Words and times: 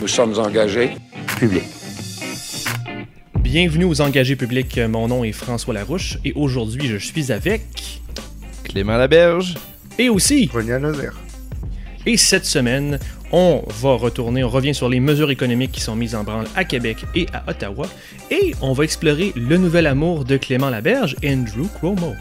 Nous 0.00 0.08
sommes 0.08 0.38
engagés. 0.38 0.92
Public. 1.38 1.62
Bienvenue 3.40 3.84
aux 3.84 4.00
engagés 4.00 4.34
publics. 4.34 4.78
Mon 4.78 5.08
nom 5.08 5.24
est 5.24 5.32
François 5.32 5.74
Larouche 5.74 6.16
et 6.24 6.32
aujourd'hui 6.34 6.86
je 6.86 6.96
suis 6.96 7.30
avec. 7.30 8.00
Clément 8.64 8.96
Laberge. 8.96 9.56
Et 9.98 10.08
aussi. 10.08 10.48
René 10.52 10.78
Nazaire. 10.78 11.18
Et 12.06 12.16
cette 12.16 12.46
semaine, 12.46 12.98
on 13.30 13.62
va 13.68 13.94
retourner, 13.96 14.42
on 14.42 14.48
revient 14.48 14.74
sur 14.74 14.88
les 14.88 15.00
mesures 15.00 15.30
économiques 15.30 15.72
qui 15.72 15.82
sont 15.82 15.96
mises 15.96 16.14
en 16.14 16.24
branle 16.24 16.46
à 16.56 16.64
Québec 16.64 17.04
et 17.14 17.26
à 17.34 17.44
Ottawa. 17.50 17.86
Et 18.30 18.54
on 18.62 18.72
va 18.72 18.84
explorer 18.84 19.34
le 19.36 19.58
nouvel 19.58 19.86
amour 19.86 20.24
de 20.24 20.38
Clément 20.38 20.70
Laberge, 20.70 21.14
Andrew 21.22 21.66
Cuomo. 21.78 22.14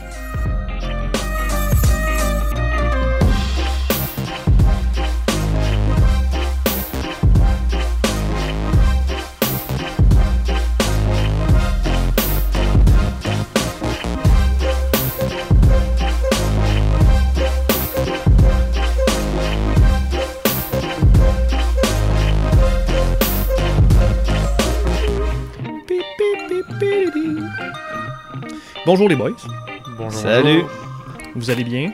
Bonjour 28.89 29.07
les 29.07 29.15
boys, 29.15 29.35
Bonjour. 29.99 30.19
Salut. 30.19 30.63
vous 31.35 31.51
allez 31.51 31.63
bien? 31.63 31.93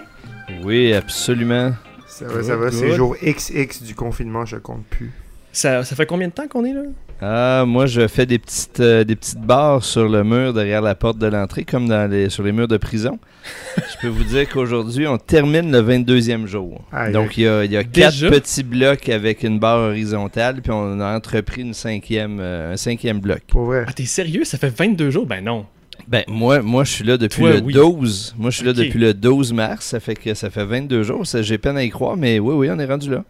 Oui, 0.63 0.93
absolument. 0.93 1.73
Ça 2.07 2.25
va, 2.25 2.41
ça 2.41 2.55
va. 2.55 2.71
C'est 2.71 2.93
jour 2.93 3.17
XX 3.21 3.83
du 3.83 3.93
confinement, 3.93 4.45
je 4.45 4.55
compte 4.55 4.85
plus. 4.85 5.11
Ça, 5.51 5.83
ça 5.83 5.93
fait 5.97 6.05
combien 6.05 6.29
de 6.29 6.31
temps 6.31 6.47
qu'on 6.47 6.63
est 6.63 6.71
là? 6.71 6.83
Ah, 7.21 7.65
moi, 7.67 7.85
je 7.85 8.07
fais 8.07 8.25
des 8.25 8.39
petites, 8.39 8.79
euh, 8.79 9.03
des 9.03 9.17
petites 9.17 9.41
barres 9.41 9.83
sur 9.83 10.07
le 10.07 10.23
mur 10.23 10.53
derrière 10.53 10.81
la 10.81 10.95
porte 10.95 11.17
de 11.17 11.27
l'entrée, 11.27 11.65
comme 11.65 11.89
dans 11.89 12.09
les, 12.09 12.29
sur 12.29 12.43
les 12.43 12.53
murs 12.53 12.69
de 12.69 12.77
prison. 12.77 13.19
je 13.77 14.01
peux 14.01 14.07
vous 14.07 14.23
dire 14.23 14.47
qu'aujourd'hui, 14.47 15.05
on 15.05 15.17
termine 15.17 15.73
le 15.73 15.81
22e 15.81 16.45
jour. 16.45 16.81
Donc, 17.11 17.37
il 17.37 17.43
y 17.43 17.47
a, 17.49 17.65
il 17.65 17.71
y 17.73 17.77
a 17.77 17.83
quatre 17.83 18.29
petits 18.29 18.63
blocs 18.63 19.09
avec 19.09 19.43
une 19.43 19.59
barre 19.59 19.79
horizontale, 19.79 20.61
puis 20.61 20.71
on 20.71 21.01
a 21.01 21.13
entrepris 21.13 21.63
une 21.63 21.73
cinquième, 21.73 22.37
euh, 22.39 22.71
un 22.71 22.77
cinquième 22.77 23.19
bloc. 23.19 23.41
Pour 23.49 23.65
vrai. 23.65 23.83
Ah, 23.85 23.91
t'es 23.91 24.05
sérieux? 24.05 24.45
Ça 24.45 24.57
fait 24.57 24.69
22 24.69 25.09
jours? 25.09 25.25
Ben 25.25 25.43
non. 25.43 25.65
Ben, 26.07 26.23
moi, 26.27 26.61
moi 26.61 26.83
je 26.83 26.91
suis 26.91 27.03
là 27.03 27.17
depuis 27.17 27.41
Toi, 27.41 27.53
le 27.53 27.61
oui. 27.61 27.73
12. 27.73 28.35
Moi, 28.37 28.49
je 28.51 28.57
suis 28.57 28.65
là 28.65 28.73
depuis 28.73 28.99
le 28.99 29.13
12 29.13 29.53
mars. 29.53 29.85
Ça 29.85 29.99
fait 29.99 30.15
que 30.15 30.33
ça 30.33 30.49
fait 30.49 30.65
22 30.65 31.03
jours. 31.03 31.23
J'ai 31.25 31.57
peine 31.57 31.77
à 31.77 31.83
y 31.83 31.89
croire, 31.89 32.17
mais 32.17 32.39
oui, 32.39 32.53
oui, 32.55 32.69
on 32.71 32.79
est 32.79 32.85
rendu 32.85 33.09
là. 33.09 33.23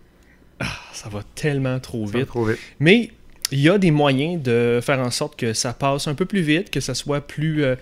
Ah, 0.59 0.65
ça 0.93 1.09
va 1.09 1.21
tellement 1.35 1.79
trop 1.79 2.05
Ça 2.07 2.13
va 2.13 2.19
vite. 2.19 2.27
trop 2.27 2.45
vite. 2.45 2.59
Mais 2.79 3.11
il 3.51 3.59
y 3.59 3.69
a 3.69 3.77
des 3.77 3.91
moyens 3.91 4.41
de 4.41 4.79
faire 4.81 4.99
en 4.99 5.11
sorte 5.11 5.37
que 5.37 5.53
ça 5.53 5.73
passe 5.73 6.07
un 6.07 6.15
peu 6.15 6.25
plus 6.25 6.41
vite, 6.41 6.69
que 6.71 6.79
ça 6.79 6.93
soit 6.93 7.21
plus, 7.21 7.63
euh, 7.63 7.75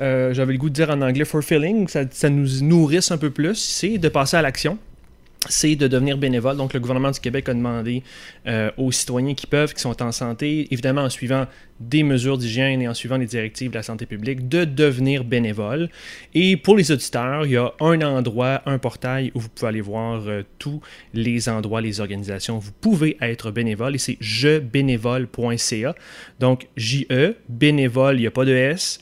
euh, 0.00 0.34
j'avais 0.34 0.52
le 0.52 0.58
goût 0.58 0.70
de 0.70 0.74
dire 0.74 0.90
en 0.90 1.00
anglais, 1.02 1.24
fulfilling, 1.24 1.86
que 1.86 1.90
ça, 1.92 2.02
ça 2.10 2.28
nous 2.30 2.60
nourrisse 2.62 3.10
un 3.10 3.18
peu 3.18 3.30
plus, 3.30 3.54
c'est 3.54 3.98
de 3.98 4.08
passer 4.08 4.36
à 4.36 4.42
l'action. 4.42 4.78
C'est 5.48 5.76
de 5.76 5.88
devenir 5.88 6.16
bénévole. 6.16 6.56
Donc, 6.56 6.72
le 6.72 6.80
gouvernement 6.80 7.10
du 7.10 7.20
Québec 7.20 7.48
a 7.48 7.54
demandé 7.54 8.02
euh, 8.46 8.70
aux 8.76 8.92
citoyens 8.92 9.34
qui 9.34 9.46
peuvent, 9.46 9.74
qui 9.74 9.80
sont 9.80 10.02
en 10.02 10.12
santé, 10.12 10.68
évidemment 10.70 11.02
en 11.02 11.10
suivant 11.10 11.46
des 11.80 12.02
mesures 12.02 12.38
d'hygiène 12.38 12.80
et 12.82 12.88
en 12.88 12.94
suivant 12.94 13.16
les 13.16 13.26
directives 13.26 13.70
de 13.70 13.76
la 13.76 13.82
santé 13.82 14.06
publique, 14.06 14.48
de 14.48 14.64
devenir 14.64 15.24
bénévole. 15.24 15.90
Et 16.32 16.56
pour 16.56 16.76
les 16.76 16.92
auditeurs, 16.92 17.46
il 17.46 17.52
y 17.52 17.56
a 17.56 17.72
un 17.80 18.00
endroit, 18.02 18.62
un 18.66 18.78
portail 18.78 19.32
où 19.34 19.40
vous 19.40 19.48
pouvez 19.48 19.68
aller 19.68 19.80
voir 19.80 20.22
euh, 20.26 20.42
tous 20.58 20.80
les 21.12 21.48
endroits, 21.48 21.80
les 21.80 22.00
organisations. 22.00 22.58
Vous 22.58 22.72
pouvez 22.72 23.16
être 23.20 23.50
bénévole 23.50 23.96
et 23.96 23.98
c'est 23.98 24.16
jebénévole.ca. 24.20 25.94
Donc, 26.40 26.68
J-E, 26.76 27.36
bénévole, 27.48 28.16
il 28.16 28.20
n'y 28.20 28.26
a 28.26 28.30
pas 28.30 28.44
de 28.44 28.54
S. 28.54 29.00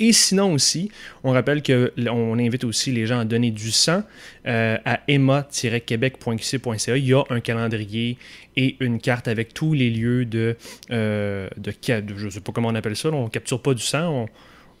Et 0.00 0.12
sinon 0.12 0.52
aussi, 0.54 0.90
on 1.22 1.32
rappelle 1.32 1.62
que 1.62 1.92
l- 1.96 2.08
on 2.10 2.38
invite 2.38 2.64
aussi 2.64 2.90
les 2.92 3.06
gens 3.06 3.18
à 3.20 3.24
donner 3.24 3.50
du 3.50 3.70
sang 3.70 4.02
euh, 4.46 4.76
à 4.84 5.00
emma-québec.qc.ca. 5.08 6.96
Il 6.96 7.06
y 7.06 7.14
a 7.14 7.22
un 7.30 7.40
calendrier 7.40 8.18
et 8.56 8.76
une 8.80 9.00
carte 9.00 9.28
avec 9.28 9.52
tous 9.54 9.72
les 9.74 9.90
lieux 9.90 10.24
de, 10.24 10.56
euh, 10.90 11.48
de, 11.56 11.72
je 12.16 12.28
sais 12.28 12.40
pas 12.40 12.52
comment 12.52 12.68
on 12.68 12.74
appelle 12.74 12.96
ça, 12.96 13.10
on 13.10 13.28
capture 13.28 13.60
pas 13.60 13.74
du 13.74 13.82
sang, 13.82 14.28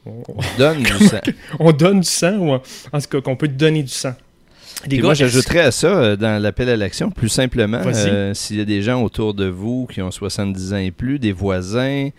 on, 0.06 0.10
on- 0.28 0.40
Donne 0.58 0.82
du 0.82 1.06
sang. 1.06 1.20
on 1.58 1.72
donne 1.72 2.00
du 2.00 2.08
sang 2.08 2.36
ou 2.38 2.50
en, 2.52 2.62
en 2.92 3.00
tout 3.00 3.08
cas 3.08 3.20
qu'on 3.20 3.36
peut 3.36 3.48
donner 3.48 3.82
du 3.82 3.88
sang. 3.88 4.14
Moi, 5.00 5.14
j'ajouterais 5.14 5.60
à 5.60 5.70
ça, 5.70 5.86
euh, 5.88 6.16
dans 6.16 6.42
l'appel 6.42 6.68
à 6.68 6.76
l'action, 6.76 7.10
plus 7.10 7.28
simplement, 7.30 7.80
euh, 7.86 8.34
s'il 8.34 8.56
y 8.56 8.60
a 8.60 8.64
des 8.66 8.82
gens 8.82 9.02
autour 9.02 9.32
de 9.32 9.46
vous 9.46 9.86
qui 9.90 10.02
ont 10.02 10.10
70 10.10 10.72
ans 10.74 10.78
et 10.78 10.90
plus, 10.90 11.18
des 11.18 11.32
voisins, 11.32 12.10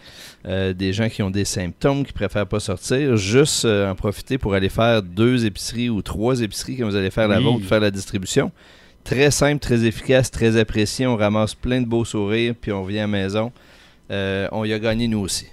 euh, 0.47 0.73
des 0.73 0.91
gens 0.91 1.07
qui 1.09 1.21
ont 1.21 1.29
des 1.29 1.45
symptômes, 1.45 2.05
qui 2.05 2.13
préfèrent 2.13 2.47
pas 2.47 2.59
sortir, 2.59 3.17
juste 3.17 3.65
euh, 3.65 3.91
en 3.91 3.95
profiter 3.95 4.37
pour 4.37 4.53
aller 4.55 4.69
faire 4.69 5.03
deux 5.03 5.45
épiceries 5.45 5.89
ou 5.89 6.01
trois 6.01 6.41
épiceries 6.41 6.77
quand 6.77 6.85
vous 6.85 6.95
allez 6.95 7.11
faire 7.11 7.27
la 7.27 7.37
Oui. 7.37 7.43
vôtre, 7.43 7.65
faire 7.65 7.79
la 7.81 7.91
distribution. 7.91 8.51
Très 9.03 9.29
simple, 9.29 9.59
très 9.59 9.85
efficace, 9.85 10.31
très 10.31 10.57
apprécié. 10.57 11.05
On 11.05 11.15
ramasse 11.15 11.53
plein 11.53 11.81
de 11.81 11.85
beaux 11.85 12.05
sourires, 12.05 12.55
puis 12.59 12.71
on 12.71 12.83
vient 12.83 13.03
à 13.03 13.07
la 13.07 13.07
maison. 13.07 13.51
On 14.09 14.65
y 14.65 14.73
a 14.73 14.79
gagné 14.79 15.07
nous 15.07 15.19
aussi. 15.19 15.45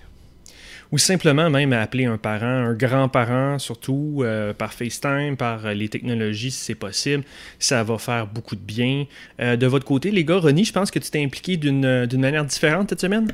Ou 0.92 0.98
simplement 0.98 1.48
même 1.48 1.72
appeler 1.72 2.04
un 2.04 2.18
parent, 2.18 2.44
un 2.44 2.74
grand-parent, 2.74 3.58
surtout 3.58 4.18
euh, 4.20 4.52
par 4.52 4.74
FaceTime, 4.74 5.38
par 5.38 5.64
euh, 5.64 5.72
les 5.72 5.88
technologies 5.88 6.50
si 6.50 6.64
c'est 6.66 6.74
possible. 6.74 7.24
Ça 7.58 7.82
va 7.82 7.96
faire 7.96 8.26
beaucoup 8.26 8.56
de 8.56 8.60
bien. 8.60 9.06
Euh, 9.40 9.56
de 9.56 9.66
votre 9.66 9.86
côté, 9.86 10.10
les 10.10 10.22
gars, 10.22 10.36
Ronnie, 10.36 10.66
je 10.66 10.72
pense 10.72 10.90
que 10.90 10.98
tu 10.98 11.10
t'es 11.10 11.24
impliqué 11.24 11.56
d'une 11.56 12.06
manière 12.20 12.44
différente 12.44 12.90
cette 12.90 13.00
semaine? 13.00 13.28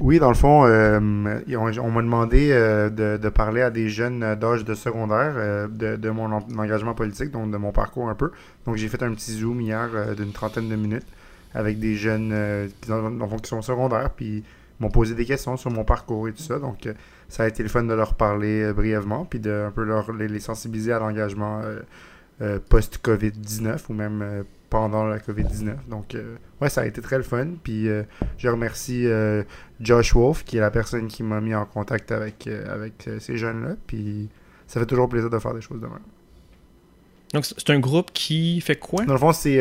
Oui, 0.00 0.18
dans 0.18 0.30
le 0.30 0.34
fond, 0.34 0.64
on 0.64 1.90
m'a 1.90 2.02
demandé 2.02 2.48
de, 2.48 3.28
parler 3.28 3.60
à 3.60 3.70
des 3.70 3.90
jeunes 3.90 4.36
d'âge 4.36 4.64
de 4.64 4.74
secondaire 4.74 5.68
de, 5.68 6.10
mon 6.10 6.32
en- 6.32 6.46
engagement 6.56 6.94
politique, 6.94 7.30
donc 7.32 7.50
de 7.50 7.56
mon 7.58 7.72
parcours 7.72 8.08
un 8.08 8.14
peu. 8.14 8.30
Donc 8.64 8.76
j'ai 8.76 8.88
fait 8.88 9.02
un 9.02 9.12
petit 9.12 9.32
zoom 9.32 9.60
hier 9.60 9.90
d'une 10.16 10.32
trentaine 10.32 10.68
de 10.68 10.76
minutes 10.76 11.06
avec 11.52 11.78
des 11.80 11.96
jeunes 11.96 12.32
qui, 12.80 12.90
qui 13.42 13.48
sont 13.48 13.60
secondaires, 13.60 14.10
puis 14.16 14.44
m'ont 14.82 14.90
posé 14.90 15.14
des 15.14 15.24
questions 15.24 15.56
sur 15.56 15.70
mon 15.70 15.84
parcours 15.84 16.28
et 16.28 16.32
tout 16.32 16.42
ça. 16.42 16.58
Donc 16.58 16.86
euh, 16.86 16.94
ça 17.28 17.44
a 17.44 17.48
été 17.48 17.62
le 17.62 17.68
fun 17.68 17.84
de 17.84 17.94
leur 17.94 18.14
parler 18.14 18.62
euh, 18.62 18.72
brièvement, 18.72 19.24
puis 19.24 19.40
de 19.40 19.64
un 19.66 19.70
peu 19.70 19.84
leur, 19.84 20.12
les, 20.12 20.28
les 20.28 20.40
sensibiliser 20.40 20.92
à 20.92 20.98
l'engagement 20.98 21.60
euh, 21.60 21.80
euh, 22.42 22.58
post-COVID-19 22.68 23.78
ou 23.88 23.94
même 23.94 24.44
pendant 24.68 25.04
la 25.04 25.18
COVID-19. 25.18 25.88
Donc 25.88 26.14
euh, 26.14 26.36
ouais, 26.60 26.68
ça 26.68 26.80
a 26.80 26.86
été 26.86 27.00
très 27.00 27.16
le 27.16 27.22
fun. 27.22 27.46
Puis 27.62 27.88
euh, 27.88 28.02
je 28.38 28.48
remercie 28.48 29.06
euh, 29.06 29.44
Josh 29.80 30.14
Wolf, 30.14 30.44
qui 30.44 30.56
est 30.56 30.60
la 30.60 30.70
personne 30.70 31.06
qui 31.06 31.22
m'a 31.22 31.40
mis 31.40 31.54
en 31.54 31.64
contact 31.64 32.10
avec, 32.10 32.48
avec 32.48 33.08
ces 33.20 33.36
jeunes-là. 33.36 33.76
Puis 33.86 34.28
ça 34.66 34.80
fait 34.80 34.86
toujours 34.86 35.08
plaisir 35.08 35.30
de 35.30 35.38
faire 35.38 35.54
des 35.54 35.60
choses 35.60 35.80
de 35.80 35.86
même. 35.86 35.98
Donc, 37.32 37.46
c'est 37.46 37.70
un 37.70 37.80
groupe 37.80 38.10
qui 38.12 38.60
fait 38.60 38.76
quoi? 38.76 39.06
Dans 39.06 39.14
le 39.14 39.18
fond, 39.18 39.32
c'est 39.32 39.58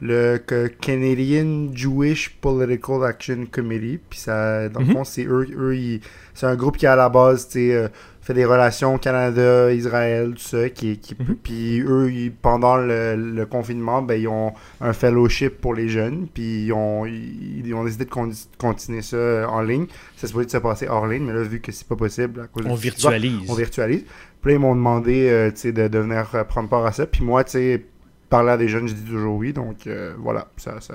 le 0.00 0.38
Canadian 0.80 1.68
Jewish 1.74 2.30
Political 2.40 3.04
Action 3.04 3.46
Committee. 3.50 3.98
Puis 4.08 4.18
ça, 4.20 4.68
dans 4.68 4.80
le 4.80 4.86
Mhm. 4.86 4.92
fond, 4.92 5.04
c'est 5.04 5.24
eux, 5.26 5.46
eux 5.56 5.76
ils- 5.76 6.00
c'est 6.34 6.46
un 6.46 6.56
groupe 6.56 6.76
qui 6.76 6.86
à 6.86 6.96
la 6.96 7.08
base, 7.08 7.46
tu 7.48 7.52
sais, 7.54 7.74
euh, 7.74 7.88
fait 8.20 8.34
des 8.34 8.44
relations 8.44 8.98
Canada, 8.98 9.72
Israël, 9.72 10.32
tout 10.34 10.42
ça. 10.42 10.68
Qui, 10.68 10.98
qui, 10.98 11.16
Mhm. 11.18 11.36
Puis 11.42 11.80
eux, 11.80 12.12
ils- 12.12 12.30
pendant 12.30 12.76
le, 12.76 13.16
le 13.16 13.46
confinement, 13.46 14.02
ben, 14.02 14.20
ils 14.20 14.28
ont 14.28 14.52
un 14.80 14.92
fellowship 14.92 15.60
pour 15.60 15.74
les 15.74 15.88
jeunes. 15.88 16.26
Puis 16.32 16.66
ils 16.66 16.72
ont, 16.72 17.04
ils, 17.06 17.66
ils 17.66 17.74
ont 17.74 17.84
décidé 17.84 18.04
de 18.04 18.10
con- 18.10 18.30
continuer 18.58 19.02
ça 19.02 19.16
euh, 19.16 19.46
en 19.46 19.62
ligne. 19.62 19.86
Ça 20.16 20.26
se 20.26 20.32
pouvait 20.32 20.48
se 20.48 20.58
passer 20.58 20.86
hors 20.88 21.06
ligne, 21.06 21.24
mais 21.24 21.32
là, 21.32 21.42
vu 21.42 21.60
que 21.60 21.72
c'est 21.72 21.88
pas 21.88 21.96
possible 21.96 22.40
à 22.42 22.46
cause 22.46 22.64
On 22.68 22.74
du- 22.74 22.80
virtualise. 22.82 23.48
on 23.48 23.54
virtualise. 23.54 24.04
Puis 24.42 24.52
là, 24.52 24.56
ils 24.58 24.60
m'ont 24.60 24.76
demandé 24.76 25.28
euh, 25.28 25.50
tu 25.50 25.56
sais, 25.56 25.72
de, 25.72 25.88
de 25.88 25.98
venir 25.98 26.28
euh, 26.34 26.44
prendre 26.44 26.68
part 26.68 26.84
à 26.86 26.92
ça. 26.92 27.06
Puis 27.06 27.24
moi, 27.24 27.42
tu 27.44 27.52
sais, 27.52 27.84
parler 28.28 28.50
à 28.50 28.56
des 28.56 28.68
jeunes, 28.68 28.88
je 28.88 28.94
dis 28.94 29.04
toujours 29.10 29.36
oui. 29.36 29.52
Donc 29.52 29.86
euh, 29.86 30.14
voilà. 30.18 30.48
Ça, 30.56 30.80
ça, 30.80 30.94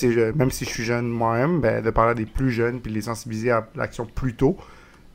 je- 0.00 0.32
même 0.32 0.50
si 0.50 0.64
je 0.64 0.70
suis 0.70 0.84
jeune 0.84 1.08
moi-même, 1.08 1.60
ben, 1.60 1.82
de 1.82 1.90
parler 1.90 2.12
à 2.12 2.14
des 2.14 2.26
plus 2.26 2.50
jeunes 2.50 2.80
puis 2.80 2.90
de 2.90 2.96
les 2.96 3.02
sensibiliser 3.02 3.50
à 3.50 3.66
l'action 3.76 4.06
plus 4.06 4.34
tôt, 4.34 4.56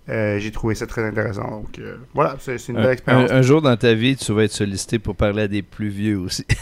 euh, 0.10 0.40
j'ai 0.40 0.52
trouvé 0.52 0.74
ça 0.74 0.88
très 0.88 1.04
intéressant. 1.04 1.50
Donc 1.50 1.78
euh, 1.78 1.98
voilà, 2.16 2.36
c'est 2.40 2.56
une 2.70 2.78
Un, 2.78 2.82
belle 2.84 2.92
expérience. 2.94 3.32
un- 3.32 3.36
un 3.36 3.42
jour 3.44 3.62
dans 3.62 3.78
ta 3.78 3.94
vie, 3.94 4.16
tu 4.16 4.34
vas 4.34 4.44
être 4.46 4.52
sollicité 4.52 4.98
pour 4.98 5.16
parler 5.16 5.44
à 5.44 5.48
des 5.48 5.62
plus 5.62 5.90
vieux 5.90 6.18
aussi. 6.18 6.46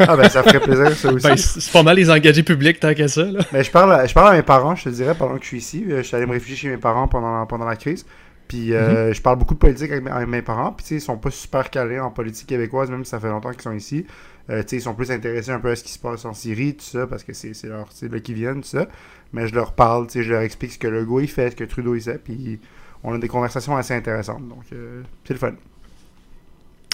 Ah 0.00 0.16
ben 0.16 0.28
ça 0.28 0.42
ferait 0.42 0.60
plaisir 0.60 0.92
ça 0.92 1.10
aussi. 1.12 1.26
Ben, 1.26 1.36
c'est 1.36 1.60
c'est 1.60 1.72
pas 1.72 1.82
mal 1.82 1.96
les 1.96 2.10
engagés 2.10 2.42
publics 2.42 2.78
tant 2.80 2.92
qu'à 2.92 3.08
ça. 3.08 3.24
Là. 3.24 3.40
Mais 3.52 3.62
je 3.64 3.70
parle, 3.70 3.92
à, 3.92 4.06
je 4.06 4.12
parle 4.12 4.34
à 4.34 4.36
mes 4.36 4.42
parents, 4.42 4.74
je 4.74 4.84
te 4.84 4.88
dirais, 4.90 5.14
pendant 5.16 5.36
que 5.36 5.42
je 5.44 5.48
suis 5.48 5.58
ici. 5.58 5.84
Euh, 5.88 5.98
Je 5.98 6.02
suis 6.02 6.16
allé 6.16 6.26
me 6.26 6.32
réfugier 6.32 6.56
chez 6.56 6.68
mes 6.68 6.76
parents 6.76 7.08
pendant, 7.08 7.46
pendant 7.46 7.64
la 7.64 7.76
crise. 7.76 8.04
Puis 8.48 8.72
euh, 8.74 9.12
je 9.12 9.20
parle 9.22 9.38
beaucoup 9.38 9.54
de 9.54 9.58
politique 9.58 9.90
avec, 9.90 10.04
mes- 10.04 10.10
avec 10.10 10.28
mes 10.28 10.42
parents. 10.42 10.72
Puis 10.72 10.84
tu 10.84 10.88
sais, 10.90 10.94
ils 10.96 11.00
sont 11.00 11.18
pas 11.18 11.30
super 11.30 11.68
calés 11.70 11.98
en 11.98 12.10
politique 12.10 12.48
québécoise, 12.48 12.90
même 12.90 13.04
si 13.04 13.10
ça 13.10 13.18
fait 13.20 13.28
longtemps 13.28 13.50
qu'ils 13.52 13.62
sont 13.62 13.72
ici. 13.72 14.06
Euh, 14.48 14.62
tu 14.62 14.68
sais, 14.68 14.76
ils 14.76 14.82
sont 14.82 14.94
plus 14.94 15.10
intéressés 15.10 15.50
un 15.50 15.58
peu 15.58 15.70
à 15.70 15.76
ce 15.76 15.82
qui 15.82 15.90
se 15.92 15.98
passe 15.98 16.24
en 16.24 16.32
Syrie, 16.32 16.74
tout 16.76 16.84
ça, 16.84 17.06
parce 17.08 17.24
que 17.24 17.32
c'est 17.32 17.54
c'est 17.54 17.66
leur- 17.68 17.88
c'est 17.90 18.10
là 18.10 18.20
qu'ils 18.20 18.36
viennent, 18.36 18.60
tout 18.62 18.68
ça. 18.68 18.86
Mais 19.32 19.48
je 19.48 19.54
leur 19.54 19.72
parle, 19.72 20.06
tu 20.06 20.14
sais, 20.14 20.22
je 20.22 20.32
leur 20.32 20.42
explique 20.42 20.72
ce 20.72 20.78
que 20.78 20.86
Legault 20.86 21.20
il 21.20 21.28
fait, 21.28 21.50
ce 21.50 21.56
que 21.56 21.64
Trudeau 21.64 21.94
il 21.96 22.00
fait. 22.00 22.18
Puis 22.22 22.60
on 23.02 23.12
a 23.14 23.18
des 23.18 23.28
conversations 23.28 23.76
assez 23.76 23.94
intéressantes. 23.94 24.48
Donc 24.48 24.62
euh, 24.72 25.02
c'est 25.24 25.34
le 25.34 25.38
fun. 25.40 25.52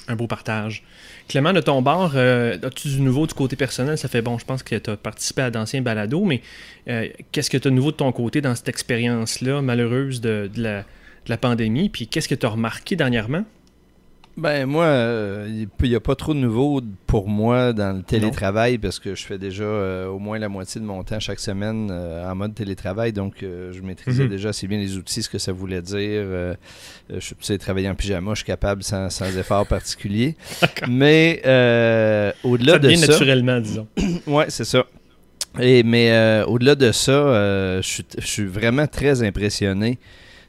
Un 0.08 0.16
beau 0.16 0.26
partage. 0.26 0.82
Clément, 1.28 1.52
de 1.52 1.60
ton 1.60 1.80
bord, 1.80 2.12
euh, 2.16 2.58
as-tu 2.64 2.88
du 2.88 3.00
nouveau 3.02 3.26
du 3.28 3.34
côté 3.34 3.54
personnel? 3.54 3.96
Ça 3.96 4.08
fait 4.08 4.20
bon, 4.20 4.36
je 4.36 4.44
pense 4.44 4.64
que 4.64 4.74
tu 4.74 4.90
as 4.90 4.96
participé 4.96 5.42
à 5.42 5.50
d'anciens 5.50 5.80
balados, 5.80 6.24
mais 6.24 6.42
qu'est-ce 7.30 7.48
que 7.50 7.56
tu 7.56 7.68
as 7.68 7.70
de 7.70 7.76
nouveau 7.76 7.92
de 7.92 7.96
ton 7.96 8.10
côté 8.10 8.40
dans 8.40 8.54
cette 8.56 8.68
expérience-là 8.68 9.62
malheureuse 9.62 10.20
de, 10.20 10.50
la, 10.56 10.84
de, 11.26 11.30
la, 11.30 11.36
pandémie? 11.36 11.88
Puis 11.88 12.06
qu'est-ce 12.08 12.28
que 12.28 12.34
tu 12.34 12.46
as 12.46 12.50
remarqué 12.50 12.96
dernièrement? 12.96 13.44
Ben 14.36 14.64
moi, 14.64 14.86
il 14.86 14.88
euh, 14.88 15.66
n'y 15.82 15.94
a 15.94 16.00
pas 16.00 16.14
trop 16.14 16.32
de 16.32 16.38
nouveau 16.38 16.80
pour 17.06 17.28
moi 17.28 17.74
dans 17.74 17.94
le 17.94 18.02
télétravail 18.02 18.78
parce 18.78 18.98
que 18.98 19.14
je 19.14 19.24
fais 19.24 19.36
déjà 19.36 19.64
euh, 19.64 20.06
au 20.06 20.18
moins 20.18 20.38
la 20.38 20.48
moitié 20.48 20.80
de 20.80 20.86
mon 20.86 21.02
temps 21.04 21.20
chaque 21.20 21.38
semaine 21.38 21.90
euh, 21.90 22.30
en 22.30 22.34
mode 22.34 22.54
télétravail. 22.54 23.12
Donc 23.12 23.34
je 23.40 23.80
maîtrisais 23.82 24.24
mhm. 24.24 24.30
déjà 24.30 24.48
assez 24.50 24.66
bien 24.66 24.78
les 24.78 24.96
outils, 24.96 25.22
ce 25.22 25.28
que 25.28 25.36
ça 25.36 25.52
voulait 25.52 25.82
dire. 25.82 26.24
je 27.10 27.34
sais 27.40 27.58
travailler 27.58 27.90
en 27.90 27.94
pyjama, 27.94 28.30
je 28.32 28.36
suis 28.36 28.46
capable 28.46 28.82
sans, 28.82 29.10
sans 29.10 29.36
effort 29.36 29.66
particulier. 29.66 30.34
Mais 30.88 31.42
au-delà 32.42 32.78
de 32.78 32.94
ça... 32.94 33.06
naturellement, 33.08 33.60
disons. 33.60 33.86
ouais, 34.26 34.46
c'est 34.48 34.64
ça. 34.64 34.86
Et, 35.60 35.82
mais 35.82 36.42
au-delà 36.46 36.74
de 36.74 36.92
ça, 36.92 37.82
je 37.82 38.02
suis 38.20 38.46
vraiment 38.46 38.86
très 38.86 39.22
impressionné 39.22 39.98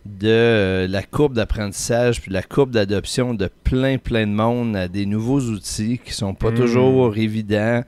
de 0.05 0.27
euh, 0.27 0.87
la 0.87 1.01
courbe 1.01 1.33
d'apprentissage 1.33 2.21
puis 2.21 2.31
la 2.31 2.43
courbe 2.43 2.71
d'adoption 2.71 3.33
de 3.33 3.49
plein, 3.63 3.97
plein 3.97 4.27
de 4.27 4.33
monde 4.33 4.75
à 4.75 4.87
des 4.87 5.05
nouveaux 5.05 5.39
outils 5.39 5.99
qui 6.03 6.13
sont 6.13 6.33
pas 6.33 6.51
hmm. 6.51 6.55
toujours 6.55 7.17
évidents. 7.17 7.83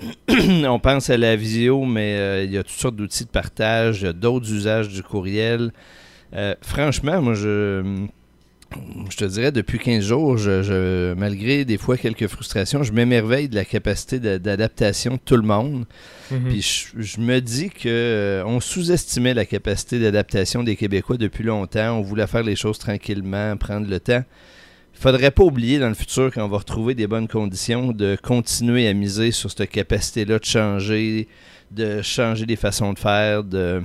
On 0.28 0.78
pense 0.78 1.10
à 1.10 1.16
la 1.16 1.36
visio, 1.36 1.84
mais 1.84 2.16
euh, 2.16 2.44
il 2.44 2.52
y 2.52 2.58
a 2.58 2.62
toutes 2.62 2.78
sortes 2.78 2.96
d'outils 2.96 3.24
de 3.24 3.30
partage, 3.30 4.02
il 4.02 4.04
y 4.04 4.08
a 4.08 4.12
d'autres 4.12 4.52
usages 4.52 4.88
du 4.88 5.02
courriel. 5.02 5.72
Euh, 6.34 6.54
franchement, 6.62 7.20
moi, 7.20 7.34
je 7.34 8.06
je 9.10 9.16
te 9.16 9.24
dirais, 9.24 9.50
depuis 9.50 9.78
15 9.78 10.04
jours, 10.04 10.36
je, 10.36 11.14
malgré 11.14 11.64
des 11.64 11.78
fois 11.78 11.96
quelques 11.96 12.26
frustrations, 12.26 12.82
je 12.82 12.92
m'émerveille 12.92 13.48
de 13.48 13.54
la 13.54 13.64
capacité 13.64 14.18
d'adaptation 14.20 15.14
de 15.14 15.20
tout 15.24 15.36
le 15.36 15.42
monde. 15.42 15.86
Mhm. 16.30 16.48
Puis 16.48 16.90
je, 16.96 17.20
me 17.20 17.40
dis 17.40 17.70
que 17.70 17.88
euh, 17.88 18.44
on 18.44 18.60
sous-estimait 18.60 19.32
la 19.32 19.46
capacité 19.46 19.98
d'adaptation 19.98 20.62
des 20.62 20.76
Québécois 20.76 21.16
depuis 21.16 21.44
longtemps. 21.44 21.98
On 21.98 22.02
voulait 22.02 22.26
faire 22.26 22.42
les 22.42 22.56
choses 22.56 22.78
tranquillement, 22.78 23.56
prendre 23.56 23.88
le 23.88 24.00
temps. 24.00 24.24
Il 24.94 25.00
faudrait 25.00 25.30
pas 25.30 25.44
oublier 25.44 25.78
dans 25.78 25.88
le 25.88 25.94
futur, 25.94 26.30
quand 26.34 26.44
on 26.44 26.48
va 26.48 26.58
retrouver 26.58 26.94
des 26.94 27.06
bonnes 27.06 27.28
conditions, 27.28 27.92
de 27.92 28.18
continuer 28.20 28.88
à 28.88 28.92
miser 28.92 29.30
sur 29.30 29.50
cette 29.50 29.70
capacité-là 29.70 30.38
de 30.38 30.44
changer, 30.44 31.28
de 31.70 32.02
changer 32.02 32.44
des 32.44 32.56
façons 32.56 32.92
de 32.92 32.98
faire, 32.98 33.44
de 33.44 33.82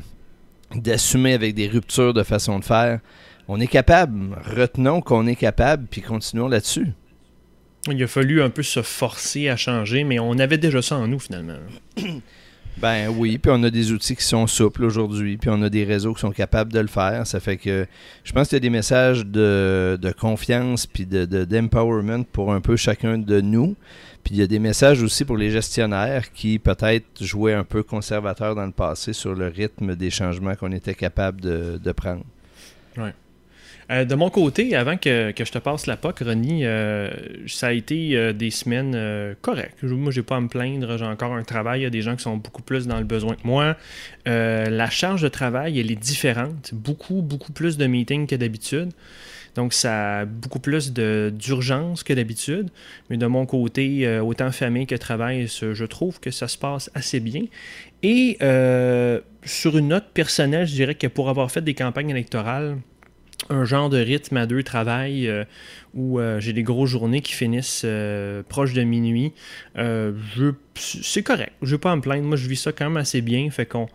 d'assumer 0.75 1.33
avec 1.33 1.53
des 1.53 1.67
ruptures 1.67 2.15
de 2.15 2.23
façon 2.23 2.57
de 2.57 2.65
faire 2.65 2.99
on 3.47 3.59
est 3.59 3.67
capable. 3.67 4.37
Retenons 4.43 5.01
qu'on 5.01 5.27
est 5.27 5.35
capable, 5.35 5.87
puis 5.89 6.01
continuons 6.01 6.47
là-dessus. 6.47 6.87
Il 7.91 8.01
a 8.01 8.07
fallu 8.07 8.41
un 8.41 8.49
peu 8.49 8.63
se 8.63 8.81
forcer 8.81 9.49
à 9.49 9.57
changer, 9.57 10.03
mais 10.03 10.19
on 10.19 10.39
avait 10.39 10.57
déjà 10.57 10.81
ça 10.81 10.95
en 10.95 11.07
nous 11.07 11.19
finalement. 11.19 11.57
Ben 12.77 13.07
oui, 13.07 13.37
puis 13.37 13.51
on 13.53 13.61
a 13.63 13.69
des 13.69 13.91
outils 13.91 14.15
qui 14.15 14.23
sont 14.23 14.47
souples 14.47 14.83
aujourd'hui, 14.83 15.37
puis 15.37 15.49
on 15.51 15.61
a 15.61 15.69
des 15.69 15.83
réseaux 15.83 16.13
qui 16.13 16.21
sont 16.21 16.31
capables 16.31 16.73
de 16.73 16.79
le 16.79 16.87
faire. 16.87 17.27
Ça 17.27 17.39
fait 17.39 17.57
que 17.57 17.85
je 18.23 18.31
pense 18.31 18.47
qu'il 18.47 18.55
y 18.55 18.57
a 18.57 18.61
des 18.61 18.69
messages 18.71 19.25
de, 19.25 20.13
confiance 20.19 20.87
puis 20.87 21.05
d'empowerment 21.05 22.19
de, 22.19 22.23
pour 22.23 22.51
un 22.51 22.61
peu 22.61 22.75
chacun 22.75 23.17
de 23.17 23.41
nous. 23.41 23.75
Puis 24.23 24.35
il 24.35 24.39
y 24.39 24.41
a 24.41 24.47
des 24.47 24.59
messages 24.59 25.03
aussi 25.03 25.23
pour 25.25 25.37
les 25.37 25.51
gestionnaires 25.51 26.31
qui 26.31 26.57
peut-être 26.57 27.05
jouaient 27.23 27.53
un 27.53 27.65
peu 27.65 27.83
conservateurs 27.83 28.55
dans 28.55 28.65
le 28.65 28.71
passé 28.71 29.13
sur 29.13 29.35
le 29.35 29.49
rythme 29.49 29.95
des 29.95 30.09
changements 30.09 30.55
qu'on 30.55 30.71
était 30.71 30.95
capable 30.95 31.41
de, 31.41 31.77
de 31.77 31.91
prendre. 31.91 32.23
Ouais. 32.97 33.13
Euh, 33.93 34.05
de 34.05 34.15
mon 34.15 34.29
côté, 34.29 34.75
avant 34.75 34.97
que, 34.97 35.33
je 35.37 35.51
te 35.51 35.59
passe 35.59 35.85
la 35.85 35.97
POC, 35.97 36.19
Ronnie, 36.19 36.65
euh, 36.65 37.11
ça 37.47 37.67
a 37.67 37.71
été 37.73 38.15
euh, 38.15 38.33
des 38.33 38.49
semaines 38.49 39.35
correctes. 39.41 39.83
Moi, 39.83 40.11
j'ai 40.11 40.23
pas 40.23 40.37
à 40.37 40.41
me 40.41 40.47
plaindre. 40.47 40.97
J'ai 40.97 41.05
encore 41.05 41.33
un 41.33 41.43
travail. 41.43 41.81
Il 41.81 41.83
y 41.83 41.87
a 41.87 41.91
des 41.91 42.01
gens 42.01 42.15
qui 42.15 42.23
sont 42.23 42.37
beaucoup 42.37 42.63
plus 42.63 42.87
dans 42.87 42.97
le 42.97 43.03
besoin 43.03 43.35
que 43.35 43.45
moi. 43.45 43.77
la 44.25 44.89
charge 44.89 45.21
de 45.21 45.29
travail, 45.29 45.79
elle 45.79 45.91
est 45.91 46.01
différente. 46.01 46.71
Beaucoup, 46.73 47.21
beaucoup 47.21 47.51
plus 47.51 47.77
de 47.77 47.85
meetings 47.85 48.27
que 48.27 48.35
d'habitude. 48.35 48.89
Donc, 49.55 49.73
ça 49.73 50.21
a 50.21 50.25
beaucoup 50.25 50.59
plus 50.59 50.93
d'urgence 50.93 52.03
que 52.03 52.13
d'habitude. 52.13 52.69
Mais 53.09 53.17
de 53.17 53.27
mon 53.27 53.45
côté, 53.45 54.19
autant 54.19 54.51
famille 54.51 54.87
que 54.87 54.95
travail, 54.95 55.47
je 55.47 55.85
trouve 55.85 56.19
que 56.19 56.31
ça 56.31 56.47
se 56.47 56.57
passe 56.57 56.89
assez 56.95 57.19
bien. 57.19 57.43
Et 58.01 58.37
sur 59.43 59.77
une 59.77 59.89
note 59.89 60.07
personnelle, 60.13 60.65
je 60.65 60.73
dirais 60.73 60.95
que 60.95 61.07
pour 61.07 61.29
avoir 61.29 61.51
fait 61.51 61.61
des 61.61 61.75
campagnes 61.75 62.09
électorales, 62.09 62.77
un 63.49 63.65
genre 63.65 63.89
de 63.89 63.97
rythme 63.97 64.37
à 64.37 64.45
deux 64.45 64.63
travail 64.63 65.27
euh, 65.27 65.43
où 65.93 66.19
euh, 66.19 66.39
j'ai 66.39 66.53
des 66.53 66.63
grosses 66.63 66.89
journées 66.89 67.21
qui 67.21 67.33
finissent 67.33 67.83
euh, 67.85 68.43
proche 68.47 68.73
de 68.73 68.83
minuit. 68.83 69.33
c'est 70.75 71.23
correct. 71.23 71.53
Je 71.61 71.67
ne 71.67 71.71
vais 71.71 71.79
pas 71.79 71.95
me 71.95 72.01
plaindre. 72.01 72.23
Moi, 72.23 72.37
je 72.37 72.47
vis 72.47 72.57
ça 72.57 72.71
quand 72.71 72.85
même 72.85 72.97
assez 72.97 73.21
bien. 73.21 73.49
Fait 73.49 73.65
qu'on 73.65 73.87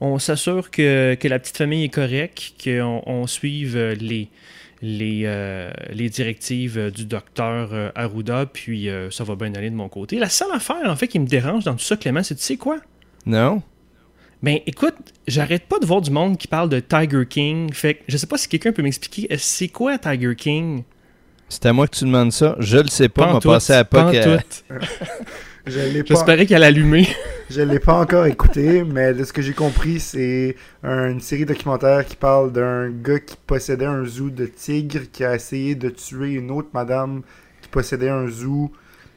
on 0.00 0.18
s'assure 0.18 0.70
que, 0.70 1.16
la 1.22 1.38
petite 1.38 1.56
famille 1.56 1.84
est 1.84 1.88
correcte, 1.88 2.54
qu'on 2.62 3.02
on 3.06 3.26
suive 3.26 3.76
les, 4.00 4.28
les, 4.80 5.70
les 5.90 6.08
directives 6.08 6.90
du 6.90 7.04
docteur 7.04 7.92
Arruda, 7.94 8.46
puis 8.46 8.88
ça 9.10 9.24
va 9.24 9.34
bien 9.34 9.52
aller 9.54 9.70
de 9.70 9.74
mon 9.74 9.88
côté. 9.88 10.18
La 10.18 10.30
seule 10.30 10.52
affaire, 10.52 10.88
en 10.88 10.96
fait, 10.96 11.08
qui 11.08 11.18
me 11.18 11.26
dérange 11.26 11.64
dans 11.64 11.74
tout 11.74 11.84
ça, 11.84 11.96
Clément, 11.96 12.22
c'est 12.22 12.36
tu 12.36 12.42
sais 12.42 12.56
quoi? 12.56 12.78
Non. 13.26 13.62
Ben 14.42 14.58
écoute, 14.66 14.94
j'arrête 15.28 15.66
pas 15.66 15.78
de 15.78 15.84
voir 15.84 16.00
du 16.00 16.10
monde 16.10 16.38
qui 16.38 16.48
parle 16.48 16.70
de 16.70 16.80
Tiger 16.80 17.26
King. 17.28 17.70
Fait 17.74 17.94
que 17.94 18.00
je 18.08 18.16
sais 18.16 18.26
pas 18.26 18.38
si 18.38 18.48
quelqu'un 18.48 18.72
peut 18.72 18.82
m'expliquer 18.82 19.28
euh, 19.30 19.36
c'est 19.38 19.68
quoi 19.68 19.98
Tiger 19.98 20.34
King? 20.34 20.82
C'est 21.50 21.66
à 21.66 21.74
moi 21.74 21.86
que 21.86 21.96
tu 21.96 22.04
demandes 22.04 22.32
ça. 22.32 22.56
Je 22.58 22.78
le 22.78 22.88
sais 22.88 23.10
pas. 23.10 23.28
On 23.28 23.32
va 23.34 23.40
passer 23.40 23.74
à 23.74 23.84
pas 23.84 24.12
J'espérais 25.66 26.46
qu'elle 26.46 26.62
allumait. 26.62 27.06
je 27.50 27.60
l'ai 27.60 27.80
pas 27.80 28.00
encore 28.00 28.24
écouté, 28.24 28.82
mais 28.82 29.12
de 29.12 29.24
ce 29.24 29.32
que 29.32 29.42
j'ai 29.42 29.52
compris, 29.52 30.00
c'est 30.00 30.56
une 30.82 31.20
série 31.20 31.44
documentaire 31.44 32.06
qui 32.06 32.16
parle 32.16 32.50
d'un 32.50 32.88
gars 32.88 33.20
qui 33.20 33.36
possédait 33.46 33.84
un 33.84 34.06
zoo 34.06 34.30
de 34.30 34.46
tigres 34.46 35.10
qui 35.12 35.22
a 35.22 35.34
essayé 35.34 35.74
de 35.74 35.90
tuer 35.90 36.32
une 36.32 36.50
autre 36.50 36.70
madame 36.72 37.22
qui 37.60 37.68
possédait 37.68 38.08
un 38.08 38.26
zoo 38.26 38.72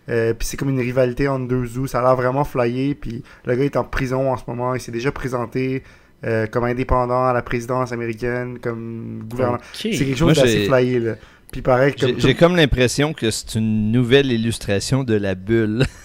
euh, 0.10 0.34
puis 0.34 0.48
c'est 0.48 0.58
comme 0.58 0.70
une 0.70 0.80
rivalité 0.80 1.28
entre 1.28 1.48
deux 1.48 1.66
zoos. 1.66 1.88
Ça 1.88 2.00
a 2.00 2.02
l'air 2.04 2.16
vraiment 2.16 2.44
flyé. 2.44 2.96
Puis 2.96 3.24
le 3.46 3.56
gars 3.56 3.64
est 3.64 3.78
en 3.78 3.84
prison 3.84 4.32
en 4.32 4.38
ce 4.38 4.44
moment. 4.48 4.76
Il 4.76 4.82
s'est 4.82 4.92
déjà 4.92 5.12
présenté 5.12 5.84
euh, 6.26 6.48
comme 6.48 6.66
indépendant 6.66 7.26
à 7.26 7.34
la 7.34 7.42
présidence 7.42 7.92
américaine, 7.92 8.60
comme 8.60 9.24
gouverneur. 9.28 9.60
C'est 9.74 9.92
quelque 9.92 10.16
chose 10.16 10.36
d'assez 10.36 10.66
flyé. 10.66 11.00
Là. 11.00 11.16
Puis 11.52 11.62
pareil, 11.62 11.94
comme 11.94 12.20
j'ai 12.20 12.34
comme 12.34 12.56
l'impression 12.56 13.14
que 13.14 13.30
c'est 13.30 13.56
une 13.56 13.92
nouvelle 13.92 14.32
illustration 14.32 15.04
de 15.04 15.14
la 15.14 15.36
bulle. 15.36 15.86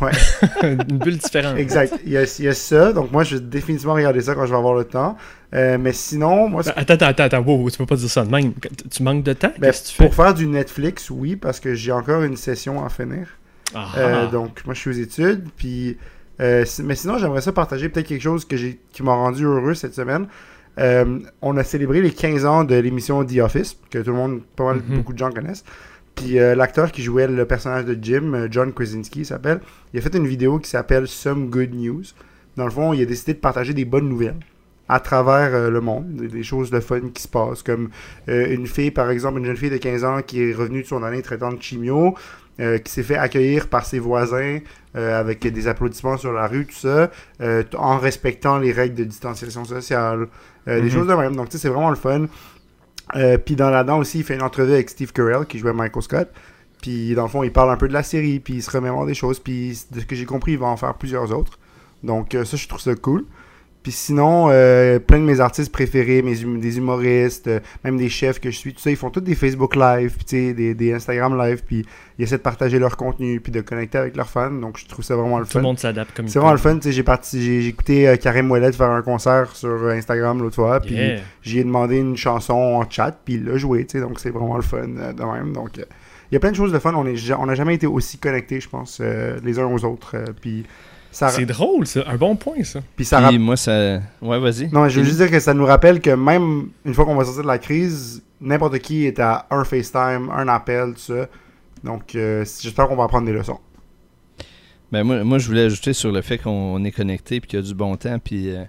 Ouais. 0.00 0.12
une 0.62 0.98
bulle 0.98 1.18
différente. 1.18 1.56
Exact. 1.58 2.00
Il 2.04 2.12
y, 2.12 2.16
a, 2.16 2.22
il 2.38 2.44
y, 2.44 2.48
a, 2.48 2.54
ça. 2.54 2.92
Donc 2.92 3.12
moi, 3.12 3.24
je 3.24 3.36
vais 3.36 3.42
définitivement 3.42 3.94
regarder 3.94 4.20
ça 4.20 4.34
quand 4.34 4.46
je 4.46 4.50
vais 4.50 4.56
avoir 4.56 4.74
le 4.74 4.84
temps. 4.84 5.16
Euh, 5.54 5.76
mais 5.78 5.92
sinon, 5.92 6.48
moi... 6.48 6.62
Attends, 6.74 6.94
attends, 6.94 7.24
attends. 7.24 7.40
Wow, 7.40 7.70
tu 7.70 7.78
peux 7.78 7.86
pas 7.86 7.96
dire 7.96 8.10
ça 8.10 8.24
de 8.24 8.30
même. 8.30 8.52
Tu 8.90 9.02
manques 9.02 9.22
de 9.22 9.32
temps? 9.32 9.52
Ben, 9.58 9.72
tu 9.72 9.96
pour 9.96 10.14
faire 10.14 10.34
du 10.34 10.46
Netflix, 10.46 11.10
oui, 11.10 11.36
parce 11.36 11.60
que 11.60 11.74
j'ai 11.74 11.92
encore 11.92 12.22
une 12.22 12.36
session 12.36 12.84
à 12.84 12.88
finir. 12.88 13.28
Ah. 13.74 13.88
Euh, 13.96 14.30
donc, 14.30 14.64
moi, 14.64 14.74
je 14.74 14.80
suis 14.80 14.90
aux 14.90 15.04
études. 15.04 15.44
Puis, 15.56 15.98
euh, 16.40 16.64
mais 16.84 16.94
sinon, 16.94 17.18
j'aimerais 17.18 17.42
ça 17.42 17.52
partager 17.52 17.88
peut-être 17.88 18.06
quelque 18.06 18.22
chose 18.22 18.44
que 18.44 18.56
qui 18.56 19.02
m'a 19.02 19.14
rendu 19.14 19.44
heureux 19.44 19.74
cette 19.74 19.94
semaine. 19.94 20.26
on 20.78 21.56
a 21.56 21.64
célébré 21.64 22.00
les 22.00 22.12
15 22.12 22.46
ans 22.46 22.64
de 22.64 22.74
l'émission 22.74 23.24
The 23.24 23.38
Office, 23.38 23.76
que 23.90 23.98
tout 23.98 24.10
le 24.10 24.16
monde, 24.16 24.40
pas 24.56 24.64
mal, 24.64 24.78
mm-hmm. 24.78 24.96
beaucoup 24.96 25.12
de 25.12 25.18
gens 25.18 25.30
connaissent. 25.30 25.64
Puis 26.14 26.38
euh, 26.38 26.54
l'acteur 26.54 26.92
qui 26.92 27.02
jouait 27.02 27.26
le 27.26 27.44
personnage 27.46 27.84
de 27.84 27.96
Jim, 28.00 28.32
euh, 28.34 28.48
John 28.50 28.72
Krasinski 28.72 29.24
s'appelle, 29.24 29.60
il 29.92 29.98
a 29.98 30.02
fait 30.02 30.14
une 30.14 30.26
vidéo 30.26 30.58
qui 30.58 30.68
s'appelle 30.68 31.08
Some 31.08 31.48
Good 31.48 31.74
News. 31.74 32.02
Dans 32.56 32.64
le 32.64 32.70
fond, 32.70 32.92
il 32.92 33.02
a 33.02 33.06
décidé 33.06 33.34
de 33.34 33.38
partager 33.38 33.72
des 33.72 33.84
bonnes 33.84 34.08
nouvelles 34.08 34.36
à 34.88 35.00
travers 35.00 35.54
euh, 35.54 35.70
le 35.70 35.80
monde, 35.80 36.16
des, 36.16 36.42
choses 36.42 36.70
de 36.70 36.80
fun 36.80 37.00
qui 37.14 37.22
se 37.22 37.28
passent, 37.28 37.62
comme 37.62 37.88
une 38.26 38.66
fille, 38.66 38.90
par 38.90 39.10
exemple, 39.10 39.38
une 39.38 39.46
jeune 39.46 39.56
fille 39.56 39.70
de 39.70 39.78
15 39.78 40.04
ans 40.04 40.22
qui 40.22 40.42
est 40.42 40.52
revenue 40.52 40.82
de 40.82 40.86
son 40.86 41.02
année 41.02 41.22
traitant 41.22 41.52
de 41.52 41.62
chimio, 41.62 42.14
qui 42.58 42.92
s'est 42.92 43.02
fait 43.02 43.16
accueillir 43.16 43.68
par 43.68 43.86
ses 43.86 43.98
voisins 43.98 44.58
avec 44.94 45.40
des 45.40 45.66
applaudissements 45.66 46.18
sur 46.18 46.32
la 46.32 46.46
rue, 46.46 46.66
tout 46.66 46.74
ça, 46.74 47.10
en 47.76 47.98
respectant 47.98 48.58
les 48.58 48.70
règles 48.70 48.94
de 48.94 49.04
distanciation 49.04 49.64
sociale, 49.64 50.28
des 50.66 50.82
mm-hmm. 50.82 50.90
choses 50.90 51.06
de 51.08 51.14
même. 51.14 51.34
Donc, 51.34 51.48
tu 51.48 51.52
sais, 51.52 51.62
c'est 51.62 51.68
vraiment 51.68 51.90
le 51.90 51.96
fun. 51.96 52.26
Euh, 53.14 53.38
puis 53.38 53.56
dans 53.56 53.70
la 53.70 53.84
dent 53.84 53.98
aussi, 53.98 54.18
il 54.18 54.24
fait 54.24 54.34
une 54.34 54.42
entrevue 54.42 54.72
avec 54.72 54.90
Steve 54.90 55.12
Carell, 55.12 55.46
qui 55.46 55.58
jouait 55.58 55.72
Michael 55.72 56.02
Scott. 56.02 56.28
Puis 56.80 57.14
dans 57.14 57.22
le 57.22 57.28
fond, 57.28 57.42
il 57.42 57.52
parle 57.52 57.70
un 57.70 57.76
peu 57.76 57.88
de 57.88 57.92
la 57.92 58.02
série, 58.02 58.40
puis 58.40 58.54
il 58.54 58.62
se 58.62 58.70
remémore 58.70 59.06
des 59.06 59.14
choses. 59.14 59.38
Puis 59.38 59.78
de 59.90 60.00
ce 60.00 60.06
que 60.06 60.16
j'ai 60.16 60.24
compris, 60.24 60.52
il 60.52 60.58
va 60.58 60.66
en 60.66 60.76
faire 60.76 60.94
plusieurs 60.94 61.36
autres. 61.36 61.58
Donc 62.02 62.34
euh, 62.34 62.44
ça, 62.44 62.56
je 62.56 62.66
trouve 62.66 62.80
ça 62.80 62.94
cool. 62.94 63.24
Puis 63.82 63.90
sinon, 63.92 64.46
euh, 64.50 65.00
plein 65.00 65.18
de 65.18 65.24
mes 65.24 65.40
artistes 65.40 65.72
préférés, 65.72 66.22
mes 66.22 66.44
hum- 66.44 66.60
des 66.60 66.78
humoristes, 66.78 67.48
euh, 67.48 67.58
même 67.82 67.96
des 67.96 68.08
chefs 68.08 68.38
que 68.40 68.50
je 68.50 68.56
suis, 68.56 68.72
tout 68.72 68.80
ça, 68.80 68.90
ils 68.90 68.96
font 68.96 69.10
tous 69.10 69.20
des 69.20 69.34
Facebook 69.34 69.74
Live, 69.74 70.14
puis 70.16 70.52
des, 70.54 70.74
des 70.74 70.92
Instagram 70.92 71.36
Live, 71.36 71.62
puis 71.66 71.84
ils 72.18 72.22
essaient 72.22 72.36
de 72.36 72.42
partager 72.42 72.78
leur 72.78 72.96
contenu, 72.96 73.40
puis 73.40 73.50
de 73.50 73.60
connecter 73.60 73.98
avec 73.98 74.16
leurs 74.16 74.28
fans. 74.28 74.52
Donc 74.52 74.78
je 74.78 74.86
trouve 74.86 75.04
ça 75.04 75.16
vraiment 75.16 75.38
le 75.40 75.46
Tout 75.46 75.52
fun. 75.52 75.58
le 75.58 75.64
monde 75.64 75.78
s'adapte 75.80 76.14
comme 76.16 76.26
il 76.26 76.30
C'est 76.30 76.38
vraiment 76.38 76.52
le 76.52 76.58
fun. 76.58 76.76
tu 76.76 76.82
sais, 76.82 76.92
J'ai 76.92 77.02
parti, 77.02 77.42
j'ai 77.42 77.62
j'ai 77.62 77.68
écouté 77.70 78.06
euh, 78.08 78.16
Karim 78.16 78.50
Ouellet 78.52 78.70
faire 78.72 78.90
un 78.90 79.02
concert 79.02 79.54
sur 79.56 79.68
euh, 79.70 79.90
Instagram 79.96 80.40
l'autre 80.40 80.54
fois, 80.56 80.78
puis 80.80 80.94
Yeah. 80.94 81.20
j'y 81.42 81.58
ai 81.58 81.64
demandé 81.64 81.96
une 81.98 82.16
chanson 82.16 82.54
en 82.54 82.88
chat, 82.88 83.18
puis 83.24 83.34
il 83.34 83.44
l'a 83.44 83.56
joué, 83.56 83.84
tu 83.84 83.98
sais, 83.98 84.00
donc 84.00 84.20
c'est 84.20 84.30
vraiment 84.30 84.56
le 84.56 84.62
fun 84.62 84.86
de 84.86 85.24
même. 85.24 85.52
Donc 85.52 85.76
il 85.78 86.34
y 86.34 86.36
a 86.36 86.40
plein 86.40 86.50
de 86.52 86.56
choses 86.56 86.72
de 86.72 86.78
fun. 86.78 86.94
On 86.94 87.04
ja- 87.16 87.38
on 87.40 87.46
n'a 87.46 87.54
jamais 87.56 87.74
été 87.74 87.86
aussi 87.88 88.18
connectés, 88.18 88.60
je 88.60 88.68
pense, 88.68 89.00
les 89.42 89.58
uns 89.58 89.66
aux 89.66 89.84
autres. 89.84 90.14
puis 90.40 90.64
ça, 91.12 91.28
C'est 91.28 91.46
drôle, 91.46 91.86
ça. 91.86 92.02
Un 92.08 92.16
bon 92.16 92.34
point, 92.34 92.64
ça. 92.64 92.80
puis 92.96 93.04
ça 93.04 93.28
Puis 93.28 93.38
moi, 93.38 93.56
ça. 93.56 94.00
Ouais, 94.20 94.38
vas-y. 94.40 94.68
Non, 94.72 94.88
je 94.88 94.98
veux 94.98 95.06
juste 95.06 95.18
dire 95.18 95.30
que 95.30 95.38
ça 95.38 95.54
nous 95.54 95.66
rappelle 95.66 96.00
que 96.00 96.10
même 96.10 96.68
une 96.84 96.94
fois 96.94 97.04
qu'on 97.04 97.14
va 97.14 97.24
sortir 97.24 97.42
de 97.44 97.48
la 97.48 97.58
crise, 97.58 98.22
n'importe 98.40 98.78
qui 98.80 99.06
est 99.06 99.20
à 99.20 99.46
un 99.50 99.62
FaceTime, 99.64 100.30
un 100.34 100.48
appel, 100.48 100.94
tout 100.94 101.00
ça. 101.14 101.26
Donc, 101.84 102.14
euh, 102.14 102.44
j'espère 102.60 102.88
qu'on 102.88 102.96
va 102.96 103.04
apprendre 103.04 103.26
des 103.26 103.32
leçons. 103.32 103.58
Ben 104.90 105.04
moi, 105.04 105.24
moi, 105.24 105.38
je 105.38 105.46
voulais 105.46 105.62
ajouter 105.64 105.94
sur 105.94 106.12
le 106.12 106.20
fait 106.20 106.36
qu'on 106.36 106.84
est 106.84 106.90
connecté 106.90 107.40
puis 107.40 107.48
qu'il 107.48 107.58
y 107.58 107.62
a 107.62 107.64
du 107.64 107.74
bon 107.74 107.96
temps. 107.96 108.18
Puis 108.18 108.50
euh, 108.50 108.64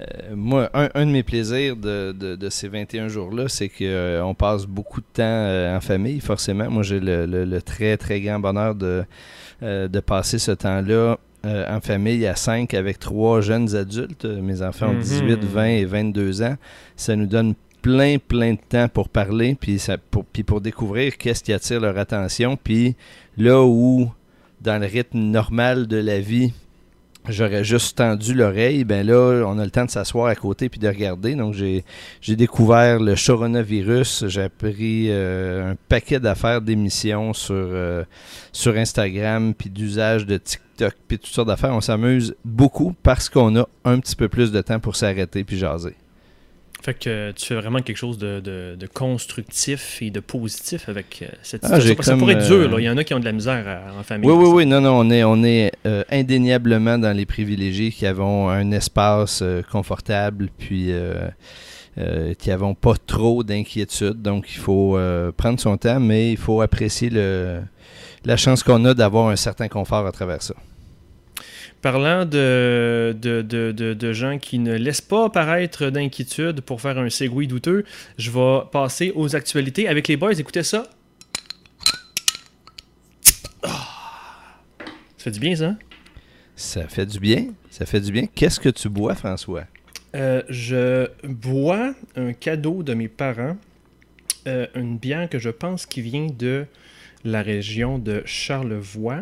euh, 0.00 0.04
moi, 0.34 0.68
un, 0.74 0.88
un 0.94 1.06
de 1.06 1.10
mes 1.12 1.22
plaisirs 1.22 1.76
de, 1.76 2.10
de- 2.10 2.34
de 2.34 2.50
ces 2.50 2.66
21 2.66 3.06
jours-là, 3.06 3.44
c'est 3.48 3.68
qu'on 3.68 4.34
passe 4.34 4.66
beaucoup 4.66 5.00
de 5.00 5.06
temps 5.12 5.22
euh, 5.22 5.76
en 5.76 5.80
famille, 5.80 6.18
forcément. 6.20 6.68
Moi, 6.68 6.82
j'ai 6.82 6.98
le, 6.98 7.26
le- 7.26 7.44
le 7.44 7.62
très, 7.62 7.96
très 7.96 8.20
grand 8.20 8.40
bonheur 8.40 8.74
de, 8.74 9.04
euh, 9.62 9.86
de 9.86 10.00
passer 10.00 10.38
ce 10.40 10.50
temps-là 10.50 11.16
euh, 11.44 11.76
en 11.76 11.80
famille 11.80 12.26
à 12.26 12.34
5 12.36 12.74
avec 12.74 12.98
trois 12.98 13.40
jeunes 13.40 13.74
adultes. 13.76 14.24
Euh, 14.24 14.40
Mes 14.42 14.62
enfants 14.62 14.88
ont 14.88 14.94
Mhm. 14.94 15.00
18, 15.00 15.44
20 15.44 15.64
et 15.66 15.84
22 15.84 16.42
ans. 16.42 16.56
Ça 16.96 17.14
nous 17.16 17.26
donne 17.26 17.54
plein, 17.82 18.16
plein 18.18 18.54
de 18.54 18.58
temps 18.68 18.88
pour 18.88 19.08
parler, 19.08 19.56
puis, 19.58 19.78
ça, 19.78 19.96
pour, 19.98 20.24
puis 20.24 20.42
pour 20.42 20.60
découvrir 20.60 21.16
qu'est-ce 21.16 21.44
qui 21.44 21.52
attire 21.52 21.80
leur 21.80 21.96
attention. 21.96 22.56
Puis 22.56 22.96
là 23.36 23.62
où 23.62 24.10
dans 24.60 24.80
le 24.80 24.86
rythme 24.86 25.18
normal 25.18 25.86
de 25.86 25.96
la 25.96 26.18
vie, 26.18 26.52
j'aurais 27.28 27.62
juste 27.62 27.98
tendu 27.98 28.34
l'oreille, 28.34 28.82
ben 28.84 29.06
là, 29.06 29.44
on 29.46 29.58
a 29.58 29.64
le 29.64 29.70
temps 29.70 29.84
de 29.84 29.90
s'asseoir 29.90 30.26
à 30.26 30.34
côté 30.34 30.68
puis 30.68 30.80
de 30.80 30.88
regarder. 30.88 31.34
Donc, 31.36 31.54
j'ai, 31.54 31.84
j'ai 32.20 32.34
découvert 32.36 32.98
le 32.98 33.14
coronavirus. 33.14 34.24
J'ai 34.26 34.42
appris 34.42 35.06
euh, 35.10 35.72
un 35.72 35.76
paquet 35.88 36.18
d'affaires 36.18 36.60
d'émissions 36.60 37.32
sur, 37.32 37.54
euh, 37.54 38.02
sur 38.52 38.76
Instagram, 38.76 39.54
puis 39.54 39.70
d'usage 39.70 40.26
de 40.26 40.36
TikTok, 40.38 40.62
puis 41.06 41.18
toutes 41.18 41.32
sortes 41.32 41.48
d'affaires. 41.48 41.74
On 41.74 41.80
s'amuse 41.80 42.34
beaucoup 42.44 42.94
parce 43.02 43.28
qu'on 43.28 43.56
a 43.58 43.68
un 43.84 43.98
petit 44.00 44.16
peu 44.16 44.28
plus 44.28 44.52
de 44.52 44.60
temps 44.60 44.80
pour 44.80 44.96
s'arrêter 44.96 45.44
puis 45.44 45.56
jaser. 45.58 45.94
Fait 46.80 46.94
que 46.94 47.10
euh, 47.10 47.32
tu 47.34 47.44
fais 47.44 47.56
vraiment 47.56 47.80
quelque 47.80 47.96
chose 47.96 48.18
de, 48.18 48.38
de- 48.38 48.76
de 48.78 48.86
constructif 48.86 50.00
et 50.00 50.10
de 50.10 50.20
positif 50.20 50.88
avec 50.88 51.22
euh, 51.22 51.26
cette 51.42 51.64
Ah, 51.64 51.80
situation. 51.80 52.02
ça 52.02 52.16
pourrait 52.16 52.34
être 52.34 52.44
euh, 52.52 52.66
dur, 52.66 52.70
là. 52.70 52.78
Il 52.80 52.84
y 52.84 52.88
en 52.88 52.96
a 52.96 53.02
qui 53.02 53.14
ont 53.14 53.18
de 53.18 53.24
la 53.24 53.32
misère 53.32 53.66
à- 53.66 53.98
en 53.98 54.04
famille. 54.04 54.30
Oui, 54.30 54.36
oui, 54.36 54.44
ça. 54.46 54.50
oui, 54.54 54.66
non, 54.66 54.80
non, 54.80 54.92
on 55.00 55.10
est, 55.10 55.24
on 55.24 55.42
est 55.42 55.72
euh, 55.86 56.04
indéniablement 56.08 56.96
dans 56.96 57.14
les 57.16 57.26
privilégiés 57.26 57.90
qui 57.90 58.06
avons 58.06 58.48
un 58.48 58.70
espace 58.70 59.40
euh, 59.42 59.62
confortable, 59.72 60.50
puis 60.56 60.92
euh, 60.92 61.28
euh, 61.98 62.32
qui 62.34 62.52
avons 62.52 62.74
pas 62.76 62.94
trop 62.94 63.42
d'inquiétude. 63.42 64.22
Donc, 64.22 64.46
il 64.54 64.58
faut 64.60 64.96
euh, 64.96 65.32
prendre 65.32 65.58
son 65.58 65.76
temps, 65.78 65.98
mais 65.98 66.30
il 66.30 66.36
faut 66.38 66.60
apprécier 66.60 67.10
le, 67.10 67.60
la 68.24 68.36
chance 68.36 68.62
qu'on 68.62 68.84
a 68.84 68.94
d'avoir 68.94 69.30
un 69.30 69.36
certain 69.36 69.66
confort 69.66 70.06
à 70.06 70.12
travers 70.12 70.42
ça. 70.44 70.54
Parlant 71.80 72.24
de, 72.24 73.16
de, 73.20 73.40
de, 73.42 73.70
de- 73.72 73.94
de 73.94 74.12
gens 74.12 74.38
qui 74.38 74.58
ne 74.58 74.74
laissent 74.74 75.00
pas 75.00 75.30
paraître 75.30 75.90
d'inquiétude 75.90 76.60
pour 76.60 76.80
faire 76.80 76.98
un 76.98 77.08
segway 77.08 77.46
douteux, 77.46 77.84
je 78.16 78.30
vais 78.32 78.60
passer 78.72 79.12
aux 79.14 79.36
actualités 79.36 79.86
avec 79.88 80.08
les 80.08 80.16
boys. 80.16 80.32
Écoutez 80.38 80.64
ça. 80.64 80.90
Ah. 83.62 83.86
Ça 85.16 85.24
fait 85.24 85.30
du 85.30 85.40
bien, 85.40 85.54
ça? 85.56 85.66
hein? 85.66 85.78
Ça 86.56 86.88
fait 86.88 87.06
du 87.06 87.20
bien, 87.20 87.46
ça 87.70 87.86
fait 87.86 88.00
du 88.00 88.10
bien. 88.10 88.26
Qu'est-ce 88.34 88.58
que 88.58 88.68
tu 88.68 88.88
bois, 88.88 89.14
François? 89.14 89.64
Euh, 90.16 90.42
je 90.48 91.08
bois 91.22 91.94
un 92.16 92.32
cadeau 92.32 92.82
de 92.82 92.94
mes 92.94 93.08
parents, 93.08 93.56
euh, 94.48 94.66
une 94.74 94.98
bière 94.98 95.28
que 95.28 95.38
je 95.38 95.50
pense 95.50 95.86
qui 95.86 96.00
vient 96.00 96.26
de 96.26 96.64
la 97.24 97.42
région 97.42 97.98
de 97.98 98.22
Charlevoix. 98.24 99.20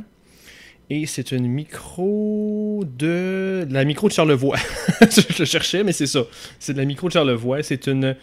Et 0.88 1.06
c'est 1.06 1.32
une 1.32 1.48
micro 1.48 2.84
de... 2.98 3.64
de 3.68 3.74
la 3.74 3.84
micro 3.84 4.06
de 4.08 4.12
Charlevoix. 4.12 4.56
je 5.00 5.38
le 5.40 5.44
cherchais, 5.44 5.82
mais 5.82 5.92
c'est 5.92 6.06
ça. 6.06 6.20
C'est 6.60 6.74
de 6.74 6.78
la 6.78 6.84
micro 6.84 7.08
de 7.08 7.12
Charlevoix. 7.12 7.62
C'est 7.62 7.86
une 7.88 8.14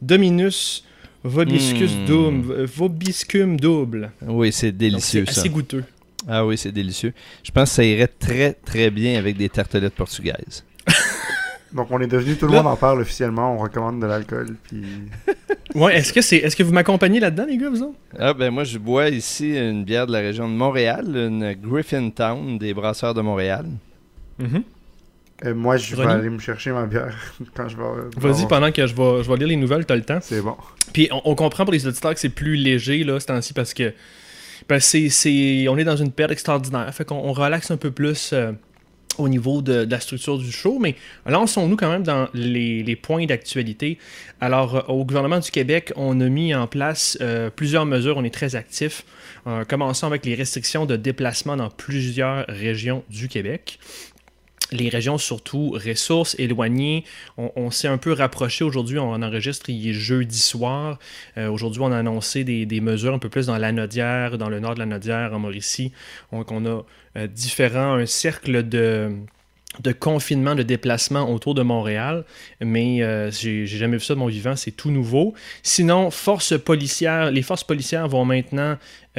Dominus 0.00 0.84
Vobiscus 1.24 1.92
Hmm. 1.96 2.06
double, 2.06 2.64
Vobiscum 2.64 3.58
double. 3.58 4.10
Oui, 4.22 4.52
c'est 4.52 4.72
délicieux, 4.72 5.24
c'est 5.26 5.34
ça. 5.34 5.40
assez 5.40 5.48
goûteux. 5.50 5.84
Ah 6.28 6.46
oui, 6.46 6.56
c'est 6.56 6.70
délicieux. 6.72 7.12
Je 7.42 7.50
pense 7.50 7.70
que 7.70 7.74
ça 7.76 7.84
irait 7.84 8.06
très, 8.08 8.52
très 8.54 8.90
bien 8.90 9.18
avec 9.18 9.36
des 9.36 9.48
tartelettes 9.48 9.94
portugaises. 9.94 10.64
Donc, 11.72 11.88
on 11.90 12.00
est 12.00 12.06
devenu, 12.06 12.36
tout 12.36 12.46
le 12.46 12.52
Là- 12.52 12.62
monde 12.62 12.72
en 12.72 12.76
parle 12.76 13.00
officiellement, 13.00 13.54
on 13.54 13.58
recommande 13.58 14.00
de 14.00 14.06
l'alcool. 14.06 14.56
Puis... 14.64 14.82
Ouais, 15.74 15.96
est-ce 15.96 16.12
que, 16.12 16.20
c'est, 16.20 16.36
est-ce 16.36 16.54
que 16.56 16.62
vous 16.62 16.72
m'accompagnez 16.72 17.20
là-dedans, 17.20 17.46
les 17.46 17.56
gars, 17.56 17.70
vous 17.70 17.82
autres? 17.82 17.96
Ah 18.18 18.34
ben 18.34 18.50
moi 18.50 18.64
je 18.64 18.78
bois 18.78 19.08
ici 19.08 19.56
une 19.56 19.84
bière 19.84 20.06
de 20.06 20.12
la 20.12 20.18
région 20.20 20.48
de 20.48 20.54
Montréal, 20.54 21.04
une 21.08 21.54
Griffintown 21.54 22.58
des 22.58 22.74
brasseurs 22.74 23.14
de 23.14 23.20
Montréal. 23.22 23.66
Mhm. 24.38 24.62
Euh, 25.44 25.54
moi, 25.54 25.76
je 25.76 25.96
vais 25.96 26.04
aller 26.04 26.30
me 26.30 26.38
chercher 26.38 26.70
ma 26.70 26.86
bière 26.86 27.16
quand 27.54 27.68
je 27.68 27.76
vais. 27.76 27.82
Vas-y, 28.16 28.46
pendant 28.46 28.70
que 28.70 28.86
je 28.86 28.94
vais, 28.94 29.24
je 29.24 29.28
vais 29.30 29.36
lire 29.38 29.48
les 29.48 29.56
nouvelles, 29.56 29.84
t'as 29.84 29.96
le 29.96 30.02
temps. 30.04 30.18
C'est 30.20 30.40
bon. 30.40 30.56
Puis 30.92 31.08
on, 31.10 31.20
on 31.24 31.34
comprend 31.34 31.64
pour 31.64 31.72
les 31.72 31.84
auditeurs 31.86 32.14
que 32.14 32.20
c'est 32.20 32.28
plus 32.28 32.54
léger 32.54 33.02
là, 33.02 33.18
ce 33.18 33.26
temps-ci 33.26 33.52
parce 33.52 33.74
que 33.74 33.92
ben, 34.68 34.78
c'est, 34.78 35.08
c'est- 35.08 35.66
on 35.68 35.76
est 35.78 35.84
dans 35.84 35.96
une 35.96 36.12
période 36.12 36.30
extraordinaire. 36.32 36.92
Fait 36.94 37.04
qu'on 37.04 37.16
on 37.16 37.32
relaxe 37.32 37.72
un 37.72 37.76
peu 37.76 37.90
plus 37.90 38.30
euh, 38.32 38.52
au 39.18 39.28
niveau 39.28 39.62
de, 39.62 39.86
la 39.88 40.00
structure 40.00 40.38
du 40.38 40.50
show. 40.50 40.78
Mais 40.80 40.96
lançons-nous 41.26 41.76
quand 41.76 41.90
même 41.90 42.02
dans 42.02 42.28
les, 42.34 42.96
points 42.96 43.26
d'actualité. 43.26 43.98
Alors, 44.40 44.76
euh, 44.76 44.82
au 44.88 45.04
gouvernement 45.04 45.38
du 45.38 45.50
Québec, 45.50 45.92
on 45.96 46.20
a 46.20 46.28
mis 46.28 46.54
en 46.54 46.66
place 46.66 47.18
euh, 47.20 47.50
plusieurs 47.50 47.86
mesures. 47.86 48.16
On 48.16 48.24
est 48.24 48.34
très 48.34 48.54
actifs. 48.54 49.04
Euh, 49.46 49.64
commençons 49.64 50.06
avec 50.06 50.24
les 50.24 50.34
restrictions 50.34 50.86
de 50.86 50.96
déplacement 50.96 51.56
dans 51.56 51.70
plusieurs 51.70 52.46
régions 52.48 53.02
du 53.10 53.28
Québec 53.28 53.78
les 54.72 54.88
régions 54.88 55.18
surtout 55.18 55.70
ressources 55.70 56.34
éloignées. 56.38 57.04
On, 57.36 57.70
s'est 57.70 57.88
un 57.88 57.98
peu 57.98 58.12
rapproché 58.12 58.64
aujourd'hui. 58.64 58.98
On 58.98 59.22
enregistre, 59.22 59.70
il 59.70 59.88
est 59.88 59.92
jeudi 59.92 60.38
soir. 60.38 60.98
Euh, 61.36 61.50
aujourd'hui, 61.50 61.82
on 61.82 61.92
a 61.92 61.98
annoncé 61.98 62.44
des, 62.44 62.80
mesures 62.80 63.14
un 63.14 63.18
peu 63.18 63.28
plus 63.28 63.46
dans 63.46 63.58
l'Anodière, 63.58 64.38
dans 64.38 64.48
le 64.48 64.60
nord 64.60 64.74
de 64.74 64.80
l'Anodière, 64.80 65.32
en 65.32 65.38
Mauricie. 65.38 65.92
Donc, 66.32 66.50
on 66.50 66.66
a 66.66 66.84
euh, 67.16 67.26
différents, 67.26 67.94
un 67.94 68.06
cercle 68.06 68.62
de 69.80 69.92
confinement, 69.92 70.54
de 70.54 70.62
déplacement 70.62 71.30
autour 71.32 71.54
de 71.54 71.62
Montréal, 71.62 72.24
mais 72.60 73.02
euh, 73.02 73.30
j'ai 73.30 73.66
jamais 73.66 73.96
vu 73.96 74.04
ça 74.04 74.14
de 74.14 74.18
mon 74.18 74.26
vivant, 74.26 74.54
c'est 74.54 74.70
tout 74.70 74.90
nouveau. 74.90 75.34
Sinon, 75.62 76.10
forces 76.10 76.58
policières, 76.58 77.30
les 77.30 77.42
forces 77.42 77.64
policières 77.64 78.06
vont 78.08 78.24
maintenant 78.24 78.76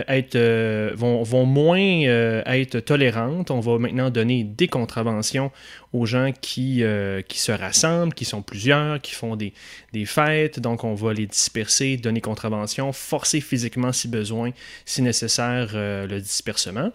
être, 0.08 0.36
euh, 0.36 0.92
vont, 0.96 1.46
moins 1.46 2.06
euh, 2.06 2.42
être 2.46 2.80
tolérantes. 2.80 3.52
On 3.52 3.60
va 3.60 3.78
maintenant 3.78 4.10
donner 4.10 4.44
des 4.44 4.68
contraventions 4.68 5.52
aux 5.94 6.08
gens 6.08 6.32
qui, 6.42 6.84
euh, 6.84 7.22
se 7.32 7.52
rassemblent, 7.52 8.14
qui 8.14 8.26
sont 8.26 8.42
plusieurs, 8.42 9.00
qui 9.00 9.14
font 9.14 9.36
des, 9.36 9.54
des 9.94 10.06
fêtes. 10.06 10.60
Donc, 10.60 10.84
on 10.84 10.96
va 10.96 11.14
les 11.14 11.28
disperser, 11.28 11.98
donner 11.98 12.20
contravention, 12.20 12.92
forcer 12.92 13.40
physiquement 13.42 13.92
si 13.92 14.08
besoin, 14.08 14.52
si 14.86 15.04
nécessaire, 15.04 15.72
euh, 15.76 16.08
le 16.08 16.20
dispersement. 16.20 16.92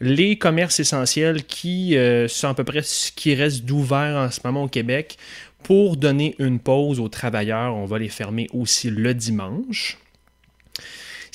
Les 0.00 0.36
commerces 0.36 0.78
essentiels 0.78 1.44
qui 1.44 1.96
euh, 1.96 2.28
sont 2.28 2.48
à 2.48 2.54
peu 2.54 2.64
près 2.64 2.82
ce 2.82 3.10
qui 3.10 3.34
reste 3.34 3.64
d'ouvert 3.64 4.16
en 4.16 4.30
ce 4.30 4.40
moment 4.44 4.64
au 4.64 4.68
Québec, 4.68 5.16
pour 5.62 5.96
donner 5.96 6.34
une 6.38 6.60
pause 6.60 7.00
aux 7.00 7.08
travailleurs, 7.08 7.74
on 7.74 7.86
va 7.86 7.98
les 7.98 8.10
fermer 8.10 8.48
aussi 8.52 8.90
le 8.90 9.14
dimanche. 9.14 9.96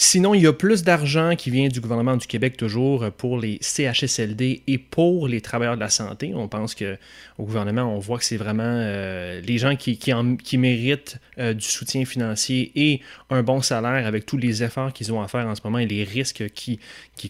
Sinon, 0.01 0.33
il 0.33 0.41
y 0.43 0.47
a 0.47 0.53
plus 0.53 0.83
d'argent 0.83 1.35
qui 1.35 1.49
vient 1.51 1.67
du 1.67 1.81
gouvernement 1.81 2.15
du 2.15 2.25
Québec 2.25 2.55
toujours 2.55 3.11
pour 3.17 3.37
les 3.37 3.57
CHSLD 3.59 4.61
et 4.65 4.77
pour 4.77 5.27
les 5.27 5.41
travailleurs 5.41 5.75
de 5.75 5.81
la 5.81 5.89
santé. 5.89 6.31
On 6.33 6.47
pense 6.47 6.73
que 6.73 6.97
au 7.37 7.43
gouvernement, 7.43 7.83
on 7.83 7.99
voit 7.99 8.17
que 8.17 8.23
c'est 8.23 8.37
vraiment 8.37 8.63
euh, 8.63 9.41
les 9.41 9.57
gens 9.57 9.75
qui, 9.75 9.97
qui, 9.97 10.13
en- 10.13 10.37
qui 10.37 10.57
méritent 10.57 11.17
euh, 11.37 11.53
du 11.53 11.65
soutien 11.67 12.05
financier 12.05 12.71
et 12.75 13.01
un 13.29 13.43
bon 13.43 13.61
salaire 13.61 14.07
avec 14.07 14.25
tous 14.25 14.37
les 14.37 14.63
efforts 14.63 14.93
qu'ils 14.93 15.11
ont 15.11 15.21
à 15.21 15.27
faire 15.27 15.45
en 15.45 15.55
ce 15.55 15.61
moment 15.65 15.79
et 15.79 15.85
les 15.85 16.05
risques 16.05 16.49
qui 16.53 16.79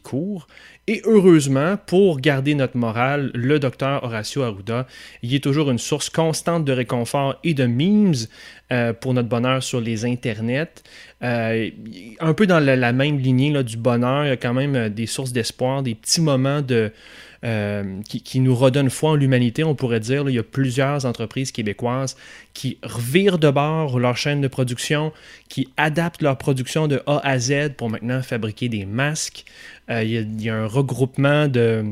courent. 0.03 0.47
Et 0.91 1.03
heureusement, 1.05 1.77
pour 1.85 2.19
garder 2.19 2.55
notre 2.55 2.75
morale, 2.75 3.29
le 3.35 3.59
docteur 3.59 4.03
Horacio 4.03 4.41
Arruda, 4.41 4.87
il 5.21 5.35
est 5.35 5.43
toujours 5.43 5.69
une 5.69 5.77
source 5.77 6.09
constante 6.09 6.65
de 6.65 6.71
réconfort 6.71 7.35
et 7.43 7.53
de 7.53 7.67
memes 7.67 8.15
euh, 8.73 8.91
pour 8.93 9.13
notre 9.13 9.29
bonheur 9.29 9.61
sur 9.61 9.81
les 9.81 10.03
internets. 10.05 10.81
Euh, 11.21 11.69
un 12.19 12.33
peu 12.33 12.47
dans 12.47 12.59
la, 12.59 12.91
même 12.91 13.19
lignée 13.19 13.63
du 13.63 13.77
bonheur, 13.77 14.25
il 14.25 14.29
y 14.29 14.31
a 14.31 14.37
quand 14.37 14.55
même 14.55 14.75
euh, 14.75 14.89
des 14.89 15.05
sources 15.05 15.31
d'espoir, 15.31 15.83
des 15.83 15.93
petits 15.93 16.21
moments 16.21 16.63
de, 16.63 16.91
euh, 17.45 18.01
qui, 18.03 18.39
nous 18.41 18.53
redonnent 18.53 18.89
foi 18.89 19.11
en 19.11 19.15
l'humanité, 19.15 19.63
on 19.63 19.73
pourrait 19.73 20.01
dire. 20.01 20.29
il 20.29 20.35
y 20.35 20.39
a 20.39 20.43
plusieurs 20.43 21.05
entreprises 21.05 21.53
québécoises 21.53 22.17
qui 22.53 22.77
revirent 22.83 23.37
de 23.37 23.49
bord 23.49 23.97
leur 23.97 24.17
chaîne 24.17 24.41
de 24.41 24.49
production, 24.49 25.13
qui 25.47 25.69
adaptent 25.77 26.21
leur 26.21 26.37
production 26.37 26.87
de 26.89 27.01
A 27.07 27.21
à 27.23 27.39
Z 27.39 27.75
pour 27.77 27.89
maintenant 27.89 28.21
fabriquer 28.21 28.67
des 28.67 28.85
masques. 28.85 29.45
Euh, 29.89 30.03
il, 30.03 30.41
y 30.41 30.49
a, 30.49 30.55
un 30.55 30.67
regroupement 30.67 31.47
de 31.47 31.85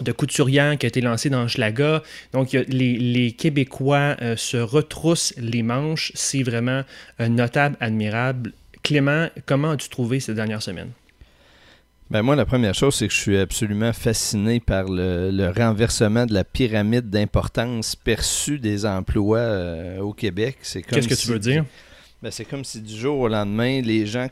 de 0.00 0.12
qui 0.12 0.60
a 0.60 0.72
été 0.72 1.00
lancé 1.00 1.30
dans 1.30 1.48
Schlaga. 1.48 2.02
Donc, 2.32 2.52
les, 2.52 3.32
Québécois 3.32 4.16
euh, 4.22 4.36
se 4.36 4.56
retroussent 4.56 5.34
les 5.36 5.64
manches. 5.64 6.12
C'est 6.14 6.44
vraiment 6.44 6.84
notable, 7.18 7.76
admirable. 7.80 8.52
Clément, 8.84 9.28
comment 9.46 9.72
as-tu 9.72 9.88
trouvé 9.88 10.20
ces 10.20 10.32
dernières 10.32 10.62
semaines? 10.62 10.92
Ben 12.10 12.22
moi, 12.22 12.34
la 12.34 12.44
première 12.44 12.74
chose, 12.74 12.96
c'est 12.96 13.06
que 13.06 13.14
je 13.14 13.20
suis 13.20 13.38
absolument 13.38 13.92
fasciné 13.92 14.58
par 14.58 14.84
le, 14.88 15.30
le 15.30 15.48
renversement 15.50 16.26
de 16.26 16.34
la 16.34 16.42
pyramide 16.42 17.08
d'importance 17.08 17.94
perçue 17.94 18.58
des 18.58 18.84
emplois 18.84 19.38
euh, 19.38 20.00
au 20.00 20.12
Québec. 20.12 20.58
C'est 20.62 20.82
Qu'est-ce 20.82 21.06
que 21.06 21.14
tu 21.14 21.28
veux 21.28 21.38
dire? 21.38 21.64
Ben, 22.20 22.30
c'est 22.32 22.44
comme 22.44 22.64
si 22.64 22.80
du 22.80 22.94
jour 22.94 23.18
au 23.20 23.28
lendemain, 23.28 23.80
les 23.80 24.06
gens 24.06 24.26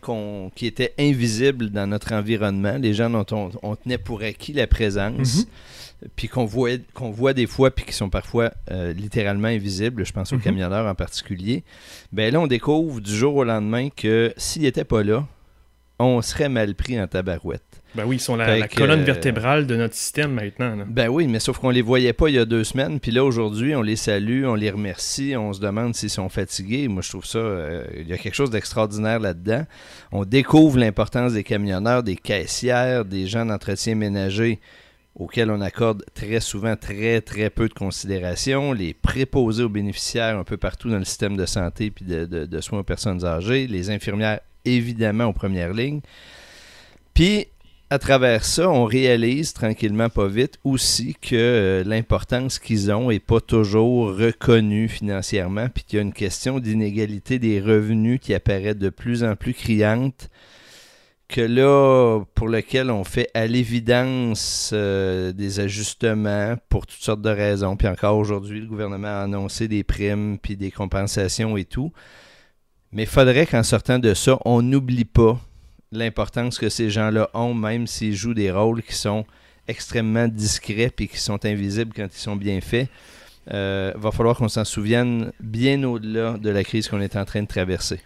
qui 0.56 0.66
étaient 0.66 0.92
invisibles 0.98 1.70
dans 1.70 1.86
notre 1.86 2.12
environnement, 2.12 2.76
les 2.78 2.92
gens 2.94 3.08
dont 3.08 3.24
on, 3.30 3.50
on 3.62 3.76
tenait 3.76 3.96
pour 3.96 4.22
acquis 4.22 4.52
la 4.52 4.66
présence, 4.66 5.46
puis 6.16 6.28
qu'on 6.28 6.44
voit, 6.44 6.72
qu'on 6.92 7.10
voit 7.10 7.32
des 7.32 7.46
fois, 7.46 7.70
puis 7.70 7.84
qui 7.86 7.92
sont 7.94 8.10
parfois 8.10 8.52
euh, 8.72 8.92
littéralement 8.92 9.48
invisibles, 9.48 10.04
je 10.04 10.12
pense 10.12 10.32
aux 10.32 10.36
Mhm. 10.36 10.42
camionneurs 10.42 10.86
en 10.86 10.94
particulier, 10.94 11.62
ben 12.12 12.30
là, 12.32 12.40
on 12.40 12.46
découvre 12.48 13.00
du 13.00 13.14
jour 13.16 13.36
au 13.36 13.44
lendemain 13.44 13.88
que 13.88 14.34
s'ils 14.36 14.62
n'étaient 14.62 14.84
pas 14.84 15.02
là, 15.04 15.26
on 15.98 16.20
serait 16.22 16.48
mal 16.50 16.74
pris 16.74 17.00
en 17.00 17.06
tabarouette. 17.06 17.62
Ben 17.98 18.06
oui, 18.06 18.16
ils 18.16 18.20
sont 18.20 18.36
la, 18.36 18.68
colonne 18.68 19.00
euh, 19.00 19.04
vertébrale 19.04 19.66
de 19.66 19.74
notre 19.74 19.94
système 19.94 20.32
maintenant. 20.32 20.76
là. 20.76 20.84
Ben 20.86 21.08
oui, 21.08 21.26
mais 21.26 21.40
sauf 21.40 21.58
qu'on 21.58 21.70
les 21.70 21.82
voyait 21.82 22.12
pas 22.12 22.28
il 22.28 22.36
y 22.36 22.38
a 22.38 22.44
deux 22.44 22.62
semaines, 22.62 23.00
puis 23.00 23.10
là 23.10 23.24
aujourd'hui, 23.24 23.74
on 23.74 23.82
les 23.82 23.96
salue, 23.96 24.44
on 24.44 24.54
les 24.54 24.70
remercie, 24.70 25.34
on 25.36 25.52
se 25.52 25.60
demande 25.60 25.94
s'ils 25.96 26.10
sont 26.10 26.28
fatigués. 26.28 26.86
Moi, 26.86 27.02
je 27.02 27.08
trouve 27.10 27.26
ça, 27.26 27.38
euh, 27.38 27.84
il 27.98 28.06
y 28.08 28.12
a 28.12 28.18
quelque 28.18 28.34
chose 28.36 28.50
d'extraordinaire 28.50 29.18
là-dedans. 29.18 29.66
On 30.12 30.24
découvre 30.24 30.78
l'importance 30.78 31.32
des 31.32 31.42
camionneurs, 31.42 32.04
des 32.04 32.14
caissières, 32.16 33.04
des 33.04 33.26
gens 33.26 33.44
d'entretien 33.44 33.96
ménager 33.96 34.60
auxquels 35.16 35.50
on 35.50 35.60
accorde 35.60 36.04
très 36.14 36.38
souvent 36.38 36.76
très 36.76 37.20
très 37.20 37.50
peu 37.50 37.68
de 37.68 37.74
considération, 37.74 38.72
les 38.72 38.94
préposés 38.94 39.64
aux 39.64 39.68
bénéficiaires 39.68 40.38
un 40.38 40.44
peu 40.44 40.56
partout 40.56 40.88
dans 40.88 40.98
le 40.98 41.04
système 41.04 41.36
de 41.36 41.44
santé 41.44 41.90
puis 41.90 42.04
de, 42.04 42.24
de- 42.26 42.46
de 42.46 42.60
soins 42.60 42.78
aux 42.78 42.84
personnes 42.84 43.24
âgées, 43.24 43.66
les 43.66 43.90
infirmières 43.90 44.38
évidemment 44.64 45.24
aux 45.24 45.32
premières 45.32 45.72
lignes. 45.72 46.02
Puis 47.14 47.48
à 47.90 47.98
travers 47.98 48.44
ça, 48.44 48.68
on 48.68 48.84
réalise 48.84 49.54
tranquillement, 49.54 50.10
pas 50.10 50.28
vite, 50.28 50.58
aussi 50.62 51.14
que 51.14 51.34
euh, 51.34 51.84
l'importance 51.84 52.58
qu'ils 52.58 52.92
ont 52.92 53.08
n'est 53.08 53.18
pas 53.18 53.40
toujours 53.40 54.14
reconnue 54.14 54.88
financièrement, 54.88 55.68
puis 55.72 55.84
qu'il 55.84 55.96
y 55.96 56.00
a 56.00 56.02
une 56.02 56.12
question 56.12 56.58
d'inégalité 56.58 57.38
des 57.38 57.60
revenus 57.60 58.20
qui 58.20 58.34
apparaît 58.34 58.74
de 58.74 58.90
plus 58.90 59.24
en 59.24 59.36
plus 59.36 59.54
criante, 59.54 60.28
que 61.28 61.40
là, 61.40 62.22
pour 62.34 62.48
lequel 62.48 62.90
on 62.90 63.04
fait 63.04 63.30
à 63.34 63.46
l'évidence 63.46 64.70
euh, 64.74 65.32
des 65.32 65.60
ajustements 65.60 66.56
pour 66.68 66.86
toutes 66.86 67.02
sortes 67.02 67.22
de 67.22 67.30
raisons. 67.30 67.76
Puis 67.76 67.88
encore 67.88 68.16
aujourd'hui, 68.16 68.60
le 68.60 68.66
gouvernement 68.66 69.08
a 69.08 69.22
annoncé 69.22 69.68
des 69.68 69.84
primes, 69.84 70.38
puis 70.38 70.56
des 70.56 70.70
compensations 70.70 71.56
et 71.56 71.64
tout. 71.64 71.92
Mais 72.92 73.02
il 73.02 73.08
faudrait 73.08 73.46
qu'en 73.46 73.62
sortant 73.62 73.98
de 73.98 74.14
ça, 74.14 74.38
on 74.46 74.62
n'oublie 74.62 75.04
pas 75.04 75.38
l'importance 75.92 76.58
que 76.58 76.68
ces 76.68 76.90
gens-là 76.90 77.30
ont, 77.34 77.54
même 77.54 77.86
s'ils 77.86 78.14
jouent 78.14 78.34
des 78.34 78.50
rôles 78.50 78.82
qui 78.82 78.94
sont 78.94 79.24
extrêmement 79.66 80.28
discrets 80.28 80.90
puis 80.94 81.08
qui 81.08 81.18
sont 81.18 81.44
invisibles 81.44 81.92
quand 81.94 82.08
ils 82.12 82.18
sont 82.18 82.36
bien 82.36 82.60
faits. 82.60 82.88
Euh, 83.50 83.92
va 83.96 84.10
falloir 84.10 84.36
qu'on 84.36 84.48
s'en 84.48 84.64
souvienne 84.64 85.32
bien 85.40 85.82
au-delà 85.84 86.36
de 86.36 86.50
la 86.50 86.64
crise 86.64 86.88
qu'on 86.88 87.00
est 87.00 87.16
en 87.16 87.24
train 87.24 87.42
de 87.42 87.48
traverser. 87.48 88.00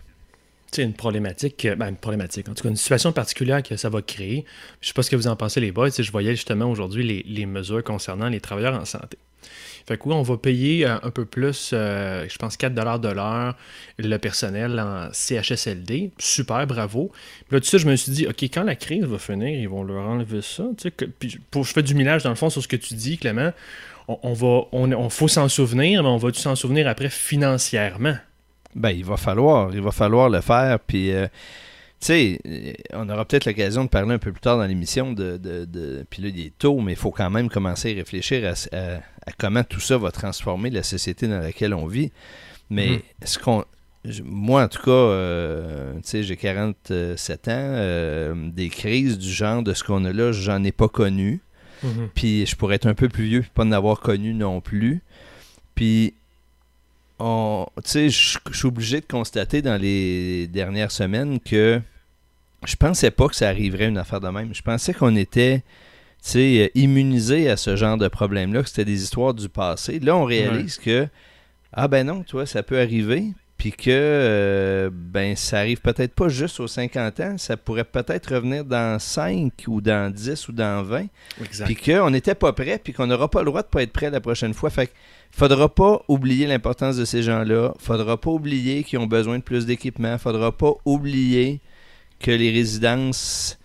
C'est 0.70 0.82
une 0.82 0.94
problématique, 0.94 1.64
euh, 1.64 1.74
ben, 1.74 1.88
une 1.88 1.96
problématique, 1.96 2.48
en 2.48 2.54
tout 2.54 2.62
cas 2.62 2.68
une 2.68 2.76
situation 2.76 3.12
particulière 3.12 3.62
que 3.62 3.76
ça 3.76 3.88
va 3.88 4.02
créer. 4.02 4.44
Je 4.80 4.88
sais 4.88 4.94
pas 4.94 5.02
ce 5.02 5.10
que 5.10 5.16
vous 5.16 5.26
en 5.26 5.36
pensez 5.36 5.60
les 5.60 5.72
boys, 5.72 5.90
je 5.90 6.12
voyais 6.12 6.30
justement 6.30 6.70
aujourd'hui 6.70 7.24
les 7.26 7.46
mesures 7.46 7.82
concernant 7.82 8.28
les 8.28 8.40
travailleurs 8.40 8.74
en 8.74 8.84
santé. 8.84 9.18
Fait 9.86 9.96
que 9.96 10.08
oui, 10.08 10.14
on 10.14 10.22
va 10.22 10.36
payer 10.36 10.86
euh, 10.86 10.96
un 11.02 11.10
peu 11.10 11.24
plus, 11.24 11.70
euh, 11.72 12.26
je 12.28 12.36
pense 12.38 12.56
4 12.56 12.74
de 12.74 13.08
l'heure, 13.08 13.56
le 13.98 14.16
personnel 14.18 14.78
en 14.78 15.08
CHSLD. 15.12 16.12
Super, 16.18 16.66
bravo. 16.66 17.10
Puis 17.46 17.56
là, 17.56 17.60
tu 17.60 17.68
sais, 17.68 17.78
je 17.78 17.88
me 17.88 17.96
suis 17.96 18.12
dit, 18.12 18.26
OK, 18.26 18.42
quand 18.44 18.62
la 18.62 18.76
crise 18.76 19.04
va 19.04 19.18
finir, 19.18 19.48
ils 19.48 19.68
vont 19.68 19.82
leur 19.82 20.06
enlever 20.06 20.42
ça. 20.42 20.64
Je 21.22 21.62
fais 21.62 21.82
du 21.82 21.94
millage 21.94 22.22
dans 22.22 22.30
le 22.30 22.36
fond 22.36 22.50
sur 22.50 22.62
ce 22.62 22.68
que 22.68 22.76
tu 22.76 22.94
dis, 22.94 23.18
Clément. 23.18 23.52
On, 24.08 24.32
va, 24.32 24.62
on, 24.72 24.92
on 24.92 25.08
faut 25.10 25.28
s'en 25.28 25.48
souvenir, 25.48 26.02
mais 26.02 26.08
on 26.08 26.16
va-tu 26.16 26.40
s'en 26.40 26.56
souvenir 26.56 26.88
après 26.88 27.08
financièrement? 27.08 28.16
Ben, 28.74 28.90
il 28.90 29.04
va 29.04 29.16
falloir, 29.16 29.72
il 29.72 29.80
va 29.80 29.92
falloir 29.92 30.28
le 30.28 30.40
faire. 30.40 30.80
Puis, 30.80 31.12
euh, 31.12 31.28
sais, 32.06 32.38
euh, 32.46 32.72
on 32.92 33.08
aura 33.08 33.24
peut-être 33.24 33.44
l'occasion 33.46 33.84
de 33.84 33.88
parler 33.88 34.14
un 34.14 34.18
peu 34.18 34.32
plus 34.32 34.40
tard 34.40 34.56
dans 34.58 34.66
l'émission 34.66 35.12
de, 35.12 35.36
de, 35.36 35.64
de- 35.64 36.04
Puis 36.10 36.22
là, 36.22 36.28
il 36.28 36.40
est 36.46 36.58
tôt, 36.58 36.80
mais 36.80 36.92
il 36.92 36.98
faut 36.98 37.10
quand 37.10 37.30
même 37.30 37.48
commencer 37.48 37.92
à 37.92 37.94
réfléchir 37.94 38.44
à, 38.48 38.76
à- 38.76 38.96
à 39.26 39.32
comment 39.38 39.62
tout 39.64 39.80
ça 39.80 39.98
va 39.98 40.10
transformer 40.10 40.70
la 40.70 40.82
société 40.82 41.28
dans 41.28 41.38
laquelle 41.40 41.74
on 41.74 41.86
vit. 41.86 42.10
Mais 42.70 42.88
Mhm. 42.90 43.00
ce 43.24 43.38
qu'on. 43.38 43.64
Moi, 44.24 44.64
en 44.64 44.68
tout 44.68 44.82
cas, 44.82 44.90
euh, 44.90 45.92
tu 45.94 46.00
sais, 46.04 46.22
j'ai 46.24 46.36
47 46.36 47.46
ans. 47.48 47.50
euh, 47.52 48.34
des 48.50 48.68
crises 48.68 49.16
du 49.18 49.30
genre 49.30 49.62
de 49.62 49.72
ce 49.74 49.84
qu'on 49.84 50.04
a 50.04 50.12
là, 50.12 50.32
j'en 50.32 50.64
ai 50.64 50.72
pas 50.72 50.88
connu. 50.88 51.40
Mhm. 51.84 52.08
Puis 52.14 52.46
je 52.46 52.56
pourrais 52.56 52.76
être 52.76 52.86
un 52.86 52.94
peu 52.94 53.08
plus 53.08 53.24
vieux, 53.24 53.40
puis 53.42 53.50
pas 53.54 53.62
en 53.64 53.70
avoir 53.72 54.00
connu 54.00 54.34
non 54.34 54.60
plus. 54.60 55.02
Puis, 55.76 56.14
tu 57.84 58.10
je 58.10 58.38
suis 58.52 58.66
obligé 58.66 59.00
de 59.00 59.06
constater 59.06 59.62
dans 59.62 59.80
les 59.80 60.46
dernières 60.48 60.90
semaines 60.90 61.38
que 61.40 61.80
je 62.64 62.76
pensais 62.76 63.10
pas 63.10 63.28
que 63.28 63.36
ça 63.36 63.48
arriverait 63.48 63.88
une 63.88 63.98
affaire 63.98 64.20
de 64.20 64.28
même. 64.28 64.54
Je 64.54 64.62
pensais 64.62 64.94
qu'on 64.94 65.16
était, 65.16 65.58
tu 66.22 66.30
sais, 66.30 66.70
immunisé 66.74 67.48
à 67.50 67.56
ce 67.56 67.76
genre 67.76 67.96
de 67.96 68.08
problème-là, 68.08 68.62
que 68.62 68.68
c'était 68.68 68.84
des 68.84 69.02
histoires 69.02 69.34
du 69.34 69.48
passé. 69.48 69.98
Là, 69.98 70.16
on 70.16 70.24
réalise 70.24 70.78
que, 70.78 71.08
ah 71.72 71.88
ben 71.88 72.06
non, 72.06 72.22
toi, 72.22 72.46
ça 72.46 72.62
peut 72.62 72.80
arriver. 72.80 73.32
Puis 73.62 73.70
que, 73.70 73.90
euh, 73.90 74.90
ben, 74.92 75.36
ça 75.36 75.60
arrive 75.60 75.80
peut-être 75.80 76.14
pas 76.14 76.28
juste 76.28 76.58
aux 76.58 76.66
50 76.66 77.20
ans, 77.20 77.38
ça 77.38 77.56
pourrait 77.56 77.84
peut-être 77.84 78.34
revenir 78.34 78.64
dans 78.64 78.98
5 78.98 79.52
ou 79.68 79.80
dans 79.80 80.12
10 80.12 80.48
ou 80.48 80.52
dans 80.52 80.82
20 80.82 81.06
Exact. 81.40 81.66
puis 81.66 81.76
qu'on 81.76 82.10
n'était 82.10 82.34
pas 82.34 82.52
prêt, 82.52 82.80
puis 82.82 82.92
qu'on 82.92 83.06
n'aura 83.06 83.30
pas 83.30 83.38
le 83.38 83.46
droit 83.46 83.62
de 83.62 83.68
pas 83.68 83.84
être 83.84 83.92
prêt 83.92 84.10
la 84.10 84.20
prochaine 84.20 84.52
fois. 84.52 84.68
Fait 84.70 84.88
que 84.88 84.92
faudra 85.30 85.72
pas 85.72 86.02
oublier 86.08 86.48
l'importance 86.48 86.96
de 86.96 87.04
ces 87.04 87.22
gens-là. 87.22 87.72
Faudra 87.78 88.20
pas 88.20 88.30
oublier 88.30 88.82
qu'ils 88.82 88.98
ont 88.98 89.06
besoin 89.06 89.38
de 89.38 89.44
plus 89.44 89.64
d'équipement. 89.64 90.18
Faudra 90.18 90.50
pas 90.50 90.72
oublier 90.84 91.60
que 92.22 92.30
les 92.30 92.50
résidences, 92.50 93.58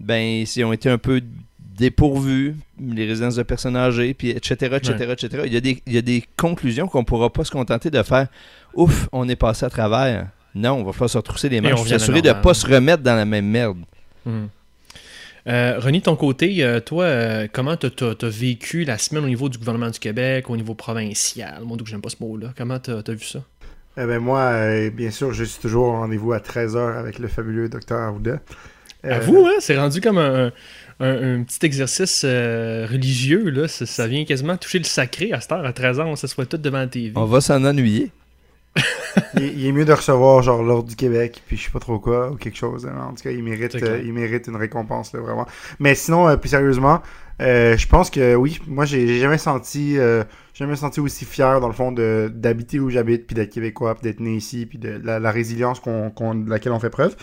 ben, 0.00 0.46
s'ils 0.46 0.64
ont 0.64 0.72
été 0.72 0.88
un 0.88 0.98
peu 0.98 1.20
dépourvues, 1.58 2.56
les 2.80 3.06
résidences 3.06 3.36
de 3.36 3.42
personnes 3.42 3.76
âgées, 3.76 4.14
puis 4.14 4.30
etc., 4.30 4.76
etc., 4.76 5.12
etc. 5.12 5.42
Il 5.44 5.52
y 5.52 5.56
a 5.56 5.60
des, 5.60 5.82
il 5.86 5.92
y 5.92 5.98
a 5.98 6.02
des 6.02 6.24
conclusions 6.36 6.88
qu'on 6.88 7.04
pourra 7.04 7.30
pas 7.30 7.44
se 7.44 7.50
contenter 7.50 7.90
de 7.90 8.02
faire. 8.02 8.28
Ouf, 8.74 9.08
on 9.12 9.28
est 9.28 9.36
passé 9.36 9.66
à 9.66 9.70
travers. 9.70 10.28
Non, 10.54 10.72
on 10.72 10.84
va 10.84 10.92
falloir 10.92 11.10
se 11.10 11.18
retrousser 11.18 11.50
les 11.50 11.60
manches, 11.60 11.86
s'assurer 11.86 12.22
de 12.22 12.28
ne 12.28 12.34
pas 12.34 12.54
se 12.54 12.66
remettre 12.66 13.02
dans 13.02 13.14
la 13.14 13.26
même 13.26 13.46
merde. 13.46 13.78
Mhm. 14.24 14.48
Euh, 15.48 15.78
René, 15.78 16.00
ton 16.00 16.16
côté, 16.16 16.64
euh, 16.64 16.80
toi, 16.80 17.04
euh, 17.04 17.46
comment 17.52 17.76
tu 17.76 17.86
as, 17.86 18.28
vécu 18.28 18.82
la 18.84 18.98
semaine 18.98 19.24
au 19.24 19.28
niveau 19.28 19.48
du 19.48 19.58
gouvernement 19.58 19.90
du 19.90 19.98
Québec, 20.00 20.50
au 20.50 20.56
niveau 20.56 20.74
provincial? 20.74 21.62
Moi, 21.62 21.76
donc 21.76 21.86
j'aime 21.86 22.00
pas 22.00 22.08
ce 22.08 22.16
mot-là. 22.20 22.52
Comment 22.56 22.80
tu 22.80 22.90
as, 22.90 23.02
vu 23.12 23.24
ça? 23.24 23.40
Eh 23.98 24.04
ben 24.04 24.18
moi, 24.18 24.40
euh, 24.40 24.90
bien 24.90 25.10
sûr, 25.10 25.32
je 25.32 25.44
suis 25.44 25.60
toujours 25.60 25.86
au 25.88 25.92
rendez-vous 25.92 26.32
à 26.32 26.38
13h 26.38 26.96
avec 26.98 27.18
le 27.18 27.28
fabuleux 27.28 27.68
Dr 27.68 27.94
Arruda. 27.96 28.40
À 29.02 29.08
Euh, 29.16 29.20
vous, 29.20 29.46
hein? 29.46 29.54
C'est 29.60 29.76
rendu 29.78 30.00
comme 30.00 30.18
un, 30.18 30.52
un- 31.00 31.38
un 31.38 31.42
petit 31.44 31.64
exercice 31.64 32.22
euh, 32.26 32.86
religieux, 32.90 33.48
là. 33.50 33.68
Ça, 33.68 33.86
ça 33.86 34.06
vient 34.06 34.24
quasiment 34.24 34.56
toucher 34.56 34.78
le 34.78 34.84
sacré 34.84 35.32
à 35.32 35.40
cette 35.40 35.52
heure, 35.52 35.64
à 35.64 35.72
13 35.72 36.00
ans, 36.00 36.06
on 36.08 36.16
s'assoit 36.16 36.44
tous 36.44 36.58
devant 36.58 36.78
la 36.78 36.86
TV. 36.88 37.12
On 37.14 37.24
va 37.24 37.40
s'en 37.40 37.64
ennuyer. 37.64 38.10
il, 39.34 39.42
est- 39.44 39.52
il 39.56 39.66
est 39.66 39.72
mieux 39.72 39.86
de 39.86 39.92
recevoir 39.94 40.42
genre 40.42 40.62
l'ordre 40.62 40.88
du 40.90 40.96
Québec, 40.96 41.42
puis 41.46 41.56
je 41.56 41.64
sais 41.64 41.70
pas 41.70 41.78
trop 41.80 41.98
quoi, 41.98 42.30
ou 42.32 42.36
quelque 42.36 42.58
chose. 42.58 42.86
hein. 42.86 43.06
En 43.10 43.14
tout 43.14 43.22
cas, 43.22 43.30
il 43.30 43.42
mérite, 43.42 43.74
euh, 43.76 44.02
il 44.04 44.12
mérite 44.12 44.46
une 44.48 44.56
récompense, 44.56 45.14
là, 45.14 45.20
vraiment. 45.20 45.46
Mais 45.78 45.94
sinon, 45.94 46.28
euh, 46.28 46.36
plus 46.36 46.50
sérieusement, 46.50 47.00
Euh, 47.42 47.76
je 47.76 47.86
pense 47.86 48.10
que 48.10 48.34
oui. 48.34 48.58
Moi, 48.66 48.84
j'ai 48.86 49.18
jamais 49.18 49.38
senti, 49.38 49.98
euh, 49.98 50.24
jamais 50.54 50.76
senti 50.76 51.00
aussi 51.00 51.24
fier 51.24 51.60
dans 51.60 51.68
le 51.68 51.74
fond 51.74 51.92
d'habiter 51.92 52.80
où 52.80 52.88
j'habite, 52.90 53.26
puis 53.26 53.34
d'être 53.34 53.52
québécois, 53.52 53.94
puis 53.94 54.04
d'être 54.04 54.20
né 54.20 54.36
ici, 54.36 54.66
puis 54.66 54.78
de 54.78 55.00
la, 55.02 55.30
résilience 55.30 55.80
qu'on, 55.80 56.34
de 56.34 56.48
laquelle 56.48 56.72
on 56.72 56.80
fait 56.80 56.90
preuve. 56.90 57.16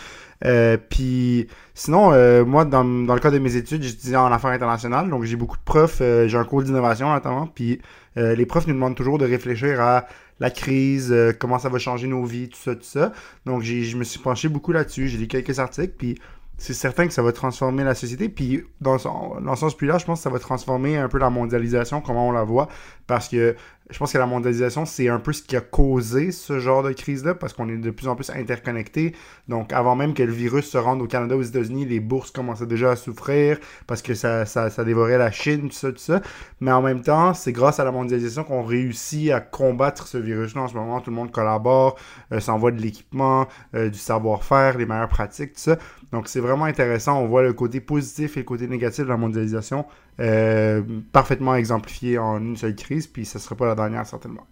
Euh, 0.46 0.78
puis 0.78 1.48
sinon, 1.74 2.12
euh, 2.12 2.44
moi, 2.44 2.66
dans, 2.66 2.84
le 2.84 3.20
cas 3.20 3.32
de 3.32 3.40
mes 3.40 3.56
études, 3.56 3.84
j'étudie 3.84 4.16
en 4.16 4.32
affaires 4.32 4.52
internationales, 4.52 5.10
donc 5.10 5.24
j'ai 5.24 5.36
beaucoup 5.36 5.58
de 5.58 5.64
profs. 5.64 6.00
Euh, 6.02 6.28
j'ai 6.28 6.38
un 6.38 6.44
cours 6.44 6.64
d'innovation 6.64 7.12
notamment, 7.12 7.48
puis 7.48 7.80
les 8.16 8.46
profs 8.46 8.68
nous 8.68 8.76
demandent 8.76 8.96
toujours 8.96 9.18
de 9.18 9.26
réfléchir 9.26 9.82
à 9.82 10.06
la 10.40 10.52
crise, 10.52 11.16
comment 11.40 11.58
ça 11.58 11.70
va 11.70 11.80
changer 11.80 12.06
nos 12.06 12.24
vies, 12.26 12.48
tout 12.48 12.60
ça, 12.64 12.76
tout 12.76 12.84
ça. 12.84 13.12
Donc 13.48 13.64
je 13.64 13.98
me 13.98 14.04
suis 14.04 14.20
penché 14.20 14.50
beaucoup 14.50 14.72
là-dessus. 14.72 15.08
J'ai 15.08 15.18
lu 15.18 15.28
quelques 15.28 15.58
articles, 15.58 15.96
puis 15.98 16.20
c'est 16.58 16.74
certain 16.74 17.08
que 17.08 17.14
ça 17.14 17.22
va 17.22 17.32
transformer 17.32 17.84
la 17.84 17.96
société. 17.96 18.30
Puis, 18.30 18.64
dans, 18.80 18.98
dans 19.42 19.56
sens 19.56 19.76
plus 19.76 19.88
large, 19.88 20.02
je 20.02 20.06
pense 20.06 20.20
que 20.20 20.24
ça 20.24 20.30
va 20.30 20.40
transformer 20.40 20.98
un 20.98 21.10
peu 21.10 21.18
la 21.18 21.30
mondialisation, 21.30 22.02
comment 22.02 22.30
on 22.30 22.32
la 22.32 22.44
voit. 22.44 22.70
Parce 23.08 23.28
que 23.28 23.56
je 23.90 23.98
pense 23.98 24.14
que 24.14 24.18
la 24.18 24.26
mondialisation, 24.26 24.86
c'est 24.86 25.10
un 25.10 25.20
peu 25.20 25.34
ce 25.34 25.44
qui 25.44 25.56
a 25.58 25.62
causé 25.62 26.32
ce 26.32 26.60
genre 26.60 26.84
de 26.84 26.94
crise-là, 26.94 27.36
parce 27.36 27.54
qu'on 27.54 27.68
est 27.68 27.78
de 27.78 27.92
plus 27.92 28.08
en 28.08 28.16
plus 28.16 28.30
interconnectés. 28.30 29.14
Donc, 29.50 29.74
avant 29.74 29.96
même 29.96 30.14
que 30.14 30.24
le 30.24 30.32
virus 30.32 30.70
se 30.70 30.78
rende 30.78 31.02
au 31.02 31.08
Canada, 31.08 31.36
aux 31.36 31.42
États-Unis, 31.42 31.86
les 31.86 32.00
bourses 32.00 32.32
commençaient 32.32 32.66
déjà 32.66 32.92
à 32.92 32.96
souffrir, 32.96 33.60
parce 33.86 34.02
que 34.02 34.14
ça, 34.14 34.46
dévorait 34.86 35.18
la 35.18 35.32
Chine, 35.32 35.70
tout 35.70 35.76
ça, 35.76 35.92
tout 35.92 35.98
ça. 35.98 36.22
Mais 36.62 36.72
en 36.72 36.82
même 36.82 37.02
temps, 37.02 37.34
c'est 37.34 37.52
grâce 37.52 37.80
à 37.80 37.84
la 37.84 37.92
mondialisation 37.92 38.44
qu'on 38.44 38.64
réussit 38.64 39.32
à 39.32 39.42
combattre 39.42 40.08
ce 40.08 40.18
virus-là. 40.18 40.62
En 40.62 40.68
ce 40.70 40.76
moment, 40.76 41.02
tout 41.02 41.10
le 41.10 41.18
monde 41.18 41.32
collabore, 41.32 41.98
euh, 42.32 42.40
s'envoie 42.40 42.72
de 42.72 42.82
l'équipement, 42.82 43.48
euh, 43.76 43.90
du 43.90 44.00
savoir-faire, 44.00 44.78
les 44.78 44.86
meilleures 44.86 45.10
pratiques, 45.10 45.54
tout 45.54 45.60
ça. 45.60 45.78
Donc, 46.14 46.28
c'est 46.28 46.40
vraiment 46.40 46.66
intéressant. 46.66 47.20
On 47.20 47.28
voit 47.28 47.42
le 47.42 47.54
côté 47.54 47.82
positif 47.82 48.38
et 48.38 48.42
le 48.42 48.46
côté 48.46 48.68
négatif 48.68 49.04
de 49.04 49.10
la 49.10 49.18
mondialisation 49.18 49.86
euh, 50.20 50.84
parfaitement 51.12 51.56
exemplifié 51.56 52.20
en 52.20 52.38
une 52.38 52.56
seule 52.56 52.76
crise, 52.76 53.08
puis 53.08 53.26
ce 53.26 53.40
ne 53.40 53.42
sera 53.42 53.56
pas 53.56 53.66
la 53.66 53.74
dernière, 53.74 54.06
certainement. 54.06 54.46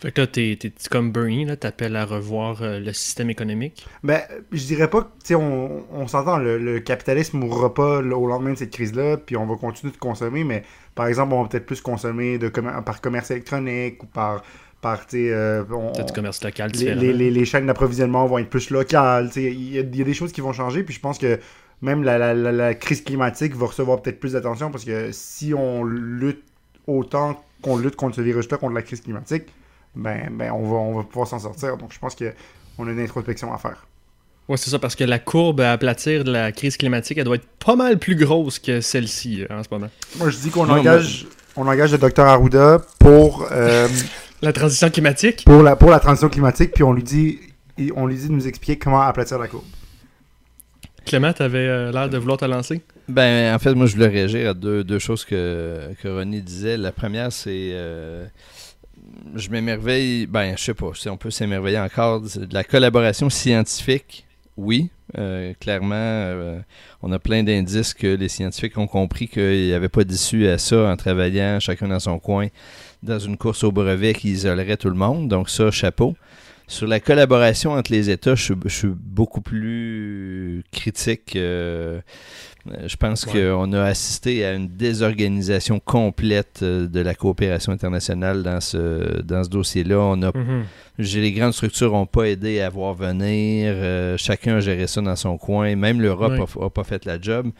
Fait 0.00 0.10
que 0.10 0.22
là, 0.22 0.26
t'es, 0.26 0.58
comme 0.90 1.12
Bernie, 1.12 1.44
là, 1.44 1.56
t'appelles 1.56 1.94
à 1.94 2.06
revoir 2.06 2.62
euh, 2.62 2.80
le 2.80 2.94
système 2.94 3.28
économique? 3.28 3.86
Ben, 4.02 4.22
je 4.50 4.64
dirais 4.64 4.88
pas 4.88 5.02
que, 5.02 5.06
tu 5.06 5.26
sais, 5.26 5.34
on, 5.34 5.84
on 5.92 6.06
s'entend, 6.06 6.38
le, 6.38 6.56
le, 6.56 6.80
capitalisme 6.80 7.36
mourra 7.36 7.74
pas 7.74 7.98
au 7.98 8.26
lendemain 8.26 8.54
de 8.54 8.58
cette 8.58 8.72
crise-là, 8.72 9.18
puis 9.18 9.36
on 9.36 9.44
va 9.44 9.56
continuer 9.56 9.92
de 9.92 9.98
consommer, 9.98 10.42
mais 10.42 10.64
par 10.94 11.06
exemple, 11.06 11.34
on 11.34 11.42
va 11.42 11.48
peut-être 11.50 11.66
plus 11.66 11.82
consommer 11.82 12.38
de 12.38 12.48
par 12.48 13.02
commerce 13.02 13.30
électronique 13.30 14.02
ou 14.02 14.06
par 14.06 14.42
par 14.82 15.06
euh, 15.14 15.64
peut-être 15.64 16.12
commerce 16.12 16.42
local 16.44 16.70
les, 16.74 16.94
les, 16.94 17.30
les, 17.30 17.44
chaînes 17.44 17.66
d'approvisionnement 17.66 18.26
vont 18.26 18.38
être 18.38 18.50
plus 18.50 18.68
locales 18.70 19.30
il 19.36 19.74
y, 19.74 19.78
a 19.78 19.82
des 19.82 20.12
choses 20.14 20.32
qui 20.32 20.40
vont 20.40 20.52
changer 20.52 20.82
puis 20.82 20.92
je 20.92 21.00
pense 21.00 21.18
que 21.18 21.38
même 21.82 22.02
la, 22.02 22.18
la, 22.18 22.34
la, 22.34 22.74
crise 22.74 23.02
climatique 23.02 23.54
va 23.56 23.66
recevoir 23.66 24.02
peut-être 24.02 24.20
plus 24.20 24.32
d'attention 24.32 24.70
parce 24.70 24.84
que 24.84 25.10
si 25.12 25.54
on 25.54 25.84
lutte 25.84 26.42
autant 26.86 27.42
qu'on 27.62 27.76
lutte 27.76 27.96
contre 27.96 28.16
ce 28.16 28.20
virus-là, 28.20 28.56
contre 28.56 28.74
la 28.74 28.82
crise 28.82 29.00
climatique, 29.00 29.44
ben, 29.94 30.30
ben 30.32 30.52
on, 30.52 30.62
va, 30.62 30.76
on 30.76 30.96
va 30.96 31.02
pouvoir 31.04 31.28
s'en 31.28 31.38
sortir. 31.38 31.76
Donc 31.76 31.92
je 31.92 31.98
pense 31.98 32.14
qu'on 32.14 32.86
a 32.86 32.90
une 32.90 33.00
introspection 33.00 33.52
à 33.52 33.58
faire. 33.58 33.86
Oui, 34.48 34.58
c'est 34.58 34.70
ça, 34.70 34.78
parce 34.78 34.96
que 34.96 35.04
la 35.04 35.18
courbe 35.18 35.60
à 35.60 35.72
aplatir 35.72 36.24
de 36.24 36.32
la 36.32 36.50
crise 36.50 36.76
climatique, 36.76 37.18
elle 37.18 37.24
doit 37.24 37.36
être 37.36 37.48
pas 37.64 37.76
mal 37.76 37.98
plus 37.98 38.16
grosse 38.16 38.58
que 38.58 38.80
celle-ci 38.80 39.42
euh, 39.42 39.58
en 39.58 39.62
ce 39.62 39.68
moment. 39.70 39.88
Moi, 40.18 40.30
je 40.30 40.38
dis 40.38 40.50
qu'on 40.50 40.68
engage, 40.68 41.26
on 41.56 41.66
engage 41.66 41.92
le 41.92 41.98
docteur 41.98 42.26
Arruda 42.26 42.80
pour... 42.98 43.46
Euh, 43.52 43.88
la 44.42 44.52
transition 44.52 44.90
climatique? 44.90 45.44
Pour 45.44 45.62
la, 45.62 45.76
pour 45.76 45.90
la 45.90 46.00
transition 46.00 46.28
climatique, 46.28 46.72
puis 46.72 46.82
on 46.82 46.92
lui 46.92 47.02
dit 47.02 47.38
on 47.96 48.06
lui 48.06 48.16
dit 48.16 48.28
de 48.28 48.32
nous 48.32 48.46
expliquer 48.46 48.78
comment 48.78 49.00
aplatir 49.00 49.38
la 49.38 49.48
courbe. 49.48 49.64
Clément, 51.04 51.32
tu 51.32 51.42
avais 51.42 51.58
euh, 51.58 51.90
l'air 51.90 52.08
de 52.08 52.18
vouloir 52.18 52.38
te 52.38 52.44
lancer? 52.44 52.82
Ben, 53.08 53.54
en 53.54 53.58
fait, 53.58 53.74
moi, 53.74 53.86
je 53.86 53.94
voulais 53.94 54.08
réagir 54.08 54.50
à 54.50 54.54
deux, 54.54 54.84
deux 54.84 55.00
choses 55.00 55.24
que, 55.24 55.90
que 56.00 56.08
René 56.08 56.40
disait. 56.40 56.76
La 56.76 56.92
première, 56.92 57.32
c'est. 57.32 57.70
Euh, 57.72 58.26
je 59.34 59.50
m'émerveille. 59.50 60.26
Ben, 60.26 60.54
je 60.56 60.62
sais 60.62 60.74
pas 60.74 60.90
si 60.94 61.08
on 61.08 61.16
peut 61.16 61.30
s'émerveiller 61.30 61.80
encore 61.80 62.20
de 62.20 62.54
la 62.54 62.62
collaboration 62.62 63.30
scientifique. 63.30 64.26
Oui, 64.56 64.90
euh, 65.18 65.54
clairement, 65.58 66.60
on 67.02 67.10
a 67.10 67.18
plein 67.18 67.42
d'indices 67.42 67.94
que 67.94 68.06
les 68.06 68.28
scientifiques 68.28 68.76
ont 68.76 68.86
compris 68.86 69.26
qu'il 69.26 69.66
n'y 69.66 69.72
avait 69.72 69.88
pas 69.88 70.04
d'issue 70.04 70.46
à 70.46 70.58
ça 70.58 70.90
en 70.90 70.96
travaillant 70.96 71.58
chacun 71.58 71.88
dans 71.88 72.00
son 72.00 72.18
coin 72.18 72.48
dans 73.02 73.18
une 73.18 73.36
course 73.36 73.64
au 73.64 73.72
brevet 73.72 74.14
qui 74.14 74.30
isolerait 74.30 74.76
tout 74.76 74.88
le 74.88 74.96
monde. 74.96 75.28
Donc, 75.28 75.50
ça, 75.50 75.70
chapeau. 75.70 76.14
Sur 76.68 76.86
la 76.86 77.00
collaboration 77.00 77.72
entre 77.72 77.92
les 77.92 78.08
États, 78.08 78.34
je, 78.34 78.54
suis 78.68 78.88
beaucoup 78.88 79.40
plus 79.40 80.64
critique. 80.72 81.36
Euh, 81.36 82.00
je 82.86 82.96
pense 82.96 83.24
qu'on 83.24 83.72
a 83.72 83.82
assisté 83.82 84.44
à 84.44 84.54
une 84.54 84.68
désorganisation 84.68 85.80
complète 85.80 86.60
euh, 86.62 86.86
de 86.86 87.00
la 87.00 87.14
coopération 87.14 87.72
internationale 87.72 88.42
dans 88.42 88.60
ce, 88.60 89.20
dans 89.22 89.42
ce 89.42 89.50
dossier-là. 89.50 89.98
On 89.98 90.22
a, 90.22 90.30
mm-hmm. 90.30 91.20
Les 91.20 91.32
grandes 91.32 91.52
structures 91.52 91.92
n'ont 91.92 92.06
pas 92.06 92.24
aidé 92.24 92.60
à 92.60 92.70
voir 92.70 92.94
venir. 92.94 93.72
Euh, 93.76 94.16
chacun 94.16 94.56
a 94.56 94.60
géré 94.60 94.86
ça 94.86 95.00
dans 95.00 95.16
son 95.16 95.36
coin. 95.38 95.74
Même 95.74 96.00
l'Europe 96.00 96.34
n'a 96.34 96.70
pas 96.70 96.84
fait 96.84 97.04
la 97.04 97.20
job. 97.20 97.50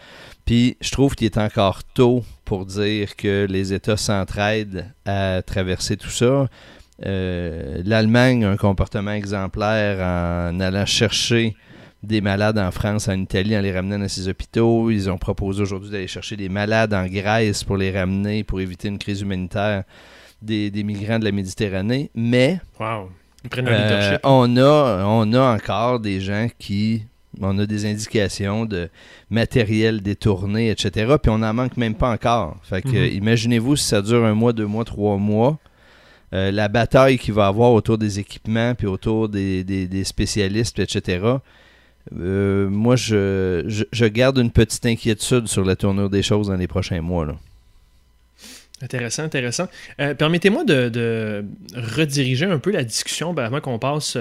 Puis 0.44 0.76
je 0.80 0.90
trouve 0.90 1.14
qu'il 1.14 1.26
est 1.26 1.38
encore 1.38 1.84
tôt 1.84 2.24
pour 2.44 2.66
dire 2.66 3.16
que 3.16 3.46
les 3.48 3.72
États 3.72 3.96
s'entraident 3.96 4.92
à 5.04 5.42
traverser 5.42 5.96
tout 5.96 6.10
ça. 6.10 6.48
Euh, 7.04 7.82
L'Allemagne 7.84 8.44
a 8.44 8.50
un 8.50 8.56
comportement 8.56 9.12
exemplaire 9.12 9.98
en 9.98 10.60
allant 10.60 10.86
chercher 10.86 11.56
des 12.02 12.20
malades 12.20 12.58
en 12.58 12.70
France, 12.70 13.08
en 13.08 13.18
Italie, 13.20 13.56
en 13.56 13.60
les 13.60 13.72
ramenant 13.72 13.98
dans 13.98 14.08
ses 14.08 14.28
hôpitaux. 14.28 14.90
Ils 14.90 15.08
ont 15.08 15.18
proposé 15.18 15.62
aujourd'hui 15.62 15.90
d'aller 15.90 16.08
chercher 16.08 16.36
des 16.36 16.48
malades 16.48 16.92
en 16.94 17.06
Grèce 17.06 17.62
pour 17.62 17.76
les 17.76 17.96
ramener, 17.96 18.42
pour 18.42 18.60
éviter 18.60 18.88
une 18.88 18.98
crise 18.98 19.20
humanitaire 19.20 19.84
des, 20.40 20.70
migrants 20.82 21.20
de 21.20 21.24
la 21.24 21.32
Méditerranée. 21.32 22.10
Mais 22.14 22.60
euh, 23.56 24.18
on, 24.24 24.56
a, 24.56 25.04
on 25.06 25.32
a 25.32 25.54
encore 25.54 26.00
des 26.00 26.20
gens 26.20 26.48
qui... 26.58 27.04
On 27.40 27.58
a 27.58 27.66
des 27.66 27.86
indications 27.86 28.66
de 28.66 28.88
matériel 29.30 30.02
détourné, 30.02 30.70
etc. 30.70 31.14
Puis 31.22 31.30
on 31.30 31.38
n'en 31.38 31.54
manque 31.54 31.76
même 31.76 31.94
pas 31.94 32.10
encore. 32.10 32.58
Fait 32.62 32.82
que, 32.82 32.88
mm-hmm. 32.88 33.14
imaginez-vous 33.14 33.76
si 33.76 33.86
ça 33.86 34.02
dure 34.02 34.24
un 34.24 34.34
mois, 34.34 34.52
deux 34.52 34.66
mois, 34.66 34.84
trois 34.84 35.16
mois 35.16 35.58
euh, 36.34 36.50
la 36.50 36.68
bataille 36.68 37.18
qu'il 37.18 37.34
va 37.34 37.46
avoir 37.46 37.72
autour 37.72 37.98
des 37.98 38.18
équipements, 38.18 38.74
puis 38.74 38.86
autour 38.86 39.28
des, 39.28 40.04
spécialistes, 40.04 40.78
etc. 40.78 41.26
Euh, 42.18 42.68
moi, 42.70 42.96
je, 42.96 43.84
je, 43.92 44.04
garde 44.06 44.38
une 44.38 44.50
petite 44.50 44.84
inquiétude 44.86 45.46
sur 45.46 45.64
la 45.64 45.76
tournure 45.76 46.08
des 46.08 46.22
choses 46.22 46.48
dans 46.48 46.56
les 46.56 46.66
prochains 46.66 47.02
mois. 47.02 47.38
Intéressant, 48.80 49.24
intéressant. 49.24 49.68
Euh, 50.00 50.14
permettez-moi 50.14 50.64
de, 50.64 51.44
rediriger 51.74 52.46
un 52.46 52.58
peu 52.58 52.70
la 52.70 52.82
discussion 52.82 53.34
ben, 53.34 53.44
avant 53.44 53.60
qu'on 53.60 53.78
passe 53.78 54.16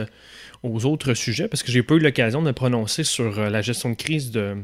aux 0.63 0.85
autres 0.85 1.13
sujets, 1.13 1.47
parce 1.47 1.63
que 1.63 1.71
j'ai 1.71 1.83
pas 1.83 1.95
eu 1.95 1.99
l'occasion 1.99 2.41
de 2.41 2.47
me 2.47 2.53
prononcer 2.53 3.03
sur 3.03 3.39
la 3.39 3.61
gestion 3.61 3.89
de 3.89 3.95
crise 3.95 4.31
de, 4.31 4.57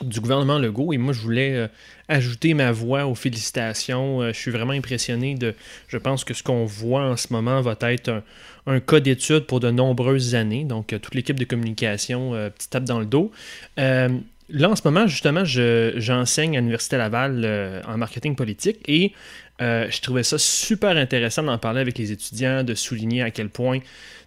du 0.00 0.20
gouvernement 0.20 0.58
Legault. 0.58 0.92
Et 0.92 0.98
moi, 0.98 1.12
je 1.12 1.20
voulais 1.20 1.54
euh, 1.54 1.68
ajouter 2.08 2.54
ma 2.54 2.72
voix 2.72 3.06
aux 3.06 3.14
félicitations. 3.14 4.22
Euh, 4.22 4.32
je 4.32 4.38
suis 4.38 4.50
vraiment 4.50 4.72
impressionné 4.72 5.34
de. 5.34 5.54
Je 5.88 5.98
pense 5.98 6.24
que 6.24 6.34
ce 6.34 6.42
qu'on 6.42 6.64
voit 6.64 7.02
en 7.02 7.16
ce 7.16 7.32
moment 7.32 7.60
va 7.60 7.76
être 7.82 8.22
un, 8.66 8.80
cas 8.80 9.00
d'étude 9.00 9.40
pour 9.40 9.60
de 9.60 9.70
nombreuses 9.70 10.34
années. 10.34 10.64
Donc, 10.64 10.92
euh, 10.92 10.98
toute 10.98 11.14
l'équipe 11.14 11.38
de 11.38 11.44
communication, 11.44 12.32
petit 12.56 12.68
tape 12.68 12.84
dans 12.84 13.00
le 13.00 13.06
dos. 13.06 13.30
là, 13.76 14.68
en 14.68 14.76
ce 14.76 14.82
moment, 14.84 15.06
justement, 15.06 15.44
j'enseigne 15.44 16.56
à 16.56 16.60
l'Université 16.60 16.96
Laval 16.96 17.82
en 17.86 17.96
marketing 17.96 18.34
politique 18.36 18.78
et 18.88 19.12
je 19.60 20.00
trouvais 20.00 20.22
ça 20.22 20.38
super 20.38 20.96
intéressant 20.96 21.42
d'en 21.42 21.58
parler 21.58 21.80
avec 21.80 21.98
les 21.98 22.12
étudiants, 22.12 22.64
de 22.64 22.74
souligner 22.74 23.22
à 23.22 23.30
quel 23.30 23.48
point 23.48 23.80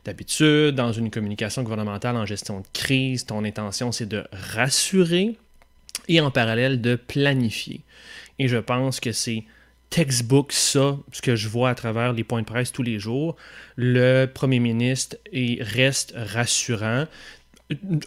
D'habitude, 0.07 0.73
dans 0.73 0.93
une 0.93 1.11
communication 1.11 1.63
gouvernementale 1.63 2.15
en 2.15 2.25
gestion 2.25 2.61
de 2.61 2.65
crise, 2.71 3.25
ton 3.25 3.43
intention, 3.43 3.91
c'est 3.91 4.05
de 4.05 4.23
rassurer, 4.31 5.35
et 6.07 6.21
en 6.21 6.31
parallèle 6.31 6.79
de 6.79 6.95
planifier. 6.95 7.81
Et 8.39 8.47
je 8.47 8.55
pense 8.55 9.01
que 9.01 9.11
c'est 9.11 9.43
textbook 9.89 10.53
ça, 10.53 10.97
ce 11.11 11.21
que 11.21 11.35
je 11.35 11.49
vois 11.49 11.71
à 11.71 11.75
travers 11.75 12.13
les 12.13 12.23
points 12.23 12.39
de 12.39 12.45
presse 12.45 12.71
tous 12.71 12.83
les 12.83 12.99
jours. 12.99 13.35
Le 13.75 14.27
premier 14.27 14.59
ministre 14.59 15.17
reste 15.59 16.13
rassurant 16.15 17.05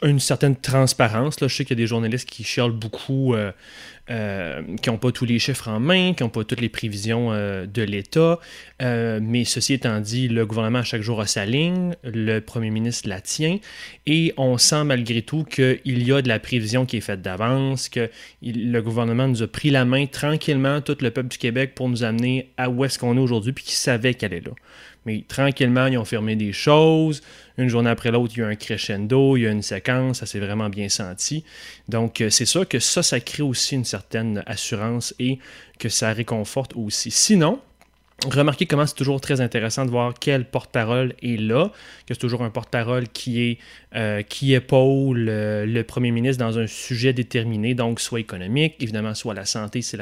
une 0.02 0.20
certaine 0.20 0.56
transparence. 0.56 1.40
Là. 1.40 1.48
Je 1.48 1.54
sais 1.54 1.64
qu'il 1.66 1.76
y 1.76 1.80
a 1.80 1.82
des 1.82 1.86
journalistes 1.86 2.30
qui 2.30 2.44
chialent 2.44 2.70
beaucoup, 2.70 3.34
euh, 3.34 3.52
euh, 4.10 4.62
qui 4.82 4.90
n'ont 4.90 4.98
pas 4.98 5.12
tous 5.12 5.24
les 5.24 5.38
chiffres 5.38 5.68
en 5.68 5.80
main, 5.80 6.14
qui 6.14 6.22
n'ont 6.22 6.28
pas 6.28 6.44
toutes 6.44 6.60
les 6.60 6.68
prévisions 6.68 7.32
euh, 7.32 7.66
de 7.66 7.82
l'État. 7.82 8.38
mais 8.80 9.44
ceci 9.44 9.74
étant 9.74 10.00
dit, 10.00 10.28
le 10.28 10.46
gouvernement 10.46 10.80
à 10.80 10.84
chaque 10.84 11.02
jour 11.02 11.20
a 11.20 11.26
sa 11.26 11.46
ligne, 11.46 11.94
le 12.02 12.40
premier 12.40 12.70
ministre 12.70 13.08
la 13.08 13.20
tient, 13.20 13.58
et 14.06 14.32
on 14.36 14.58
sent 14.58 14.84
malgré 14.84 15.22
tout 15.22 15.44
qu'il 15.44 15.78
y 15.84 16.12
a 16.12 16.22
de 16.22 16.28
la 16.28 16.38
prévision 16.38 16.86
qui 16.86 16.96
est 16.96 17.02
faite 17.02 17.22
d'avance, 17.22 17.88
que 17.88 18.10
le 18.42 18.80
gouvernement 18.80 19.28
nous 19.28 19.42
a 19.42 19.46
pris 19.46 19.70
la 19.70 19.84
main 19.84 20.06
tranquillement, 20.06 20.80
tout 20.80 20.96
le 21.00 21.10
peuple 21.10 21.28
du 21.28 21.38
Québec, 21.38 21.74
pour 21.74 21.88
nous 21.88 22.04
amener 22.04 22.50
à 22.56 22.70
où 22.70 22.84
est-ce 22.84 22.98
qu'on 22.98 23.16
est 23.16 23.20
aujourd'hui, 23.20 23.52
puis 23.52 23.64
qu'il 23.64 23.74
savait 23.74 24.14
qu'elle 24.14 24.32
est 24.32 24.44
là. 24.44 24.52
Mais 25.06 25.24
tranquillement, 25.26 25.86
ils 25.86 25.98
ont 25.98 26.04
fermé 26.04 26.36
des 26.36 26.52
choses. 26.52 27.22
Une 27.56 27.68
journée 27.68 27.90
après 27.90 28.10
l'autre, 28.10 28.32
il 28.36 28.40
y 28.40 28.42
a 28.42 28.46
un 28.46 28.54
crescendo, 28.54 29.36
il 29.36 29.42
y 29.42 29.46
a 29.46 29.50
une 29.50 29.62
séquence, 29.62 30.18
ça 30.18 30.26
s'est 30.26 30.40
vraiment 30.40 30.68
bien 30.68 30.88
senti. 30.88 31.44
Donc, 31.88 32.20
euh, 32.20 32.30
c'est 32.30 32.46
sûr 32.46 32.68
que 32.68 32.78
ça, 32.78 33.02
ça 33.02 33.20
crée 33.20 33.42
aussi 33.42 33.74
une 33.74 33.84
certaine 33.84 34.42
assurance 34.46 35.14
et 35.18 35.38
que 35.78 35.88
ça 35.88 36.12
réconforte 36.12 36.72
aussi. 36.76 37.10
Sinon, 37.10 37.60
Remarquez 38.28 38.66
comment 38.66 38.86
c'est 38.86 38.96
toujours 38.96 39.20
très 39.20 39.40
intéressant 39.40 39.86
de 39.86 39.90
voir 39.90 40.12
quel 40.18 40.44
porte-parole 40.44 41.14
est 41.22 41.40
là, 41.40 41.72
que 42.06 42.12
c'est 42.12 42.20
toujours 42.20 42.42
un 42.42 42.50
porte-parole 42.50 43.08
qui, 43.08 43.40
est, 43.42 43.58
euh, 43.96 44.22
épaule 44.42 45.26
euh, 45.30 45.64
le 45.64 45.82
premier 45.84 46.10
ministre 46.10 46.44
dans 46.44 46.58
un 46.58 46.66
sujet 46.66 47.14
déterminé, 47.14 47.74
donc 47.74 47.98
soit 47.98 48.20
économique, 48.20 48.74
évidemment, 48.80 49.14
soit 49.14 49.32
la 49.32 49.46
santé, 49.46 49.80
c'est 49.80 49.96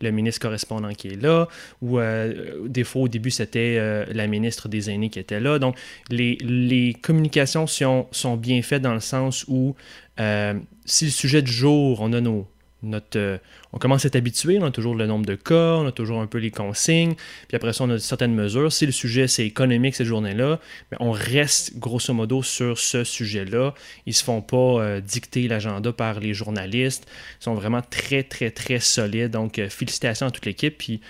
le 0.00 0.10
ministre 0.12 0.40
correspondant 0.40 0.92
qui 0.92 1.08
est 1.08 1.20
là, 1.20 1.48
ou 1.82 1.98
euh, 1.98 2.68
des 2.68 2.84
fois 2.84 3.02
au 3.02 3.08
début 3.08 3.30
c'était 3.30 4.04
la 4.12 4.26
ministre 4.28 4.68
des 4.68 4.90
aînés 4.90 5.10
qui 5.10 5.18
était 5.18 5.40
là. 5.40 5.58
Donc 5.58 5.76
les, 6.10 6.36
les 6.36 6.94
communications 6.94 7.66
sont, 7.66 8.06
sont, 8.12 8.36
bien 8.36 8.62
faites 8.62 8.82
dans 8.82 8.94
le 8.94 9.00
sens 9.00 9.44
où 9.48 9.74
si 10.84 11.04
le 11.06 11.10
sujet 11.10 11.42
du 11.42 11.50
jour, 11.50 12.00
on 12.00 12.12
a 12.12 12.20
nos, 12.20 12.46
euh, 13.16 13.38
on 13.72 13.78
commence 13.78 14.04
à 14.04 14.08
être 14.08 14.16
habitué, 14.16 14.58
on 14.60 14.64
a 14.64 14.70
toujours 14.70 14.94
le 14.94 15.06
nombre 15.06 15.26
de 15.26 15.34
cas, 15.34 15.74
on 15.76 15.86
a 15.86 15.92
toujours 15.92 16.20
un 16.20 16.26
peu 16.26 16.38
les 16.38 16.50
consignes, 16.50 17.14
puis 17.48 17.56
après 17.56 17.72
ça, 17.72 17.84
on 17.84 17.90
a 17.90 17.98
certaines 17.98 18.34
mesures. 18.34 18.72
Si 18.72 18.86
le 18.86 18.92
sujet 18.92 19.28
c'est 19.28 19.46
économique 19.46 19.94
cette 19.94 20.06
journée-là, 20.06 20.60
ben, 20.90 20.96
on 21.00 21.10
reste 21.10 21.78
grosso 21.78 22.12
modo 22.12 22.42
sur 22.42 22.78
ce 22.78 23.04
sujet-là. 23.04 23.74
Ils 24.06 24.10
ne 24.10 24.14
se 24.14 24.24
font 24.24 24.42
pas 24.42 24.56
euh, 24.56 25.00
dicter 25.00 25.48
l'agenda 25.48 25.92
par 25.92 26.20
les 26.20 26.34
journalistes. 26.34 27.06
Ils 27.40 27.44
sont 27.44 27.54
vraiment 27.54 27.82
très, 27.82 28.22
très, 28.22 28.50
très 28.50 28.80
solides. 28.80 29.30
Donc, 29.30 29.58
euh, 29.58 29.68
félicitations 29.68 30.26
à 30.26 30.30
toute 30.30 30.46
l'équipe. 30.46 30.76
Puis, 30.78 31.00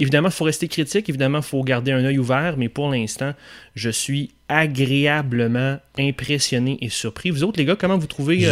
évidemment, 0.00 0.28
il 0.28 0.34
faut 0.34 0.44
rester 0.44 0.68
critique, 0.68 1.08
évidemment, 1.08 1.38
il 1.38 1.44
faut 1.44 1.62
garder 1.64 1.92
un 1.92 2.04
œil 2.04 2.18
ouvert, 2.18 2.56
mais 2.56 2.68
pour 2.68 2.90
l'instant, 2.90 3.34
je 3.74 3.90
suis 3.90 4.30
agréablement 4.48 5.78
impressionné 5.98 6.78
et 6.80 6.88
surpris. 6.88 7.30
Vous 7.30 7.44
autres, 7.44 7.58
les 7.58 7.64
gars, 7.64 7.76
comment 7.76 7.98
vous 7.98 8.06
trouvez 8.06 8.46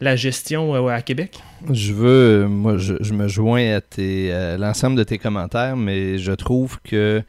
la 0.00 0.16
gestion 0.16 0.86
à 0.88 1.02
Québec? 1.02 1.38
Je 1.70 1.92
veux, 1.92 2.46
moi, 2.48 2.76
je, 2.76 3.12
me 3.12 3.28
joins 3.28 3.78
à, 3.78 4.56
l'ensemble 4.56 4.96
de 4.96 5.04
tes 5.04 5.18
commentaires, 5.18 5.76
mais 5.76 6.18
je 6.18 6.32
trouve 6.32 6.78
que 6.82 7.22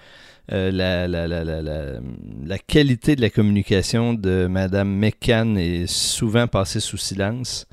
euh, 0.54 0.72
la, 0.72 1.08
la, 1.08 2.58
qualité 2.58 3.18
de 3.18 3.22
la 3.22 3.30
communication 3.30 4.14
de 4.14 4.48
Mme 4.48 4.88
McCann 4.88 5.58
est 5.58 5.88
souvent 5.88 6.48
passée 6.48 6.80
sous 6.80 6.98
silence. 6.98 7.68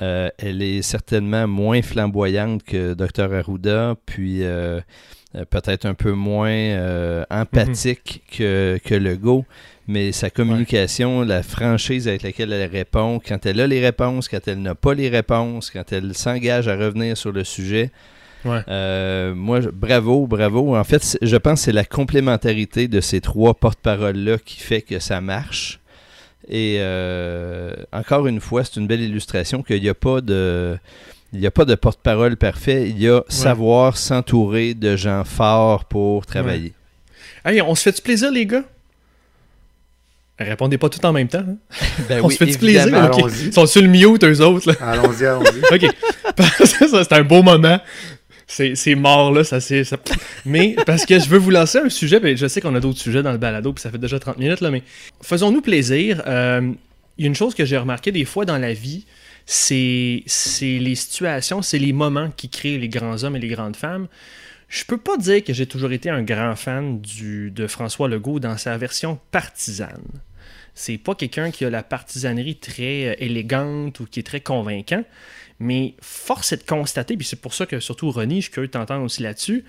Euh, 0.00 0.30
elle 0.38 0.62
est 0.62 0.80
certainement 0.80 1.46
moins 1.46 1.82
flamboyante 1.82 2.62
que 2.62 2.94
Dr. 2.94 3.32
Arruda, 3.32 3.94
puis 4.06 4.42
euh, 4.42 4.80
peut-être 5.50 5.84
un 5.84 5.94
peu 5.94 6.12
moins 6.12 7.24
empathique 7.30 8.22
mm-hmm. 8.30 8.38
que, 8.38 8.80
que 8.82 8.94
Legault 8.94 9.44
mais 9.86 10.12
sa 10.12 10.30
communication, 10.30 11.22
la 11.22 11.42
franchise 11.42 12.08
avec 12.08 12.22
laquelle 12.22 12.52
elle 12.52 12.70
répond, 12.70 13.20
quand 13.26 13.44
elle 13.46 13.60
a 13.60 13.66
les 13.66 13.80
réponses, 13.80 14.28
quand 14.28 14.46
elle 14.46 14.62
n'a 14.62 14.74
pas 14.74 14.94
les 14.94 15.08
réponses, 15.08 15.70
quand 15.70 15.92
elle 15.92 16.14
s'engage 16.14 16.68
à 16.68 16.76
revenir 16.76 17.16
sur 17.16 17.32
le 17.32 17.44
sujet. 17.44 17.90
Euh, 18.46 19.34
moi, 19.34 19.60
bravo, 19.72 20.26
bravo. 20.26 20.76
En 20.76 20.84
fait, 20.84 21.18
je 21.22 21.36
pense 21.36 21.60
que 21.60 21.64
c'est 21.64 21.72
la 21.72 21.84
complémentarité 21.84 22.88
de 22.88 23.00
ces 23.00 23.20
trois 23.20 23.54
porte-paroles-là 23.54 24.38
qui 24.38 24.60
fait 24.60 24.82
que 24.82 24.98
ça 24.98 25.20
marche. 25.20 25.80
Et 26.48 26.76
euh, 26.78 27.74
encore 27.92 28.26
une 28.26 28.40
fois, 28.40 28.64
c'est 28.64 28.76
une 28.76 28.86
belle 28.86 29.00
illustration 29.00 29.62
qu'il 29.62 29.80
n'y 29.80 29.88
a 29.88 29.94
pas 29.94 30.20
de... 30.20 30.76
Il 31.32 31.40
n'y 31.40 31.46
a 31.46 31.50
pas 31.50 31.64
de 31.64 31.74
porte-parole 31.74 32.36
parfait, 32.36 32.88
il 32.88 33.02
y 33.02 33.08
a 33.08 33.22
savoir 33.28 33.96
s'entourer 33.96 34.74
de 34.74 34.94
gens 34.94 35.24
forts 35.24 35.84
pour 35.84 36.26
travailler. 36.26 36.74
Hey, 37.44 37.60
on 37.60 37.74
se 37.74 37.82
fait 37.82 37.96
du 37.96 38.02
plaisir, 38.02 38.30
les 38.30 38.46
gars? 38.46 38.62
Répondez 40.38 40.78
pas 40.78 40.88
tout 40.88 41.04
en 41.06 41.12
même 41.12 41.28
temps. 41.28 41.44
Hein? 41.46 41.56
Ben 42.08 42.20
On 42.22 42.28
se 42.28 42.36
fait 42.36 42.46
du 42.46 42.58
plaisir. 42.58 43.12
Ils 43.44 43.52
sont 43.52 43.66
sur 43.66 43.82
le 43.82 43.88
mute, 43.88 44.24
eux 44.24 44.40
autres. 44.40 44.76
Allons-y, 44.82 45.26
allons-y. 45.26 45.74
OK. 45.86 45.94
c'est 46.64 47.12
un 47.12 47.22
beau 47.22 47.42
moment. 47.42 47.80
C'est 48.46 48.94
mort, 48.94 49.32
là. 49.32 49.44
Ça, 49.44 49.60
ça... 49.60 49.96
Mais 50.44 50.76
parce 50.86 51.06
que 51.06 51.18
je 51.18 51.28
veux 51.28 51.38
vous 51.38 51.50
lancer 51.50 51.78
un 51.78 51.88
sujet. 51.88 52.20
Ben, 52.20 52.36
je 52.36 52.46
sais 52.46 52.60
qu'on 52.60 52.74
a 52.74 52.80
d'autres 52.80 52.98
sujets 53.00 53.22
dans 53.22 53.32
le 53.32 53.38
balado, 53.38 53.72
puis 53.72 53.82
ça 53.82 53.90
fait 53.90 53.98
déjà 53.98 54.18
30 54.18 54.38
minutes, 54.38 54.60
là, 54.60 54.70
mais 54.70 54.82
faisons-nous 55.22 55.60
plaisir. 55.60 56.22
Euh, 56.26 56.72
il 57.16 57.24
y 57.24 57.26
a 57.26 57.28
une 57.28 57.34
chose 57.36 57.54
que 57.54 57.64
j'ai 57.64 57.76
remarqué 57.76 58.10
des 58.10 58.24
fois 58.24 58.44
dans 58.44 58.58
la 58.58 58.72
vie, 58.72 59.06
c'est 59.46 60.22
les 60.62 60.94
situations, 60.94 61.62
c'est 61.62 61.78
les 61.78 61.92
moments 61.92 62.30
qui 62.36 62.48
créent 62.48 62.78
les 62.78 62.88
grands 62.88 63.22
hommes 63.22 63.36
et 63.36 63.40
les 63.40 63.48
grandes 63.48 63.76
femmes. 63.76 64.08
Je 64.68 64.84
peux 64.84 64.98
pas 64.98 65.16
dire 65.16 65.44
que 65.44 65.52
j'ai 65.52 65.66
toujours 65.66 65.92
été 65.92 66.10
un 66.10 66.22
grand 66.22 66.56
fan 66.56 67.00
de 67.00 67.66
François 67.66 68.08
Legault 68.08 68.40
dans 68.40 68.56
sa 68.56 68.76
version 68.76 69.18
partisane. 69.30 70.02
C'est 70.74 70.98
pas 70.98 71.14
quelqu'un 71.14 71.50
qui 71.50 71.64
a 71.64 71.70
la 71.70 71.84
partisanerie 71.84 72.56
très 72.56 73.06
euh, 73.06 73.14
élégante 73.18 74.00
ou 74.00 74.06
qui 74.06 74.20
est 74.20 74.24
très 74.24 74.40
convaincant, 74.40 75.04
mais 75.60 75.94
force 76.00 76.52
est 76.52 76.56
de 76.56 76.64
constater, 76.64 77.16
puis 77.16 77.26
c'est 77.26 77.40
pour 77.40 77.54
ça 77.54 77.64
que 77.64 77.78
surtout 77.78 78.10
Ronnie, 78.10 78.40
je 78.40 78.46
suis 78.46 78.52
curieux 78.52 78.66
de 78.66 78.72
t'entendre 78.72 79.04
aussi 79.04 79.22
là-dessus, 79.22 79.64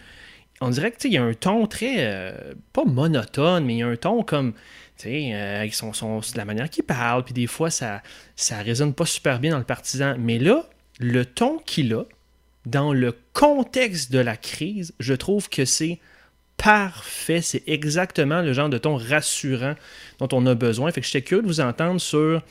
on 0.62 0.70
dirait 0.70 0.92
qu'il 0.92 1.12
y 1.12 1.18
a 1.18 1.24
un 1.24 1.34
ton 1.34 1.68
très, 1.68 1.96
euh, 2.00 2.54
pas 2.74 2.86
monotone, 2.86 3.66
mais 3.66 3.76
il 3.76 3.78
y 3.80 3.84
a 3.84 3.88
un 3.88 3.96
ton 3.96 4.24
comme, 4.24 4.54
tu 4.98 5.10
sais, 5.10 5.32
euh, 5.34 5.60
avec 5.60 5.76
la 6.36 6.46
manière 6.46 6.70
qu'il 6.70 6.86
parle, 6.86 7.24
puis 7.24 7.34
des 7.34 7.48
fois 7.48 7.70
ça, 7.70 8.02
ça 8.36 8.58
résonne 8.62 8.94
pas 8.94 9.06
super 9.06 9.40
bien 9.40 9.52
dans 9.52 9.58
le 9.58 9.66
partisan. 9.66 10.16
Mais 10.18 10.40
là, 10.40 10.68
le 11.00 11.26
ton 11.26 11.58
qu'il 11.60 11.94
a, 11.94 12.06
dans 12.66 12.94
le 12.94 13.16
contexte 13.34 14.12
de 14.12 14.20
la 14.20 14.38
crise, 14.38 14.94
je 15.00 15.14
trouve 15.14 15.50
que 15.50 15.66
c'est 15.66 16.00
parfait. 16.58 17.42
C'est 17.42 17.64
exactement 17.68 18.42
le 18.42 18.54
genre 18.54 18.70
de 18.70 18.78
ton 18.78 18.96
rassurant 18.96 19.76
dont 20.20 20.30
on 20.32 20.46
a 20.46 20.56
besoin. 20.56 20.92
Fait 20.92 21.02
que 21.02 21.08
j'étais 21.08 21.22
curieux 21.22 21.44
de 21.44 21.48
vous 21.48 21.62
entendre 21.62 22.00
sur 22.00 22.42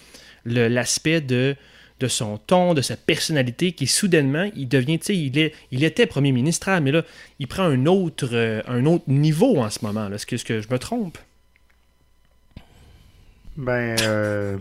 l'aspect 0.45 1.21
de, 1.21 1.57
de 2.01 2.09
son 2.09 2.39
ton, 2.39 2.75
de 2.75 2.83
sa 2.83 2.97
personnalité, 2.97 3.73
qui 3.73 3.87
soudainement, 3.87 4.51
il 4.55 4.69
devient, 4.69 4.99
tu 4.99 5.07
sais, 5.07 5.17
il, 5.17 5.39
est, 5.39 5.55
il 5.71 5.85
était 5.85 6.07
premier 6.07 6.33
ministre, 6.33 6.71
mais 6.81 6.93
là, 6.93 7.03
il 7.39 7.47
prend 7.47 7.65
un 7.65 7.87
autre, 7.87 8.29
euh, 8.33 8.63
un 8.67 8.85
autre 8.87 9.05
niveau 9.09 9.59
en 9.59 9.71
ce 9.71 9.85
moment. 9.85 10.11
Est-ce 10.13 10.27
que, 10.27 10.37
que 10.43 10.61
je 10.61 10.69
me 10.69 10.79
trompe? 10.79 11.19
Ben, 13.57 13.97
euh, 14.03 14.59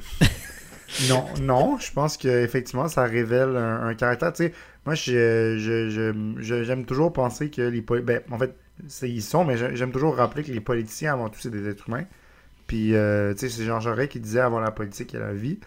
non, 1.09 1.25
non, 1.41 1.79
je 1.79 1.91
pense 1.91 2.17
qu'effectivement, 2.17 2.87
ça 2.87 3.03
révèle 3.03 3.57
un, 3.57 3.87
un 3.87 3.95
caractère, 3.95 4.31
tu 4.33 4.45
sais, 4.45 4.53
moi, 4.85 4.95
j'aime 4.95 5.57
je, 5.59 6.83
toujours 6.83 7.13
penser 7.13 7.49
que 7.49 7.61
les 7.61 7.81
politiciens. 7.81 8.21
Ben, 8.27 8.33
en 8.33 8.37
fait, 8.37 8.55
ils 9.03 9.21
sont, 9.21 9.45
mais 9.45 9.57
j'aime 9.75 9.91
toujours 9.91 10.15
rappeler 10.15 10.43
que 10.43 10.51
les 10.51 10.59
politiciens, 10.59 11.13
avant 11.13 11.29
tout, 11.29 11.39
c'est 11.39 11.51
des 11.51 11.67
êtres 11.67 11.87
humains. 11.87 12.05
Puis, 12.67 12.95
euh, 12.95 13.33
tu 13.33 13.39
sais, 13.39 13.49
c'est 13.49 13.65
Jean 13.65 13.79
Jaurès 13.79 14.07
qui 14.07 14.19
disait 14.19 14.39
avant 14.39 14.59
la 14.59 14.71
politique, 14.71 15.13
il 15.13 15.19
y 15.19 15.21
a 15.21 15.25
la 15.25 15.33
vie. 15.33 15.59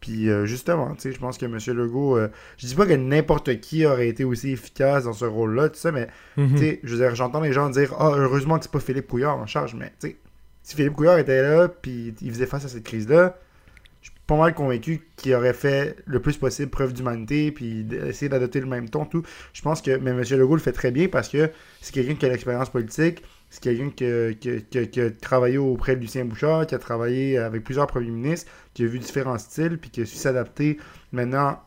Puis, 0.00 0.28
euh, 0.28 0.44
justement, 0.44 0.94
tu 0.94 1.00
sais, 1.00 1.12
je 1.12 1.18
pense 1.18 1.38
que 1.38 1.46
M. 1.46 1.58
Legault. 1.76 2.18
Euh, 2.18 2.28
je 2.58 2.66
dis 2.66 2.74
pas 2.74 2.86
que 2.86 2.92
n'importe 2.92 3.60
qui 3.60 3.86
aurait 3.86 4.08
été 4.08 4.22
aussi 4.22 4.50
efficace 4.50 5.04
dans 5.04 5.14
ce 5.14 5.24
rôle-là, 5.24 5.70
tu 5.70 5.78
sais, 5.78 5.92
mais, 5.92 6.08
mm-hmm. 6.36 6.52
tu 6.52 6.58
sais, 6.58 6.80
je 6.82 6.94
veux 6.94 6.98
dire, 6.98 7.14
j'entends 7.14 7.40
les 7.40 7.52
gens 7.52 7.70
dire 7.70 7.94
Ah, 7.98 8.12
heureusement 8.14 8.58
que 8.58 8.64
c'est 8.64 8.72
pas 8.72 8.80
Philippe 8.80 9.08
Couillard 9.08 9.38
en 9.38 9.46
charge, 9.46 9.74
mais, 9.74 9.92
tu 9.98 10.08
sais, 10.08 10.16
si 10.62 10.76
Philippe 10.76 10.92
Couillard 10.92 11.18
était 11.18 11.42
là, 11.42 11.68
puis 11.68 12.14
il 12.20 12.30
faisait 12.30 12.46
face 12.46 12.64
à 12.66 12.68
cette 12.68 12.84
crise-là, 12.84 13.38
pas 14.26 14.36
mal 14.36 14.54
convaincu 14.54 15.06
qu'il 15.16 15.34
aurait 15.34 15.52
fait 15.52 15.96
le 16.06 16.20
plus 16.20 16.36
possible 16.36 16.70
preuve 16.70 16.92
d'humanité, 16.92 17.52
puis 17.52 17.86
essayer 18.06 18.28
d'adopter 18.28 18.60
le 18.60 18.66
même 18.66 18.88
ton, 18.88 19.04
tout. 19.04 19.22
Je 19.52 19.60
pense 19.60 19.82
que 19.82 19.96
mais 19.96 20.12
M. 20.12 20.20
Legault 20.20 20.56
le 20.56 20.62
fait 20.62 20.72
très 20.72 20.90
bien 20.90 21.08
parce 21.08 21.28
que 21.28 21.50
c'est 21.80 21.92
quelqu'un 21.92 22.14
qui 22.14 22.26
a 22.26 22.30
l'expérience 22.30 22.70
politique, 22.70 23.22
c'est 23.50 23.62
quelqu'un 23.62 23.90
qui, 23.90 25.00
a 25.00 25.10
travaillé 25.10 25.58
auprès 25.58 25.94
de 25.94 26.00
Lucien 26.00 26.24
Bouchard, 26.24 26.66
qui 26.66 26.74
a 26.74 26.78
travaillé 26.78 27.38
avec 27.38 27.62
plusieurs 27.64 27.86
premiers 27.86 28.10
ministres, 28.10 28.50
qui 28.72 28.84
a 28.84 28.86
vu 28.86 28.98
différents 28.98 29.38
styles, 29.38 29.78
puis 29.78 29.90
qui 29.90 30.00
a 30.00 30.06
su 30.06 30.16
s'adapter 30.16 30.78
maintenant 31.12 31.60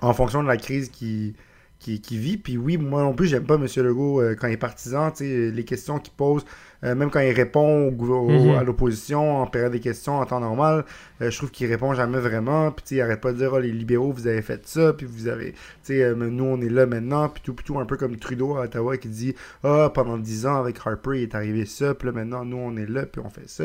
en 0.00 0.12
fonction 0.12 0.42
de 0.42 0.48
la 0.48 0.56
crise 0.56 0.90
qui, 0.90 1.34
qui, 1.78 2.18
vit. 2.18 2.36
Puis 2.36 2.56
oui, 2.56 2.76
moi 2.76 3.02
non 3.02 3.14
plus, 3.14 3.26
j'aime 3.26 3.44
pas 3.44 3.54
M. 3.54 3.66
Legault 3.76 4.20
euh, 4.20 4.34
quand 4.34 4.48
il 4.48 4.54
est 4.54 4.56
partisan, 4.56 5.12
les 5.20 5.64
questions 5.64 5.98
qu'il 5.98 6.14
pose 6.14 6.44
euh, 6.84 6.94
même 6.94 7.10
quand 7.10 7.20
il 7.20 7.32
répond 7.32 7.90
mhm. 7.90 8.56
à 8.56 8.62
l'opposition 8.62 9.40
en 9.40 9.46
période 9.46 9.72
des 9.72 9.80
questions 9.80 10.18
en 10.18 10.26
temps 10.26 10.40
normal, 10.40 10.84
euh, 11.22 11.30
je 11.30 11.38
trouve 11.38 11.50
qu'il 11.50 11.66
répond 11.68 11.94
jamais 11.94 12.18
vraiment. 12.18 12.70
Puis 12.70 12.96
il 12.96 13.00
arrête 13.00 13.20
pas 13.20 13.32
de 13.32 13.38
dire 13.38 13.52
oh, 13.54 13.58
les 13.58 13.72
libéraux, 13.72 14.12
vous 14.12 14.26
avez 14.26 14.42
fait 14.42 14.66
ça, 14.66 14.92
puis 14.92 15.06
vous 15.06 15.28
avez. 15.28 15.54
Euh, 15.90 16.14
nous, 16.14 16.44
on 16.44 16.60
est 16.60 16.68
là 16.68 16.86
maintenant, 16.86 17.28
puis 17.28 17.42
tout, 17.42 17.54
tout 17.64 17.78
un 17.78 17.86
peu 17.86 17.96
comme 17.96 18.16
Trudeau 18.16 18.56
à 18.56 18.62
Ottawa 18.62 18.96
qui 18.96 19.08
dit 19.08 19.34
Ah, 19.62 19.90
pendant 19.94 20.18
10 20.18 20.46
ans 20.46 20.56
avec 20.56 20.78
Harper, 20.84 21.18
il 21.18 21.22
est 21.22 21.34
arrivé 21.34 21.64
ça, 21.64 21.94
puis 21.94 22.06
là 22.06 22.12
maintenant, 22.12 22.44
nous, 22.44 22.58
on 22.58 22.76
est 22.76 22.88
là, 22.88 23.06
puis 23.06 23.22
on 23.24 23.30
fait 23.30 23.48
ça. 23.48 23.64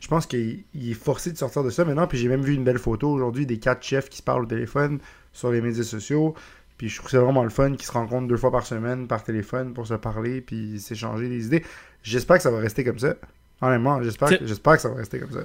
Je 0.00 0.08
pense 0.08 0.26
qu'il 0.26 0.64
est 0.74 0.94
forcé 0.94 1.32
de 1.32 1.38
sortir 1.38 1.64
de 1.64 1.70
ça 1.70 1.84
maintenant. 1.84 2.06
Puis 2.06 2.18
j'ai 2.18 2.28
même 2.28 2.42
vu 2.42 2.54
une 2.54 2.64
belle 2.64 2.78
photo 2.78 3.08
aujourd'hui 3.08 3.46
des 3.46 3.58
quatre 3.58 3.82
chefs 3.82 4.08
qui 4.08 4.18
se 4.18 4.22
parlent 4.22 4.42
au 4.42 4.46
téléphone 4.46 4.98
sur 5.32 5.50
les 5.50 5.60
médias 5.60 5.82
sociaux. 5.82 6.34
Puis 6.82 6.88
je 6.88 6.96
trouve 6.96 7.06
que 7.06 7.10
c'est 7.12 7.22
vraiment 7.22 7.44
le 7.44 7.50
fun 7.50 7.70
qu'ils 7.72 7.86
se 7.86 7.92
rencontrent 7.92 8.26
deux 8.26 8.36
fois 8.36 8.50
par 8.50 8.66
semaine 8.66 9.06
par 9.06 9.22
téléphone 9.22 9.72
pour 9.72 9.86
se 9.86 9.94
parler 9.94 10.40
puis 10.40 10.80
s'échanger 10.80 11.28
des 11.28 11.46
idées. 11.46 11.62
J'espère 12.02 12.36
que 12.36 12.42
ça 12.42 12.50
va 12.50 12.58
rester 12.58 12.84
comme 12.84 12.98
ça. 12.98 13.14
Honnêtement, 13.60 14.02
j'espère 14.02 14.38
que, 14.38 14.46
j'espère 14.46 14.74
que 14.74 14.82
ça 14.82 14.88
va 14.88 14.96
rester 14.96 15.20
comme 15.20 15.32
ça. 15.32 15.44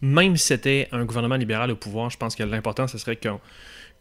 même 0.00 0.36
si 0.36 0.46
c'était 0.46 0.88
un 0.92 1.04
gouvernement 1.04 1.36
libéral 1.36 1.70
au 1.70 1.76
pouvoir, 1.76 2.10
je 2.10 2.16
pense 2.16 2.34
que 2.34 2.42
l'important, 2.42 2.88
ce 2.88 2.98
serait 2.98 3.16
qu'on 3.16 3.40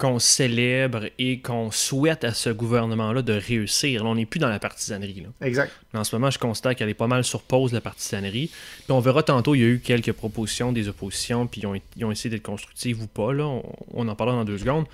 qu'on 0.01 0.17
célèbre 0.17 1.05
et 1.19 1.41
qu'on 1.41 1.69
souhaite 1.69 2.23
à 2.23 2.33
ce 2.33 2.49
gouvernement-là 2.49 3.21
de 3.21 3.33
réussir. 3.33 4.03
Là, 4.03 4.09
on 4.09 4.15
n'est 4.15 4.25
plus 4.25 4.39
dans 4.39 4.49
la 4.49 4.57
partisanerie. 4.57 5.21
Là. 5.21 5.45
Exact. 5.47 5.71
En 5.93 6.03
ce 6.03 6.15
moment, 6.15 6.31
je 6.31 6.39
constate 6.39 6.75
qu'elle 6.77 6.89
est 6.89 6.95
pas 6.95 7.05
mal 7.05 7.23
sur 7.23 7.43
pause, 7.43 7.71
la 7.71 7.81
partisanerie. 7.81 8.47
Puis 8.47 8.91
on 8.91 8.99
verra 8.99 9.21
tantôt, 9.21 9.53
il 9.53 9.61
y 9.61 9.63
a 9.63 9.67
eu 9.67 9.79
quelques 9.79 10.13
propositions 10.13 10.71
des 10.71 10.87
oppositions, 10.87 11.45
puis 11.45 11.61
ils 11.61 11.67
ont, 11.67 11.75
ils 11.97 12.05
ont 12.05 12.11
essayé 12.11 12.31
d'être 12.31 12.41
constructifs 12.41 12.97
ou 12.99 13.05
pas. 13.05 13.31
Là. 13.31 13.45
On, 13.45 13.61
on 13.93 14.07
en 14.07 14.15
parlera 14.15 14.37
dans 14.37 14.45
deux 14.45 14.57
secondes. 14.57 14.85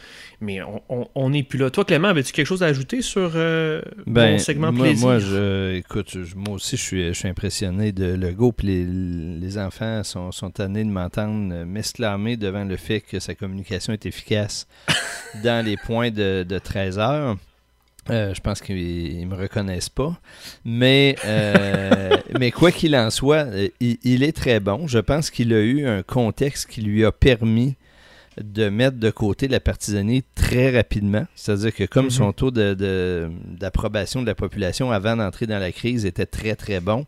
Mais 0.41 0.59
on 1.15 1.29
n'est 1.29 1.43
plus 1.43 1.57
là. 1.57 1.69
Toi, 1.69 1.85
Clément, 1.85 2.09
avais-tu 2.09 2.33
quelque 2.33 2.45
chose 2.45 2.61
à 2.61 2.65
ajouter 2.67 3.01
sur 3.01 3.31
euh, 3.35 3.81
ben, 4.05 4.33
mon 4.33 4.37
segment 4.39 4.71
moi, 4.73 4.85
plaisir? 4.87 5.07
Moi, 5.07 5.19
je, 5.19 5.75
écoute, 5.75 6.09
je- 6.11 6.35
moi 6.35 6.55
aussi, 6.55 6.75
je 6.75 6.81
suis, 6.81 7.07
je 7.07 7.13
suis 7.13 7.27
impressionné 7.29 7.91
de 7.93 8.13
Legault. 8.13 8.51
Puis 8.51 8.67
les, 8.67 8.85
les 9.39 9.57
enfants 9.57 10.03
sont, 10.03 10.31
sont 10.33 10.51
tannés 10.51 10.83
de 10.83 10.89
m'entendre 10.89 11.63
m'exclamer 11.63 12.35
devant 12.35 12.65
le 12.65 12.75
fait 12.75 12.99
que 13.01 13.19
sa 13.19 13.33
communication 13.35 13.93
est 13.93 14.05
efficace 14.05 14.67
dans 15.43 15.65
les 15.65 15.77
points 15.77 16.12
de, 16.12 16.43
de 16.47 16.60
13 16.60 16.99
heures. 16.99 17.38
Euh, 18.10 18.33
je 18.33 18.39
pense 18.39 18.62
qu'ils 18.62 19.19
ne 19.19 19.25
me 19.25 19.36
reconnaissent 19.36 19.89
pas. 19.89 20.17
Mais, 20.63 21.15
euh, 21.25 22.15
mais 22.39 22.51
quoi 22.51 22.71
qu'il 22.71 22.95
en 22.95 23.10
soit, 23.10 23.45
euh, 23.47 23.67
il, 23.81 23.97
il 24.03 24.23
est 24.23 24.31
très 24.31 24.60
bon. 24.62 24.88
Je 24.88 24.99
pense 24.99 25.29
qu'il 25.29 25.53
a 25.53 25.60
eu 25.60 25.86
un 25.86 26.03
contexte 26.03 26.69
qui 26.69 26.81
lui 26.81 27.03
a 27.03 27.12
permis 27.12 27.75
de 28.41 28.69
mettre 28.69 28.97
de 28.97 29.10
côté 29.10 29.47
la 29.49 29.60
partisanie 29.60 30.23
très 30.36 30.73
rapidement. 30.73 31.25
C'est-à-dire 31.36 31.73
que 31.75 31.83
comme 31.83 32.05
Mhm. 32.05 32.12
son 32.12 32.31
taux 32.31 32.51
de- 32.51 32.75
de- 32.75 33.29
d'approbation 33.45 34.21
de, 34.21 34.27
la 34.27 34.36
population 34.36 34.91
avant 34.91 35.17
d'entrer 35.17 35.45
dans 35.47 35.60
la 35.60 35.71
crise 35.73 36.05
était 36.05 36.27
très 36.27 36.55
très 36.55 36.79
bon, 36.79 37.05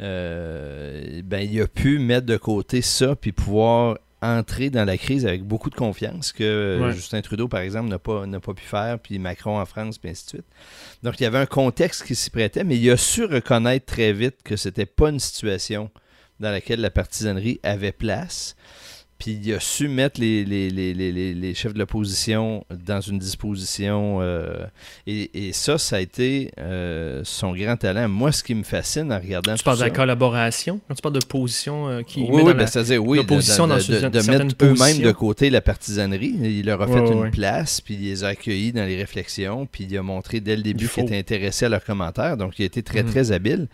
euh, 0.00 1.20
ben, 1.24 1.46
il 1.50 1.60
a 1.60 1.66
pu 1.66 1.98
mettre 1.98 2.26
de 2.26 2.36
côté 2.36 2.80
ça 2.82 3.14
puis 3.16 3.32
pouvoir 3.32 3.98
entrer 4.22 4.70
dans 4.70 4.84
la 4.84 4.96
crise 4.96 5.26
avec 5.26 5.42
beaucoup 5.42 5.68
de 5.68 5.74
confiance 5.74 6.32
que 6.32 6.44
euh, 6.44 6.86
Ouais. 6.86 6.92
Justin 6.92 7.20
Trudeau, 7.20 7.48
par 7.48 7.60
exemple, 7.60 7.88
n'a 7.88 7.98
pas, 7.98 8.24
n'a 8.26 8.40
pas 8.40 8.54
pu 8.54 8.64
faire, 8.64 8.98
puis 8.98 9.18
Macron 9.18 9.58
en 9.58 9.66
France, 9.66 9.98
puis 9.98 10.10
ainsi 10.10 10.24
de 10.24 10.28
suite. 10.30 10.46
Donc, 11.02 11.20
il 11.20 11.24
y 11.24 11.26
avait 11.26 11.38
un 11.38 11.46
contexte 11.46 12.04
qui 12.04 12.14
s'y 12.14 12.30
prêtait, 12.30 12.64
mais 12.64 12.76
il 12.76 12.90
a 12.90 12.96
su 12.96 13.24
reconnaître 13.24 13.86
très 13.86 14.12
vite 14.12 14.36
que 14.44 14.56
c'était 14.56 14.86
pas 14.86 15.10
une 15.10 15.20
situation 15.20 15.90
dans 16.40 16.50
laquelle 16.50 16.80
la 16.80 16.90
partisanerie 16.90 17.60
avait 17.62 17.92
place. 17.92 18.56
Puis 19.22 19.38
il 19.40 19.54
a 19.54 19.60
su 19.60 19.86
mettre 19.86 20.20
les, 20.20 20.44
les, 20.44 20.68
les, 20.68 20.92
les, 20.94 21.12
les- 21.12 21.32
les 21.32 21.54
chefs 21.54 21.72
de 21.74 21.78
l'opposition 21.78 22.64
dans 22.84 23.00
une 23.00 23.20
disposition. 23.20 24.18
euh, 24.20 24.66
et, 25.06 25.46
et 25.48 25.52
ça, 25.52 25.78
ça 25.78 25.94
a 25.96 26.00
été 26.00 26.50
euh, 26.58 27.20
son 27.22 27.52
grand 27.54 27.76
talent. 27.76 28.08
Moi, 28.08 28.32
ce 28.32 28.42
qui 28.42 28.52
me 28.56 28.64
fascine 28.64 29.12
en 29.12 29.20
regardant 29.20 29.54
Tu 29.54 29.62
parles 29.62 29.78
de 29.78 29.84
la 29.84 29.90
collaboration, 29.90 30.80
quand 30.88 30.94
tu 30.96 31.02
parles 31.02 31.14
de 31.20 31.24
position 31.24 31.88
euh, 31.88 32.02
qui 32.02 32.22
oui, 32.28 32.38
met 32.38 32.42
oui, 32.42 32.54
ben, 32.54 32.66
c'est-à-dire, 32.66 33.00
oui, 33.04 33.18
de, 33.24 33.32
mettre 34.28 34.56
eux-mêmes 34.64 34.98
de 34.98 35.12
côté 35.12 35.50
la 35.50 35.60
partisanerie. 35.60 36.34
Il 36.42 36.66
leur 36.66 36.82
a 36.82 36.88
fait 36.88 36.94
Ouais, 36.94 37.12
une 37.12 37.18
ouais. 37.20 37.30
place, 37.30 37.80
puis 37.80 37.94
il 37.94 38.00
les 38.02 38.24
a 38.24 38.28
accueillis 38.28 38.72
dans 38.72 38.84
les 38.84 38.96
réflexions, 38.96 39.68
puis 39.70 39.86
il 39.88 39.96
a 39.96 40.02
montré 40.02 40.40
dès 40.40 40.56
le 40.56 40.62
début 40.62 40.86
Il 40.86 40.90
qu'il 40.90 41.04
était 41.04 41.16
intéressé 41.18 41.66
à 41.66 41.68
leurs 41.68 41.84
commentaires. 41.84 42.36
Donc, 42.36 42.58
il 42.58 42.62
a 42.62 42.66
été 42.66 42.82
très, 42.82 43.04
Mhm. 43.04 43.10
très 43.10 43.30
habile. 43.30 43.68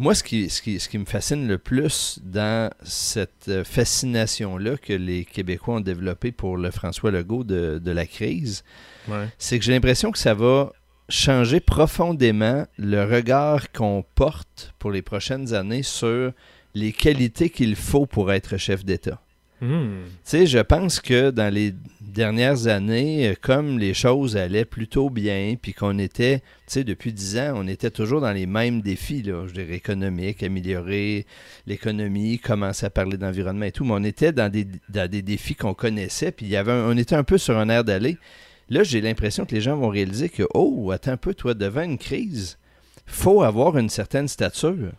Moi, 0.00 0.14
ce 0.14 0.22
qui, 0.24 0.48
ce, 0.48 0.62
qui, 0.62 0.80
ce 0.80 0.88
qui 0.88 0.96
me 0.96 1.04
fascine 1.04 1.46
le 1.46 1.58
plus 1.58 2.20
dans 2.24 2.70
cette 2.82 3.48
euh, 3.48 3.64
fascination-là 3.64 4.78
que 4.78 4.94
les 4.94 5.26
Québécois 5.26 5.74
ont 5.74 5.80
développée 5.80 6.32
pour 6.32 6.56
le 6.56 6.70
François 6.70 7.10
Legault 7.10 7.44
de, 7.44 7.78
de 7.78 7.90
la 7.90 8.06
crise, 8.06 8.64
Ouais. 9.08 9.28
c'est 9.38 9.58
que 9.58 9.64
j'ai 9.66 9.72
l'impression 9.72 10.10
que 10.10 10.18
ça 10.18 10.32
va 10.32 10.72
changer 11.10 11.60
profondément 11.60 12.66
le 12.78 13.04
regard 13.04 13.72
qu'on 13.72 14.02
porte 14.14 14.72
pour 14.78 14.90
les 14.90 15.02
prochaines 15.02 15.52
années 15.52 15.82
sur 15.82 16.32
les 16.74 16.92
qualités 16.92 17.50
qu'il 17.50 17.76
faut 17.76 18.06
pour 18.06 18.32
être 18.32 18.56
chef 18.56 18.86
d'État. 18.86 19.20
Hmm. 19.60 20.04
Je 20.24 20.58
pense 20.60 21.00
que 21.00 21.30
dans 21.30 21.52
les 21.52 21.74
dernières 22.00 22.66
années, 22.66 23.28
euh, 23.28 23.34
comme 23.40 23.78
les 23.78 23.94
choses 23.94 24.36
allaient 24.36 24.64
plutôt 24.64 25.10
bien, 25.10 25.54
puis 25.60 25.74
qu'on 25.74 25.98
était, 25.98 26.42
depuis 26.74 27.12
dix 27.12 27.38
ans, 27.38 27.52
on 27.56 27.66
était 27.66 27.90
toujours 27.90 28.20
dans 28.20 28.32
les 28.32 28.46
mêmes 28.46 28.80
défis, 28.80 29.22
je 29.24 29.52
dirais 29.52 29.74
économiques, 29.74 30.42
améliorer 30.42 31.26
l'économie, 31.66 32.38
commencer 32.38 32.86
à 32.86 32.90
parler 32.90 33.16
d'environnement 33.16 33.66
et 33.66 33.72
tout, 33.72 33.84
mais 33.84 33.94
on 33.94 34.04
était 34.04 34.32
dans 34.32 34.50
des, 34.50 34.64
défis 35.22 35.54
qu'on 35.54 35.74
connaissait, 35.74 36.32
puis 36.32 36.46
il 36.46 36.52
y 36.52 36.56
avait 36.56 36.72
on 36.72 36.96
était 36.96 37.16
un 37.16 37.24
peu 37.24 37.38
sur 37.38 37.58
un 37.58 37.68
air 37.68 37.84
d'aller. 37.84 38.16
Là, 38.70 38.82
j'ai 38.84 39.00
l'impression 39.00 39.44
que 39.44 39.54
les 39.54 39.60
gens 39.60 39.76
vont 39.76 39.88
réaliser 39.88 40.28
que, 40.28 40.44
oh, 40.54 40.90
attends 40.92 41.12
un 41.12 41.16
peu, 41.16 41.34
toi, 41.34 41.54
devant 41.54 41.82
une 41.82 41.98
crise, 41.98 42.56
faut 43.04 43.42
avoir 43.42 43.76
une 43.76 43.88
certaine 43.88 44.28
stature. 44.28 44.92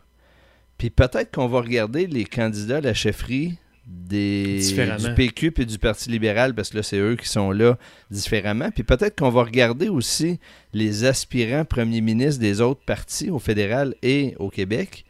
Puis 0.77 0.89
peut-être 0.89 1.33
qu'on 1.33 1.47
va 1.47 1.61
regarder 1.61 2.05
les 2.05 2.25
candidats 2.25 2.77
à 2.77 2.81
la 2.81 2.93
chefferie 2.93 3.57
des, 3.93 4.59
du 4.97 5.13
PQ 5.15 5.53
et 5.57 5.65
du 5.65 5.77
Parti 5.77 6.09
libéral, 6.09 6.53
parce 6.55 6.69
que 6.69 6.77
là, 6.77 6.83
c'est 6.83 6.97
eux 6.97 7.15
qui 7.15 7.27
sont 7.27 7.51
là 7.51 7.77
différemment. 8.09 8.71
Puis 8.71 8.83
peut-être 8.83 9.17
qu'on 9.19 9.29
va 9.29 9.43
regarder 9.43 9.89
aussi 9.89 10.39
les 10.73 11.03
aspirants 11.05 11.65
premiers 11.65 12.01
ministres 12.01 12.39
des 12.39 12.61
autres 12.61 12.81
partis, 12.85 13.29
au 13.29 13.39
fédéral 13.39 13.95
et 14.01 14.35
au 14.39 14.49
Québec, 14.49 15.05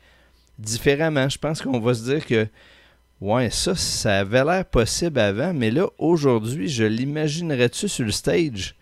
différemment. 0.59 1.29
Je 1.29 1.37
pense 1.37 1.61
qu'on 1.61 1.79
va 1.79 1.93
se 1.93 2.03
dire 2.03 2.25
que, 2.25 2.47
ouais, 3.21 3.49
ça, 3.49 3.75
ça 3.75 4.19
avait 4.19 4.43
l'air 4.43 4.65
possible 4.65 5.19
avant, 5.19 5.53
mais 5.53 5.71
là, 5.71 5.87
aujourd'hui, 5.97 6.67
je 6.67 6.83
l'imaginerais-tu 6.83 7.87
sur 7.87 8.05
le 8.05 8.11
stage? 8.11 8.75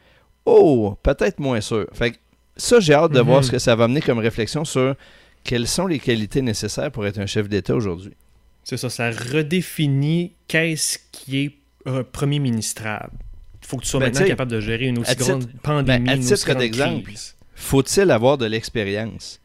Oh, 0.45 0.95
peut-être 1.03 1.39
moins 1.39 1.61
sûr. 1.61 1.87
Fait 1.93 2.11
que 2.11 2.17
ça, 2.57 2.79
j'ai 2.79 2.93
hâte 2.93 3.11
de 3.11 3.19
Mhm. 3.19 3.25
voir 3.27 3.43
ce 3.43 3.51
que 3.51 3.59
ça 3.59 3.75
va 3.75 3.83
amener 3.85 4.01
comme 4.01 4.19
réflexion 4.19 4.65
sur 4.65 4.95
quelles 5.43 5.67
sont 5.67 5.87
les 5.87 5.99
qualités 5.99 6.41
nécessaires 6.41 6.91
pour 6.91 7.05
être 7.05 7.19
un 7.19 7.25
chef 7.25 7.47
d'État 7.47 7.75
aujourd'hui. 7.75 8.13
C'est 8.69 8.77
ça, 8.77 8.91
ça 8.91 9.09
redéfinit 9.09 10.33
qu'est-ce 10.47 10.99
qui 11.11 11.39
est 11.39 11.51
euh, 11.87 12.03
premier 12.03 12.37
ministrable. 12.37 13.13
Il 13.63 13.67
faut 13.67 13.77
que 13.77 13.81
tu 13.83 13.89
sois 13.89 13.99
Ben, 13.99 14.11
maintenant 14.13 14.27
capable 14.27 14.51
de 14.51 14.59
gérer 14.59 14.85
une 14.85 14.99
aussi 14.99 15.15
titre- 15.15 15.27
grande 15.27 15.47
pandémie, 15.63 16.05
ben, 16.05 16.13
à 16.13 16.17
titre 16.19 16.53
d'exemple. 16.53 17.11
Faut-il 17.55 18.11
avoir 18.11 18.37
de 18.37 18.45
l'expérience? 18.45 19.39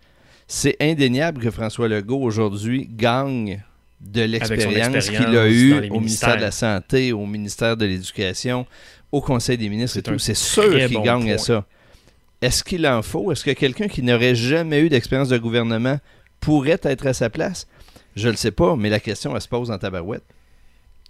C'est 0.46 0.76
indéniable 0.78 1.40
que 1.40 1.50
François 1.50 1.88
Legault 1.88 2.20
aujourd'hui 2.20 2.86
gagne 2.90 3.62
de 3.98 4.20
l'expérience 4.20 5.06
expérience 5.06 5.08
qu'il 5.08 5.38
a 5.38 5.48
eue 5.48 5.88
au 5.88 6.00
ministère 6.00 6.36
de 6.36 6.42
la. 6.42 6.50
Santé, 6.50 7.12
au 7.12 7.24
ministère 7.24 7.78
de 7.78 7.86
l'Éducation, 7.86 8.66
au 9.10 9.22
Conseil 9.22 9.56
des 9.56 9.70
ministres 9.70 9.96
et 9.96 10.02
tout. 10.02 10.18
C'est 10.18 10.36
sûr 10.36 10.70
qu'il 10.70 10.92
bon 10.98 11.02
gagne 11.02 11.32
à 11.32 11.38
ça. 11.38 11.64
Est-ce 12.42 12.62
qu'il 12.62 12.86
en 12.86 13.00
faut? 13.00 13.32
Est-ce 13.32 13.42
que 13.42 13.52
quelqu'un 13.52 13.88
qui 13.88 14.02
n'aurait 14.02 14.34
jamais 14.34 14.80
eu 14.80 14.90
d'expérience 14.90 15.30
de 15.30 15.38
gouvernement 15.38 15.98
pourrait 16.40 16.80
être 16.82 17.06
à 17.06 17.14
sa 17.14 17.30
place? 17.30 17.66
Je 18.16 18.28
le 18.28 18.36
sais 18.36 18.50
pas, 18.50 18.76
mais 18.76 18.90
la 18.90 19.00
question, 19.00 19.34
elle 19.34 19.42
se 19.42 19.48
pose 19.48 19.70
en 19.70 19.78
tabarouette. 19.78 20.24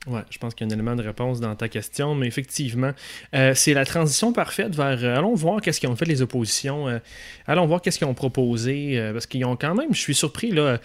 Ouais, 0.07 0.21
je 0.29 0.37
pense 0.37 0.55
qu'il 0.55 0.67
y 0.67 0.71
a 0.71 0.73
un 0.73 0.75
élément 0.75 0.97
de 0.97 1.03
réponse 1.03 1.41
dans 1.41 1.55
ta 1.57 1.71
question, 1.71 2.15
mais 2.15 2.27
effectivement, 2.27 2.91
euh, 3.35 3.55
c'est 3.55 3.73
la 3.73 3.87
transition 3.87 4.35
parfaite 4.35 4.75
vers. 4.75 5.03
euh, 5.03 5.17
allons 5.17 5.35
voir 5.35 5.63
qu'est-ce 5.63 5.81
qu'ils 5.81 5.89
ont 5.89 5.97
fait 5.97 6.05
les 6.05 6.21
oppositions. 6.21 6.89
euh, 6.89 6.99
allons 7.47 7.65
voir 7.67 7.81
qu'est-ce 7.81 7.97
qu'ils 7.97 8.07
ont 8.07 8.15
proposé, 8.15 9.01
parce 9.15 9.27
qu'ils 9.27 9.47
ont 9.47 9.57
quand 9.57 9.75
même. 9.75 9.95
Je 9.95 10.01
suis 10.01 10.15
surpris 10.15 10.51
là. 10.51 10.79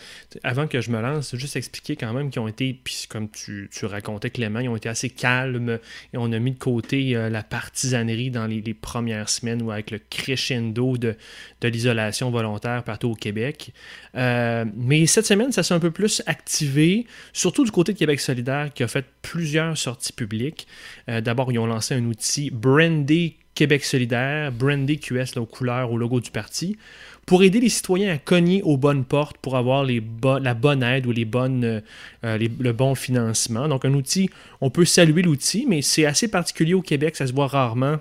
Avant 0.44 0.68
que 0.68 0.80
je 0.80 0.90
me 0.90 1.02
lance, 1.02 1.36
juste 1.36 1.58
expliquer 1.58 1.98
quand 1.98 2.14
même 2.14 2.30
qu'ils 2.30 2.42
ont 2.42 2.48
été, 2.48 2.80
puis 2.82 3.08
comme 3.10 3.30
tu, 3.30 3.70
tu 3.74 3.86
racontais 3.86 4.30
Clément, 4.30 4.60
ils 4.60 4.70
ont 4.70 4.78
été 4.78 4.88
assez 4.88 5.10
calmes 5.10 5.80
et 6.14 6.18
on 6.18 6.32
a 6.32 6.40
mis 6.40 6.52
de 6.52 6.60
côté 6.60 7.12
la 7.30 7.44
partisanerie 7.44 8.32
dans 8.32 8.46
les, 8.46 8.62
premières 8.74 9.30
semaines 9.30 9.62
ou 9.62 9.72
avec 9.72 9.92
le 9.92 10.00
crescendo 10.10 10.98
de, 10.98 11.16
de 11.62 11.68
l'isolation 11.68 12.30
volontaire 12.30 12.84
partout 12.84 13.10
au 13.10 13.16
Québec. 13.16 13.74
Mais 14.14 15.06
cette 15.08 15.26
semaine, 15.26 15.52
ça 15.52 15.64
s'est 15.64 15.74
un 15.74 15.80
peu 15.80 15.92
plus 15.92 16.22
activé, 16.26 17.06
surtout 17.34 17.66
du 17.66 17.72
côté 17.72 17.94
de 17.94 17.98
Québec 17.98 18.20
solidaire 18.20 18.72
qui 18.74 18.84
a 18.84 18.88
fait 18.88 19.09
plusieurs 19.22 19.78
sorties 19.78 20.14
publiques. 20.14 20.68
Euh, 21.10 21.22
D'abord, 21.22 21.52
ils 21.52 21.60
ont 21.60 21.68
lancé 21.68 21.96
un 21.96 22.06
outil 22.06 22.50
brandé 22.50 23.38
Québec 23.56 23.84
solidaire, 23.84 24.52
brandé 24.52 24.98
QS 24.98 25.38
aux 25.38 25.46
couleurs, 25.46 25.92
au 25.92 25.98
logo 25.98 26.22
du 26.22 26.32
parti, 26.32 26.78
pour 27.26 27.44
aider 27.44 27.60
les 27.60 27.70
citoyens 27.70 28.14
à 28.14 28.18
cogner 28.18 28.64
aux 28.64 28.78
bonnes 28.78 29.04
portes 29.04 29.38
pour 29.38 29.58
avoir 29.58 29.86
la 29.86 30.54
bonne 30.54 30.82
aide 30.82 31.06
ou 31.06 31.12
les 31.12 31.26
bonnes, 31.26 31.64
euh, 31.64 31.82
euh, 32.24 32.38
le 32.38 32.72
bon 32.72 32.96
financement. 32.96 33.68
Donc 33.68 33.86
un 33.86 33.94
outil, 33.94 34.30
on 34.62 34.70
peut 34.70 34.86
saluer 34.86 35.22
l'outil, 35.22 35.66
mais 35.68 35.82
c'est 35.82 36.06
assez 36.06 36.30
particulier 36.30 36.74
au 36.74 36.82
Québec, 36.82 37.16
ça 37.16 37.28
se 37.28 37.34
voit 37.34 37.48
rarement 37.48 37.98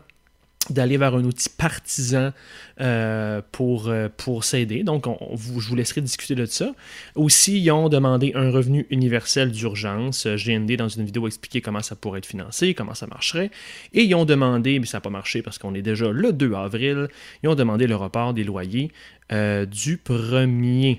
d'aller 0.71 0.99
vers 0.99 1.15
un 1.15 1.25
outil 1.25 1.49
partisan 1.49 2.33
euh, 2.81 3.41
pour, 3.53 3.89
euh, 3.89 4.09
pour 4.15 4.45
s'aider. 4.45 4.83
Donc, 4.83 5.07
on, 5.07 5.17
vous- 5.33 5.61
je 5.61 5.69
vous 5.69 5.77
laisserai 5.77 6.01
discuter 6.03 6.35
de 6.35 6.45
ça. 6.45 6.75
Aussi, 7.15 7.59
ils 7.61 7.71
ont 7.71 7.89
demandé 7.89 8.33
un 8.35 8.51
revenu 8.51 8.87
universel 8.91 9.51
d'urgence. 9.51 10.27
GND, 10.27 10.77
dans 10.77 10.89
une 10.89 11.05
vidéo, 11.05 11.27
expliqué 11.27 11.61
comment 11.63 11.81
ça 11.81 11.97
pourrait 11.97 12.19
être 12.19 12.27
financé, 12.27 12.75
comment 12.75 12.95
ça 12.95 13.07
marcherait. 13.07 13.51
Et 13.95 14.03
ils 14.03 14.15
ont 14.15 14.27
demandé, 14.27 14.79
mais 14.79 14.87
ça 14.87 14.99
n'a 14.99 15.01
pas 15.03 15.11
marché 15.11 15.41
parce 15.43 15.57
qu'on 15.59 15.75
est 15.75 15.83
déjà 15.83 16.11
le 16.11 16.33
2 16.35 16.53
avril, 16.55 17.09
ils 17.43 17.49
ont 17.49 17.55
demandé 17.55 17.87
le 17.87 17.97
report 17.97 18.35
des 18.35 18.45
loyers 18.45 18.91
euh, 19.33 19.65
du 19.65 19.97
1er. 19.97 20.99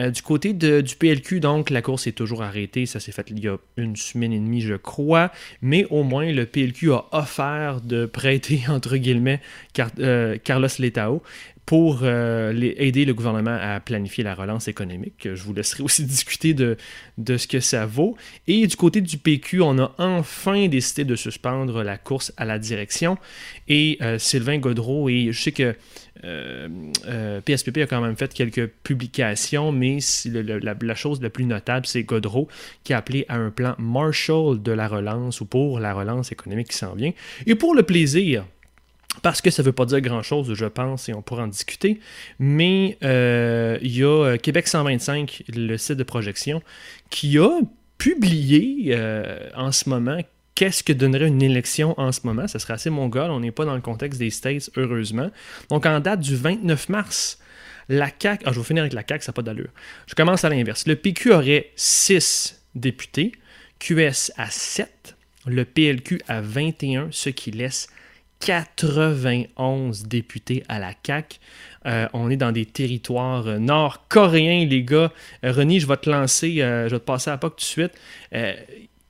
Euh, 0.00 0.10
du 0.10 0.22
côté 0.22 0.52
du 0.52 0.96
PLQ, 0.96 1.40
donc, 1.40 1.70
la 1.70 1.82
course 1.82 2.06
est 2.06 2.12
toujours 2.12 2.42
arrêtée. 2.42 2.86
Ça 2.86 3.00
s'est 3.00 3.12
fait 3.12 3.26
il 3.30 3.40
y 3.40 3.48
a 3.48 3.56
une 3.76 3.96
semaine 3.96 4.32
et 4.32 4.38
demie, 4.38 4.60
je 4.60 4.74
crois. 4.74 5.30
Mais 5.62 5.86
au 5.90 6.02
moins, 6.02 6.30
le 6.32 6.46
PLQ 6.46 6.92
a 6.92 7.04
offert 7.12 7.80
de 7.80 8.06
prêter, 8.06 8.62
entre 8.68 8.96
guillemets, 8.96 9.40
euh, 9.98 10.38
Carlos 10.42 10.68
Letao 10.78 11.22
pour 11.66 12.00
euh, 12.02 12.52
aider 12.78 13.04
le 13.04 13.14
gouvernement 13.14 13.56
à 13.60 13.78
planifier 13.78 14.24
la 14.24 14.34
relance 14.34 14.66
économique. 14.66 15.28
Je 15.34 15.42
vous 15.44 15.54
laisserai 15.54 15.82
aussi 15.84 16.04
discuter 16.04 16.52
de, 16.52 16.76
de 17.16 17.36
ce 17.36 17.46
que 17.46 17.60
ça 17.60 17.86
vaut. 17.86 18.16
Et 18.48 18.66
du 18.66 18.74
côté 18.74 19.00
du 19.00 19.18
PQ, 19.18 19.62
on 19.62 19.78
a 19.78 19.94
enfin 19.98 20.66
décidé 20.66 21.04
de 21.04 21.14
suspendre 21.14 21.84
la 21.84 21.96
course 21.96 22.32
à 22.36 22.44
la 22.44 22.58
direction. 22.58 23.18
Et 23.68 24.00
Sylvain 24.18 24.58
Godreau, 24.58 25.08
et 25.08 25.28
je 25.30 25.40
sais 25.40 25.52
que 25.52 25.76
PSPP 26.22 27.78
a 27.78 27.86
quand 27.86 28.00
même 28.00 28.16
fait 28.16 28.32
quelques 28.32 28.66
publications, 28.66 29.72
mais 29.72 29.98
la, 30.26 30.94
chose 30.94 31.20
la 31.22 31.30
plus 31.30 31.44
notable, 31.44 31.86
c'est 31.86 32.02
Godreau 32.02 32.48
qui 32.84 32.92
a 32.92 32.98
appelé 32.98 33.24
à 33.28 33.36
un 33.36 33.50
plan 33.50 33.74
Marshall 33.78 34.62
de 34.62 34.72
la 34.72 34.88
relance 34.88 35.40
ou 35.40 35.46
pour 35.46 35.80
la 35.80 35.94
relance 35.94 36.32
économique 36.32 36.68
qui 36.68 36.76
s'en 36.76 36.94
vient. 36.94 37.12
Et 37.46 37.54
pour 37.54 37.74
le 37.74 37.82
plaisir, 37.82 38.44
parce 39.22 39.40
que 39.40 39.50
ça 39.50 39.62
ne 39.62 39.66
veut 39.66 39.72
pas 39.72 39.86
dire 39.86 40.00
grand-chose, 40.00 40.54
je 40.54 40.66
pense, 40.66 41.08
et 41.08 41.14
on 41.14 41.22
pourra 41.22 41.44
en 41.44 41.48
discuter. 41.48 42.00
Mais 42.38 42.96
euh, 43.02 43.78
il 43.82 43.96
y 43.96 44.02
a 44.02 44.06
euh, 44.06 44.36
Québec 44.36 44.68
125, 44.68 45.44
le 45.54 45.76
site 45.76 45.96
de 45.96 46.04
projection, 46.04 46.62
qui 47.10 47.38
a 47.38 47.60
publié 47.98 48.94
euh, 48.94 49.48
en 49.54 49.72
ce 49.72 49.88
moment 49.88 50.20
qu'est-ce 50.60 50.84
que 50.84 50.92
donnerait 50.92 51.28
une 51.28 51.40
élection 51.40 51.98
en 51.98 52.12
ce 52.12 52.20
moment? 52.24 52.46
Ça 52.46 52.58
serait 52.58 52.74
assez 52.74 52.90
mongol, 52.90 53.30
on 53.30 53.40
n'est 53.40 53.50
pas 53.50 53.64
dans 53.64 53.74
le 53.74 53.80
contexte 53.80 54.18
des 54.18 54.28
States, 54.28 54.68
heureusement. 54.76 55.30
Donc 55.70 55.86
en 55.86 56.00
date 56.00 56.20
du 56.20 56.36
29 56.36 56.90
mars, 56.90 57.38
la 57.88 58.10
CAQ... 58.10 58.44
Ah, 58.44 58.52
je 58.52 58.58
vais 58.58 58.66
finir 58.66 58.82
avec 58.82 58.92
la 58.92 59.02
CAQ, 59.08 59.24
ça 59.24 59.30
n'a 59.30 59.36
pas 59.36 59.40
d'allure. 59.40 59.70
Je 60.06 60.14
commence 60.14 60.44
à 60.44 60.50
l'inverse. 60.50 60.86
Le 60.86 60.96
PQ 60.96 61.32
aurait 61.32 61.70
6 61.76 62.62
députés, 62.74 63.32
QS 63.78 64.32
à 64.36 64.50
7, 64.50 65.16
le 65.46 65.64
PLQ 65.64 66.20
à 66.28 66.42
21, 66.42 67.08
ce 67.10 67.30
qui 67.30 67.52
laisse 67.52 67.88
91 68.40 70.04
députés 70.04 70.62
à 70.68 70.78
la 70.78 70.92
CAQ. 71.06 71.38
Euh, 71.86 72.06
on 72.12 72.28
est 72.28 72.36
dans 72.36 72.52
des 72.52 72.66
territoires 72.66 73.46
euh, 73.46 73.58
nord-coréens, 73.58 74.66
les 74.66 74.82
gars. 74.82 75.10
Euh, 75.42 75.52
René, 75.52 75.80
je 75.80 75.86
vais 75.86 75.96
te 75.96 76.10
lancer, 76.10 76.56
je 76.56 76.90
vais 76.90 76.98
te 76.98 77.04
passer 77.04 77.30
à 77.30 77.34
la 77.34 77.38
POC 77.38 77.56
tout 77.56 77.60
de 77.60 77.64
suite. 77.64 77.92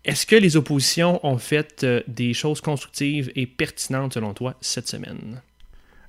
Est-ce 0.04 0.26
que 0.26 0.36
les 0.36 0.56
oppositions 0.56 1.24
ont 1.26 1.38
fait 1.38 1.84
des 2.08 2.32
choses 2.32 2.60
constructives 2.60 3.30
et 3.36 3.46
pertinentes 3.46 4.14
selon 4.14 4.32
toi 4.32 4.54
cette 4.60 4.88
semaine? 4.88 5.42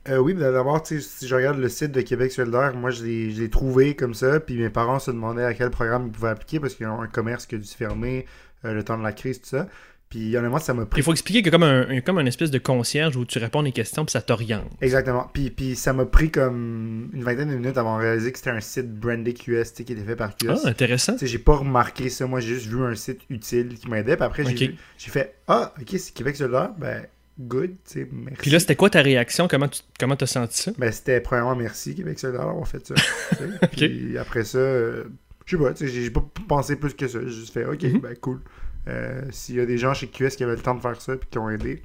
oui, 0.10 0.34
d'abord, 0.34 0.82
si 0.86 1.00
je 1.00 1.36
regarde 1.36 1.60
le 1.60 1.70
site 1.70 1.92
de 1.92 2.02
Québec 2.02 2.32
solidaire, 2.32 2.74
moi 2.74 2.90
je 2.90 3.04
l'ai 3.04 3.50
trouvé 3.50 3.96
comme 3.96 4.16
ça, 4.16 4.40
puis 4.40 4.58
mes 4.58 4.70
parents 4.70 4.98
se 4.98 5.12
demandaient 5.12 5.44
à 5.44 5.54
quel 5.54 5.70
programme 5.70 6.08
ils 6.08 6.12
pouvaient 6.12 6.30
appliquer 6.30 6.60
parce 6.60 6.74
qu'ils 6.74 6.88
ont 6.88 7.02
un 7.02 7.08
commerce 7.08 7.46
qui 7.46 7.56
a 7.56 7.58
dû 7.60 7.66
se 7.66 7.76
fermer 7.76 8.26
le 8.64 8.84
temps 8.84 8.98
de 8.98 9.04
la 9.04 9.14
crise, 9.14 9.42
tout 9.42 9.50
ça. 9.50 9.68
Puis 10.12 10.36
honnêtement, 10.36 10.60
ça 10.60 10.74
m'a 10.74 10.86
pris. 10.86 11.00
Il 11.00 11.04
faut 11.04 11.14
expliquer 11.14 11.42
que 11.42 11.50
comme 11.50 11.64
un, 11.64 12.02
comme 12.02 12.18
un 12.18 12.26
espèce 12.26 12.52
de 12.52 12.58
concierge 12.58 13.16
où 13.16 13.24
tu 13.24 13.40
réponds 13.40 13.64
des 13.64 13.72
questions 13.72 14.04
puis 14.04 14.12
ça 14.12 14.22
t'oriente. 14.22 14.70
Exactement. 14.82 15.30
Puis, 15.34 15.50
puis 15.50 15.78
ça 15.78 15.94
m'a 15.94 16.06
pris 16.06 16.30
comme 16.30 17.10
une 17.14 17.24
vingtaine 17.24 17.50
de 17.50 17.56
minutes 17.56 17.78
avant 17.78 17.98
de 17.98 18.04
réaliser 18.04 18.34
que 18.34 18.38
c'était 18.38 18.52
un 18.52 18.60
site 18.60 18.94
brandé 18.94 19.34
QS 19.34 19.72
qui 19.74 19.84
était 19.84 19.96
fait 19.96 20.18
par 20.18 20.36
QS. 20.36 20.50
Ah, 20.50 20.68
intéressant. 20.68 21.16
J'ai 21.22 21.38
pas 21.40 21.56
remarqué 21.56 22.10
ça. 22.10 22.28
Moi, 22.28 22.42
j'ai 22.42 22.56
juste 22.56 22.68
vu 22.68 22.84
un 22.84 22.94
site 22.94 23.22
utile 23.30 23.76
qui 23.76 23.90
m'aidait. 23.90 24.18
Puis 24.18 24.26
après, 24.26 24.44
j'ai 24.44 24.76
fait 24.98 25.36
Ah, 25.48 25.74
ok, 25.80 25.88
c'est 25.98 26.14
Québec 26.14 26.38
là 26.40 26.76
Ben, 26.78 27.06
good. 27.40 27.76
Merci. 27.96 28.06
Puis 28.38 28.52
là, 28.52 28.60
c'était 28.60 28.76
quoi 28.76 28.90
ta 28.90 29.02
réaction? 29.02 29.48
Comment 29.48 29.70
tu 29.70 29.80
comment 29.98 30.16
as 30.16 30.26
senti 30.26 30.62
ça? 30.62 30.72
Ben, 30.78 30.92
c'était 30.92 31.22
premièrement 31.22 31.56
merci 31.56 31.96
Québec 31.96 32.20
solidaire 32.20 32.48
d'avoir 32.48 32.68
fait 32.68 32.86
ça. 32.86 32.96
Puis 33.72 34.18
après 34.18 34.44
ça, 34.44 34.58
euh, 34.58 35.06
je 35.46 35.56
sais 35.56 35.64
pas, 35.64 35.74
j'ai 35.80 36.10
pas 36.12 36.26
pensé 36.50 36.76
plus 36.76 36.94
que 36.94 37.08
ça. 37.08 37.20
J'ai 37.22 37.30
juste 37.30 37.54
fait 37.54 37.64
Ok, 37.64 37.80
mm-hmm. 37.80 38.02
ben, 38.02 38.16
cool. 38.18 38.42
Euh, 38.88 39.22
s'il 39.32 39.56
y 39.56 39.60
a 39.60 39.66
des 39.66 39.78
gens 39.78 39.94
chez 39.94 40.08
QS 40.08 40.30
qui 40.30 40.44
avaient 40.44 40.56
le 40.56 40.62
temps 40.62 40.76
de 40.76 40.82
faire 40.82 41.00
ça 41.00 41.14
et 41.14 41.20
qui 41.30 41.38
ont 41.38 41.50
aidé, 41.50 41.82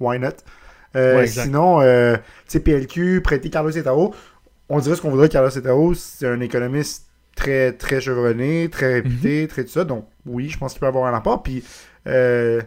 why 0.00 0.18
not? 0.18 0.28
Euh, 0.94 1.26
sinon, 1.26 1.80
euh, 1.80 2.16
PLQ, 2.52 3.20
prêter 3.22 3.50
Carlos 3.50 3.70
Etao, 3.70 4.14
on 4.68 4.78
dirait 4.80 4.96
ce 4.96 5.02
qu'on 5.02 5.10
voudrait 5.10 5.28
Carlos 5.28 5.50
Etao, 5.50 5.94
c'est 5.94 6.26
un 6.26 6.40
économiste 6.40 7.06
très, 7.36 7.72
très 7.72 8.00
chevronné, 8.00 8.68
très 8.70 8.94
réputé, 8.94 9.42
mhm. 9.42 9.48
très 9.48 9.64
tout 9.64 9.70
ça. 9.70 9.84
Donc, 9.84 10.08
oui, 10.24 10.48
je 10.48 10.58
pense 10.58 10.72
qu'il 10.72 10.80
peut 10.80 10.86
avoir 10.86 11.12
un 11.12 11.16
apport. 11.16 11.42
Puis, 11.42 11.62
euh, 12.06 12.60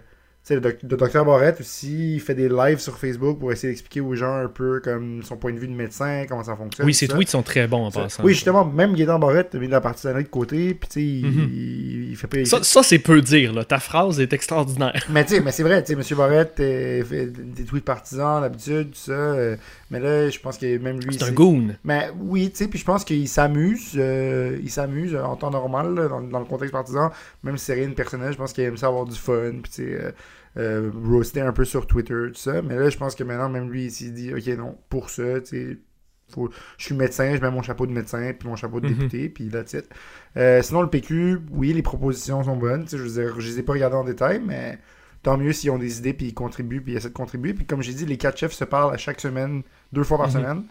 le, 0.55 0.77
docteur 0.83 1.25
Barrette 1.25 1.61
aussi, 1.61 2.15
il 2.15 2.19
fait 2.19 2.35
des 2.35 2.49
lives 2.49 2.79
sur 2.79 2.97
Facebook 2.97 3.39
pour 3.39 3.51
essayer 3.51 3.69
d'expliquer 3.71 4.01
aux 4.01 4.15
gens 4.15 4.35
un 4.35 4.47
peu 4.47 4.79
comme 4.79 5.21
son 5.23 5.37
point 5.37 5.53
de 5.53 5.59
vue 5.59 5.67
de 5.67 5.73
médecin, 5.73 6.25
comment 6.27 6.43
ça 6.43 6.55
fonctionne. 6.55 6.85
Oui, 6.85 6.93
ses 6.93 7.07
tweets 7.07 7.29
sont 7.29 7.43
très 7.43 7.67
bons 7.67 7.85
en 7.85 7.91
passant. 7.91 8.23
Oui, 8.23 8.33
justement, 8.33 8.65
même 8.65 8.95
Gaétan 8.95 9.19
Barrette 9.19 9.55
a 9.55 9.59
mis 9.59 9.67
de 9.67 9.71
la 9.71 9.81
partisanerie 9.81 10.23
de 10.23 10.29
côté, 10.29 10.73
puis 10.73 10.89
tu 10.89 10.93
sais, 10.93 11.05
il, 11.05 12.09
mhm. 12.09 12.15
fait 12.15 12.27
pas... 12.27 12.45
Ça, 12.45 12.63
ça 12.63 12.83
c'est 12.83 12.99
peu 12.99 13.21
dire, 13.21 13.53
là. 13.53 13.63
Ta 13.63 13.79
phrase 13.79 14.19
est 14.19 14.33
extraordinaire. 14.33 15.05
Mais 15.09 15.23
tu 15.25 15.35
sais, 15.35 15.41
mais 15.41 15.51
c'est 15.51 15.63
vrai, 15.63 15.83
tu 15.83 15.93
sais, 15.93 16.11
M. 16.11 16.17
Barrette 16.17 16.59
euh, 16.59 17.03
fait 17.03 17.27
des 17.27 17.63
tweets 17.63 17.85
partisans 17.85 18.41
d'habitude, 18.41 18.91
tout 18.91 18.99
ça, 18.99 19.11
euh, 19.11 19.55
mais 19.91 19.99
là, 19.99 20.29
je 20.29 20.39
pense 20.39 20.57
que 20.57 20.77
même 20.77 20.99
lui... 20.99 21.17
C'est 21.17 21.25
un 21.25 21.31
goon. 21.31 21.75
Mais 21.83 22.09
oui, 22.19 22.49
tu 22.49 22.57
sais, 22.57 22.67
puis 22.67 22.79
je 22.79 22.85
pense 22.85 23.03
qu'il 23.03 23.27
s'amuse, 23.27 23.93
euh, 23.95 24.57
il 24.61 24.69
s'amuse 24.69 25.15
en 25.15 25.35
temps 25.35 25.51
normal, 25.51 25.95
dans, 25.95 26.21
dans, 26.21 26.39
le 26.39 26.45
contexte 26.45 26.73
partisan, 26.73 27.11
même 27.43 27.57
si 27.57 27.65
c'est 27.65 27.73
rien 27.75 27.89
de 27.89 27.93
personnel, 27.93 28.31
je 28.33 28.37
pense 28.37 28.53
qu'il 28.53 28.63
aime 28.63 28.77
ça 28.77 28.87
avoir 28.87 29.05
du 29.05 29.17
fun, 29.17 29.51
puis 29.61 29.71
tu 29.71 29.83
sais 29.83 30.13
euh, 30.57 30.91
roaster 31.05 31.41
un 31.41 31.53
peu 31.53 31.65
sur 31.65 31.87
Twitter, 31.87 32.27
tout 32.27 32.35
ça. 32.35 32.61
Mais 32.61 32.75
là, 32.75 32.89
je 32.89 32.97
pense 32.97 33.15
que 33.15 33.23
maintenant, 33.23 33.49
même 33.49 33.69
lui, 33.69 33.85
il 33.85 33.91
s'est 33.91 34.09
dit, 34.09 34.33
OK, 34.33 34.47
non, 34.57 34.77
pour 34.89 35.09
ça, 35.09 35.41
tu 35.41 35.47
sais, 35.47 35.77
je 36.77 36.85
suis 36.85 36.95
médecin, 36.95 37.35
je 37.35 37.41
mets 37.41 37.51
mon 37.51 37.61
chapeau 37.61 37.85
de 37.85 37.91
médecin, 37.91 38.33
puis 38.37 38.47
mon 38.47 38.55
chapeau 38.55 38.79
de 38.79 38.87
mhm. 38.87 38.93
député, 38.95 39.29
puis 39.29 39.49
that's 39.49 39.73
it. 39.73 39.89
Euh, 40.37 40.61
sinon, 40.61 40.81
le 40.81 40.89
PQ, 40.89 41.39
oui, 41.51 41.73
les 41.73 41.81
propositions 41.81 42.43
sont 42.43 42.55
bonnes. 42.55 42.85
Je 42.89 42.97
veux 42.97 43.23
dire, 43.23 43.39
je 43.39 43.47
les 43.47 43.59
ai 43.59 43.63
pas 43.63 43.73
regardées 43.73 43.97
en 43.97 44.03
détail, 44.03 44.41
mais 44.45 44.79
tant 45.23 45.37
mieux 45.37 45.53
s'ils 45.53 45.71
ont 45.71 45.77
des 45.77 45.99
idées, 45.99 46.13
puis 46.13 46.27
ils 46.27 46.33
contribuent, 46.33 46.81
puis 46.81 46.93
ils 46.93 46.97
essaient 46.97 47.09
de 47.09 47.13
contribuer. 47.13 47.53
Puis 47.53 47.65
comme 47.65 47.81
j'ai 47.81 47.93
dit, 47.93 48.05
les 48.05 48.17
quatre 48.17 48.37
chefs 48.37 48.53
se 48.53 48.63
parlent 48.63 48.93
à 48.93 48.97
chaque 48.97 49.19
semaine, 49.19 49.63
deux 49.91 50.03
fois 50.03 50.17
par 50.17 50.27
mhm. 50.27 50.33
semaine. 50.33 50.63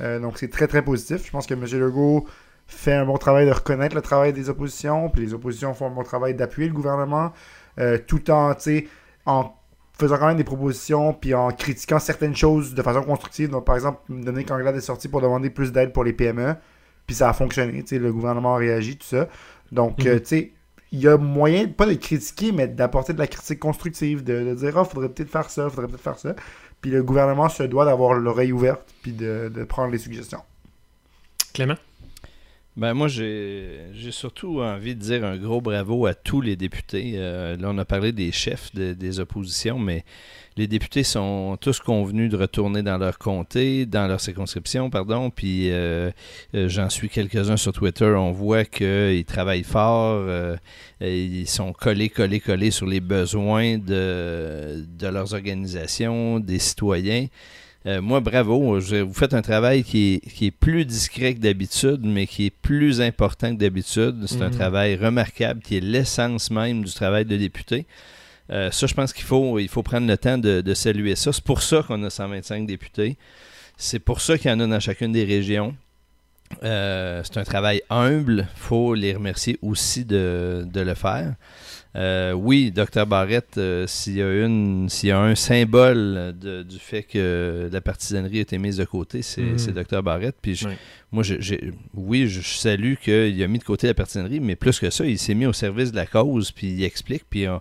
Euh, 0.00 0.18
donc 0.18 0.38
c'est 0.38 0.48
très, 0.48 0.66
très 0.66 0.82
positif. 0.82 1.26
Je 1.26 1.30
pense 1.30 1.46
que 1.46 1.54
M. 1.54 1.64
Legault 1.64 2.26
fait 2.66 2.94
un 2.94 3.04
bon 3.04 3.18
travail 3.18 3.46
de 3.46 3.52
reconnaître 3.52 3.94
le 3.94 4.02
travail 4.02 4.32
des 4.32 4.48
oppositions, 4.48 5.10
puis 5.10 5.22
les 5.22 5.34
oppositions 5.34 5.74
font 5.74 5.86
un 5.86 5.90
bon 5.90 6.04
travail 6.04 6.34
d'appuyer 6.34 6.68
le 6.68 6.74
gouvernement, 6.74 7.32
tout 8.06 8.30
en, 8.30 8.54
tu 8.54 8.62
sais, 8.62 8.88
en 9.26 9.54
faisant 9.98 10.18
quand 10.18 10.26
même 10.26 10.36
des 10.36 10.44
propositions 10.44 11.12
puis 11.12 11.34
en 11.34 11.50
critiquant 11.50 11.98
certaines 11.98 12.34
choses 12.34 12.74
de 12.74 12.82
façon 12.82 13.02
constructive. 13.02 13.50
Donc, 13.50 13.64
par 13.64 13.74
exemple, 13.74 14.00
donner 14.08 14.44
qu'Anglade 14.44 14.76
est 14.76 14.80
sorti 14.80 15.08
pour 15.08 15.20
demander 15.20 15.50
plus 15.50 15.72
d'aide 15.72 15.92
pour 15.92 16.04
les 16.04 16.12
PME, 16.12 16.54
puis 17.06 17.16
ça 17.16 17.28
a 17.28 17.32
fonctionné. 17.32 17.84
Le 17.90 18.12
gouvernement 18.12 18.54
a 18.54 18.58
réagi, 18.58 18.96
tout 18.96 19.06
ça. 19.06 19.28
Donc, 19.70 19.98
mhm. 19.98 20.08
euh, 20.08 20.18
tu 20.20 20.26
sais, 20.26 20.52
il 20.92 21.00
y 21.00 21.08
a 21.08 21.16
moyen, 21.16 21.68
pas 21.68 21.86
de 21.86 21.94
critiquer, 21.94 22.52
mais 22.52 22.68
d'apporter 22.68 23.12
de 23.12 23.18
la 23.18 23.26
critique 23.26 23.58
constructive, 23.58 24.22
de, 24.22 24.54
dire, 24.54 24.74
oh, 24.76 24.84
faudrait 24.84 25.08
peut-être 25.08 25.30
faire 25.30 25.48
ça, 25.48 25.70
faudrait 25.70 25.88
peut-être 25.88 26.02
faire 26.02 26.18
ça. 26.18 26.34
Puis 26.80 26.90
le 26.90 27.02
gouvernement 27.02 27.48
se 27.48 27.62
doit 27.62 27.84
d'avoir 27.84 28.14
l'oreille 28.14 28.52
ouverte, 28.52 28.82
puis 29.02 29.12
de, 29.12 29.50
de 29.54 29.64
prendre 29.64 29.92
les 29.92 29.98
suggestions. 29.98 30.42
Clément? 31.54 31.76
Ben 32.74 32.94
moi, 32.94 33.06
j'ai 33.06 33.92
surtout 34.10 34.62
envie 34.62 34.94
de 34.94 35.00
dire 35.00 35.26
un 35.26 35.36
gros 35.36 35.60
bravo 35.60 36.06
à 36.06 36.14
tous 36.14 36.40
les 36.40 36.56
députés. 36.56 37.12
Euh, 37.16 37.54
là, 37.58 37.68
on 37.70 37.76
a 37.76 37.84
parlé 37.84 38.12
des 38.12 38.32
chefs 38.32 38.74
des 38.74 39.20
oppositions, 39.20 39.78
mais 39.78 40.06
les 40.56 40.66
députés 40.66 41.02
sont 41.02 41.58
tous 41.60 41.80
convenus 41.80 42.30
de 42.30 42.36
retourner 42.38 42.82
dans 42.82 42.96
leur 42.96 43.18
comté, 43.18 43.84
dans 43.84 44.06
leur 44.06 44.22
circonscription, 44.22 44.88
pardon. 44.88 45.28
Puis 45.28 45.70
euh, 45.70 46.10
euh, 46.54 46.68
j'en 46.70 46.88
suis 46.88 47.10
quelques-uns 47.10 47.58
sur 47.58 47.74
Twitter. 47.74 48.06
On 48.06 48.32
voit 48.32 48.64
qu'ils 48.64 49.26
travaillent 49.26 49.64
fort. 49.64 50.26
ils 51.02 51.46
sont 51.46 51.74
collés, 51.74 52.08
collés, 52.08 52.40
collés 52.40 52.70
sur 52.70 52.86
les 52.86 53.00
besoins 53.00 53.76
de, 53.76 54.82
de 54.98 55.06
leurs 55.08 55.34
organisations, 55.34 56.40
des 56.40 56.58
citoyens. 56.58 57.26
Euh, 57.84 58.00
moi, 58.00 58.20
bravo. 58.20 58.78
vous 58.78 59.14
faites 59.14 59.34
un 59.34 59.42
travail 59.42 59.82
qui 59.82 60.20
est, 60.40 60.50
plus 60.50 60.84
discret 60.84 61.34
que 61.34 61.40
d'habitude, 61.40 62.00
mais 62.04 62.26
qui 62.26 62.46
est 62.46 62.50
plus 62.50 63.00
important 63.00 63.52
que 63.54 63.58
d'habitude. 63.58 64.24
C'est 64.26 64.42
un 64.42 64.50
mhm. 64.50 64.56
travail 64.56 64.96
remarquable 64.96 65.60
qui 65.62 65.76
est 65.76 65.80
l'essence 65.80 66.50
même 66.50 66.84
du 66.84 66.92
travail 66.92 67.24
de 67.24 67.36
député. 67.36 67.86
Euh, 68.50 68.70
ça, 68.70 68.86
je 68.86 68.94
pense 68.94 69.12
qu'il 69.12 69.24
faut, 69.24 69.58
il 69.58 69.68
faut 69.68 69.82
prendre 69.82 70.06
le 70.06 70.16
temps 70.16 70.38
de, 70.38 70.74
saluer 70.74 71.16
ça. 71.16 71.32
C'est 71.32 71.44
pour 71.44 71.62
ça 71.62 71.82
qu'on 71.82 72.02
a 72.04 72.10
125 72.10 72.66
députés. 72.66 73.16
C'est 73.76 73.98
pour 73.98 74.20
ça 74.20 74.38
qu'il 74.38 74.50
y 74.50 74.54
en 74.54 74.60
a 74.60 74.66
dans 74.66 74.80
chacune 74.80 75.12
des 75.12 75.24
régions. 75.24 75.74
Euh, 76.62 77.22
c'est 77.24 77.38
un 77.38 77.44
travail 77.44 77.82
humble. 77.90 78.46
Il 78.54 78.60
faut 78.60 78.94
les 78.94 79.14
remercier 79.14 79.58
aussi 79.62 80.04
de, 80.04 80.64
de 80.70 80.80
le 80.80 80.94
faire. 80.94 81.34
Euh, 81.94 82.32
oui, 82.32 82.72
Dr 82.72 83.06
Barrett, 83.06 83.58
euh, 83.58 83.86
s'il 83.86 84.16
y 84.16 84.22
a 84.22 84.44
une, 84.44 84.88
s'il 84.88 85.10
y 85.10 85.12
a 85.12 85.20
un 85.20 85.34
symbole 85.34 86.34
du 86.38 86.78
fait 86.78 87.02
que 87.02 87.68
la 87.70 87.80
partisanerie 87.82 88.38
a 88.38 88.42
été 88.42 88.56
mise 88.58 88.78
de 88.78 88.84
côté, 88.84 89.20
c'est, 89.20 89.42
mm. 89.42 89.72
Dr 89.72 90.02
Barrett. 90.02 90.34
Puis 90.40 90.64
moi, 91.10 91.22
j'ai, 91.22 91.72
oui, 91.92 92.28
je 92.28 92.40
salue 92.40 92.94
qu'il 92.94 93.42
a 93.42 93.46
mis 93.46 93.58
de 93.58 93.64
côté 93.64 93.86
la 93.86 93.94
partisanerie, 93.94 94.40
mais 94.40 94.56
plus 94.56 94.80
que 94.80 94.88
ça, 94.88 95.04
il 95.04 95.18
s'est 95.18 95.34
mis 95.34 95.44
au 95.44 95.52
service 95.52 95.92
de 95.92 95.96
la 95.96 96.06
cause, 96.06 96.50
puis 96.50 96.68
il 96.68 96.84
explique, 96.84 97.24
puis 97.28 97.46
on, 97.46 97.60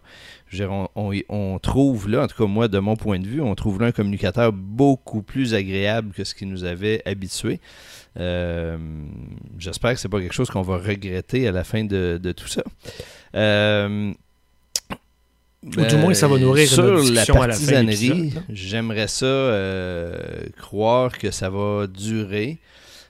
on, 1.29 1.59
trouve 1.59 2.09
là, 2.09 2.23
en 2.23 2.27
tout 2.27 2.37
cas 2.37 2.49
moi, 2.49 2.67
de 2.67 2.79
mon 2.79 2.95
point 2.95 3.19
de 3.19 3.27
vue, 3.27 3.41
on 3.41 3.53
trouve 3.55 3.81
là 3.81 3.87
un 3.87 3.91
communicateur 3.91 4.53
beaucoup 4.53 5.21
plus 5.21 5.53
agréable 5.53 6.13
que 6.13 6.23
ce 6.23 6.33
qui 6.33 6.45
nous 6.45 6.63
avait 6.63 7.01
habitués. 7.05 7.59
Euh, 8.19 8.77
j'espère 9.57 9.93
que 9.93 9.99
c'est 9.99 10.09
pas 10.09 10.19
quelque 10.19 10.33
chose 10.33 10.49
qu'on 10.49 10.61
va 10.61 10.77
regretter 10.77 11.47
à 11.47 11.51
la 11.51 11.63
fin 11.63 11.83
de, 11.83 12.19
tout 12.35 12.47
ça. 12.47 12.63
Euh, 13.35 14.13
ou 15.63 15.85
du 15.85 15.95
moins, 15.97 16.13
ça 16.13 16.27
va 16.27 16.39
nourrir 16.39 16.67
sur 16.67 17.03
la 17.11 17.25
partisanerie, 17.25 18.33
J'aimerais 18.49 19.07
ça 19.07 19.25
euh, 19.25 20.17
croire 20.57 21.17
que 21.17 21.29
ça 21.29 21.49
va 21.49 21.85
durer. 21.87 22.57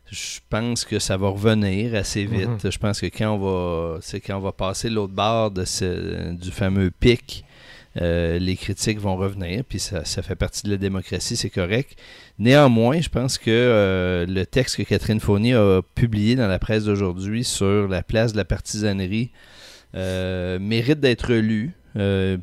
Je 0.08 0.40
pense 0.50 0.84
que 0.84 1.00
ça 1.00 1.16
va 1.16 1.30
revenir 1.30 1.96
assez 1.96 2.26
vite. 2.26 2.64
Mhm. 2.64 2.72
Je 2.72 2.78
pense 2.78 3.00
que 3.00 3.06
quand 3.06 3.30
on 3.30 3.38
va, 3.38 4.00
c'est 4.02 4.20
quand 4.20 4.36
on 4.36 4.42
va 4.42 4.52
passer 4.52 4.90
l'autre 4.90 5.14
bord 5.14 5.52
de 5.52 5.64
ce, 5.64 6.34
du 6.34 6.52
fameux 6.52 6.92
pic, 6.92 7.46
euh, 8.02 8.38
les 8.38 8.58
critiques 8.58 9.00
vont 9.00 9.16
revenir, 9.16 9.64
puis 9.64 9.80
ça, 9.80 10.04
fait 10.04 10.36
partie 10.36 10.64
de 10.64 10.72
la 10.72 10.78
démocratie, 10.78 11.38
c'est 11.38 11.50
correct. 11.50 11.98
Néanmoins, 12.40 13.00
je 13.00 13.10
pense 13.10 13.38
que 13.38 13.50
euh, 13.50 14.26
le 14.26 14.46
texte 14.46 14.76
que 14.76 14.84
Catherine 14.84 15.22
Fournier 15.22 15.56
a 15.56 15.82
publié 15.96 16.36
dans 16.36 16.48
la 16.48 16.60
presse 16.60 16.84
d'aujourd'hui 16.84 17.46
sur 17.46 17.88
la 17.88 18.04
place 18.04 18.34
de 18.34 18.38
la 18.38 18.46
partisanerie 18.46 19.32
mérite 19.94 21.00
d'être 21.00 21.34
lu. 21.34 21.74
Euh, 21.98 22.38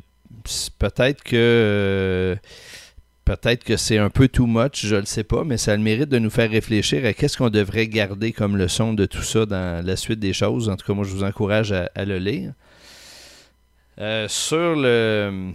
peut-être 0.77 1.23
que 1.23 1.35
euh, 1.35 2.35
peut-être 3.25 3.63
que 3.63 3.77
c'est 3.77 3.97
un 3.97 4.09
peu 4.09 4.27
too 4.27 4.47
much, 4.47 4.85
je 4.85 4.95
ne 4.95 5.01
le 5.01 5.05
sais 5.05 5.23
pas, 5.23 5.43
mais 5.43 5.57
ça 5.57 5.73
a 5.73 5.77
le 5.77 5.83
mérite 5.83 6.09
de 6.09 6.19
nous 6.19 6.29
faire 6.29 6.49
réfléchir 6.49 7.05
à 7.05 7.13
qu'est-ce 7.13 7.37
qu'on 7.37 7.49
devrait 7.49 7.87
garder 7.87 8.31
comme 8.31 8.57
leçon 8.57 8.93
de 8.93 9.05
tout 9.05 9.21
ça 9.21 9.45
dans 9.45 9.85
la 9.85 9.95
suite 9.95 10.19
des 10.19 10.33
choses. 10.33 10.69
En 10.69 10.75
tout 10.75 10.85
cas, 10.85 10.93
moi, 10.93 11.05
je 11.05 11.11
vous 11.11 11.23
encourage 11.23 11.71
à, 11.71 12.05
le 12.05 12.17
lire. 12.17 12.53
Euh, 13.99 14.27
sur 14.29 14.75
le, 14.75 15.53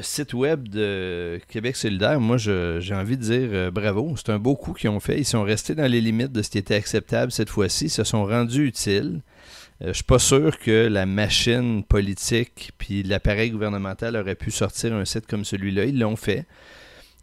site 0.00 0.32
web 0.32 0.68
de 0.68 1.38
Québec 1.48 1.76
solidaire, 1.76 2.18
moi, 2.20 2.38
j'ai 2.38 2.94
envie 2.94 3.16
de 3.16 3.22
dire 3.22 3.72
bravo. 3.72 4.14
C'est 4.16 4.30
un 4.30 4.38
beau 4.38 4.56
coup 4.56 4.72
qu'ils 4.72 4.90
ont 4.90 5.00
fait. 5.00 5.18
Ils 5.18 5.24
sont 5.24 5.42
restés 5.42 5.74
dans 5.74 5.90
les 5.90 6.00
limites 6.00 6.32
de 6.32 6.42
ce 6.42 6.50
qui 6.50 6.58
était 6.58 6.74
acceptable 6.74 7.30
cette 7.30 7.50
fois-ci. 7.50 7.88
Se 7.88 8.04
sont 8.04 8.24
rendus 8.24 8.66
utiles. 8.66 9.20
Euh, 9.82 9.88
je 9.88 9.92
suis 9.94 10.04
pas 10.04 10.18
sûr 10.18 10.58
que 10.58 10.86
la 10.88 11.04
machine 11.04 11.84
politique 11.84 12.72
puis 12.78 13.02
l'appareil 13.02 13.50
gouvernemental 13.50 14.16
aurait 14.16 14.34
pu 14.34 14.50
sortir 14.50 14.94
un 14.94 15.04
site 15.04 15.26
comme 15.26 15.44
celui-là. 15.44 15.84
Ils 15.84 15.98
l'ont 15.98 16.16
fait. 16.16 16.46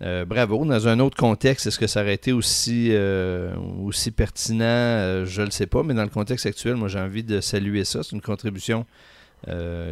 Euh, 0.01 0.26
bravo. 0.26 0.66
Dans 0.66 0.88
un 0.88 0.99
autre 0.99 1.18
contexte, 1.18 1.68
est-ce 1.68 1.80
que 1.80 1.88
ça 1.88 2.01
aurait 2.01 2.14
été 2.14 2.32
aussi, 2.32 2.89
euh, 2.91 3.56
aussi 3.84 4.12
pertinent? 4.12 5.26
je 5.26 5.41
ne 5.41 5.45
le 5.45 5.51
sais 5.51 5.68
pas, 5.68 5.84
mais 5.84 5.93
dans 5.93 6.04
le 6.04 6.10
contexte 6.10 6.45
actuel, 6.45 6.76
moi 6.76 6.88
j'ai 6.88 6.99
envie 6.99 7.24
de 7.24 7.41
saluer 7.41 7.86
ça. 7.86 8.04
C'est 8.04 8.16
une 8.16 8.22
contribution 8.22 8.86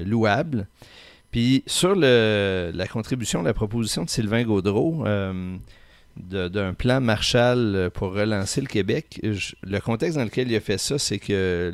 louable. 0.06 0.68
Puis 1.32 1.64
sur 1.66 1.96
la 1.96 2.88
contribution, 2.88 3.42
la 3.42 3.54
proposition 3.54 4.04
de 4.04 4.10
Sylvain 4.10 4.44
Gaudreau 4.44 5.06
d'un 6.18 6.74
plan 6.74 7.00
Marshall 7.00 7.90
pour 7.94 8.14
relancer 8.14 8.60
le 8.60 8.68
Québec, 8.68 9.22
le 9.24 9.80
contexte 9.80 10.18
dans 10.18 10.26
lequel 10.26 10.52
il 10.52 10.56
a 10.58 10.60
fait 10.60 10.78
ça, 10.78 11.00
c'est 11.00 11.20
que 11.20 11.74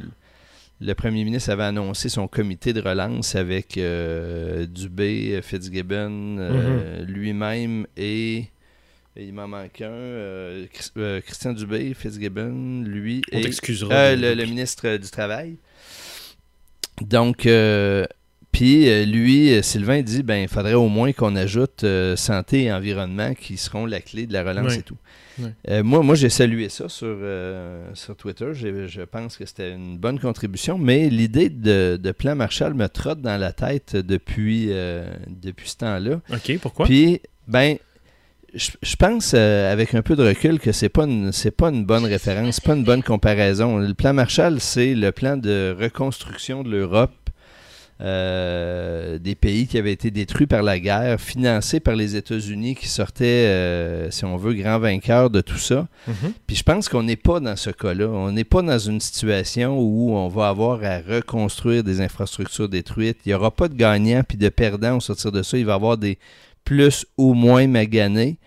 le 0.79 0.93
premier 0.93 1.23
ministre 1.23 1.49
avait 1.49 1.63
annoncé 1.63 2.07
son 2.07 2.27
comité 2.27 2.71
de 2.71 2.81
relance 2.81 3.35
avec 3.35 3.77
euh, 3.77 4.67
Dubé, 4.67 5.39
Fitzgibbon, 5.41 6.37
euh, 6.37 7.01
mhm. 7.01 7.05
lui-même 7.05 7.87
et, 7.97 8.45
il 9.15 9.33
m'en 9.33 9.47
manque 9.47 9.81
un, 9.81 9.89
euh, 9.89 10.65
Christian 11.21 11.53
Dubé, 11.53 11.95
Fitzgibbon, 11.95 12.83
lui 12.85 13.23
et 13.31 13.41
le, 13.41 14.45
ministre 14.45 14.97
du 14.97 15.09
Travail. 15.09 15.57
Donc, 17.01 17.47
puis 18.51 19.05
lui, 19.05 19.63
Sylvain 19.63 20.03
dit, 20.03 20.21
ben, 20.21 20.43
il 20.43 20.47
faudrait 20.47 20.75
au 20.75 20.87
moins 20.87 21.11
qu'on 21.13 21.35
ajoute 21.35 21.83
santé 22.15 22.65
et 22.65 22.73
environnement 22.73 23.33
qui 23.33 23.57
seront 23.57 23.87
la 23.87 24.01
clé 24.01 24.27
de 24.27 24.33
la 24.33 24.43
relance 24.43 24.75
et 24.75 24.83
tout. 24.83 24.97
Euh, 25.69 25.83
moi, 25.83 26.03
moi 26.03 26.15
j'ai 26.15 26.29
salué 26.29 26.69
ça 26.69 26.89
sur, 26.89 27.07
euh, 27.07 27.89
sur 27.93 28.15
Twitter. 28.15 28.53
Je 28.53 29.01
pense 29.03 29.37
que 29.37 29.45
c'était 29.45 29.71
une 29.71 29.97
bonne 29.97 30.19
contribution, 30.19 30.77
mais 30.77 31.09
l'idée 31.09 31.49
de, 31.49 32.11
plan 32.17 32.35
Marshall 32.35 32.73
me 32.73 32.87
trotte 32.87 33.21
dans 33.21 33.37
la 33.37 33.51
tête 33.51 33.95
depuis, 33.95 34.67
euh, 34.69 35.09
depuis 35.27 35.69
ce 35.69 35.77
temps-là. 35.77 36.21
OK, 36.31 36.57
pourquoi? 36.61 36.85
Puis, 36.85 37.21
ben, 37.47 37.77
je, 38.53 38.95
pense 38.95 39.33
avec 39.33 39.93
un 39.93 40.01
peu 40.01 40.15
de 40.15 40.23
recul 40.23 40.59
que 40.59 40.71
c'est 40.71 40.89
pas 40.89 41.05
c'est 41.31 41.51
pas 41.51 41.69
une 41.69 41.85
bonne 41.85 42.05
référence, 42.05 42.59
pas 42.59 42.75
une 42.75 42.83
bonne 42.83 43.03
comparaison. 43.03 43.77
Le 43.77 43.93
plan 43.93 44.13
Marshall, 44.13 44.59
c'est 44.59 44.95
le 44.95 45.11
plan 45.11 45.37
de 45.37 45.75
reconstruction 45.79 46.63
de 46.63 46.71
l'Europe 46.71 47.11
euh, 47.99 49.17
des 49.17 49.33
pays 49.33 49.65
qui 49.65 49.79
avaient 49.79 49.91
été 49.91 50.11
détruits 50.11 50.45
par 50.45 50.61
la 50.61 50.79
guerre, 50.79 51.19
financés 51.19 51.79
par 51.79 51.95
les 51.95 52.15
États-Unis 52.15 52.75
qui 52.75 52.87
sortaient, 52.87 53.47
euh, 53.47 54.11
si 54.11 54.23
on 54.23 54.37
veut, 54.37 54.53
grand 54.53 54.77
vainqueurs 54.77 55.31
de 55.31 55.41
tout 55.41 55.57
ça. 55.57 55.87
Mhm. 56.07 56.33
Puis 56.45 56.57
je 56.57 56.63
pense 56.63 56.89
qu'on 56.89 57.01
n'est 57.01 57.15
pas 57.15 57.39
dans 57.39 57.55
ce 57.55 57.71
cas-là. 57.71 58.07
On 58.07 58.31
n'est 58.31 58.43
pas 58.43 58.61
dans 58.61 58.77
une 58.77 58.99
situation 58.99 59.79
où 59.79 60.11
on 60.11 60.27
va 60.27 60.49
avoir 60.49 60.83
à 60.83 60.99
reconstruire 60.99 61.83
des 61.83 61.99
infrastructures 61.99 62.69
détruites. 62.69 63.17
Il 63.25 63.29
n'y 63.29 63.33
aura 63.33 63.49
pas 63.49 63.67
de 63.67 63.73
gagnants 63.73 64.21
puis 64.27 64.37
de 64.37 64.49
perdants 64.49 64.97
au 64.97 65.01
sortir 65.01 65.31
de 65.31 65.41
ça. 65.41 65.57
Il 65.57 65.65
va 65.65 65.71
y 65.71 65.75
avoir 65.75 65.97
des 65.97 66.19
plus 66.63 67.05
ou 67.17 67.33
moins 67.33 67.65
maganés. 67.65 68.37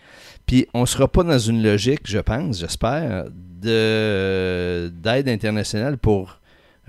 Puis 0.47 0.69
on 0.75 0.83
ne 0.83 0.87
sera 0.87 1.09
pas 1.09 1.25
dans 1.25 1.39
une 1.39 1.63
logique, 1.63 2.03
je 2.05 2.19
pense, 2.19 2.61
j'espère, 2.61 3.25
d'aide 3.63 5.29
internationale 5.29 5.99
pour 5.99 6.41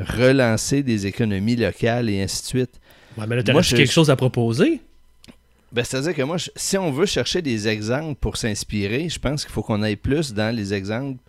relancer 0.01 0.83
des 0.83 1.07
économies 1.07 1.55
locales 1.55 2.09
et 2.09 2.21
ainsi 2.21 2.41
de 2.41 2.47
suite. 2.47 2.79
Ouais, 3.17 3.25
mais 3.27 3.35
là, 3.37 3.43
tu 3.43 3.75
quelque 3.75 3.91
chose 3.91 4.09
à 4.09 4.15
proposer? 4.15 4.81
Ben, 5.71 5.83
C'est-à-dire 5.83 6.13
que 6.13 6.21
moi, 6.21 6.37
si 6.55 6.77
on 6.77 6.91
veut 6.91 7.05
chercher 7.05 7.41
des 7.41 7.67
exemples 7.67 8.15
pour 8.15 8.37
s'inspirer, 8.37 9.07
je 9.09 9.19
pense 9.19 9.43
qu'il 9.43 9.53
faut 9.53 9.63
qu'on 9.63 9.81
aille 9.81 9.95
plus 9.95 10.33
dans 10.33 10.53
les 10.53 10.73
exemples 10.73 11.19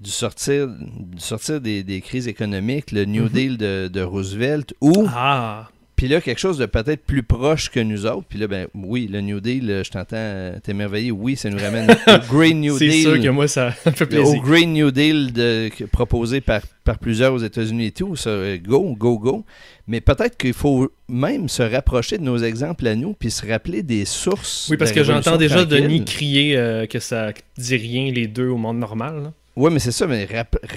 du 0.00 0.10
sortir, 0.10 0.68
du 0.68 1.20
sortir 1.20 1.60
des, 1.60 2.02
crises 2.04 2.26
économiques, 2.26 2.90
le 2.90 3.04
New 3.04 3.24
mhm. 3.24 3.28
Deal 3.28 3.56
de, 3.56 3.88
de, 3.92 4.00
Roosevelt, 4.02 4.74
ou 4.80 5.06
ah. 5.08 5.68
Puis 6.04 6.12
là, 6.12 6.20
quelque 6.20 6.38
chose 6.38 6.58
de 6.58 6.66
peut-être 6.66 7.02
plus 7.06 7.22
proche 7.22 7.70
que 7.70 7.80
nous 7.80 8.04
autres. 8.04 8.26
Puis 8.28 8.38
là, 8.38 8.46
ben 8.46 8.66
oui, 8.74 9.08
le 9.10 9.22
New 9.22 9.40
Deal, 9.40 9.80
je 9.82 9.90
t'entends 9.90 10.16
euh, 10.18 10.58
t'émerveiller. 10.62 11.10
Oui, 11.10 11.34
ça 11.34 11.48
nous 11.48 11.56
ramène 11.56 11.90
au 11.90 12.18
Green 12.30 12.60
New 12.60 12.78
Deal. 12.78 12.92
C'est 12.92 13.00
sûr 13.00 13.18
que 13.18 13.28
moi, 13.30 13.48
ça 13.48 13.74
me 13.86 13.90
fait 13.92 14.04
plaisir. 14.04 14.26
Au 14.26 14.38
Green 14.42 14.74
New 14.74 14.90
Deal 14.90 15.32
de, 15.32 15.70
proposé 15.86 16.42
par, 16.42 16.60
par 16.84 16.98
plusieurs 16.98 17.32
aux 17.32 17.38
États-Unis 17.38 17.86
et 17.86 17.90
tout. 17.92 18.16
Ça, 18.16 18.28
euh, 18.28 18.58
go, 18.58 18.94
go, 18.94 19.18
go. 19.18 19.46
Mais 19.88 20.02
peut-être 20.02 20.36
qu'il 20.36 20.52
faut 20.52 20.92
même 21.08 21.48
se 21.48 21.62
rapprocher 21.62 22.18
de 22.18 22.22
nos 22.22 22.36
exemples 22.36 22.86
à 22.86 22.96
nous 22.96 23.14
puis 23.14 23.30
se 23.30 23.46
rappeler 23.46 23.82
des 23.82 24.04
sources. 24.04 24.68
Oui, 24.70 24.76
parce 24.76 24.92
que 24.92 25.04
j'entends 25.04 25.38
déjà 25.38 25.64
Denis 25.64 26.04
crier 26.04 26.58
euh, 26.58 26.84
que 26.84 26.98
ça 26.98 27.32
dit 27.56 27.76
rien 27.76 28.12
les 28.12 28.26
deux 28.26 28.48
au 28.48 28.58
monde 28.58 28.78
normal. 28.78 29.32
Oui, 29.56 29.70
mais 29.72 29.78
c'est 29.78 29.92
ça, 29.92 30.08
mais 30.08 30.26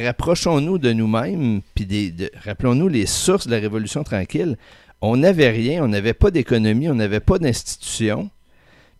rapprochons-nous 0.06 0.78
de 0.78 0.94
nous-mêmes, 0.94 1.62
puis 1.74 2.14
rappelons-nous 2.46 2.88
les 2.88 3.08
sources 3.08 3.48
de 3.48 3.52
la 3.52 3.60
Révolution 3.60 4.04
tranquille 4.04 4.56
on 5.02 5.18
n'avait 5.18 5.50
rien, 5.50 5.84
on 5.84 5.88
n'avait 5.88 6.14
pas 6.14 6.32
d'économie, 6.32 6.89
on 6.89 6.95
n'avait 6.95 7.20
pas 7.20 7.39
d'institution. 7.39 8.30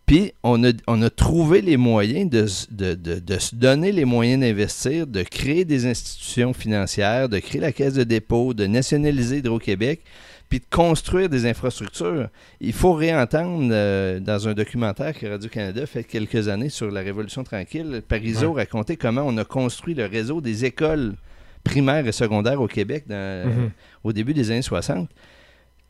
Puis 0.06 0.32
on 0.42 0.64
a, 0.64 0.72
on 0.86 1.02
a, 1.02 1.10
trouvé 1.10 1.60
les 1.60 1.76
moyens 1.76 2.30
de, 2.30 2.94
de, 2.94 3.38
se 3.38 3.54
donner 3.54 3.92
les 3.92 4.06
moyens 4.06 4.40
d'investir, 4.40 5.06
de 5.06 5.22
créer 5.22 5.66
des 5.66 5.84
institutions 5.84 6.54
financières, 6.54 7.28
de 7.28 7.38
créer 7.38 7.60
la 7.60 7.72
caisse 7.72 7.92
de 7.92 8.04
dépôt, 8.04 8.54
de 8.54 8.66
nationaliser 8.66 9.38
Hydro-Québec, 9.38 10.00
puis 10.48 10.60
de 10.60 10.64
construire 10.70 11.28
des 11.28 11.44
infrastructures. 11.44 12.28
Il 12.62 12.72
faut 12.72 12.94
réentendre 12.94 13.68
euh, 13.70 14.18
dans 14.18 14.48
un 14.48 14.54
documentaire 14.54 15.12
que 15.12 15.26
Radio-Canada 15.26 15.84
fait 15.84 16.04
quelques 16.04 16.48
années 16.48 16.70
sur 16.70 16.90
la 16.90 17.00
Révolution 17.00 17.44
tranquille, 17.44 18.00
Parizeau 18.08 18.54
racontait 18.54 18.96
comment 18.96 19.24
on 19.26 19.36
a 19.36 19.44
construit 19.44 19.92
le 19.92 20.06
réseau 20.06 20.40
des 20.40 20.64
écoles 20.64 21.16
primaires 21.64 22.06
et 22.06 22.12
secondaires 22.12 22.62
au 22.62 22.66
Québec 22.66 23.04
mm-hmm. 23.10 23.70
au 24.04 24.14
début 24.14 24.32
des 24.32 24.50
années 24.50 24.62
60 24.62 25.10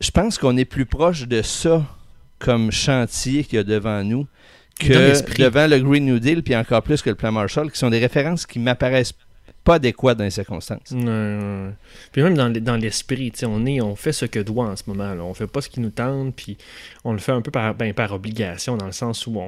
je 0.01 0.11
pense 0.11 0.39
qu'on 0.39 0.57
est 0.57 0.65
plus 0.65 0.87
proche 0.87 1.27
de 1.27 1.43
ça 1.43 1.85
comme 2.39 2.71
chantier 2.71 3.45
qu'il 3.45 3.57
y 3.57 3.59
a 3.59 3.65
devant 3.65 4.05
nous 4.05 4.27
que 4.79 5.39
devant 5.43 5.67
le 5.67 5.79
Green 5.81 6.05
New 6.05 6.19
Deal, 6.19 6.43
puis 6.43 6.55
encore 6.55 6.83
plus 6.83 7.03
que 7.03 7.11
le 7.11 7.17
plan 7.17 7.33
Marshall, 7.33 7.71
qui 7.71 7.79
sont 7.79 7.91
des 7.91 7.99
références 7.99 8.47
qui 8.47 8.59
m'apparaissent 8.61 9.15
pas 9.65 9.75
adéquates 9.75 10.17
dans 10.17 10.25
les 10.25 10.31
circonstances. 10.31 10.93
Non, 10.93 11.75
Puis 12.13 12.23
même 12.23 12.35
dans, 12.35 12.77
l'esprit, 12.77 13.33
on 13.45 13.67
est, 13.67 13.81
on 13.81 13.97
fait 13.97 14.13
ce 14.13 14.25
que 14.25 14.39
doit 14.39 14.67
en 14.67 14.77
ce 14.77 14.85
moment. 14.87 15.15
Là. 15.15 15.23
On 15.25 15.35
fait 15.35 15.47
pas 15.47 15.61
ce 15.61 15.69
qui 15.69 15.81
nous 15.81 15.91
tente, 15.91 16.35
puis 16.35 16.57
on 17.05 17.13
le 17.13 17.19
fait 17.19 17.33
un 17.33 17.43
peu 17.43 17.51
par, 17.51 17.75
ben, 17.75 17.93
par 17.93 18.13
obligation, 18.13 18.77
dans 18.77 18.87
le 18.87 18.93
sens 18.93 19.27
où 19.27 19.39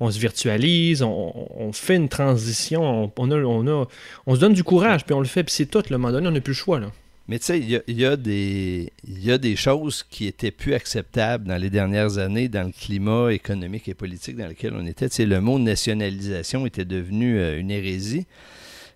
on, 0.00 0.10
se 0.10 0.18
virtualise, 0.18 1.02
on, 1.02 1.70
fait 1.72 1.96
une 1.96 2.08
transition, 2.08 3.10
on, 3.16 3.30
a, 3.30 3.36
on, 3.36 3.66
a, 3.68 3.86
on 4.26 4.34
se 4.34 4.40
donne 4.40 4.54
du 4.54 4.64
courage, 4.64 5.04
puis 5.04 5.14
on 5.14 5.20
le 5.20 5.26
fait, 5.26 5.44
puis 5.44 5.54
c'est 5.54 5.66
tout. 5.66 5.82
le 5.88 5.96
moment 5.96 6.12
donné, 6.12 6.28
on 6.28 6.32
n'a 6.32 6.40
plus 6.40 6.52
le 6.52 6.56
choix. 6.56 6.80
Là. 6.80 6.90
Mais 7.30 7.38
tu 7.38 7.44
sais, 7.44 7.60
il 7.60 7.96
y 7.96 8.04
a, 8.04 8.16
des, 8.16 8.92
y 9.06 9.30
a 9.30 9.38
des 9.38 9.54
choses 9.54 10.02
qui 10.02 10.26
étaient 10.26 10.50
plus 10.50 10.74
acceptables 10.74 11.46
dans 11.46 11.58
les 11.58 11.70
dernières 11.70 12.18
années 12.18 12.48
dans 12.48 12.64
le 12.64 12.72
climat 12.72 13.32
économique 13.32 13.86
et 13.86 13.94
politique 13.94 14.36
dans 14.36 14.48
lequel 14.48 14.74
on 14.74 14.84
était. 14.84 15.08
Tu 15.08 15.14
sais, 15.14 15.26
le 15.26 15.40
mot 15.40 15.60
nationalisation 15.60 16.66
était 16.66 16.84
devenu 16.84 17.38
euh, 17.38 17.60
une 17.60 17.70
hérésie. 17.70 18.26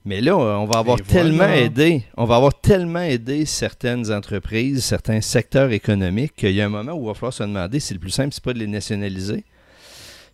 Mais 0.04 0.20
là, 0.20 0.36
on 0.36 0.64
va 0.64 0.80
avoir 0.80 1.00
tellement 1.00 1.46
aidé, 1.46 2.02
on 2.16 2.24
va 2.24 2.34
avoir 2.34 2.60
tellement 2.60 3.02
aidé 3.02 3.46
certaines 3.46 4.12
entreprises, 4.12 4.84
certains 4.84 5.20
secteurs 5.20 5.70
économiques 5.70 6.34
qu'il 6.34 6.56
y 6.56 6.60
a 6.60 6.66
un 6.66 6.70
moment 6.70 6.94
où 6.94 7.04
il 7.04 7.06
va 7.06 7.14
falloir 7.14 7.32
se 7.32 7.44
demander 7.44 7.78
si 7.78 7.94
le 7.94 8.00
plus 8.00 8.10
simple, 8.10 8.34
c'est 8.34 8.42
pas 8.42 8.52
de 8.52 8.58
les 8.58 8.66
nationaliser. 8.66 9.44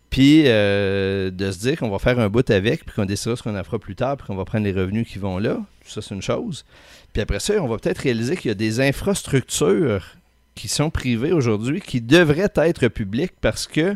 Puis 0.09 0.43
euh, 0.47 1.29
de 1.29 1.51
se 1.51 1.59
dire 1.59 1.77
qu'on 1.77 1.89
va 1.89 1.99
faire 1.99 2.19
un 2.19 2.29
bout 2.29 2.49
avec, 2.49 2.83
puis 2.83 2.95
qu'on 2.95 3.05
décidera 3.05 3.35
ce 3.35 3.43
qu'on 3.43 3.57
en 3.57 3.63
fera 3.63 3.77
plus 3.77 3.95
tard, 3.95 4.17
puis 4.17 4.25
qu'on 4.25 4.35
va 4.35 4.43
prendre 4.43 4.65
les 4.65 4.73
revenus 4.73 5.07
qui 5.07 5.19
vont 5.19 5.37
là. 5.37 5.59
Ça, 5.85 6.01
c'est 6.01 6.15
une 6.15 6.21
chose. 6.21 6.65
Puis 7.13 7.21
après 7.21 7.39
ça, 7.39 7.61
on 7.61 7.67
va 7.67 7.77
peut-être 7.77 7.99
réaliser 7.99 8.37
qu'il 8.37 8.49
y 8.49 8.51
a 8.51 8.55
des 8.55 8.79
infrastructures 8.79 10.15
qui 10.55 10.67
sont 10.67 10.89
privées 10.89 11.31
aujourd'hui 11.31 11.81
qui 11.81 12.01
devraient 12.01 12.51
être 12.55 12.87
publiques 12.87 13.33
parce 13.41 13.67
que 13.67 13.95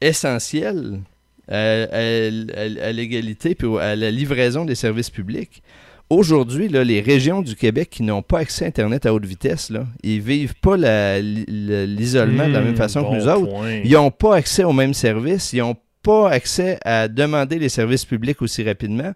essentielles 0.00 1.00
à, 1.48 1.56
à- 1.56 1.86
à- 1.86 2.86
à 2.88 2.92
l'égalité 2.92 3.54
puis 3.54 3.68
à 3.80 3.96
la 3.96 4.10
livraison 4.10 4.64
des 4.64 4.74
services 4.74 5.10
publics. 5.10 5.62
Aujourd'hui, 6.10 6.68
là, 6.68 6.84
les 6.84 7.00
régions 7.00 7.40
du 7.42 7.56
Québec 7.56 7.88
qui 7.90 8.02
n'ont 8.02 8.22
pas 8.22 8.40
accès 8.40 8.66
à 8.66 8.68
Internet 8.68 9.06
à 9.06 9.14
haute 9.14 9.24
vitesse, 9.24 9.70
là, 9.70 9.86
ils 10.02 10.20
vivent 10.20 10.54
pas 10.60 10.76
l'isolement 10.76 12.46
de 12.46 12.52
la 12.52 12.60
même 12.60 12.72
Hmm, 12.74 12.76
façon 12.76 13.02
bon 13.02 13.10
que 13.12 13.16
nous 13.16 13.28
autres. 13.28 13.50
point. 13.50 13.80
Ils 13.84 13.92
n'ont 13.92 14.10
pas 14.10 14.36
accès 14.36 14.64
aux 14.64 14.72
mêmes 14.72 14.94
services. 14.94 15.52
Ils 15.52 15.60
n'ont 15.60 15.76
pas 16.02 16.30
accès 16.30 16.78
à 16.84 17.08
demander 17.08 17.58
les 17.58 17.70
services 17.70 18.04
publics 18.04 18.42
aussi 18.42 18.62
rapidement. 18.62 19.12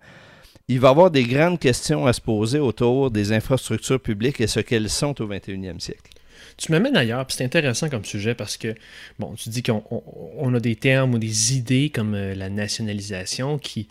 Il 0.68 0.80
va 0.80 0.88
y 0.88 0.90
avoir 0.90 1.10
des 1.10 1.24
grandes 1.24 1.58
questions 1.58 2.06
à 2.06 2.12
se 2.12 2.20
poser 2.20 2.58
autour 2.58 3.10
des 3.10 3.32
infrastructures 3.32 4.00
publiques 4.00 4.40
et 4.40 4.46
ce 4.46 4.60
qu'elles 4.60 4.90
sont 4.90 5.20
au 5.22 5.26
21e 5.26 5.80
siècle. 5.80 6.10
Tu 6.56 6.72
m'amènes 6.72 6.96
ailleurs, 6.96 7.24
puis 7.26 7.36
c'est 7.38 7.44
intéressant 7.44 7.88
comme 7.88 8.04
sujet 8.04 8.34
parce 8.34 8.56
que, 8.56 8.74
bon, 9.18 9.34
tu 9.34 9.48
dis 9.48 9.62
qu'on 9.62 9.82
on- 9.90 10.02
on 10.38 10.54
a 10.54 10.60
des 10.60 10.76
termes 10.76 11.14
ou 11.14 11.18
des 11.18 11.56
idées 11.56 11.90
comme 11.90 12.14
euh, 12.14 12.34
la 12.34 12.48
nationalisation 12.50 13.58
qui, 13.58 13.88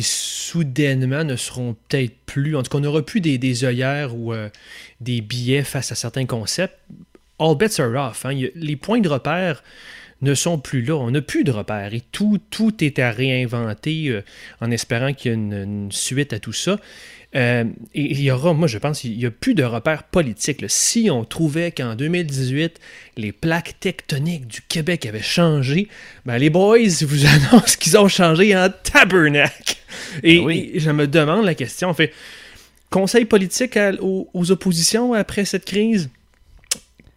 soudainement 0.00 1.24
ne 1.24 1.36
seront 1.36 1.76
peut-être 1.88 2.14
plus, 2.26 2.56
en 2.56 2.62
tout 2.62 2.70
cas, 2.70 2.78
on 2.78 2.80
n'aura 2.80 3.02
plus 3.02 3.20
des, 3.20 3.64
œillères 3.64 4.14
ou 4.16 4.32
euh, 4.32 4.48
des 5.00 5.20
billets 5.20 5.64
face 5.64 5.92
à 5.92 5.94
certains 5.94 6.26
concepts. 6.26 6.78
All 7.38 7.56
bets 7.56 7.80
are 7.80 8.10
off. 8.10 8.24
hein. 8.24 8.38
Les 8.54 8.76
points 8.76 9.00
de 9.00 9.08
repère 9.08 9.62
ne 10.22 10.34
sont 10.34 10.58
plus 10.58 10.82
là. 10.82 10.94
On 10.96 11.10
n'a 11.10 11.20
plus 11.20 11.44
de 11.44 11.50
repères 11.52 11.92
et 11.94 12.02
tout, 12.12 12.38
tout 12.50 12.82
est 12.82 12.98
à 12.98 13.10
réinventer 13.10 14.08
euh, 14.08 14.22
en 14.60 14.70
espérant 14.70 15.12
qu'il 15.12 15.30
y 15.30 15.34
a 15.34 15.36
une, 15.36 15.52
une 15.52 15.92
suite 15.92 16.32
à 16.32 16.38
tout 16.38 16.52
ça. 16.52 16.78
Euh, 17.34 17.64
et 17.94 18.10
il 18.12 18.20
y 18.20 18.30
aura, 18.30 18.52
moi 18.52 18.68
je 18.68 18.76
pense, 18.76 19.04
il 19.04 19.16
n'y 19.16 19.24
a 19.24 19.30
plus 19.30 19.54
de 19.54 19.64
repères 19.64 20.02
politiques. 20.04 20.60
là. 20.60 20.68
Si 20.68 21.08
on 21.10 21.24
trouvait 21.24 21.72
qu'en 21.72 21.94
2018, 21.94 22.78
les 23.16 23.32
plaques 23.32 23.76
tectoniques 23.80 24.46
du 24.46 24.60
Québec 24.62 25.06
avaient 25.06 25.22
changé, 25.22 25.88
ben 26.26 26.36
les 26.36 26.50
boys 26.50 26.78
vous 27.00 27.24
annoncent 27.52 27.76
qu'ils 27.78 27.96
ont 27.96 28.08
changé 28.08 28.54
en 28.56 28.68
tabernacle. 28.70 29.76
Et, 30.22 30.38
Ben 30.38 30.44
oui. 30.44 30.70
et 30.74 30.80
je 30.80 30.90
me 30.90 31.06
demande 31.06 31.44
la 31.46 31.54
question, 31.54 31.88
en 31.88 31.94
fait, 31.94 32.12
conseil 32.90 33.24
politique 33.24 33.78
à- 33.78 33.92
aux, 34.00 34.28
aux 34.34 34.50
oppositions 34.50 35.14
après 35.14 35.46
cette 35.46 35.64
crise, 35.64 36.10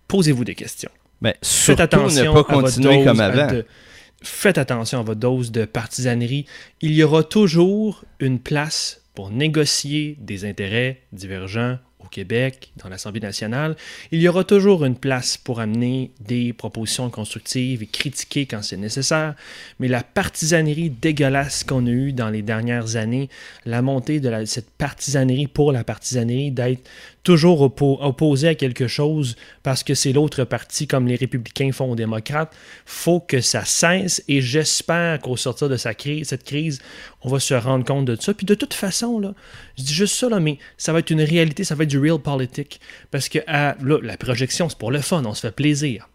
posez-vous 0.07 0.45
des 0.45 0.55
questions. 0.55 0.91
Ben, 1.21 1.33
Faites 1.41 1.79
attention 1.79 2.33
ne 2.33 2.41
pas 2.41 2.51
à 2.51 2.53
votre 2.55 2.61
continuer 2.75 2.97
dose 2.97 3.05
comme 3.05 3.19
avant. 3.19 3.47
de- 3.51 3.65
Faites 4.23 4.57
attention 4.57 4.99
à 4.99 5.03
votre 5.03 5.19
dose 5.19 5.51
de 5.51 5.65
partisanerie. 5.65 6.45
Il 6.81 6.93
y 6.93 7.03
aura 7.03 7.23
toujours 7.23 8.03
une 8.19 8.39
place 8.39 9.01
pour 9.13 9.29
négocier 9.29 10.17
des 10.19 10.45
intérêts 10.45 11.01
divergents 11.13 11.77
au 11.99 12.07
Québec, 12.07 12.71
dans 12.83 12.89
l'Assemblée 12.89 13.19
nationale. 13.21 13.75
Il 14.11 14.21
y 14.21 14.27
aura 14.27 14.43
toujours 14.43 14.83
une 14.85 14.95
place 14.95 15.37
pour 15.37 15.59
amener 15.59 16.11
des 16.19 16.53
propositions 16.53 17.09
constructives 17.09 17.81
et 17.81 17.87
critiquer 17.87 18.45
quand 18.45 18.61
c'est 18.61 18.77
nécessaire. 18.77 19.35
Mais 19.79 19.87
la 19.87 20.03
partisanerie 20.03 20.89
dégueulasse 20.91 21.63
qu'on 21.63 21.85
a 21.87 21.89
eue 21.89 22.13
dans 22.13 22.29
les 22.29 22.41
dernières 22.41 22.95
années, 22.95 23.29
la 23.65 23.81
montée 23.81 24.19
de 24.19 24.29
la- 24.29 24.45
cette 24.45 24.69
partisanerie 24.71 25.47
pour 25.47 25.71
la 25.71 25.83
partisanerie, 25.83 26.51
d'être 26.51 26.87
toujours 27.25 27.61
oppo- 27.61 27.97
opposé 27.99 28.47
à 28.47 28.55
quelque 28.55 28.87
chose 28.87 29.35
parce 29.63 29.83
que 29.83 29.93
c'est 29.93 30.13
l'autre 30.13 30.45
parti, 30.45 30.87
comme 30.87 31.07
les 31.07 31.15
républicains 31.17 31.71
font 31.73 31.91
aux 31.91 31.95
démocrates, 31.95 32.55
faut 32.85 33.19
que 33.19 33.41
ça 33.41 33.65
cesse 33.65 34.23
et 34.29 34.39
j'espère 34.39 35.19
qu'au 35.19 35.35
sortir 35.35 35.67
de 35.67 35.75
cette 35.75 35.97
crise, 35.97 36.79
on 37.23 37.29
va 37.29 37.39
se 37.41 37.53
rendre 37.53 37.83
compte 37.83 38.05
de 38.05 38.15
ça. 38.15 38.33
Puis 38.33 38.45
de 38.45 38.55
toute 38.55 38.73
façon, 38.73 39.19
là, 39.19 39.33
je 39.77 39.83
dis 39.83 39.93
juste 39.93 40.15
ça, 40.15 40.29
là, 40.29 40.39
mais 40.39 40.57
ça 40.77 40.93
va 40.93 40.99
être 40.99 41.09
une 41.09 41.21
réalité, 41.21 41.63
ça 41.65 41.75
va 41.75 41.83
être 41.83 41.89
du 41.89 41.99
real 41.99 42.19
politique. 42.19 42.79
Parce 43.11 43.27
que 43.27 43.39
à- 43.47 43.75
là, 43.83 43.99
la 44.01 44.15
projection, 44.15 44.69
c'est 44.69 44.77
pour 44.77 44.91
le 44.91 45.01
fun, 45.01 45.23
on 45.25 45.33
se 45.33 45.41
fait 45.41 45.55
plaisir. 45.55 46.07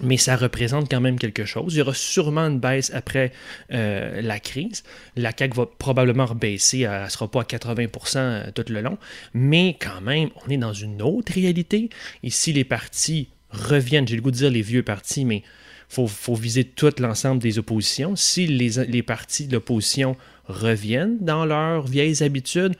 Mais 0.00 0.16
ça 0.16 0.36
représente 0.36 0.90
quand 0.90 1.00
même 1.00 1.18
quelque 1.18 1.44
chose. 1.44 1.74
Il 1.74 1.78
y 1.78 1.82
aura 1.82 1.94
sûrement 1.94 2.42
une 2.42 2.60
baisse 2.60 2.90
après 2.94 3.32
euh, 3.72 4.20
la 4.20 4.38
crise. 4.38 4.82
La 5.16 5.32
CAQ 5.36 5.56
va 5.56 5.66
probablement 5.66 6.26
rebaisser, 6.26 6.80
elle 6.80 7.04
ne 7.04 7.08
sera 7.08 7.30
pas 7.30 7.40
à 7.40 7.44
80% 7.44 8.52
tout 8.52 8.64
le 8.68 8.80
long. 8.80 8.98
Mais 9.32 9.76
quand 9.80 10.00
même, 10.00 10.28
on 10.44 10.50
est 10.50 10.58
dans 10.58 10.72
une 10.72 11.00
autre 11.02 11.32
réalité. 11.32 11.88
Et 12.22 12.30
si 12.30 12.52
les 12.52 12.64
partis 12.64 13.28
reviennent, 13.50 14.06
j'ai 14.06 14.16
le 14.16 14.22
goût 14.22 14.30
de 14.30 14.36
dire 14.36 14.50
les 14.50 14.62
vieux 14.62 14.82
partis, 14.82 15.24
mais 15.24 15.38
il 15.38 15.94
faut, 15.94 16.06
faut 16.06 16.34
viser 16.34 16.64
tout 16.64 16.92
l'ensemble 16.98 17.40
des 17.40 17.58
oppositions. 17.58 18.16
Si 18.16 18.46
les, 18.46 18.84
les 18.86 19.02
partis 19.02 19.46
de 19.46 19.54
l'opposition 19.54 20.16
reviennent 20.46 21.18
dans 21.20 21.44
leurs 21.44 21.86
vieilles 21.86 22.22
habitudes, 22.22 22.74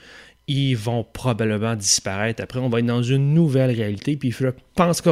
ils 0.49 0.77
vont 0.77 1.05
probablement 1.05 1.75
disparaître. 1.75 2.43
Après, 2.43 2.61
on 2.61 2.69
va 2.69 2.81
être 2.81 2.87
dans 2.87 3.03
une 3.03 3.35
nouvelle 3.35 3.71
réalité. 3.71 4.17
Puis 4.17 4.31
je 4.31 4.49
pense 4.75 5.01
que 5.01 5.11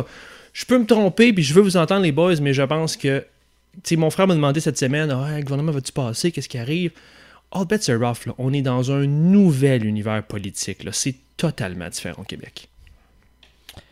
je 0.55 0.65
peux 0.65 0.79
me 0.79 0.87
tromper, 0.87 1.35
puis 1.35 1.43
je 1.43 1.53
veux 1.53 1.61
vous 1.61 1.77
entendre, 1.77 2.03
les 2.03 2.13
boys, 2.13 2.37
mais 2.41 2.55
je 2.55 2.63
pense 2.63 2.97
que. 2.97 3.21
Tu 3.75 3.81
sais, 3.83 3.97
mon 3.97 4.09
frère 4.09 4.27
m'a 4.29 4.35
demandé 4.35 4.61
cette 4.61 4.79
semaine 4.79 5.11
Ah, 5.11 5.37
le 5.37 5.43
gouvernement 5.43 5.73
va-tu 5.73 5.93
passer? 5.93 6.31
Qu'est-ce 6.33 6.49
qui 6.49 6.59
arrive 6.59 6.93
All 7.51 7.67
bets 7.67 7.91
are 7.91 8.01
off. 8.03 8.25
Là. 8.27 8.33
On 8.39 8.53
est 8.53 8.63
dans 8.63 8.91
un 8.93 9.07
nouvel 9.07 9.85
univers 9.85 10.23
politique. 10.23 10.85
là. 10.85 10.93
C'est 10.93 11.17
totalement 11.37 11.89
différent 11.89 12.23
au 12.23 12.25
Québec. 12.25 12.69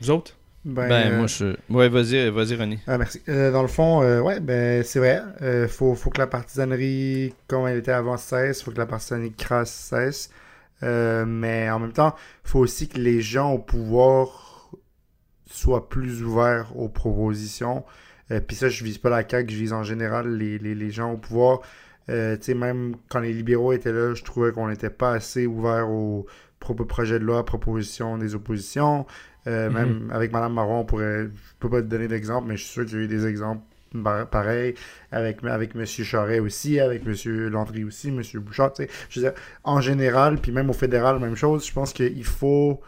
Vous 0.00 0.10
autres? 0.10 0.36
Ben, 0.64 0.88
Ben, 0.88 1.12
euh, 1.12 1.18
moi, 1.18 1.26
je. 1.26 1.56
Ouais, 1.68 1.88
vas-y, 1.88 2.30
vas-y, 2.30 2.54
René. 2.54 2.78
Ah, 2.86 2.96
merci. 2.96 3.20
Euh, 3.28 3.50
dans 3.50 3.62
le 3.62 3.68
fond, 3.68 4.02
euh, 4.02 4.20
ouais, 4.20 4.38
ben, 4.38 4.84
c'est 4.84 5.00
vrai. 5.00 5.20
Euh, 5.42 5.66
faut, 5.66 5.96
faut 5.96 6.10
que 6.10 6.18
la 6.20 6.28
partisanerie, 6.28 7.34
comme 7.48 7.66
elle 7.66 7.78
était 7.78 7.90
avant, 7.90 8.16
cesse. 8.16 8.62
faut 8.62 8.70
que 8.70 8.78
la 8.78 8.86
partisanerie 8.86 9.32
crasse 9.32 9.72
cesse. 9.72 10.30
Euh, 10.84 11.24
mais 11.26 11.68
en 11.70 11.80
même 11.80 11.92
temps, 11.92 12.14
faut 12.44 12.60
aussi 12.60 12.88
que 12.88 12.98
les 12.98 13.20
gens 13.20 13.50
au 13.52 13.58
pouvoir 13.58 14.51
soient 15.52 15.88
plus 15.88 16.22
ouverts 16.22 16.72
aux 16.76 16.88
propositions. 16.88 17.84
Euh, 18.30 18.40
Puis 18.40 18.56
ça, 18.56 18.68
je 18.68 18.82
vise 18.84 18.98
pas 18.98 19.10
la 19.10 19.28
CAQ, 19.28 19.52
je 19.52 19.58
vise 19.58 19.72
en 19.72 19.82
général 19.82 20.36
les, 20.36 20.58
les, 20.58 20.74
les 20.74 20.90
gens 20.90 21.12
au 21.12 21.16
pouvoir. 21.16 21.60
Euh, 22.08 22.36
tu 22.36 22.44
sais, 22.44 22.54
même 22.54 22.96
quand 23.08 23.20
les 23.20 23.32
libéraux 23.32 23.72
étaient 23.72 23.92
là, 23.92 24.14
je 24.14 24.22
trouvais 24.24 24.52
qu'on 24.52 24.68
n'était 24.68 24.90
pas 24.90 25.12
assez 25.12 25.46
ouvert 25.46 25.88
aux 25.88 26.26
pro- 26.58 26.74
projets 26.74 27.18
de 27.18 27.24
loi, 27.24 27.44
propositions 27.44 28.18
des 28.18 28.34
oppositions. 28.34 29.06
Euh, 29.46 29.68
Mhm. 29.68 29.74
Même 29.74 30.10
avec 30.12 30.32
Madame 30.32 30.54
Marron, 30.54 30.80
on 30.80 30.84
pourrait. 30.84 31.24
Je 31.24 31.52
peux 31.60 31.68
pas 31.70 31.82
te 31.82 31.86
donner 31.86 32.08
d'exemple, 32.08 32.46
mais 32.48 32.56
je 32.56 32.62
suis 32.64 32.72
sûr 32.72 32.84
qu'il 32.86 32.98
y 32.98 33.00
a 33.00 33.04
eu 33.04 33.08
des 33.08 33.26
exemples 33.26 33.62
par- 34.04 34.26
pareils. 34.28 34.74
Avec, 35.10 35.44
avec 35.44 35.74
M. 35.74 35.84
Charret 35.84 36.38
aussi, 36.38 36.78
avec 36.80 37.02
M. 37.06 37.48
Landry 37.48 37.84
aussi, 37.84 38.08
M. 38.08 38.22
Bouchard. 38.40 38.72
Je 39.10 39.20
veux 39.20 39.26
dire, 39.26 39.34
en 39.64 39.80
général, 39.80 40.38
puis 40.38 40.52
même 40.52 40.70
au 40.70 40.72
fédéral, 40.72 41.18
même 41.18 41.34
chose. 41.36 41.66
Je 41.66 41.72
pense 41.72 41.92
qu'il 41.92 42.24
faut. 42.24 42.80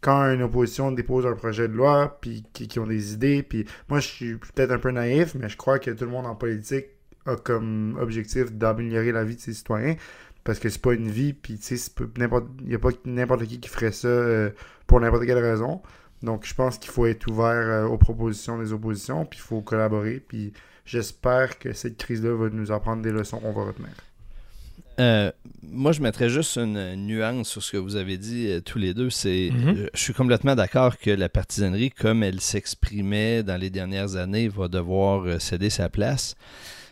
Quand 0.00 0.32
une 0.32 0.42
opposition 0.42 0.92
dépose 0.92 1.26
un 1.26 1.34
projet 1.34 1.66
de 1.66 1.74
loi, 1.74 2.18
puis 2.20 2.44
qui, 2.52 2.78
ont 2.78 2.86
des 2.86 3.14
idées, 3.14 3.42
puis 3.42 3.66
moi 3.88 4.00
je 4.00 4.06
suis 4.06 4.36
peut-être 4.36 4.70
un 4.70 4.78
peu 4.78 4.90
naïf, 4.90 5.34
mais 5.34 5.48
je 5.48 5.56
crois 5.56 5.78
que 5.78 5.90
tout 5.90 6.04
le 6.04 6.10
monde 6.10 6.26
en 6.26 6.36
politique 6.36 6.86
a 7.26 7.36
comme 7.36 7.98
objectif 8.00 8.52
d'améliorer 8.52 9.12
la 9.12 9.24
vie 9.24 9.36
de 9.36 9.40
ses 9.40 9.54
citoyens 9.54 9.96
parce 10.44 10.58
que 10.60 10.68
c'est 10.70 10.80
pas 10.80 10.94
une 10.94 11.10
vie 11.10 11.34
puis 11.34 11.58
tu 11.58 11.76
sais 11.76 11.92
il 12.16 12.70
y 12.70 12.74
a 12.74 12.78
pas 12.78 12.88
n'importe 13.04 13.44
qui 13.44 13.60
qui 13.60 13.68
ferait 13.68 13.92
ça 13.92 14.08
euh, 14.08 14.50
pour 14.86 15.00
n'importe 15.00 15.26
quelle 15.26 15.38
raison. 15.38 15.82
Donc 16.22 16.46
je 16.46 16.54
pense 16.54 16.78
qu'il 16.78 16.90
faut 16.90 17.06
être 17.06 17.26
ouvert 17.30 17.48
euh, 17.68 17.84
aux 17.84 17.98
propositions 17.98 18.58
des 18.58 18.72
oppositions 18.72 19.24
puis 19.26 19.38
il 19.38 19.42
faut 19.42 19.60
collaborer 19.60 20.24
puis 20.26 20.52
j'espère 20.84 21.58
que 21.58 21.72
cette 21.72 21.96
crise 21.96 22.24
là 22.24 22.34
va 22.34 22.48
nous 22.48 22.72
apprendre 22.72 23.02
des 23.02 23.12
leçons 23.12 23.40
qu'on 23.40 23.52
va 23.52 23.64
retenir 23.64 23.90
Euh, 25.00 25.30
moi, 25.62 25.92
je 25.92 26.00
mettrais 26.00 26.28
juste 26.28 26.56
une 26.56 26.94
nuance 26.96 27.48
sur 27.48 27.62
ce 27.62 27.72
que 27.72 27.76
vous 27.76 27.96
avez 27.96 28.16
dit 28.18 28.48
euh, 28.48 28.60
tous 28.60 28.78
les 28.78 28.94
deux. 28.94 29.10
C'est, 29.10 29.50
Mhm. 29.52 29.68
euh, 29.76 29.86
je 29.94 30.00
suis 30.02 30.12
complètement 30.14 30.54
d'accord 30.56 30.98
que 30.98 31.10
la 31.10 31.28
partisanerie, 31.28 31.90
comme 31.90 32.22
elle 32.22 32.40
s'exprimait 32.40 33.42
dans 33.42 33.56
les 33.56 33.70
dernières 33.70 34.16
années, 34.16 34.48
va 34.48 34.66
devoir 34.68 35.24
euh, 35.26 35.38
céder 35.38 35.70
sa 35.70 35.88
place. 35.88 36.34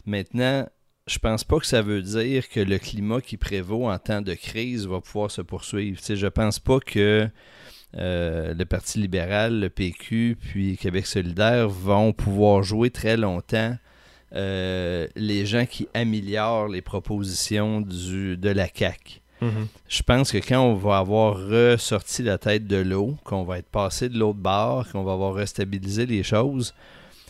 Maintenant, 0.04 0.68
je 1.08 1.18
pense 1.18 1.42
pas 1.44 1.58
que 1.58 1.66
ça 1.66 1.82
veut 1.82 2.02
dire 2.02 2.48
que 2.48 2.60
le 2.60 2.78
climat 2.78 3.20
qui 3.20 3.36
prévaut 3.36 3.88
en 3.88 3.98
temps 3.98 4.22
de 4.22 4.34
crise 4.34 4.86
va 4.86 5.00
pouvoir 5.00 5.30
se 5.30 5.40
poursuivre. 5.42 5.98
Sais, 6.00 6.16
je 6.16 6.26
pense 6.26 6.58
pas 6.60 6.78
que 6.80 7.28
euh, 7.96 8.54
le 8.54 8.64
Parti 8.66 8.98
libéral, 8.98 9.58
le 9.60 9.70
PQ, 9.70 10.36
puis 10.40 10.76
Québec 10.76 11.06
solidaire 11.06 11.68
vont 11.68 12.12
pouvoir 12.12 12.62
jouer 12.62 12.90
très 12.90 13.16
longtemps 13.16 13.76
euh, 14.34 15.06
les 15.14 15.46
gens 15.46 15.66
qui 15.66 15.88
améliorent 15.94 16.68
les 16.68 16.82
propositions 16.82 17.80
du, 17.80 18.36
de 18.36 18.50
la 18.50 18.68
CAQ. 18.72 19.20
Je 19.88 20.02
pense 20.02 20.32
que 20.32 20.38
quand 20.38 20.60
on 20.60 20.74
va 20.74 20.98
avoir 20.98 21.36
ressorti 21.36 22.22
la 22.22 22.38
tête 22.38 22.66
de 22.66 22.76
l'eau, 22.76 23.16
qu'on 23.24 23.44
va 23.44 23.58
être 23.58 23.68
passé 23.68 24.08
de 24.08 24.18
l'autre 24.18 24.38
bord, 24.38 24.90
qu'on 24.90 25.04
va 25.04 25.12
avoir 25.12 25.34
restabilisé 25.34 26.06
les 26.06 26.22
choses, 26.22 26.74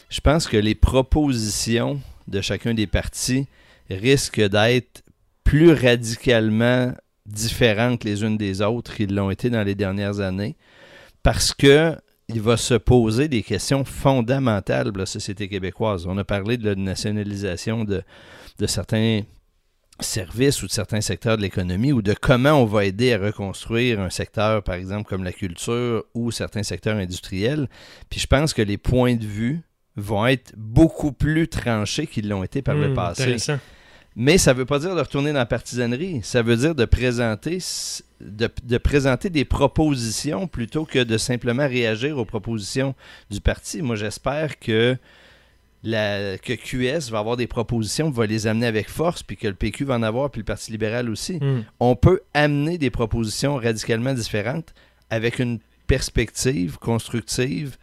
je 0.09 0.20
pense 0.20 0.47
que 0.47 0.57
les 0.57 0.74
propositions 0.74 2.01
de 2.28 2.40
chacun 2.40 2.74
des 2.74 2.86
partis 2.86 3.47
risquent 3.90 4.49
d'être 4.49 5.03
plus 5.44 5.72
radicalement 5.72 6.92
différentes 7.26 8.05
les 8.05 8.22
unes 8.22 8.36
des 8.36 8.62
autres. 8.62 8.94
Qu'ils 8.94 9.14
l'ont 9.14 9.30
été 9.30 9.51
dans 9.51 9.64
les 9.64 9.74
dernières 9.74 10.20
années, 10.20 10.57
parce 11.22 11.53
que 11.53 11.97
il 12.29 12.41
va 12.41 12.57
se 12.57 12.74
poser 12.74 13.29
des 13.29 13.43
questions 13.43 13.85
fondamentales 13.85 14.91
de 14.93 14.99
la 14.99 15.07
société 15.07 15.49
québécoise. 15.49 16.07
On 16.07 16.18
a 16.18 16.24
parlé 16.24 16.57
de 16.57 16.68
la 16.68 16.74
nationalisation 16.74 17.85
de, 17.85 18.03
de 18.59 18.66
certains 18.66 19.22
services 20.01 20.62
ou 20.62 20.66
de 20.66 20.72
certains 20.72 21.01
secteurs 21.01 21.37
de 21.37 21.43
l'économie 21.43 21.93
ou 21.93 22.03
de 22.03 22.14
comment 22.14 22.61
on 22.61 22.64
va 22.66 22.85
aider 22.85 23.14
à 23.14 23.18
reconstruire 23.18 24.01
un 24.01 24.11
secteur, 24.11 24.62
par 24.62 24.74
exemple, 24.74 25.09
comme 25.09 25.24
la 25.24 25.33
culture 25.33 26.05
ou 26.14 26.31
certains 26.31 26.64
secteurs 26.64 26.97
industriels. 26.97 27.68
Puis 28.11 28.20
je 28.20 28.27
pense 28.27 28.53
que 28.53 28.62
les 28.62 28.77
points 28.77 29.14
de 29.14 29.24
vue 29.24 29.62
vont 29.97 30.27
être 30.27 30.53
beaucoup 30.57 31.12
plus 31.12 31.49
tranchés 31.49 32.07
qu'ils 32.07 32.29
l'ont 32.29 32.43
été 32.43 32.61
par 32.61 32.74
le 32.74 32.91
Hmm, 32.91 32.95
passé. 32.95 33.37
Mais 34.19 34.39
ça 34.39 34.55
ne 34.55 34.59
veut 34.59 34.64
pas 34.64 34.79
dire 34.79 34.95
de 34.95 35.01
retourner 35.01 35.31
dans 35.33 35.39
la 35.39 35.47
partisanerie. 35.47 36.21
Ça 36.23 36.41
veut 36.41 36.57
dire 36.57 36.75
de 36.75 36.87
présenter, 36.87 37.59
de, 38.23 38.49
de 38.64 38.79
présenter 38.79 39.29
des 39.29 39.45
propositions 39.45 40.47
plutôt 40.49 40.87
que 40.87 41.05
de 41.05 41.19
simplement 41.19 41.69
réagir 41.69 42.17
aux 42.17 42.25
propositions 42.25 42.95
du 43.31 43.43
parti. 43.43 43.83
Moi, 43.83 43.95
j'espère 43.95 44.59
que, 44.59 44.97
la, 45.85 46.39
que 46.39 46.55
QS 46.55 47.11
va 47.11 47.19
avoir 47.19 47.37
des 47.37 47.47
propositions, 47.47 48.09
va 48.09 48.25
les 48.25 48.47
amener 48.47 48.67
avec 48.67 48.89
force, 48.89 49.23
puis 49.23 49.37
que 49.37 49.49
le 49.49 49.55
PQ 49.55 49.85
va 49.85 49.97
en 49.97 50.03
avoir, 50.03 50.31
puis 50.31 50.41
le 50.41 50.47
Parti 50.47 50.73
libéral 50.73 51.11
aussi. 51.11 51.35
Hmm. 51.35 51.64
On 51.79 51.95
peut 51.95 52.23
amener 52.33 52.79
des 52.79 52.91
propositions 52.91 53.57
radicalement 53.57 54.14
différentes 54.14 54.73
avec 55.11 55.41
une 55.41 55.59
perspective 55.87 56.79
constructive 56.79 57.77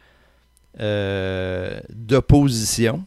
euh, 0.79 1.79
d'opposition 1.89 3.05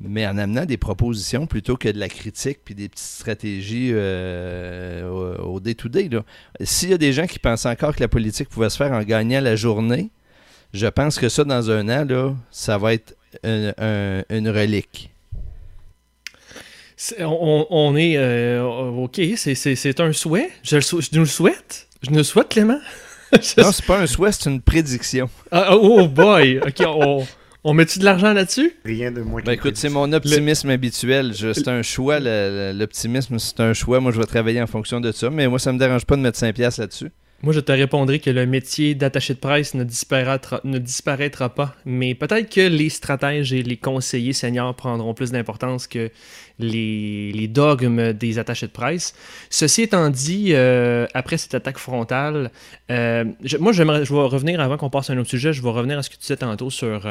mais 0.00 0.26
en 0.26 0.36
amenant 0.38 0.64
des 0.64 0.76
propositions 0.76 1.46
plutôt 1.46 1.76
que 1.76 1.88
de 1.88 1.98
la 1.98 2.08
critique 2.08 2.58
puis 2.64 2.74
des 2.74 2.88
petites 2.88 3.06
stratégies 3.06 3.90
euh, 3.92 5.08
au 5.38 5.60
day-to-day. 5.60 6.10
S'il 6.62 6.90
y 6.90 6.94
a 6.94 6.98
des 6.98 7.12
gens 7.12 7.26
qui 7.26 7.38
pensent 7.38 7.66
encore 7.66 7.94
que 7.94 8.00
la 8.00 8.08
politique 8.08 8.48
pouvait 8.48 8.70
se 8.70 8.76
faire 8.76 8.92
en 8.92 9.02
gagnant 9.02 9.40
la 9.40 9.56
journée, 9.56 10.10
je 10.72 10.86
pense 10.88 11.18
que 11.18 11.28
ça, 11.28 11.44
dans 11.44 11.70
un 11.70 11.88
an, 11.88 12.04
là, 12.04 12.34
ça 12.50 12.76
va 12.78 12.94
être 12.94 13.14
un- 13.44 13.72
un- 13.78 14.24
une 14.30 14.48
relique. 14.48 15.10
On, 17.20 17.66
on 17.70 17.96
est. 17.96 18.16
euh, 18.16 18.62
ok, 18.64 19.20
c'est- 19.36 20.00
un 20.00 20.12
souhait. 20.12 20.50
Je, 20.62 20.76
le 20.76 20.82
sou- 20.82 21.00
je 21.00 21.08
nous 21.12 21.20
le 21.22 21.26
souhaite. 21.26 21.88
Je 22.02 22.10
nous 22.10 22.18
le 22.18 22.22
souhaite, 22.22 22.48
Clément. 22.48 22.78
Je- 23.32 23.60
Non, 23.60 23.72
c'est 23.72 23.84
pas 23.84 23.98
un 24.00 24.06
souhait, 24.06 24.30
c'est 24.32 24.48
une 24.48 24.60
prédiction. 24.60 25.28
Ah, 25.50 25.76
oh 25.76 26.06
boy. 26.06 26.60
Ok, 26.64 26.82
on, 26.86 27.26
on 27.64 27.74
met-tu 27.74 27.98
de 27.98 28.04
l'argent 28.04 28.32
là-dessus? 28.32 28.72
Rien 28.84 29.10
de 29.10 29.22
moins 29.22 29.42
Ben 29.42 29.52
écoute, 29.52 29.76
c'est 29.76 29.88
mon 29.88 30.12
optimisme 30.12 30.70
habituel. 30.70 31.32
C'est 31.34 31.68
un 31.68 31.82
choix, 31.82 32.20
l'optimisme, 32.20 33.38
c'est 33.38 33.60
un 33.60 33.72
choix. 33.72 34.00
Moi, 34.00 34.12
je 34.12 34.20
vais 34.20 34.26
travailler 34.26 34.60
en 34.62 34.66
fonction 34.66 35.00
de 35.00 35.10
ça, 35.12 35.30
mais 35.30 35.48
moi, 35.48 35.58
ça 35.58 35.72
me 35.72 35.78
dérange 35.78 36.04
pas 36.04 36.16
de 36.16 36.20
mettre 36.20 36.38
5 36.38 36.54
piastres 36.54 36.80
là-dessus. 36.80 37.10
Moi, 37.44 37.52
je 37.52 37.60
te 37.60 37.72
répondrai 37.72 38.20
que 38.20 38.30
le 38.30 38.46
métier 38.46 38.94
d'attaché 38.94 39.34
de 39.34 39.38
presse 39.38 39.74
ne 39.74 39.84
disparaîtra, 39.84 40.62
ne 40.64 40.78
disparaîtra 40.78 41.50
pas, 41.50 41.74
mais 41.84 42.14
peut-être 42.14 42.50
que 42.50 42.62
les 42.62 42.88
stratèges 42.88 43.52
et 43.52 43.62
les 43.62 43.76
conseillers 43.76 44.32
seniors 44.32 44.74
prendront 44.74 45.12
plus 45.12 45.30
d'importance 45.30 45.86
que 45.86 46.10
les, 46.58 47.46
dogmes 47.48 48.14
des 48.14 48.38
attachés 48.38 48.66
de 48.66 48.72
presse. 48.72 49.14
Ceci 49.50 49.82
étant 49.82 50.08
dit, 50.08 50.52
euh, 50.54 51.06
après 51.12 51.36
cette 51.36 51.54
attaque 51.54 51.76
frontale, 51.76 52.50
euh, 52.90 53.24
moi, 53.60 53.72
je 53.72 53.82
vais 53.82 54.20
revenir, 54.22 54.58
avant 54.58 54.78
qu'on 54.78 54.88
passe 54.88 55.10
à 55.10 55.12
un 55.12 55.18
autre 55.18 55.28
sujet, 55.28 55.52
je 55.52 55.60
vais 55.60 55.68
revenir 55.68 55.98
à 55.98 56.02
ce 56.02 56.08
que 56.08 56.14
tu 56.14 56.22
disais 56.22 56.38
tantôt 56.38 56.70
sur 56.70 57.06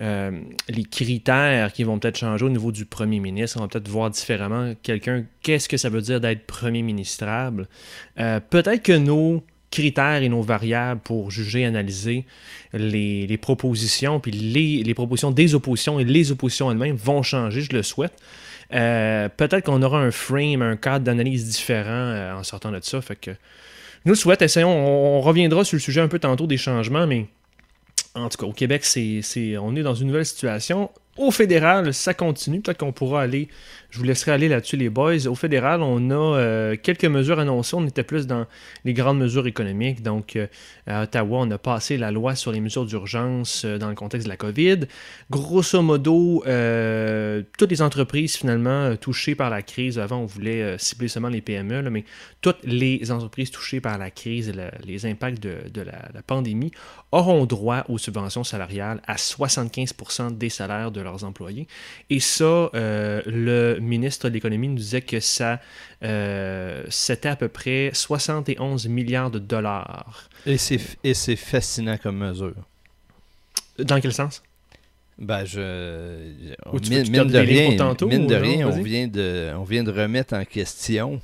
euh, 0.00 0.30
les 0.70 0.84
critères 0.84 1.74
qui 1.74 1.84
vont 1.84 1.98
peut-être 1.98 2.16
changer 2.16 2.46
au 2.46 2.50
niveau 2.50 2.72
du 2.72 2.86
premier 2.86 3.20
ministre. 3.20 3.58
On 3.58 3.64
va 3.64 3.68
peut-être 3.68 3.88
voir 3.88 4.08
différemment 4.08 4.72
quelqu'un, 4.82 5.26
qu'est-ce 5.42 5.68
que 5.68 5.76
ça 5.76 5.90
veut 5.90 6.00
dire 6.00 6.18
d'être 6.18 6.46
premier 6.46 6.80
ministrable. 6.80 7.68
Peut-être 8.16 8.82
que 8.82 8.96
nos 8.96 9.42
critères 9.70 10.22
et 10.22 10.28
nos 10.28 10.42
variables 10.42 11.00
pour 11.00 11.30
juger, 11.30 11.64
analyser 11.64 12.24
les, 12.72 13.38
propositions, 13.38 14.20
puis 14.20 14.32
les, 14.32 14.94
propositions 14.94 15.30
des 15.30 15.54
oppositions 15.54 16.00
et 16.00 16.04
les 16.04 16.32
oppositions 16.32 16.70
elles-mêmes 16.70 16.96
vont 16.96 17.22
changer, 17.22 17.62
je 17.62 17.72
le 17.72 17.82
souhaite. 17.82 18.12
Euh, 18.72 19.28
peut-être 19.28 19.64
qu'on 19.64 19.82
aura 19.82 20.00
un 20.00 20.10
frame, 20.10 20.62
un 20.62 20.76
cadre 20.76 21.04
d'analyse 21.04 21.48
différent 21.48 21.90
euh, 21.90 22.34
en 22.34 22.44
sortant 22.44 22.70
de 22.70 22.78
ça. 22.82 23.00
Que 23.20 23.32
nous 24.04 24.12
le 24.12 24.14
souhaite, 24.14 24.42
essayons, 24.42 24.70
on, 24.70 25.18
on 25.18 25.20
reviendra 25.20 25.64
sur 25.64 25.76
le 25.76 25.80
sujet 25.80 26.00
un 26.00 26.08
peu 26.08 26.20
tantôt 26.20 26.46
des 26.46 26.56
changements, 26.56 27.06
mais 27.06 27.26
en 28.14 28.28
tout 28.28 28.38
cas, 28.38 28.46
au 28.46 28.52
Québec, 28.52 28.84
c'est- 28.84 29.56
on 29.58 29.76
est 29.76 29.82
dans 29.82 29.94
une 29.94 30.08
nouvelle 30.08 30.26
situation. 30.26 30.90
Au 31.16 31.30
fédéral, 31.30 31.92
ça 31.94 32.14
continue. 32.14 32.60
Peut-être 32.60 32.78
qu'on 32.78 32.92
pourra 32.92 33.22
aller. 33.22 33.48
Je 33.90 33.98
vous 33.98 34.04
laisserai 34.04 34.30
aller 34.30 34.48
là-dessus, 34.48 34.76
les 34.76 34.88
boys. 34.88 35.26
Au 35.26 35.34
fédéral, 35.34 35.82
on 35.82 36.10
a 36.10 36.14
euh, 36.14 36.76
quelques 36.80 37.06
mesures 37.06 37.40
annoncées. 37.40 37.74
On 37.74 37.84
était 37.86 38.04
plus 38.04 38.28
dans 38.28 38.46
les 38.84 38.94
grandes 38.94 39.18
mesures 39.18 39.48
économiques. 39.48 40.00
Donc, 40.00 40.36
euh, 40.36 40.46
à 40.86 41.02
Ottawa, 41.02 41.40
on 41.40 41.50
a 41.50 41.58
passé 41.58 41.98
la 41.98 42.12
loi 42.12 42.36
sur 42.36 42.52
les 42.52 42.60
mesures 42.60 42.86
d'urgence 42.86 43.64
euh, 43.64 43.78
dans 43.78 43.88
le 43.88 43.96
contexte 43.96 44.26
de 44.26 44.30
la 44.30 44.36
COVID. 44.36 44.86
Grosso 45.28 45.82
modo, 45.82 46.44
toutes 47.58 47.70
les 47.70 47.82
entreprises 47.82 48.36
finalement 48.36 48.94
touchées 48.96 49.34
par 49.34 49.50
la 49.50 49.62
crise, 49.62 49.98
avant 49.98 50.18
on 50.18 50.26
voulait 50.26 50.76
cibler 50.78 51.08
seulement 51.08 51.28
les 51.28 51.40
PME, 51.40 51.82
mais 51.90 52.04
toutes 52.40 52.62
les 52.64 53.10
entreprises 53.10 53.50
touchées 53.50 53.80
par 53.80 53.98
la 53.98 54.10
crise 54.10 54.48
et 54.48 54.52
les 54.84 55.06
impacts 55.06 55.42
de, 55.42 55.82
la, 55.82 56.22
pandémie 56.26 56.70
auront 57.12 57.46
droit 57.46 57.84
aux 57.88 57.98
subventions 57.98 58.44
salariales 58.44 59.00
à 59.06 59.16
75% 59.16 60.36
des 60.36 60.48
salaires 60.48 60.90
de 60.90 61.00
leurs 61.00 61.24
employés. 61.24 61.66
Et 62.08 62.20
ça, 62.20 62.70
le 62.74 63.79
ministre 63.80 64.28
de 64.28 64.34
l'économie 64.34 64.68
nous 64.68 64.76
disait 64.76 65.00
que 65.00 65.20
ça, 65.20 65.60
euh, 66.02 66.84
c'était 66.88 67.28
à 67.28 67.36
peu 67.36 67.48
près 67.48 67.90
71 67.92 68.88
milliards 68.88 69.30
de 69.30 69.38
dollars. 69.38 70.28
Et 70.46 70.56
c'est, 70.58 71.36
fascinant 71.36 71.96
comme 71.98 72.18
mesure. 72.18 72.54
Dans 73.78 74.00
quel 74.00 74.12
sens? 74.12 74.42
Ben, 75.18 75.44
je. 75.44 76.16
Mine, 76.88 77.24
de 77.28 77.38
rien, 77.38 77.76
tantôt, 77.76 78.08
mine 78.08 78.26
de 78.26 78.34
non? 78.34 78.40
rien 78.40 78.68
on, 78.68 78.82
vient 78.82 79.06
de, 79.06 79.52
on 79.54 79.64
vient 79.64 79.82
de 79.82 79.90
remettre 79.90 80.34
en 80.34 80.44
question 80.44 81.20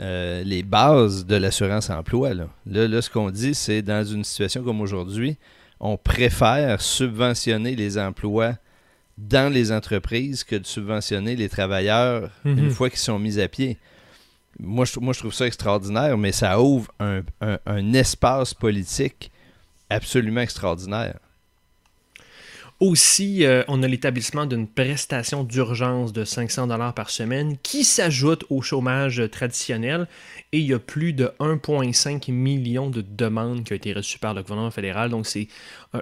euh, 0.00 0.42
les 0.42 0.64
bases 0.64 1.26
de 1.26 1.36
l'assurance-emploi. 1.36 2.34
Là. 2.34 2.48
Là, 2.66 2.88
là, 2.88 3.02
ce 3.02 3.08
qu'on 3.08 3.30
dit, 3.30 3.54
c'est 3.54 3.82
dans 3.82 4.04
une 4.04 4.24
situation 4.24 4.64
comme 4.64 4.80
aujourd'hui, 4.80 5.36
on 5.78 5.96
préfère 5.96 6.80
subventionner 6.80 7.76
les 7.76 7.98
emplois 7.98 8.54
dans 9.28 9.52
les 9.52 9.70
entreprises 9.72 10.44
que 10.44 10.56
de 10.56 10.66
subventionner 10.66 11.36
les 11.36 11.48
travailleurs 11.48 12.30
une 12.44 12.64
Mhm. 12.66 12.70
fois 12.70 12.88
qu'ils 12.90 12.98
sont 12.98 13.18
mis 13.18 13.38
à 13.40 13.48
pied. 13.48 13.76
Moi 14.58 14.84
je, 14.84 14.98
moi, 15.00 15.12
je 15.12 15.20
trouve 15.20 15.32
ça 15.34 15.46
extraordinaire, 15.46 16.16
mais 16.18 16.32
ça 16.32 16.60
ouvre 16.60 16.90
un, 17.00 17.20
un- 17.40 17.58
un 17.66 17.92
espace 17.92 18.52
politique 18.54 19.30
absolument 19.88 20.40
extraordinaire. 20.40 21.18
Aussi, 22.80 23.44
euh, 23.44 23.62
on 23.68 23.82
a 23.82 23.86
l'établissement 23.88 24.46
d'une 24.46 24.66
prestation 24.66 25.44
d'urgence 25.44 26.14
de 26.14 26.24
500 26.24 26.66
dollars 26.66 26.94
par 26.94 27.10
semaine 27.10 27.58
qui 27.62 27.84
s'ajoute 27.84 28.44
au 28.48 28.62
chômage 28.62 29.22
traditionnel 29.30 30.08
et 30.52 30.58
il 30.58 30.66
y 30.66 30.74
a 30.74 30.78
plus 30.78 31.12
de 31.12 31.30
1,5 31.38 32.32
million 32.32 32.90
de 32.90 33.02
demandes 33.02 33.64
qui 33.64 33.72
ont 33.72 33.76
été 33.76 33.92
reçues 33.92 34.18
par 34.18 34.34
le 34.34 34.42
gouvernement 34.42 34.70
fédéral. 34.70 35.10
Donc 35.10 35.26
c'est 35.26 35.46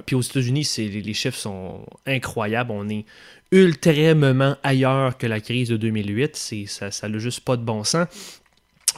puis 0.06 0.16
aux 0.16 0.22
États-Unis, 0.22 0.68
les, 0.78 1.14
chiffres 1.14 1.38
sont 1.38 1.84
incroyables. 2.06 2.70
On 2.70 2.88
est 2.88 3.04
ultrêmement 3.52 4.56
ailleurs 4.62 5.18
que 5.18 5.26
la 5.26 5.40
crise 5.40 5.68
de 5.68 5.76
2008. 5.76 6.36
C'est 6.36 6.66
ça, 6.66 6.90
ça 6.90 7.08
n'a 7.08 7.18
juste 7.18 7.40
pas 7.40 7.56
de 7.56 7.62
bon 7.62 7.84
sens. 7.84 8.06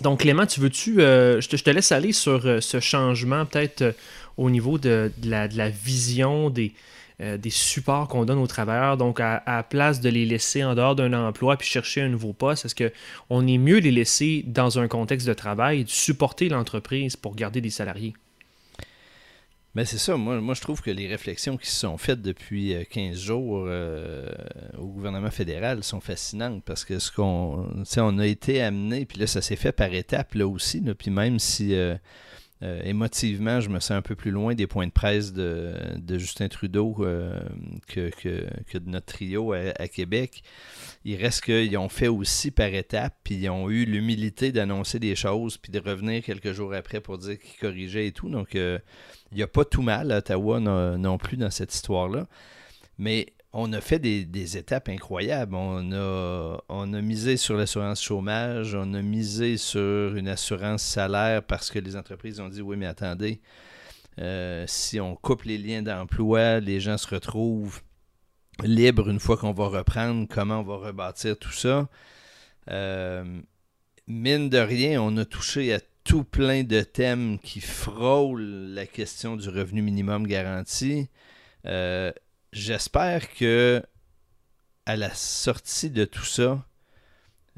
Donc 0.02 0.20
Clément, 0.20 0.46
tu 0.46 0.60
veux-tu, 0.60 1.00
euh, 1.00 1.40
je, 1.40 1.48
te, 1.48 1.70
laisse 1.70 1.92
aller 1.92 2.12
sur 2.12 2.46
euh, 2.46 2.60
ce 2.60 2.80
changement 2.80 3.44
peut-être 3.44 3.82
euh, 3.82 3.92
au 4.36 4.50
niveau 4.50 4.78
de 4.78 5.10
la 5.24 5.68
vision 5.68 6.48
des 6.48 6.72
euh, 7.20 7.36
des 7.36 7.50
supports 7.50 8.08
qu'on 8.08 8.24
donne 8.24 8.38
aux 8.38 8.46
travailleurs. 8.46 8.96
Donc, 8.96 9.20
à, 9.20 9.66
place 9.68 10.00
de 10.00 10.08
les 10.08 10.26
laisser 10.26 10.64
en 10.64 10.74
dehors 10.74 10.96
d'un 10.96 11.12
emploi 11.12 11.56
puis 11.56 11.68
chercher 11.68 12.02
un 12.02 12.08
nouveau 12.08 12.32
poste, 12.32 12.64
est-ce 12.64 12.74
qu'on 12.74 13.46
est 13.46 13.58
mieux 13.58 13.78
les 13.78 13.90
laisser 13.90 14.44
dans 14.46 14.78
un 14.78 14.88
contexte 14.88 15.26
de 15.26 15.34
travail 15.34 15.84
de 15.84 15.90
supporter 15.90 16.48
l'entreprise 16.48 17.16
pour 17.16 17.34
garder 17.34 17.60
des 17.60 17.70
salariés? 17.70 18.14
Mais 19.76 19.84
c'est 19.84 19.98
ça, 19.98 20.16
moi, 20.16 20.54
je 20.54 20.60
trouve 20.60 20.82
que 20.82 20.90
les 20.90 21.06
réflexions 21.06 21.56
qui 21.56 21.68
se 21.68 21.78
sont 21.78 21.96
faites 21.96 22.20
depuis 22.20 22.74
euh, 22.74 22.82
15 22.90 23.16
jours 23.16 23.64
euh, 23.68 24.26
au 24.76 24.86
gouvernement 24.86 25.30
fédéral 25.30 25.84
sont 25.84 26.00
fascinantes 26.00 26.64
parce 26.64 26.84
que 26.84 26.98
ce 26.98 27.12
qu'on 27.12 27.68
on 27.96 28.18
a 28.18 28.26
été 28.26 28.60
amené, 28.62 29.04
puis 29.04 29.20
là 29.20 29.28
ça 29.28 29.40
s'est 29.40 29.54
fait 29.54 29.70
par 29.70 29.94
étapes 29.94 30.34
là 30.34 30.48
aussi, 30.48 30.80
puis 30.98 31.12
même 31.12 31.38
si 31.38 31.76
euh, 31.76 31.94
euh, 32.62 32.82
émotivement 32.84 33.60
je 33.60 33.68
me 33.70 33.80
sens 33.80 33.92
un 33.92 34.02
peu 34.02 34.14
plus 34.14 34.30
loin 34.30 34.54
des 34.54 34.66
points 34.66 34.86
de 34.86 34.92
presse 34.92 35.32
de, 35.32 35.74
Justin 36.08 36.48
Trudeau 36.48 36.96
euh, 37.00 37.40
que, 37.88 38.10
de 38.78 38.90
notre 38.90 39.06
trio 39.06 39.52
à, 39.52 39.72
à 39.78 39.88
Québec, 39.88 40.42
il 41.04 41.16
reste 41.16 41.44
qu'ils 41.44 41.76
ont 41.78 41.88
fait 41.88 42.08
aussi 42.08 42.50
par 42.50 42.68
étapes, 42.68 43.16
puis 43.24 43.36
ils 43.36 43.48
ont 43.48 43.70
eu 43.70 43.84
l'humilité 43.84 44.52
d'annoncer 44.52 44.98
des 44.98 45.14
choses, 45.14 45.56
puis 45.56 45.72
de 45.72 45.80
revenir 45.80 46.22
quelques 46.22 46.52
jours 46.52 46.74
après 46.74 47.00
pour 47.00 47.18
dire 47.18 47.38
qu'ils 47.38 47.58
corrigeaient 47.60 48.06
et 48.06 48.12
tout, 48.12 48.28
donc... 48.28 48.54
euh, 48.54 48.78
il 49.32 49.36
n'y 49.36 49.42
a 49.42 49.46
pas 49.46 49.64
tout 49.64 49.82
mal 49.82 50.10
à 50.12 50.18
Ottawa 50.18 50.60
non, 50.60 50.98
non 50.98 51.18
plus 51.18 51.36
dans 51.36 51.50
cette 51.50 51.72
histoire-là. 51.72 52.26
Mais 52.98 53.32
on 53.52 53.72
a 53.72 53.80
fait 53.80 53.98
des, 53.98 54.56
étapes 54.56 54.88
incroyables. 54.88 55.54
On 55.54 55.92
a, 55.92 57.02
misé 57.02 57.36
sur 57.36 57.56
l'assurance 57.56 58.02
chômage, 58.02 58.74
on 58.74 58.94
a 58.94 59.02
misé 59.02 59.56
sur 59.56 60.14
une 60.16 60.28
assurance 60.28 60.82
salaire 60.82 61.42
parce 61.42 61.70
que 61.70 61.78
les 61.78 61.96
entreprises 61.96 62.40
ont 62.40 62.48
dit 62.48 62.62
oui, 62.62 62.76
mais 62.76 62.86
attendez, 62.86 63.40
euh, 64.20 64.64
si 64.68 65.00
on 65.00 65.16
coupe 65.16 65.44
les 65.44 65.58
liens 65.58 65.82
d'emploi, 65.82 66.60
les 66.60 66.80
gens 66.80 66.98
se 66.98 67.08
retrouvent 67.12 67.80
libres 68.62 69.08
une 69.08 69.20
fois 69.20 69.36
qu'on 69.36 69.52
va 69.52 69.66
reprendre, 69.68 70.26
comment 70.28 70.60
on 70.60 70.64
va 70.64 70.76
rebâtir 70.76 71.38
tout 71.38 71.52
ça? 71.52 71.88
Euh, 72.70 73.40
mine 74.06 74.48
de 74.48 74.58
rien, 74.58 75.02
on 75.02 75.16
a 75.16 75.24
touché 75.24 75.72
à 75.72 75.80
tout 76.04 76.24
plein 76.24 76.62
de 76.62 76.82
thèmes 76.82 77.38
qui 77.38 77.60
frôlent 77.60 78.74
la 78.74 78.86
question 78.86 79.36
du 79.36 79.48
revenu 79.48 79.82
minimum 79.82 80.26
garanti. 80.26 81.08
Euh, 81.66 82.12
j'espère 82.52 83.32
que 83.32 83.82
à 84.86 84.96
la 84.96 85.14
sortie 85.14 85.90
de 85.90 86.04
tout 86.04 86.24
ça, 86.24 86.64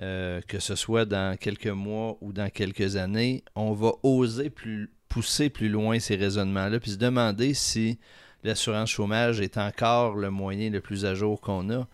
euh, 0.03 0.41
que 0.49 0.59
ce 0.59 0.75
soit 0.75 1.05
dans 1.05 1.37
quelques 1.39 1.67
mois 1.67 2.19
ou 2.21 2.33
dans 2.33 2.51
quelques 2.51 2.97
années, 2.97 3.45
on 3.55 3.73
va 3.73 3.93
oser 4.03 4.51
plus, 4.51 4.91
pousser 5.09 5.51
plus 5.51 5.69
loin 5.69 5.99
ces 5.99 6.17
raisonnements-là, 6.17 6.81
puis 6.81 6.93
se 6.93 6.97
demander 6.97 7.55
si 7.55 7.99
l'assurance 8.43 8.91
chômage 8.91 9.41
est 9.41 9.59
encore 9.59 10.17
le 10.17 10.31
moyen 10.31 10.71
le 10.71 10.81
plus 10.81 11.05
à 11.05 11.15
jour 11.15 11.41
qu'on 11.41 11.71
a. 11.71 11.87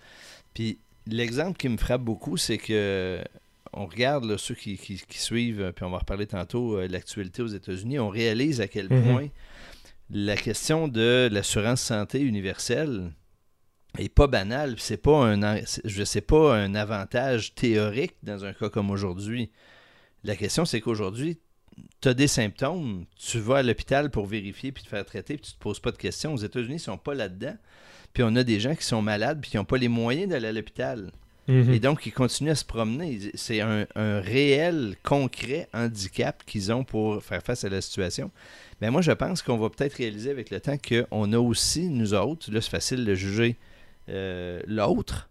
Puis 0.54 0.78
l'exemple 1.06 1.58
qui 1.58 1.68
me 1.68 1.76
frappe 1.76 2.02
beaucoup, 2.02 2.36
c'est 2.36 2.58
que 2.58 3.22
on 3.72 3.86
regarde 3.86 4.36
ceux 4.38 4.54
qui, 4.54 4.78
suivent, 5.10 5.72
puis 5.74 5.84
on 5.84 5.90
va 5.90 5.98
reparler 5.98 6.26
tantôt 6.26 6.78
euh, 6.78 6.88
l'actualité 6.88 7.42
aux 7.42 7.48
États-Unis, 7.48 7.98
on 7.98 8.08
réalise 8.08 8.60
à 8.60 8.68
quel 8.68 8.90
mhm. 8.90 9.02
point 9.02 9.28
la 10.10 10.36
question 10.36 10.88
de 10.88 11.28
l'assurance 11.30 11.82
santé 11.82 12.20
universelle 12.20 13.12
est 13.98 14.08
pas 14.08 14.26
banale. 14.26 14.76
C'est 14.78 14.96
pas 14.96 15.26
un, 15.26 15.60
je 15.84 16.04
sais 16.04 16.20
pas 16.20 16.56
un 16.56 16.74
avantage 16.74 17.54
théorique 17.54 18.16
dans 18.22 18.44
un 18.44 18.52
cas 18.52 18.70
comme 18.70 18.90
aujourd'hui. 18.90 19.50
La 20.24 20.36
question, 20.36 20.64
c'est 20.64 20.80
qu'aujourd'hui, 20.80 21.38
tu 22.00 22.08
as 22.08 22.14
des 22.14 22.26
symptômes, 22.26 23.06
tu 23.16 23.38
vas 23.38 23.58
à 23.58 23.62
l'hôpital 23.62 24.10
pour 24.10 24.26
vérifier 24.26 24.72
puis 24.72 24.82
te 24.82 24.88
faire 24.88 25.04
traiter, 25.04 25.36
puis 25.36 25.46
tu 25.46 25.52
te 25.52 25.58
poses 25.58 25.80
pas 25.80 25.92
de 25.92 25.96
questions. 25.96 26.34
Aux 26.34 26.38
États-Unis, 26.38 26.76
ils 26.76 26.80
sont 26.80 26.98
pas 26.98 27.14
là-dedans. 27.14 27.56
Puis 28.12 28.22
on 28.22 28.34
a 28.36 28.42
des 28.42 28.60
gens 28.60 28.74
qui 28.74 28.84
sont 28.84 29.02
malades 29.02 29.40
puis 29.40 29.50
qui 29.50 29.56
n'ont 29.56 29.64
pas 29.64 29.76
les 29.76 29.88
moyens 29.88 30.30
d'aller 30.30 30.48
à 30.48 30.52
l'hôpital. 30.52 31.12
Mhm. 31.48 31.72
Et 31.72 31.80
donc, 31.80 32.04
ils 32.06 32.12
continuent 32.12 32.50
à 32.50 32.54
se 32.54 32.64
promener. 32.64 33.18
C'est 33.34 33.60
un, 33.62 33.86
un, 33.96 34.20
réel, 34.20 34.96
concret 35.02 35.68
handicap 35.72 36.44
qu'ils 36.46 36.70
ont 36.70 36.84
pour 36.84 37.22
faire 37.22 37.42
face 37.42 37.64
à 37.64 37.70
la 37.70 37.80
situation. 37.80 38.30
Mais 38.80 38.90
moi, 38.90 39.00
je 39.00 39.12
pense 39.12 39.42
qu'on 39.42 39.56
va 39.56 39.70
peut-être 39.70 39.94
réaliser 39.94 40.30
avec 40.30 40.50
le 40.50 40.60
temps 40.60 40.76
qu'on 40.76 41.32
a 41.32 41.38
aussi, 41.38 41.88
nous 41.88 42.14
autres, 42.14 42.52
là, 42.52 42.60
c'est 42.60 42.70
facile 42.70 43.04
de 43.04 43.14
juger 43.14 43.56
euh, 44.10 44.60
l'autre, 44.66 45.28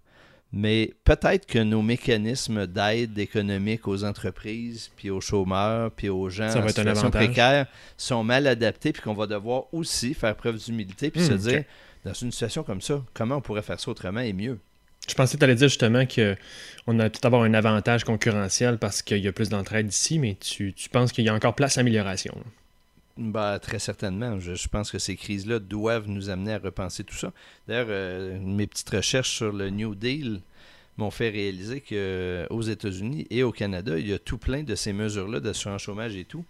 mais 0.51 0.93
peut-être 1.03 1.45
que 1.45 1.59
nos 1.59 1.82
mécanismes 1.82 2.68
d'aide 2.68 3.18
économique 3.18 3.88
aux 3.88 4.03
entreprises, 4.03 4.89
puis 4.95 5.09
aux 5.09 5.22
chômeurs, 5.22 5.91
puis 5.91 6.09
aux 6.09 6.30
gens 6.30 6.55
en 6.55 6.68
situation 6.68 7.11
précaire 7.11 7.68
sont 7.97 8.24
mal 8.24 8.47
adaptés, 8.47 8.91
puis 8.91 9.01
qu'on 9.01 9.13
va 9.13 9.28
devoir 9.28 9.65
aussi 9.74 10.13
faire 10.13 10.36
preuve 10.36 10.57
d'humilité, 10.57 11.11
puis 11.11 11.22
se 11.22 11.34
hmm, 11.34 11.38
dire, 11.38 11.63
dans 12.05 12.13
une 12.13 12.32
situation 12.32 12.63
comme 12.63 12.82
ça, 12.82 13.03
comment 13.13 13.36
on 13.36 13.41
pourrait 13.41 13.61
faire 13.61 13.80
ça 13.80 13.91
autrement 13.91 14.22
et 14.22 14.34
mieux? 14.34 14.59
Je 15.08 15.14
pensais 15.16 15.36
que 15.36 15.39
tu 15.39 15.43
allais 15.45 15.55
dire 15.55 15.70
justement 15.70 16.05
qu'on 16.05 16.99
a 16.99 17.10
tout 17.10 17.26
avoir 17.26 17.43
un 17.43 17.53
avantage 17.53 18.03
concurrentiel 18.03 18.78
parce 18.78 19.01
qu'il 19.01 19.20
y 19.20 19.28
a 19.28 19.32
plus 19.32 19.49
d'entraide 19.49 19.88
ici, 19.88 20.20
mais 20.20 20.36
tu, 20.39 20.74
tu 20.74 20.89
penses 20.89 21.12
qu'il 21.12 21.26
y 21.26 21.30
a 21.30 21.34
encore 21.34 21.55
place 21.55 21.78
à 21.78 21.82
amélioration. 21.82 22.36
Bah, 23.18 23.58
très 23.60 23.80
certainement. 23.80 24.39
Je, 24.39 24.68
pense 24.68 24.91
que 24.91 24.99
ces 24.99 25.16
crises-là 25.16 25.60
doivent 25.60 26.08
nous 26.08 26.30
amener 26.30 26.53
à 26.53 26.60
repenser 26.60 27.03
tout 27.03 27.16
ça. 27.16 27.34
D'ailleurs, 27.68 27.88
euh, 27.89 28.39
mes 28.39 28.68
petites 28.68 28.89
recherches 28.89 29.32
sur 29.32 29.51
le 29.51 29.70
New 29.70 29.95
Deal 29.95 30.41
m'ont 30.97 31.10
fait 31.10 31.30
réaliser 31.30 31.82
qu'aux 31.82 31.95
euh, 31.95 32.62
États-Unis 32.62 33.26
et 33.30 33.43
au 33.43 33.51
Canada, 33.51 33.97
il 33.97 34.08
y 34.08 34.14
a 34.14 34.20
tout 34.20 34.38
plein 34.38 34.64
de 34.64 34.76
ces 34.76 34.93
mesures-là 34.93 35.39
d'assurance 35.39 35.82
chômage 35.82 36.16
et 36.16 36.26
tout 36.26 36.45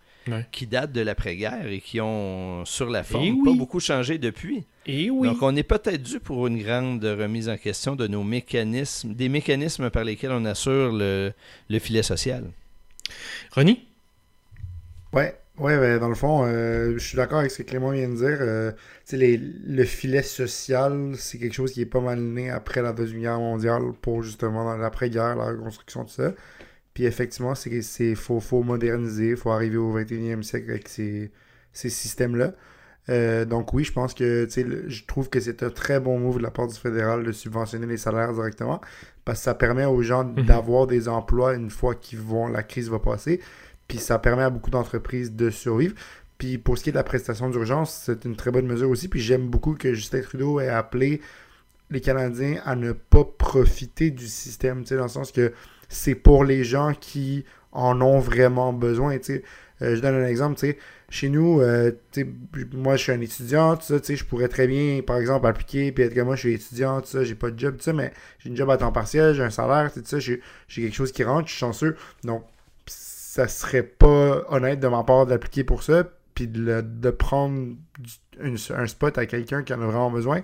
qui 0.51 0.67
datent 0.67 0.91
de 0.91 1.01
l'après-guerre 1.01 1.67
et 1.67 1.79
qui 1.79 2.01
ont, 2.01 2.65
sur 2.65 2.89
la 2.89 3.03
forme, 3.03 3.25
eh 3.25 3.45
pas 3.45 3.53
beaucoup 3.55 3.79
changé 3.79 4.17
depuis. 4.17 4.65
Et 4.85 5.05
eh 5.05 5.09
oui. 5.09 5.27
Donc, 5.27 5.41
on 5.41 5.55
est 5.55 5.63
peut-être 5.63 6.01
dû 6.01 6.19
pour 6.19 6.47
une 6.47 6.61
grande 6.61 7.03
remise 7.03 7.49
en 7.49 7.57
question 7.57 7.95
de 7.95 8.07
nos 8.07 8.23
mécanismes, 8.23 9.13
des 9.13 9.29
mécanismes 9.29 9.89
par 9.89 10.03
lesquels 10.03 10.31
on 10.31 10.45
assure 10.45 10.91
le, 10.91 11.33
le 11.69 11.79
filet 11.79 12.03
social. 12.03 12.45
Ronnie? 13.51 13.85
Ouais, 15.13 15.35
oui, 15.59 15.75
ben, 15.75 15.99
dans 15.99 16.09
le 16.09 16.15
fond, 16.15 16.45
euh, 16.45 16.93
je 16.93 16.99
suis 16.99 17.17
d'accord 17.17 17.39
avec 17.39 17.49
ce 17.49 17.63
que 17.63 17.63
Clément 17.63 17.89
vient 17.89 18.09
de 18.09 18.15
dire. 18.15 18.37
Euh, 18.41 18.71
les, 19.11 19.37
le 19.37 19.83
filet 19.85 20.21
social, 20.21 21.13
c'est 21.17 21.39
quelque 21.39 21.53
chose 21.53 21.71
qui 21.71 21.81
est 21.81 21.87
pas 21.87 21.99
mal 21.99 22.19
né 22.19 22.51
après 22.51 22.83
la 22.83 22.93
Deuxième 22.93 23.21
Guerre 23.21 23.39
mondiale 23.39 23.81
pour 24.01 24.21
justement 24.21 24.65
dans 24.65 24.77
l'après-guerre, 24.77 25.35
la 25.35 25.45
reconstruction, 25.45 26.03
tout 26.03 26.11
ça. 26.11 26.33
Puis 26.97 27.05
effectivement, 27.05 27.53
c'est 27.53 28.15
faut, 28.15 28.39
faut 28.39 28.63
moderniser, 28.63 29.35
faut 29.35 29.51
arriver 29.51 29.77
au 29.77 29.95
21e 29.95 30.41
siècle 30.41 30.71
avec 30.71 30.87
ces, 30.89 31.29
ces 31.71 31.91
systèmes-là. 31.91 32.53
Euh, 33.09 33.45
donc 33.45 33.71
oui, 33.71 33.83
je 33.83 33.93
pense 33.93 34.15
que 34.15 34.47
je 34.49 35.05
trouve 35.05 35.29
que 35.29 35.39
c'est 35.39 35.61
un 35.61 35.69
très 35.69 35.99
bon 35.99 36.17
move 36.17 36.39
de 36.39 36.41
la 36.41 36.49
part 36.49 36.65
du 36.65 36.73
fédéral 36.73 37.23
de 37.23 37.31
subventionner 37.31 37.85
les 37.85 37.97
salaires 37.97 38.33
directement 38.33 38.81
parce 39.25 39.37
que 39.37 39.43
ça 39.43 39.53
permet 39.53 39.85
aux 39.85 40.01
gens 40.01 40.23
mhm. 40.23 40.47
d'avoir 40.47 40.87
des 40.87 41.07
emplois 41.07 41.53
une 41.53 41.69
fois 41.69 41.93
qu'ils 41.93 42.17
vont 42.17 42.47
la 42.47 42.63
crise 42.63 42.89
va 42.89 42.97
passer. 42.97 43.41
Puis 43.87 43.99
ça 43.99 44.17
permet 44.17 44.41
à 44.41 44.49
beaucoup 44.49 44.71
d'entreprises 44.71 45.31
de 45.33 45.51
survivre. 45.51 45.93
Puis 46.39 46.57
pour 46.57 46.79
ce 46.79 46.83
qui 46.83 46.89
est 46.89 46.93
de 46.93 46.97
la 46.97 47.03
prestation 47.03 47.47
d'urgence, 47.51 47.93
c'est 48.07 48.25
une 48.25 48.35
très 48.35 48.49
bonne 48.49 48.65
mesure 48.65 48.89
aussi. 48.89 49.07
Puis 49.07 49.19
j'aime 49.19 49.47
beaucoup 49.47 49.75
que 49.75 49.93
Justin 49.93 50.21
Trudeau 50.21 50.59
ait 50.61 50.69
appelé 50.69 51.21
les 51.91 52.01
Canadiens 52.01 52.59
à 52.65 52.75
ne 52.75 52.91
pas 52.91 53.23
profiter 53.23 54.09
du 54.09 54.25
système, 54.25 54.81
tu 54.81 54.87
sais, 54.87 54.97
dans 54.97 55.03
le 55.03 55.09
sens 55.09 55.31
que 55.31 55.53
c'est 55.89 56.15
pour 56.15 56.43
les 56.43 56.63
gens 56.63 56.93
qui 56.99 57.45
en 57.71 58.01
ont 58.01 58.19
vraiment 58.19 58.73
besoin. 58.73 59.17
Euh, 59.81 59.95
je 59.95 59.99
donne 60.01 60.15
un 60.15 60.27
exemple, 60.27 60.55
tu 60.55 60.67
sais, 60.67 60.77
chez 61.09 61.29
nous, 61.29 61.61
euh, 61.61 61.91
moi 62.73 62.95
je 62.95 63.03
suis 63.03 63.11
un 63.11 63.21
étudiant, 63.21 63.77
je 63.79 64.23
pourrais 64.23 64.47
très 64.47 64.67
bien, 64.67 65.01
par 65.05 65.17
exemple, 65.17 65.47
appliquer, 65.47 65.91
puis 65.91 66.03
être 66.03 66.13
comme 66.13 66.25
moi 66.25 66.35
je 66.35 66.41
suis 66.41 66.53
étudiant, 66.53 67.01
j'ai 67.03 67.35
pas 67.35 67.51
de 67.51 67.59
job, 67.59 67.77
mais 67.93 68.11
j'ai 68.39 68.49
une 68.49 68.57
job 68.57 68.69
à 68.69 68.77
temps 68.77 68.91
partiel, 68.91 69.33
j'ai 69.33 69.43
un 69.43 69.49
salaire, 69.49 69.91
sais, 70.03 70.19
j'ai 70.19 70.41
quelque 70.67 70.95
chose 70.95 71.11
qui 71.11 71.23
rentre, 71.23 71.47
je 71.47 71.53
suis 71.53 71.59
chanceux. 71.59 71.95
Donc, 72.23 72.43
ça 72.87 73.47
serait 73.47 73.83
pas 73.83 74.43
honnête 74.49 74.79
de 74.79 74.87
ma 74.87 75.03
part 75.03 75.25
d'appliquer 75.27 75.63
pour 75.63 75.83
ça, 75.83 76.03
puis 76.33 76.47
de, 76.47 77.09
prendre 77.11 77.75
un 78.39 78.87
spot 78.87 79.17
à 79.17 79.25
quelqu'un 79.25 79.63
qui 79.63 79.73
en 79.73 79.81
a 79.81 79.85
vraiment 79.85 80.11
besoin. 80.11 80.41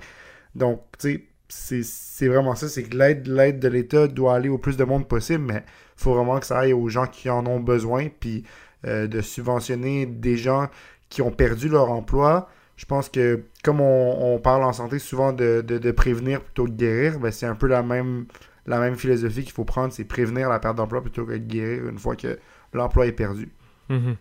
Donc, 0.56 0.84
tu 1.00 1.12
sais, 1.12 1.24
c'est 1.50 2.28
vraiment 2.28 2.56
ça, 2.56 2.68
c'est 2.68 2.84
que 2.84 2.98
l'aide 2.98 3.60
de 3.60 3.68
l'État 3.68 4.08
doit 4.08 4.36
aller 4.36 4.50
au 4.50 4.58
plus 4.58 4.78
de 4.78 4.84
monde 4.84 5.08
possible, 5.08 5.44
mais 5.44 5.64
il 5.98 6.04
faut 6.04 6.14
vraiment 6.14 6.40
que 6.40 6.46
ça 6.46 6.60
aille 6.60 6.74
aux 6.74 6.90
gens 6.90 7.08
qui 7.08 7.30
en 7.30 7.46
ont 7.46 7.60
besoin, 7.60 8.08
puis 8.20 8.44
euh, 8.86 9.08
de 9.08 9.22
subventionner 9.22 10.06
des 10.06 10.38
gens 10.38 10.70
qui 11.10 11.22
ont 11.22 11.32
perdu 11.32 11.70
leur 11.70 11.92
emploi. 11.92 12.50
Je 12.76 12.86
pense 12.86 13.08
que 13.08 13.44
comme 13.64 13.80
on, 13.82 14.40
parle 14.40 14.64
en 14.64 14.74
santé 14.74 15.00
souvent 15.00 15.32
de, 15.32 15.92
prévenir 15.92 16.42
plutôt 16.42 16.66
que 16.66 16.72
de 16.72 16.76
guérir, 16.76 17.20
ben 17.20 17.32
c'est 17.32 17.46
un 17.46 17.56
peu 17.56 17.68
la 17.68 17.84
même, 17.84 18.26
la 18.66 18.80
même 18.80 18.96
philosophie 18.96 19.44
qu'il 19.44 19.52
faut 19.52 19.64
prendre, 19.64 19.94
c'est 19.94 20.04
prévenir 20.04 20.50
la 20.50 20.60
perte 20.60 20.76
d'emploi 20.76 21.02
plutôt 21.02 21.26
que 21.26 21.34
de 21.34 21.38
guérir 21.38 21.88
une 21.88 22.00
fois 22.00 22.16
que 22.16 22.40
l'emploi 22.74 23.06
est 23.06 23.12
perdu. 23.12 23.50
Mhm. 23.90 24.16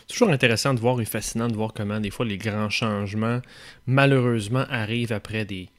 C'est 0.00 0.12
toujours 0.12 0.30
intéressant 0.30 0.74
de 0.74 0.80
voir 0.80 1.00
et 1.00 1.04
fascinant 1.04 1.48
de 1.48 1.54
voir 1.54 1.72
comment 1.72 2.00
des 2.00 2.10
fois 2.10 2.26
les 2.26 2.36
grands 2.36 2.68
changements, 2.68 3.40
malheureusement, 3.86 4.64
arrivent 4.68 5.12
après 5.12 5.44
des, 5.44 5.70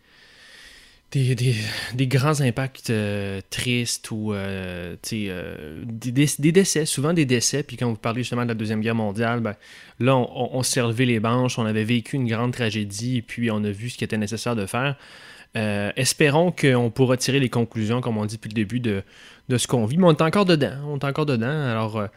des, 1.15 1.55
des, 1.93 2.07
grands 2.07 2.41
impacts 2.41 2.89
euh, 2.89 3.39
tristes 3.49 4.11
ou 4.11 4.33
euh, 4.33 4.95
euh, 5.13 5.83
des, 5.85 6.11
des, 6.11 6.51
décès, 6.51 6.85
souvent 6.85 7.13
des 7.13 7.25
décès. 7.25 7.63
Puis 7.63 7.77
quand 7.77 7.89
vous 7.89 7.95
parlez 7.95 8.21
justement 8.21 8.43
de 8.43 8.49
la 8.49 8.53
Deuxième 8.53 8.81
Guerre 8.81 8.95
mondiale, 8.95 9.39
ben, 9.39 9.55
là, 9.99 10.15
on, 10.15 10.49
on 10.53 10.63
s'est 10.63 10.81
relevé 10.81 11.05
les 11.05 11.19
banches, 11.19 11.57
on 11.57 11.65
avait 11.65 11.83
vécu 11.83 12.17
une 12.17 12.27
grande 12.27 12.53
tragédie, 12.53 13.17
et 13.17 13.21
puis 13.21 13.49
on 13.51 13.63
a 13.63 13.71
vu 13.71 13.89
ce 13.89 13.97
qui 13.97 14.03
était 14.03 14.17
nécessaire 14.17 14.55
de 14.55 14.65
faire. 14.65 14.97
espérons 15.55 16.51
qu'on 16.51 16.91
pourra 16.91 17.15
tirer 17.17 17.39
les 17.39 17.49
conclusions, 17.49 18.01
comme 18.01 18.17
on 18.17 18.25
dit 18.25 18.35
depuis 18.35 18.49
le 18.49 18.55
début, 18.55 18.79
de, 18.79 19.03
de 19.47 19.57
ce 19.57 19.67
qu'on 19.67 19.85
vit. 19.85 19.97
Mais 19.97 20.05
on 20.07 20.11
est 20.11 20.21
encore 20.21 20.45
dedans. 20.45 20.75
On 20.87 20.97
est 20.99 21.05
encore 21.05 21.25
dedans. 21.25 21.47
Alors, 21.47 22.07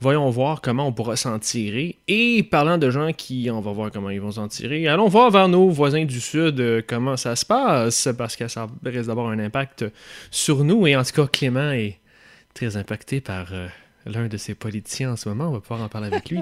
voyons 0.00 0.28
voir 0.30 0.60
comment 0.60 0.86
on 0.86 0.92
pourra 0.92 1.16
s'en 1.16 1.38
tirer. 1.38 1.96
Et 2.08 2.42
parlant 2.42 2.78
de 2.78 2.90
gens 2.90 3.12
qui, 3.12 3.48
on 3.50 3.60
va 3.60 3.72
voir 3.72 3.90
comment 3.90 4.10
ils 4.10 4.20
vont 4.20 4.32
s'en 4.32 4.48
tirer, 4.48 4.86
allons 4.88 5.08
voir 5.08 5.30
vers 5.30 5.48
nos 5.48 5.68
voisins 5.68 6.04
du 6.04 6.20
Sud 6.20 6.60
euh, 6.60 6.82
comment 6.86 7.16
ça 7.16 7.36
se 7.36 7.44
passe, 7.44 8.08
parce 8.16 8.36
que 8.36 8.48
ça 8.48 8.66
risque 8.84 9.08
d'avoir 9.08 9.28
un 9.28 9.38
impact 9.38 9.84
sur 10.30 10.64
nous. 10.64 10.86
Et 10.86 10.96
en 10.96 11.02
tout 11.02 11.12
cas, 11.12 11.26
Clément 11.26 11.72
est 11.72 11.98
très 12.54 12.76
impacté 12.76 13.20
par... 13.20 13.48
Euh, 13.52 13.68
l'un 14.06 14.26
de 14.26 14.36
ses 14.38 14.54
politiciens 14.54 15.12
en 15.12 15.16
ce 15.16 15.28
moment, 15.28 15.48
on 15.48 15.52
va 15.52 15.60
pouvoir 15.60 15.82
en 15.82 15.88
parler 15.88 16.06
avec 16.06 16.30
lui. 16.30 16.38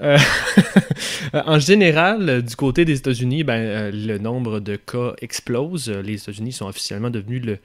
en 1.32 1.58
général, 1.60 2.42
du 2.42 2.56
côté 2.56 2.84
des 2.84 2.98
États-Unis, 2.98 3.44
ben, 3.44 3.94
le 3.94 4.18
nombre 4.18 4.58
de 4.58 4.74
cas 4.74 5.14
explose. 5.20 5.88
Les 5.88 6.14
États-Unis 6.14 6.50
sont 6.52 6.66
officiellement 6.66 7.10
devenus 7.10 7.44
le, 7.44 7.58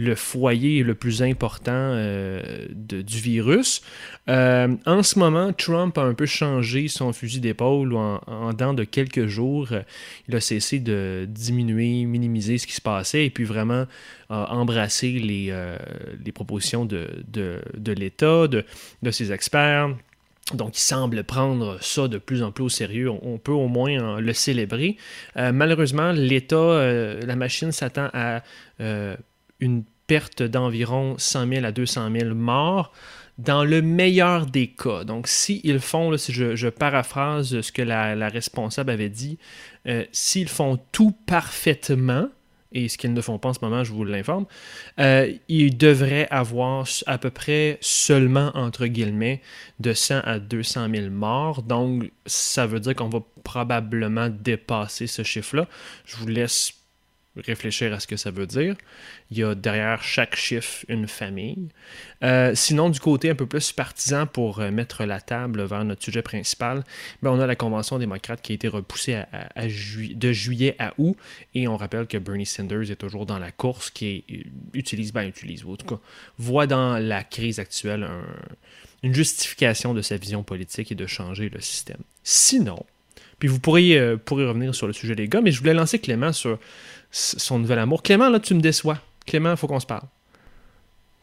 le 0.00 0.14
foyer 0.14 0.82
le 0.82 0.94
plus 0.94 1.22
important 1.22 1.72
euh, 1.74 2.40
du 2.70 3.18
virus. 3.18 3.82
Euh, 4.28 4.74
en 4.86 5.02
ce 5.02 5.18
moment, 5.18 5.52
Trump 5.52 5.98
a 5.98 6.02
un 6.02 6.14
peu 6.14 6.24
changé 6.24 6.88
son 6.88 7.12
fusil 7.12 7.40
d'épaule 7.40 7.94
en, 7.94 8.52
dedans 8.52 8.72
de 8.72 8.84
quelques 8.84 9.26
jours. 9.26 9.68
Il 10.26 10.34
a 10.34 10.40
cessé 10.40 10.78
de 10.78 11.26
diminuer, 11.28 12.06
minimiser 12.06 12.56
ce 12.56 12.66
qui 12.66 12.72
se 12.72 12.80
passait 12.80 13.26
et 13.26 13.30
puis 13.30 13.44
vraiment 13.44 13.84
euh, 14.30 14.44
embrasser 14.46 15.12
les, 15.12 15.48
euh, 15.50 15.76
les 16.24 16.32
propositions 16.32 16.86
de, 16.86 17.06
de, 17.28 17.60
de 17.76 17.92
l'État, 17.92 18.48
de, 18.48 18.64
de 19.02 19.10
ses 19.10 19.32
experts. 19.32 19.90
Donc, 20.54 20.78
il 20.78 20.80
semble 20.80 21.22
prendre 21.24 21.76
ça 21.82 22.08
de 22.08 22.16
plus 22.16 22.42
en 22.42 22.52
plus 22.52 22.64
au 22.64 22.68
sérieux. 22.68 23.10
On, 23.10 23.38
peut 23.38 23.52
au 23.52 23.68
moins 23.68 24.18
le 24.18 24.32
célébrer. 24.32 24.96
Malheureusement, 25.36 26.10
l'État, 26.10 27.16
la 27.24 27.36
machine 27.36 27.70
s'attend 27.70 28.08
à 28.12 28.42
une 29.60 29.84
perte 30.06 30.42
d'environ 30.42 31.14
100 31.18 31.48
000 31.48 31.64
à 31.64 31.72
200 31.72 32.10
000 32.12 32.34
morts 32.34 32.92
dans 33.38 33.64
le 33.64 33.80
meilleur 33.80 34.46
des 34.46 34.66
cas. 34.68 35.04
Donc, 35.04 35.26
s'ils 35.26 35.80
font, 35.80 36.16
si 36.16 36.32
je, 36.32 36.68
paraphrase 36.68 37.60
ce 37.60 37.72
que 37.72 37.82
la, 37.82 38.14
la 38.14 38.28
responsable 38.28 38.90
avait 38.90 39.08
dit, 39.08 39.38
euh, 39.86 40.04
s'ils 40.12 40.48
font 40.48 40.78
tout 40.92 41.12
parfaitement, 41.26 42.28
et 42.72 42.88
ce 42.88 42.98
qu'ils 42.98 43.12
ne 43.12 43.20
font 43.20 43.38
pas 43.38 43.48
en 43.48 43.52
ce 43.52 43.58
moment, 43.62 43.82
je 43.82 43.92
vous 43.92 44.04
l'informe, 44.04 44.46
euh, 45.00 45.32
ils 45.48 45.76
devraient 45.76 46.28
avoir 46.30 46.86
à 47.06 47.18
peu 47.18 47.30
près 47.30 47.78
seulement, 47.80 48.52
entre 48.54 48.86
guillemets, 48.86 49.40
de 49.80 49.92
100 49.92 50.20
à 50.20 50.38
200 50.38 50.88
000 50.94 51.10
morts. 51.10 51.62
Donc, 51.62 52.10
ça 52.26 52.66
veut 52.66 52.80
dire 52.80 52.94
qu'on 52.94 53.08
va 53.08 53.20
probablement 53.42 54.28
dépasser 54.28 55.06
ce 55.06 55.22
chiffre-là. 55.22 55.66
Je 56.04 56.16
vous 56.16 56.28
laisse 56.28 56.72
réfléchir 57.46 57.92
à 57.92 58.00
ce 58.00 58.06
que 58.06 58.16
ça 58.16 58.30
veut 58.30 58.46
dire. 58.46 58.74
Il 59.30 59.38
y 59.38 59.44
a 59.44 59.54
derrière 59.54 60.02
chaque 60.02 60.36
chiffre 60.36 60.84
une 60.88 61.06
famille. 61.08 61.68
Euh, 62.22 62.52
sinon, 62.54 62.90
du 62.90 63.00
côté 63.00 63.30
un 63.30 63.34
peu 63.34 63.46
plus 63.46 63.72
partisan 63.72 64.26
pour 64.26 64.60
euh, 64.60 64.70
mettre 64.70 65.04
la 65.04 65.20
table 65.20 65.62
vers 65.64 65.84
notre 65.84 66.02
sujet 66.02 66.22
principal, 66.22 66.84
ben, 67.22 67.30
on 67.30 67.40
a 67.40 67.46
la 67.46 67.56
Convention 67.56 67.98
démocrate 67.98 68.42
qui 68.42 68.52
a 68.52 68.54
été 68.54 68.68
repoussée 68.68 69.22
de 69.56 70.32
juillet 70.32 70.76
à 70.78 70.94
août. 70.98 71.16
Et 71.54 71.68
on 71.68 71.76
rappelle 71.76 72.06
que 72.06 72.18
Bernie 72.18 72.46
Sanders 72.46 72.90
est 72.90 72.96
toujours 72.96 73.26
dans 73.26 73.38
la 73.38 73.50
course, 73.52 73.90
qui 73.90 74.24
est- 74.28 74.44
utilise, 74.74 75.12
ben 75.12 75.26
utilise, 75.26 75.64
ou 75.64 75.72
en 75.72 75.76
tout 75.76 75.86
cas, 75.86 76.00
voit 76.38 76.66
dans 76.66 76.98
la 76.98 77.22
crise 77.24 77.58
actuelle 77.58 78.04
un- 78.04 78.24
une 79.02 79.14
justification 79.14 79.94
de 79.94 80.02
sa 80.02 80.16
vision 80.16 80.42
politique 80.42 80.92
et 80.92 80.94
de 80.94 81.06
changer 81.06 81.48
le 81.48 81.60
système. 81.60 82.00
Sinon, 82.22 82.84
puis 83.38 83.48
vous 83.48 83.58
pourriez, 83.58 83.98
euh, 83.98 84.18
revenir 84.30 84.74
sur 84.74 84.86
le 84.86 84.92
sujet 84.92 85.14
des 85.14 85.26
gars, 85.26 85.40
mais 85.40 85.50
je 85.52 85.58
voulais 85.60 85.72
lancer 85.72 85.98
Clément 85.98 86.32
sur 86.32 86.58
son 87.10 87.58
nouvel 87.58 87.78
amour. 87.78 88.02
Clément, 88.02 88.28
là, 88.28 88.40
tu 88.40 88.54
me 88.54 88.60
déçois. 88.60 88.98
Clément, 89.26 89.50
il 89.52 89.56
faut 89.56 89.66
qu'on 89.66 89.80
se 89.80 89.86
parle. 89.86 90.02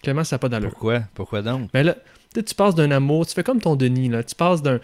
Clément, 0.03 0.23
ça 0.23 0.35
n'a 0.35 0.39
pas 0.39 0.49
d'allure. 0.49 0.69
Pourquoi? 0.71 1.01
Pourquoi 1.15 1.41
donc? 1.41 1.69
Mais 1.73 1.83
là, 1.83 1.95
tu 2.33 2.53
passes 2.55 2.75
d'un 2.75 2.91
amour, 2.91 3.25
tu 3.25 3.33
fais 3.33 3.43
comme 3.43 3.59
ton 3.59 3.75
Denis, 3.75 4.09
là. 4.09 4.21
Tu 4.23 4.35
passes 4.35 4.61
d'un. 4.61 4.79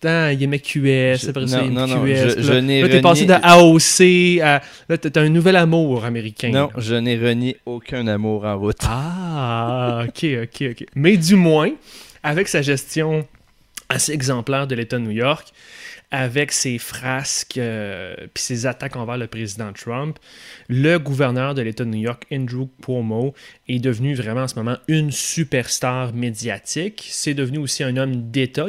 Tant, 0.00 0.28
il 0.28 0.42
aimait 0.42 0.58
QS, 0.60 1.18
Je- 1.24 1.28
après 1.30 1.46
ça, 1.46 1.62
non, 1.62 1.86
non, 1.86 2.06
je- 2.06 2.40
je 2.40 2.52
là, 2.52 2.60
n'ai 2.62 2.82
là, 2.82 2.88
t'es 2.88 3.00
passé 3.02 3.26
de 3.26 3.32
AOC 3.34 4.40
à. 4.42 4.62
Là, 4.88 4.96
t'as 4.98 5.10
t'as 5.10 5.20
un 5.20 5.28
nouvel 5.28 5.56
amour 5.56 6.04
américain. 6.04 6.48
Non, 6.50 6.66
là. 6.68 6.70
je 6.78 6.94
n'ai 6.94 7.16
renié 7.18 7.58
aucun 7.66 8.06
amour 8.06 8.44
en 8.46 8.58
route. 8.58 8.78
Ah, 8.84 10.04
ok, 10.08 10.26
ok, 10.44 10.64
ok. 10.70 10.86
Mais 10.94 11.16
du 11.18 11.34
moins, 11.34 11.70
avec 12.22 12.48
sa 12.48 12.62
gestion 12.62 13.26
assez 13.88 14.12
exemplaire 14.12 14.66
de 14.66 14.74
l'État 14.74 14.98
de 14.98 15.02
New 15.02 15.10
York, 15.10 15.48
avec 16.10 16.52
ses 16.52 16.78
frasques 16.78 17.58
euh, 17.58 18.14
ses 18.36 18.66
attaques 18.66 18.96
envers 18.96 19.18
le 19.18 19.26
président 19.26 19.72
Trump, 19.72 20.18
le 20.68 20.98
gouverneur 20.98 21.54
de 21.54 21.62
l'État 21.62 21.84
de 21.84 21.90
New 21.90 22.00
York, 22.00 22.26
Andrew 22.32 22.68
Cuomo, 22.82 23.34
est 23.68 23.80
devenu 23.80 24.14
vraiment 24.14 24.42
en 24.42 24.48
ce 24.48 24.54
moment 24.54 24.76
une 24.86 25.10
superstar 25.10 26.14
médiatique. 26.14 27.06
C'est 27.10 27.34
devenu 27.34 27.58
aussi 27.58 27.82
un 27.82 27.96
homme 27.96 28.30
d'État. 28.30 28.66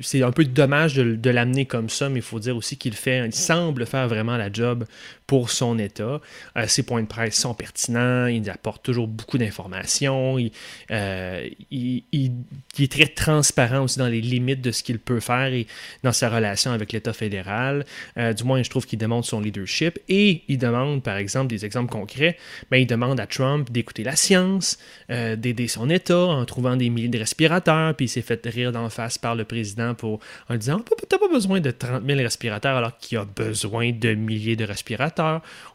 C'est 0.00 0.22
un 0.22 0.32
peu 0.32 0.44
dommage 0.44 0.94
de, 0.94 1.14
de 1.14 1.30
l'amener 1.30 1.66
comme 1.66 1.88
ça, 1.90 2.08
mais 2.08 2.20
il 2.20 2.22
faut 2.22 2.40
dire 2.40 2.56
aussi 2.56 2.76
qu'il 2.78 2.94
fait, 2.94 3.24
il 3.26 3.34
semble 3.34 3.86
faire 3.86 4.08
vraiment 4.08 4.36
la 4.36 4.50
job 4.50 4.84
pour 5.26 5.50
son 5.50 5.78
État. 5.78 6.20
Euh, 6.56 6.66
ses 6.66 6.82
points 6.82 7.02
de 7.02 7.06
presse 7.06 7.36
sont 7.36 7.54
pertinents, 7.54 8.26
il 8.26 8.48
apporte 8.50 8.82
toujours 8.82 9.08
beaucoup 9.08 9.38
d'informations, 9.38 10.38
il, 10.38 10.50
euh, 10.90 11.48
est 11.70 12.92
très 12.92 13.06
transparent 13.06 13.84
aussi 13.84 13.98
dans 13.98 14.08
les 14.08 14.20
limites 14.20 14.60
de 14.60 14.70
ce 14.70 14.82
qu'il 14.82 14.98
peut 14.98 15.20
faire 15.20 15.52
et 15.52 15.66
dans 16.02 16.12
sa 16.12 16.28
relation 16.28 16.72
avec 16.72 16.92
l'État 16.92 17.12
fédéral. 17.12 17.84
Euh, 18.18 18.32
du 18.32 18.44
moins, 18.44 18.62
je 18.62 18.70
trouve 18.70 18.86
qu'il 18.86 18.98
démontre 18.98 19.26
son 19.26 19.40
leadership 19.40 19.98
et 20.08 20.42
il 20.48 20.58
demande, 20.58 21.02
par 21.02 21.16
exemple, 21.16 21.48
des 21.48 21.64
exemples 21.64 21.90
concrets, 21.90 22.36
ben, 22.70 22.78
il 22.78 22.86
demande 22.86 23.18
à 23.20 23.26
Trump 23.26 23.70
d'écouter 23.70 24.04
la 24.04 24.16
science, 24.16 24.78
euh, 25.10 25.36
d'aider 25.36 25.68
son 25.68 25.88
État 25.88 26.18
en 26.18 26.44
trouvant 26.44 26.76
des 26.76 26.90
milliers 26.90 27.08
de 27.08 27.18
respirateurs, 27.18 27.94
puis 27.94 28.06
il 28.06 28.08
s'est 28.08 28.22
fait 28.22 28.44
rire 28.46 28.72
d'en 28.72 28.90
face 28.90 29.18
par 29.18 29.34
le 29.34 29.44
président 29.44 29.94
pour, 29.94 30.20
en 30.48 30.56
disant 30.56 30.82
«T'as 31.08 31.18
pas 31.18 31.28
besoin 31.28 31.60
de 31.60 31.70
30 31.70 32.04
000 32.06 32.18
respirateurs 32.20 32.76
alors 32.76 32.96
qu'il 32.98 33.18
a 33.18 33.24
besoin 33.24 33.92
de 33.92 34.14
milliers 34.14 34.56
de 34.56 34.64
respirateurs. 34.64 35.13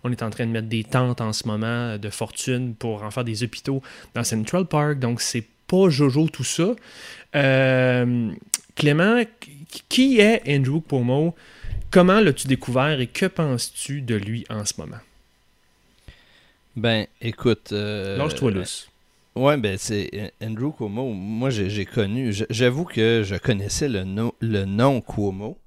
On 0.04 0.12
est 0.12 0.24
en 0.24 0.30
train 0.30 0.46
de 0.46 0.52
mettre 0.52 0.68
des 0.68 0.84
tentes 0.84 1.22
en 1.22 1.34
ce 1.34 1.48
moment 1.48 1.98
de 1.98 2.10
fortune 2.10 2.76
pour 2.76 3.04
en 3.04 3.12
faire 3.12 3.24
des 3.24 3.44
hôpitaux 3.44 3.82
dans 4.16 4.24
Central 4.24 4.66
Park, 4.66 5.00
donc 5.00 5.22
c'est 5.22 5.46
pas 5.68 5.90
Jojo 5.90 6.28
tout 6.30 6.44
ça. 6.44 6.74
Euh, 7.36 8.32
Clément, 8.76 9.22
qui- 9.90 10.20
est 10.20 10.42
Andrew 10.48 10.80
Cuomo? 10.82 11.36
Comment 11.92 12.20
l'as-tu 12.20 12.48
découvert 12.48 13.00
et 13.00 13.08
que 13.08 13.26
penses-tu 13.26 14.02
de 14.02 14.16
lui 14.16 14.46
en 14.50 14.64
ce 14.66 14.74
moment? 14.78 15.00
Ben, 16.76 17.08
écoute. 17.22 17.72
Euh, 17.72 18.18
Lâche-toi 18.18 18.52
lousse. 18.52 18.90
Ouais, 19.36 19.58
ben 19.58 19.78
c'est 19.78 20.10
euh, 20.14 20.28
Andrew 20.46 20.72
Cuomo. 20.72 21.12
Moi, 21.14 21.50
j'ai 21.50 21.86
connu. 21.86 22.34
J'avoue 22.50 22.86
que 22.86 23.24
je 23.24 23.36
connaissais 23.36 23.88
le, 23.88 24.04
nom 24.04 24.34
le 24.40 24.66
nom 24.66 25.02
Cuomo, 25.02 25.58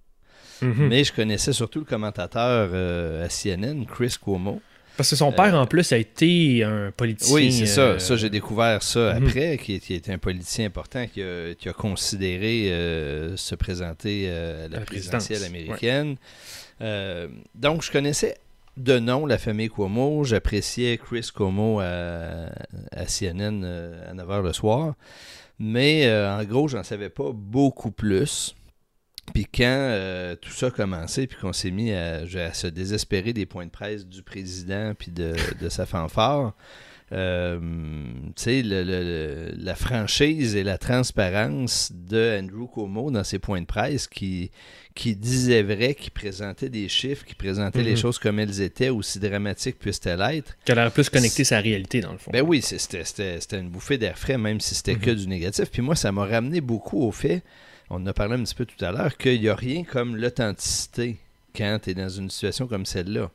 Mhm. 0.62 0.88
mais 0.88 1.04
je 1.04 1.12
connaissais 1.12 1.52
surtout 1.52 1.80
le 1.80 1.84
commentateur 1.84 2.70
euh, 2.72 3.24
à 3.24 3.28
CNN, 3.28 3.84
Chris 3.86 4.16
Cuomo. 4.22 4.60
Parce 4.96 5.08
que 5.10 5.16
son 5.16 5.32
père, 5.32 5.54
euh, 5.54 5.62
en 5.62 5.66
plus, 5.66 5.90
a 5.92 5.96
été 5.96 6.62
un 6.64 6.90
politicien. 6.94 7.34
Oui, 7.34 7.50
c'est 7.50 7.78
euh, 7.78 7.98
ça. 7.98 8.06
Ça, 8.06 8.16
j'ai 8.16 8.28
découvert 8.28 8.82
ça 8.82 9.14
mhm. 9.14 9.26
après, 9.26 9.58
qui, 9.58 9.80
qui 9.80 9.94
était 9.94 10.12
un 10.12 10.18
politicien 10.18 10.66
important 10.66 11.06
qui 11.06 11.22
a, 11.22 11.54
qui 11.54 11.68
a 11.68 11.72
considéré 11.72 12.70
euh, 12.70 13.36
se 13.36 13.54
présenter 13.54 14.26
euh, 14.26 14.66
à 14.66 14.68
la 14.68 14.80
présidentielle 14.80 15.44
américaine. 15.44 16.16
Euh, 16.82 17.28
donc, 17.54 17.82
je 17.82 17.90
connaissais 17.90 18.36
de 18.76 18.98
nom 18.98 19.26
la 19.26 19.38
famille 19.38 19.70
Cuomo. 19.70 20.24
J'appréciais 20.24 20.98
Chris 20.98 21.28
Cuomo 21.34 21.80
à, 21.80 22.50
à 22.90 23.06
CNN 23.06 23.62
euh, 23.64 24.10
à 24.10 24.14
9h 24.14 24.42
le 24.42 24.52
soir. 24.52 24.94
Mais 25.58 26.06
euh, 26.06 26.38
en 26.38 26.42
gros, 26.44 26.68
j'en 26.68 26.82
savais 26.82 27.08
pas 27.08 27.30
beaucoup 27.32 27.90
plus. 27.90 28.54
Puis 29.34 29.46
quand 29.46 29.62
euh, 29.66 30.34
tout 30.36 30.50
ça 30.50 30.66
a 30.66 30.70
commencé, 30.70 31.26
puis 31.26 31.38
qu'on 31.40 31.52
s'est 31.52 31.70
mis 31.70 31.92
à, 31.92 32.22
à 32.22 32.52
se 32.52 32.66
désespérer 32.66 33.32
des 33.32 33.46
points 33.46 33.66
de 33.66 33.70
presse 33.70 34.06
du 34.06 34.22
président 34.22 34.94
puis 34.98 35.10
de, 35.12 35.34
de 35.60 35.68
sa 35.68 35.86
fanfare, 35.86 36.54
euh, 37.12 37.58
tu 37.60 38.42
sais, 38.42 38.62
le- 38.62 38.82
le- 38.84 39.02
le- 39.02 39.54
la 39.58 39.74
franchise 39.74 40.56
et 40.56 40.64
la 40.64 40.78
transparence 40.78 41.92
de 41.94 42.38
Andrew 42.40 42.66
Cuomo 42.66 43.10
dans 43.10 43.22
ses 43.22 43.38
points 43.38 43.60
de 43.60 43.66
presse 43.66 44.06
qui, 44.08 44.50
qui 44.94 45.14
disait 45.14 45.62
vrai, 45.62 45.94
qui 45.94 46.08
présentait 46.10 46.70
des 46.70 46.88
chiffres, 46.88 47.24
qui 47.24 47.34
présentait 47.34 47.82
les 47.82 47.90
Mhm. 47.92 47.96
choses 47.98 48.18
comme 48.18 48.38
elles 48.38 48.60
étaient, 48.62 48.88
aussi 48.88 49.18
dramatiques 49.20 49.78
puissent-elles 49.78 50.22
être. 50.22 50.56
Qui 50.64 50.72
a 50.72 50.74
l'air 50.74 50.90
plus 50.90 51.10
connecté 51.10 51.44
sa 51.44 51.60
réalité, 51.60 52.00
dans 52.00 52.12
le 52.12 52.18
fond. 52.18 52.30
Ben 52.30 52.42
oui, 52.42 52.62
c'était 52.62 53.02
une 53.58 53.68
bouffée 53.68 53.98
d'air 53.98 54.18
frais, 54.18 54.38
même 54.38 54.60
si 54.60 54.74
c'était 54.74 54.94
Mhm. 54.94 55.00
que 55.00 55.10
du 55.10 55.28
négatif. 55.28 55.70
Puis 55.70 55.82
moi, 55.82 55.94
ça 55.96 56.12
m'a 56.12 56.24
ramené 56.24 56.60
beaucoup 56.62 57.02
au 57.02 57.12
fait, 57.12 57.42
on 57.92 58.04
a 58.06 58.12
parlé 58.12 58.34
un 58.34 58.42
petit 58.42 58.54
peu 58.54 58.64
tout 58.64 58.82
à 58.84 58.90
l'heure, 58.90 59.16
qu'il 59.16 59.40
n'y 59.40 59.48
a 59.48 59.54
rien 59.54 59.84
comme 59.84 60.16
l'authenticité 60.16 61.16
quand 61.56 61.78
tu 61.84 61.90
es 61.90 61.94
dans 61.94 62.08
une 62.08 62.30
situation 62.30 62.66
comme 62.66 62.86
celle-là. 62.86 63.30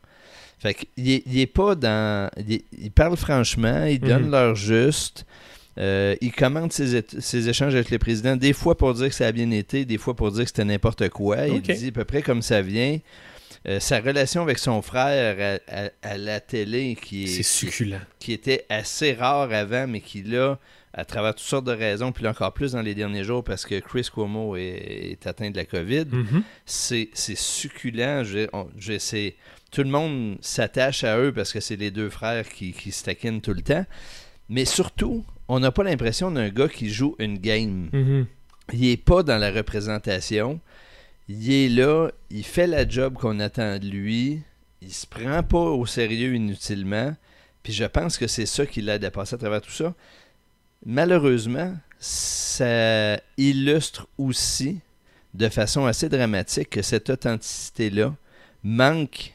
Fait 0.59 0.73
qu'il 0.73 1.09
est, 1.11 1.23
il 1.27 1.39
est 1.39 1.45
pas 1.45 1.75
dans. 1.75 2.29
Il, 2.47 2.91
parle 2.91 3.15
franchement, 3.15 3.85
il 3.85 3.99
donne 3.99 4.23
Mhm. 4.25 4.31
l'heure 4.31 4.55
juste. 4.55 5.25
euh, 5.79 6.15
il 6.21 6.31
commente 6.31 6.73
ses, 6.73 6.95
é- 6.95 7.05
ses 7.19 7.47
échanges 7.49 7.75
avec 7.75 7.91
le 7.91 7.99
président, 7.99 8.35
des 8.35 8.53
fois 8.53 8.75
pour 8.75 8.95
dire 8.95 9.09
que 9.09 9.13
ça 9.13 9.27
a 9.27 9.31
bien 9.31 9.51
été, 9.51 9.85
des 9.85 9.99
fois 9.99 10.15
pour 10.15 10.31
dire 10.31 10.41
que 10.45 10.47
c'était 10.49 10.65
n'importe 10.65 11.07
quoi. 11.09 11.45
Il 11.47 11.61
dit 11.61 11.89
à 11.89 11.91
peu 11.91 12.03
près 12.03 12.23
comme 12.23 12.41
ça 12.41 12.63
vient. 12.63 12.97
Euh, 13.67 13.79
sa 13.79 13.99
relation 13.99 14.41
avec 14.41 14.57
son 14.57 14.81
frère 14.81 15.59
à, 15.69 15.85
à- 15.85 15.89
à 16.01 16.17
la 16.17 16.39
télé, 16.39 16.97
qui 16.99 17.25
est, 17.25 17.27
C'est 17.27 17.43
succulent. 17.43 17.99
qui 18.17 18.33
était 18.33 18.65
assez 18.69 19.13
rare 19.13 19.51
avant, 19.53 19.85
mais 19.87 20.01
qui 20.01 20.23
là, 20.23 20.57
à 20.97 21.05
travers 21.05 21.35
toutes 21.35 21.45
sortes 21.45 21.65
de 21.65 21.71
raisons, 21.71 22.11
puis 22.11 22.23
là 22.23 22.31
encore 22.31 22.51
plus 22.53 22.71
dans 22.73 22.81
les 22.81 22.95
derniers 22.95 23.23
jours 23.23 23.43
parce 23.43 23.65
que 23.65 23.79
Chris 23.79 24.09
Cuomo 24.13 24.55
est, 24.57 25.11
est 25.11 25.27
atteint 25.27 25.49
de 25.51 25.55
la 25.55 25.63
COVID, 25.65 26.05
Mhm. 26.11 26.43
c'est 26.65 27.09
c'est 27.13 27.37
succulent. 27.37 28.23
Je, 28.25 28.47
on- 28.51 28.67
tout 29.71 29.83
le 29.83 29.89
monde 29.89 30.37
s'attache 30.41 31.03
à 31.03 31.17
eux 31.19 31.31
parce 31.31 31.53
que 31.53 31.59
c'est 31.59 31.75
les 31.75 31.91
deux 31.91 32.09
frères 32.09 32.47
qui, 32.49 32.73
qui 32.73 32.91
se 32.91 33.03
taquinent 33.03 33.41
tout 33.41 33.53
le 33.53 33.61
temps. 33.61 33.85
Mais 34.49 34.65
surtout, 34.65 35.23
on 35.49 35.59
n'a 35.59 35.71
pas 35.71 35.83
l'impression 35.83 36.31
d'un 36.31 36.49
gars 36.49 36.69
qui 36.69 36.89
joue 36.89 37.15
une 37.19 37.37
game. 37.37 37.89
Mhm. 37.93 38.25
Il 38.73 38.85
est 38.85 38.97
pas 38.97 39.23
dans 39.23 39.37
la 39.37 39.51
représentation. 39.51 40.59
Il 41.29 41.51
est 41.51 41.69
là, 41.69 42.09
il 42.29 42.43
fait 42.45 42.67
la 42.67 42.87
job 42.87 43.13
qu'on 43.15 43.39
attend 43.39 43.77
de 43.77 43.85
lui. 43.87 44.41
Il 44.81 44.91
se 44.93 45.05
prend 45.05 45.43
pas 45.43 45.57
au 45.59 45.85
sérieux 45.85 46.33
inutilement. 46.35 47.15
Puis 47.63 47.73
je 47.73 47.83
pense 47.83 48.17
que 48.17 48.27
c'est 48.27 48.45
ça 48.45 48.65
qui 48.65 48.81
l'aide 48.81 49.03
à 49.03 49.11
passer 49.11 49.35
à 49.35 49.37
travers 49.37 49.61
tout 49.61 49.71
ça. 49.71 49.93
Malheureusement, 50.85 51.75
ça 51.99 53.19
illustre 53.37 54.07
aussi 54.17 54.79
de 55.33 55.49
façon 55.49 55.85
assez 55.85 56.09
dramatique 56.09 56.69
que 56.71 56.81
cette 56.81 57.09
authenticité-là 57.09 58.15
manque 58.63 59.33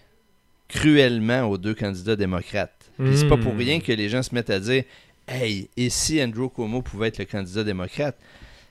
cruellement 0.69 1.43
aux 1.45 1.59
deux 1.59 1.75
candidats 1.75 2.17
démocrates. 2.17 2.73
Puis 2.99 3.17
c'est 3.19 3.29
pas 3.29 3.37
pour 3.37 3.55
Hmm. 3.55 3.59
rien 3.59 3.81
que 3.81 3.93
les 3.93 4.09
gens 4.09 4.23
se 4.23 4.35
mettent 4.35 4.51
à 4.51 4.61
dire 4.61 4.85
Hey, 5.29 5.69
et 5.77 5.89
si 5.91 6.21
Andrew 6.23 6.49
Cuomo 6.49 6.83
pouvait 6.83 7.09
être 7.09 7.19
le 7.19 7.25
candidat 7.27 7.63
démocrate? 7.63 8.17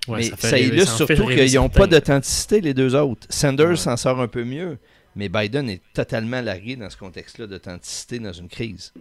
Ouais, 0.08 0.18
Mais 0.18 0.24
ça 0.24 0.30
ça, 0.32 0.50
fait 0.50 0.56
rêver- 0.58 0.68
illustre 0.68 0.98
ça 0.98 1.06
surtout 1.06 1.28
qu'ils 1.28 1.54
n'ont 1.56 1.70
pas 1.70 1.88
d'authenticité, 1.88 2.60
les 2.60 2.74
deux 2.74 2.94
autres. 2.96 3.26
Sanders 3.30 3.70
Ouais. 3.70 3.76
s'en 3.78 3.96
sort 3.96 4.20
un 4.20 4.28
peu 4.28 4.44
mieux, 4.44 4.78
mais 5.16 5.30
Biden 5.30 5.70
est 5.70 5.82
totalement 5.94 6.42
largué 6.42 6.76
dans 6.76 6.90
ce 6.90 6.98
contexte-là 6.98 7.48
d'authenticité 7.48 8.20
dans 8.20 8.34
une 8.34 8.50
crise. 8.50 8.92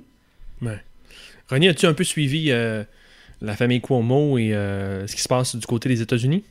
René, 1.48 1.68
as-tu 1.70 1.86
un 1.86 1.94
peu 1.94 2.04
suivi 2.04 2.50
euh, 2.52 2.84
la 3.41 3.57
famille 3.57 3.80
Cuomo 3.80 4.38
et 4.38 4.55
euh, 4.55 5.07
ce 5.07 5.14
qui 5.14 5.22
se 5.22 5.28
passe 5.28 5.57
du 5.57 5.66
côté 5.66 5.88
des 5.88 6.03
États-Unis? 6.03 6.45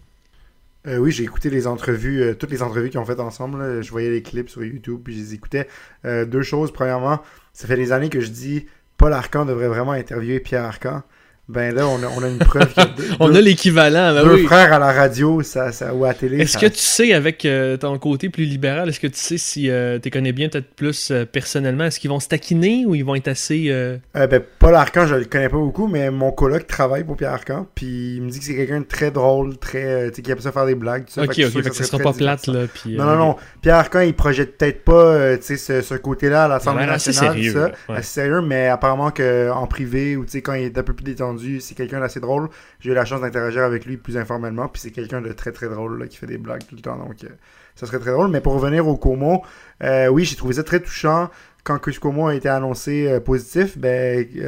Euh, 0.88 0.98
oui, 0.98 1.12
j'ai 1.12 1.24
écouté 1.24 1.50
les 1.50 1.68
entrevues, 1.68 2.22
euh, 2.22 2.34
toutes 2.34 2.52
les 2.52 2.64
entrevues 2.64 2.90
qu'ils 2.90 3.00
ont 3.00 3.06
faites 3.06 3.20
ensemble. 3.20 3.82
Je 3.82 3.92
voyais 3.92 4.10
les 4.10 4.22
clips 4.22 4.50
sur 4.50 4.64
YouTube, 4.64 5.02
puis 5.04 5.14
je 5.14 5.20
les 5.20 5.34
écoutais. 5.34 5.68
Deux 6.04 6.42
choses. 6.42 6.72
Premièrement, 6.72 7.20
ça 7.54 7.68
fait 7.68 7.76
des 7.76 7.92
années 7.92 8.10
que 8.10 8.22
je 8.22 8.30
dis 8.30 8.66
Paul 8.98 9.14
Arcan 9.14 9.46
devrait 9.46 9.68
vraiment 9.68 9.92
interviewer 9.92 10.40
Pierre 10.40 10.64
Arcan. 10.64 11.04
Ben 11.50 11.74
là, 11.74 11.88
on 11.88 12.02
a, 12.04 12.08
on 12.16 12.24
a 12.24 12.28
une 12.28 12.38
preuve 12.38 12.72
que 12.74 12.96
deux, 12.96 13.08
On 13.20 13.34
a 13.34 13.42
l'équivalent, 13.42 14.14
ben 14.14 14.24
deux 14.24 14.36
oui. 14.36 14.46
frères 14.46 14.72
à 14.72 14.78
la 14.80 14.92
radio 14.94 15.42
ça, 15.42 15.72
ça- 15.72 15.94
ou 15.96 16.06
à 16.06 16.10
la 16.10 16.14
télé. 16.14 16.38
Est-ce 16.42 16.54
ça- 16.54 16.60
que 16.60 16.68
tu 16.68 16.78
sais, 16.80 17.12
avec 17.14 17.44
euh, 17.44 17.76
ton 17.76 17.98
côté 17.98 18.30
plus 18.30 18.46
libéral, 18.46 18.88
est-ce 18.88 19.00
que 19.00 19.08
tu 19.08 19.18
sais 19.20 19.38
si 19.40 19.64
tu 19.64 19.70
les 19.72 20.12
connais 20.12 20.32
bien 20.32 20.48
peut-être 20.50 20.70
plus 20.76 21.10
euh, 21.12 21.26
personnellement, 21.26 21.86
est-ce 21.86 22.00
qu'ils 22.00 22.12
vont 22.12 22.20
se 22.20 22.28
taquiner 22.28 22.86
ou 22.86 22.94
ils 22.94 23.04
vont 23.04 23.16
être 23.16 23.28
assez... 23.30 23.66
euh, 23.70 23.98
Euh, 24.16 24.28
ben, 24.28 24.42
Paul 24.60 24.76
Arcan, 24.76 25.08
je 25.08 25.16
le 25.16 25.26
connais 25.26 25.50
pas 25.50 25.58
beaucoup, 25.58 25.88
mais 25.88 26.12
mon 26.12 26.32
coloc 26.32 26.68
travaille 26.68 27.04
pour 27.04 27.18
Pierre 27.18 27.34
Arcan, 27.34 27.68
puis 27.74 28.18
il 28.18 28.22
me 28.22 28.30
dit 28.30 28.38
que 28.40 28.46
c'est 28.46 28.56
quelqu'un 28.56 28.82
de 28.82 28.86
très 28.86 29.10
drôle, 29.10 29.58
très, 29.58 29.84
euh, 29.84 30.10
tu 30.10 30.18
sais, 30.18 30.22
qui 30.22 30.32
aime 30.32 30.40
ça 30.40 30.52
faire 30.52 30.68
des 30.68 30.76
blagues, 30.76 31.06
tout 31.06 31.14
ça. 31.14 31.24
Ok, 31.24 31.34
Fait 31.34 31.46
ok, 31.46 31.64
fait 31.64 31.70
que 31.72 31.76
ça 31.76 31.84
sera 31.84 31.98
pas 31.98 32.14
plate, 32.14 32.46
là. 32.46 32.66
Puis, 32.72 32.96
Non, 32.96 33.04
euh, 33.06 33.16
non, 33.16 33.18
non. 33.18 33.36
Pierre 33.64 33.76
Arcan, 33.78 34.02
il 34.02 34.14
projette 34.14 34.56
peut-être 34.58 34.84
pas 34.84 34.94
euh, 34.94 35.38
tu 35.44 35.58
ce, 35.58 35.82
ce 35.82 35.96
côté-là 35.96 36.44
à 36.46 36.48
l'Assemblée 36.48 36.86
l'air 36.86 36.94
assez 36.94 37.10
nationale, 37.10 37.34
sérieux, 37.34 37.54
ça, 37.54 37.60
là, 37.60 37.72
ouais. 37.90 37.96
assez 37.98 38.14
sérieux, 38.22 38.42
mais 38.42 38.68
apparemment 38.68 39.10
que 39.10 39.50
en 39.50 39.66
privé 39.66 40.16
ou 40.16 40.26
tu 40.26 40.32
sais, 40.34 40.42
quand 40.44 40.54
il 40.54 40.66
est 40.66 40.78
un 40.78 40.84
peu 40.84 40.94
plus 40.94 41.04
détendu, 41.04 41.39
c'est 41.60 41.76
quelqu'un 41.76 42.00
d'assez 42.00 42.20
drôle. 42.20 42.50
J'ai 42.80 42.92
eu 42.92 42.94
la 42.94 43.06
chance 43.06 43.22
d'interagir 43.22 43.64
avec 43.64 43.86
lui 43.86 43.98
plus 43.98 44.18
informellement, 44.18 44.68
puis 44.68 44.82
c'est 44.82 44.92
quelqu'un 44.92 45.22
de 45.22 45.32
très 45.34 45.52
très 45.52 45.68
drôle 45.70 46.00
là, 46.00 46.08
qui 46.08 46.18
fait 46.18 46.28
des 46.28 46.38
blagues 46.38 46.64
tout 46.68 46.76
le 46.76 46.82
temps, 46.82 46.98
donc 46.98 47.24
euh, 47.24 47.28
ça 47.76 47.86
serait 47.86 48.00
très 48.00 48.12
drôle. 48.12 48.30
Mais 48.30 48.42
pour 48.42 48.54
revenir 48.54 48.88
au 48.88 48.98
Como, 48.98 49.44
euh, 49.84 50.08
oui, 50.08 50.26
j'ai 50.26 50.36
trouvé 50.36 50.54
ça 50.56 50.64
très 50.64 50.80
touchant 50.80 51.30
quand 51.64 51.78
Chris 51.80 51.98
Como 52.02 52.28
a 52.28 52.36
été 52.36 52.50
annoncé 52.50 53.08
euh, 53.08 53.20
positif. 53.20 53.78
Ben, 53.78 54.26
tu 54.28 54.42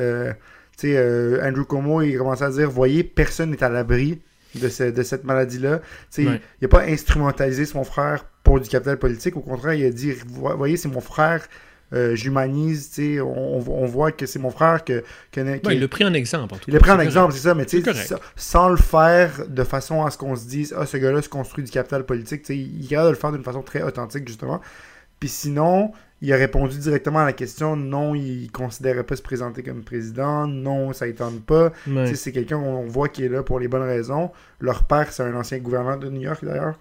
sais, 0.78 1.42
Andrew 1.44 1.64
Como, 1.66 2.02
il 2.02 2.18
commençait 2.18 2.46
à 2.46 2.50
dire, 2.50 2.70
voyez, 2.70 3.04
personne 3.04 3.52
n'est 3.52 3.64
à 3.64 3.70
l'abri 3.70 4.22
de, 4.56 4.68
ce- 4.70 4.90
de 4.92 5.04
cette 5.04 5.24
maladie-là. 5.24 5.80
Tu 5.80 5.86
sais, 6.24 6.28
Ouais. 6.28 6.42
il 6.60 6.64
n'a 6.64 6.68
pas 6.70 6.84
instrumentalisé 6.84 7.66
son 7.66 7.84
frère 7.84 8.26
pour 8.44 8.60
du 8.60 8.68
capital 8.68 8.98
politique. 8.98 9.38
Au 9.38 9.42
contraire, 9.42 9.74
il 9.74 9.86
a 9.86 9.92
dit 9.92 10.14
Vo- 10.28 10.56
Voyez, 10.58 10.78
c'est 10.78 10.88
mon 10.90 11.02
frère, 11.02 11.46
euh, 11.94 12.16
j'humanise. 12.16 12.90
tu 12.90 13.16
sais, 13.16 13.22
On, 13.22 13.58
on 13.58 13.86
voit 13.86 14.12
que 14.12 14.26
c'est 14.26 14.40
mon 14.40 14.50
frère 14.52 14.84
que. 14.84 15.04
que, 15.32 15.72
il 15.72 15.80
l'a 15.80 15.88
pris 15.88 16.06
en 16.06 16.14
exemple, 16.14 16.54
en 16.54 16.58
tout 16.58 16.64
il 16.68 16.74
l'a 16.74 16.80
cas, 16.80 16.86
pris 16.86 16.92
en 16.92 17.00
exemple, 17.00 17.34
c'est 17.34 17.40
ça, 17.40 17.54
mais 17.56 17.66
tu 17.66 17.82
sais, 17.82 18.16
sans 18.36 18.70
le 18.70 18.78
faire 18.78 19.46
de 19.48 19.64
façon 19.64 20.06
à 20.06 20.12
ce 20.12 20.18
qu'on 20.18 20.36
se 20.36 20.46
dise 20.48 20.74
Ah, 20.78 20.86
ce 20.86 20.98
gars-là 20.98 21.22
se 21.22 21.30
construit 21.30 21.64
du 21.64 21.72
capital 21.72 22.06
politique. 22.06 22.42
tu 22.44 22.54
sais, 22.54 22.58
Il 22.58 22.86
est 22.86 22.88
capable 22.90 23.08
de 23.10 23.14
le 23.14 23.20
faire 23.20 23.32
d'une 23.32 23.44
façon 23.44 23.62
très 23.62 23.82
authentique, 23.84 24.28
justement. 24.28 24.62
Puis 25.20 25.30
sinon, 25.30 25.92
il 26.24 26.32
a 26.34 26.36
répondu 26.36 26.78
directement 26.78 27.20
à 27.20 27.26
la 27.26 27.34
question 27.34 27.76
Non, 27.76 28.16
il 28.16 28.52
considérait 28.52 29.04
pas 29.04 29.16
se 29.16 29.22
présenter 29.22 29.62
comme 29.64 29.84
président. 29.84 30.48
Non, 30.48 30.94
ça 30.94 31.06
ne 31.08 31.12
tente 31.12 31.44
pas. 31.46 31.72
Ouais. 31.88 32.14
C'est 32.16 32.32
quelqu'un 32.32 32.60
qu'on 32.60 32.86
voit 32.88 33.10
qui 33.10 33.26
est 33.26 33.30
là 33.30 33.44
pour 33.44 33.60
les 33.60 33.68
bonnes 33.68 33.84
raisons. 33.84 34.32
Leur 34.60 34.84
père, 34.86 35.12
c'est 35.12 35.24
un 35.24 35.36
ancien 35.36 35.58
gouverneur 35.60 35.98
de 36.00 36.10
New 36.10 36.22
York 36.22 36.44
d'ailleurs. 36.44 36.80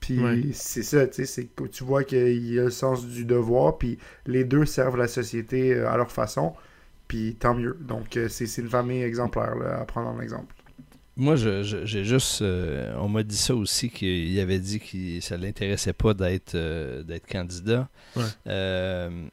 Puis 0.00 0.18
Ouais. 0.18 0.42
c'est 0.52 0.82
ça, 0.82 1.06
tu 1.06 1.14
sais, 1.14 1.26
c'est 1.26 1.44
que 1.46 1.64
tu 1.64 1.84
vois 1.84 2.04
qu'il 2.04 2.58
a 2.58 2.64
le 2.64 2.70
sens 2.70 3.06
du 3.06 3.24
devoir, 3.24 3.76
puis 3.78 3.98
les 4.26 4.44
deux 4.44 4.64
servent 4.64 4.96
la 4.96 5.08
société 5.08 5.74
euh, 5.74 5.90
à 5.90 5.96
leur 5.98 6.10
façon, 6.10 6.54
puis 7.06 7.36
tant 7.38 7.54
mieux. 7.54 7.76
Donc 7.80 8.16
euh, 8.16 8.28
c'est 8.28 8.46
c'est 8.46 8.62
une 8.62 8.70
famille 8.70 9.02
exemplaire 9.02 9.54
là, 9.56 9.80
à 9.80 9.84
prendre 9.84 10.08
en 10.08 10.20
exemple. 10.20 10.54
Moi, 11.16 11.36
j'ai 11.36 12.04
juste. 12.04 12.40
euh, 12.40 12.94
on 12.96 13.08
m'a 13.08 13.22
dit 13.22 13.36
ça 13.36 13.54
aussi, 13.54 13.90
qu'il 13.90 14.40
avait 14.40 14.58
dit 14.60 14.80
que 14.80 15.20
ça 15.20 15.36
ne 15.36 15.42
l'intéressait 15.42 15.92
pas 15.92 16.14
d'être 16.14 16.54
euh, 16.54 17.02
d'être 17.02 17.26
candidat. 17.26 17.90
Ouais. 18.16 18.22
Euh, 18.46 19.26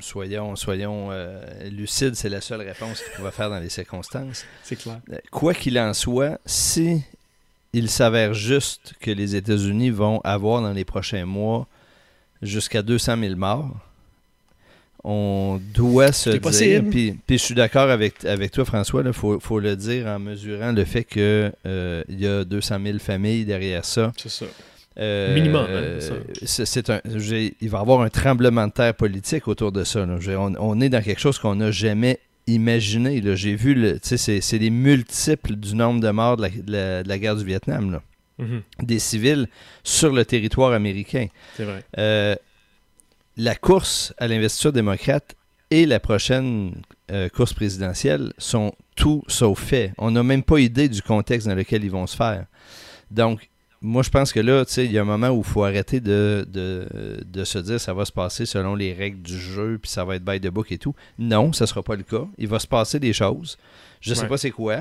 soyons 0.00 0.56
soyons 0.56 1.08
euh, 1.12 1.68
lucides, 1.70 2.14
c'est 2.16 2.28
la 2.28 2.40
seule 2.40 2.62
réponse 2.62 3.02
qu'il 3.02 3.12
pouvait 3.12 3.30
faire 3.30 3.50
dans 3.50 3.60
les 3.60 3.68
circonstances. 3.68 4.44
C'est 4.64 4.76
clair. 4.76 5.00
Quoi 5.30 5.54
qu'il 5.54 5.78
en 5.78 5.94
soit, 5.94 6.40
si 6.44 7.02
il 7.78 7.88
s'avère 7.90 8.32
juste 8.34 8.94
que 9.00 9.10
les 9.10 9.36
États-Unis 9.36 9.90
vont 9.90 10.20
avoir 10.24 10.62
dans 10.62 10.72
les 10.72 10.84
prochains 10.84 11.26
mois 11.26 11.66
jusqu'à 12.42 12.82
200 12.82 13.16
000 13.20 13.36
morts, 13.36 13.70
on 15.04 15.60
doit 15.74 16.10
se 16.12 16.24
C'est 16.24 16.30
dire, 16.32 16.40
possible. 16.40 16.90
puis, 16.90 17.16
puis 17.26 17.38
je 17.38 17.42
suis 17.44 17.54
d'accord 17.54 17.90
avec, 17.90 18.24
avec 18.24 18.50
toi 18.50 18.64
François, 18.64 19.02
il 19.06 19.12
faut, 19.12 19.38
faut 19.38 19.60
le 19.60 19.76
dire 19.76 20.06
en 20.06 20.18
mesurant 20.18 20.72
le 20.72 20.84
fait 20.84 21.04
qu'il 21.04 21.52
y 21.64 22.26
a 22.26 22.44
200 22.44 22.78
000 22.84 22.98
familles 22.98 23.44
derrière 23.44 23.84
ça. 23.84 24.12
C'est 24.16 24.28
ça. 24.30 24.46
Euh, 24.98 25.34
Minimum, 25.34 25.64
hein, 25.64 25.68
euh, 25.68 26.00
c'est- 26.46 26.88
un, 26.90 27.00
il 27.04 27.68
va 27.68 27.78
y 27.78 27.80
avoir 27.82 28.00
un 28.00 28.08
tremblement 28.08 28.66
de 28.66 28.72
terre 28.72 28.94
politique 28.94 29.46
autour 29.46 29.70
de 29.70 29.84
ça. 29.84 30.06
là. 30.06 30.16
On, 30.40 30.54
on 30.58 30.80
est 30.80 30.88
dans 30.88 31.02
quelque 31.02 31.20
chose 31.20 31.38
qu'on 31.38 31.54
n'a 31.54 31.70
jamais 31.70 32.18
imaginé. 32.46 33.20
là. 33.20 33.34
J'ai 33.34 33.54
vu, 33.54 33.74
le- 33.74 33.98
c'est, 34.02 34.40
les 34.58 34.70
multiples 34.70 35.56
du 35.56 35.74
nombre 35.74 36.00
de 36.00 36.10
morts 36.10 36.36
de 36.36 36.42
la, 36.42 36.48
de 36.50 36.72
la- 36.72 37.02
de 37.02 37.08
la 37.08 37.18
guerre 37.18 37.36
du 37.36 37.44
Vietnam, 37.44 37.90
là. 37.92 38.02
Mhm. 38.38 38.62
des 38.82 38.98
civils 38.98 39.48
sur 39.82 40.12
le 40.12 40.22
territoire 40.26 40.72
américain. 40.72 41.28
C'est 41.56 41.64
vrai. 41.64 41.82
Euh, 41.96 42.36
la 43.38 43.54
course 43.54 44.12
à 44.18 44.28
l'investiture 44.28 44.72
démocrate 44.74 45.34
et 45.70 45.86
la 45.86 46.00
prochaine 46.00 46.74
euh, 47.10 47.28
course 47.30 47.54
présidentielle 47.54 48.32
sont 48.36 48.74
tout 48.94 49.22
sauf 49.26 49.60
faits. 49.62 49.92
On 49.96 50.10
n'a 50.10 50.22
même 50.22 50.42
pas 50.42 50.58
idée 50.58 50.88
du 50.90 51.00
contexte 51.00 51.48
dans 51.48 51.54
lequel 51.54 51.82
ils 51.82 51.90
vont 51.90 52.06
se 52.06 52.14
faire. 52.16 52.44
Donc, 53.10 53.48
moi, 53.82 54.02
je 54.02 54.10
pense 54.10 54.32
que 54.32 54.40
là, 54.40 54.64
tu 54.64 54.72
sais, 54.72 54.84
il 54.86 54.92
y 54.92 54.98
a 54.98 55.02
un 55.02 55.04
moment 55.04 55.28
où 55.28 55.38
il 55.38 55.44
faut 55.44 55.62
arrêter 55.64 56.00
de, 56.00 56.46
de, 56.50 56.86
de 57.24 57.44
se 57.44 57.58
dire 57.58 57.80
ça 57.80 57.92
va 57.94 58.04
se 58.04 58.12
passer 58.12 58.46
selon 58.46 58.74
les 58.74 58.92
règles 58.92 59.20
du 59.22 59.38
jeu, 59.38 59.78
puis 59.80 59.90
ça 59.90 60.04
va 60.04 60.16
être 60.16 60.24
by 60.24 60.40
the 60.40 60.48
book 60.48 60.72
et 60.72 60.78
tout. 60.78 60.94
Non, 61.18 61.52
ça 61.52 61.64
ne 61.64 61.68
sera 61.68 61.82
pas 61.82 61.94
le 61.96 62.02
cas. 62.02 62.26
Il 62.38 62.48
va 62.48 62.58
se 62.58 62.66
passer 62.66 62.98
des 62.98 63.12
choses. 63.12 63.58
Je 64.00 64.10
ne 64.10 64.14
sais 64.14 64.22
Ouais. 64.22 64.28
pas 64.28 64.38
c'est 64.38 64.50
quoi. 64.50 64.80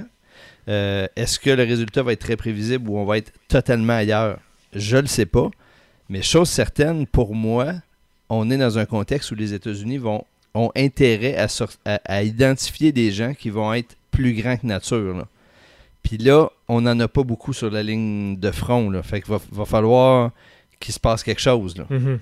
Euh, 0.67 1.07
Est-ce 1.15 1.39
que 1.39 1.49
le 1.49 1.63
résultat 1.63 2.03
va 2.03 2.13
être 2.13 2.19
très 2.21 2.35
prévisible 2.37 2.89
ou 2.89 2.97
on 2.97 3.05
va 3.05 3.17
être 3.17 3.31
totalement 3.47 3.93
ailleurs? 3.93 4.39
Je 4.73 4.95
ne 4.97 5.01
le 5.01 5.07
sais 5.07 5.25
pas. 5.25 5.49
Mais 6.09 6.21
chose 6.21 6.49
certaine, 6.49 7.05
pour 7.07 7.35
moi, 7.35 7.73
on 8.29 8.49
est 8.49 8.57
dans 8.57 8.77
un 8.79 8.85
contexte 8.85 9.31
où 9.31 9.35
les 9.35 9.53
États-Unis 9.53 9.97
vont 9.97 10.25
ont 10.57 10.71
intérêt 10.75 11.35
à- 11.35 11.47
à 12.05 12.23
identifier 12.23 12.93
des 12.93 13.11
gens 13.11 13.33
qui 13.33 13.49
vont 13.49 13.73
être 13.73 13.97
plus 14.09 14.33
grands 14.33 14.55
que 14.55 14.65
nature. 14.65 15.17
là. 15.17 15.27
Puis 16.05 16.19
là, 16.19 16.51
on 16.67 16.81
n'en 16.81 16.99
a 16.99 17.07
pas 17.07 17.23
beaucoup 17.23 17.51
sur 17.51 17.71
la 17.71 17.81
ligne 17.81 18.37
de 18.37 18.51
front. 18.51 18.91
Là. 18.91 19.01
Fait 19.01 19.21
qu'il 19.21 19.31
va, 19.31 19.41
va 19.51 19.65
falloir 19.65 20.31
qu'il 20.79 20.93
se 20.93 20.99
passe 20.99 21.23
quelque 21.23 21.41
chose. 21.41 21.75
Là. 21.75 21.87
Mhm. 21.89 22.19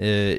Euh, 0.00 0.36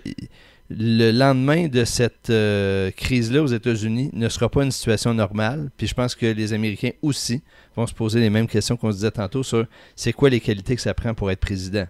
le 0.69 1.11
lendemain 1.11 1.67
de 1.67 1.85
cette 1.85 2.29
euh, 2.29 2.91
crise-là 2.91 3.41
aux 3.41 3.47
États-Unis 3.47 4.11
ne 4.13 4.29
sera 4.29 4.47
pas 4.47 4.63
une 4.63 4.71
situation 4.71 5.11
normale. 5.15 5.71
Puis 5.75 5.87
je 5.87 5.95
pense 5.95 6.13
que 6.13 6.27
les 6.27 6.53
Américains 6.53 6.91
aussi 7.01 7.41
vont 7.75 7.87
se 7.87 7.95
poser 7.95 8.19
les 8.19 8.29
mêmes 8.29 8.47
questions 8.47 8.77
qu'on 8.77 8.91
se 8.91 8.97
disait 8.97 9.11
tantôt 9.11 9.41
sur 9.41 9.65
c'est 9.95 10.13
quoi 10.13 10.29
les 10.29 10.39
qualités 10.39 10.75
que 10.75 10.81
ça 10.81 10.93
prend 10.93 11.15
pour 11.15 11.31
être 11.31 11.39
président. 11.39 11.87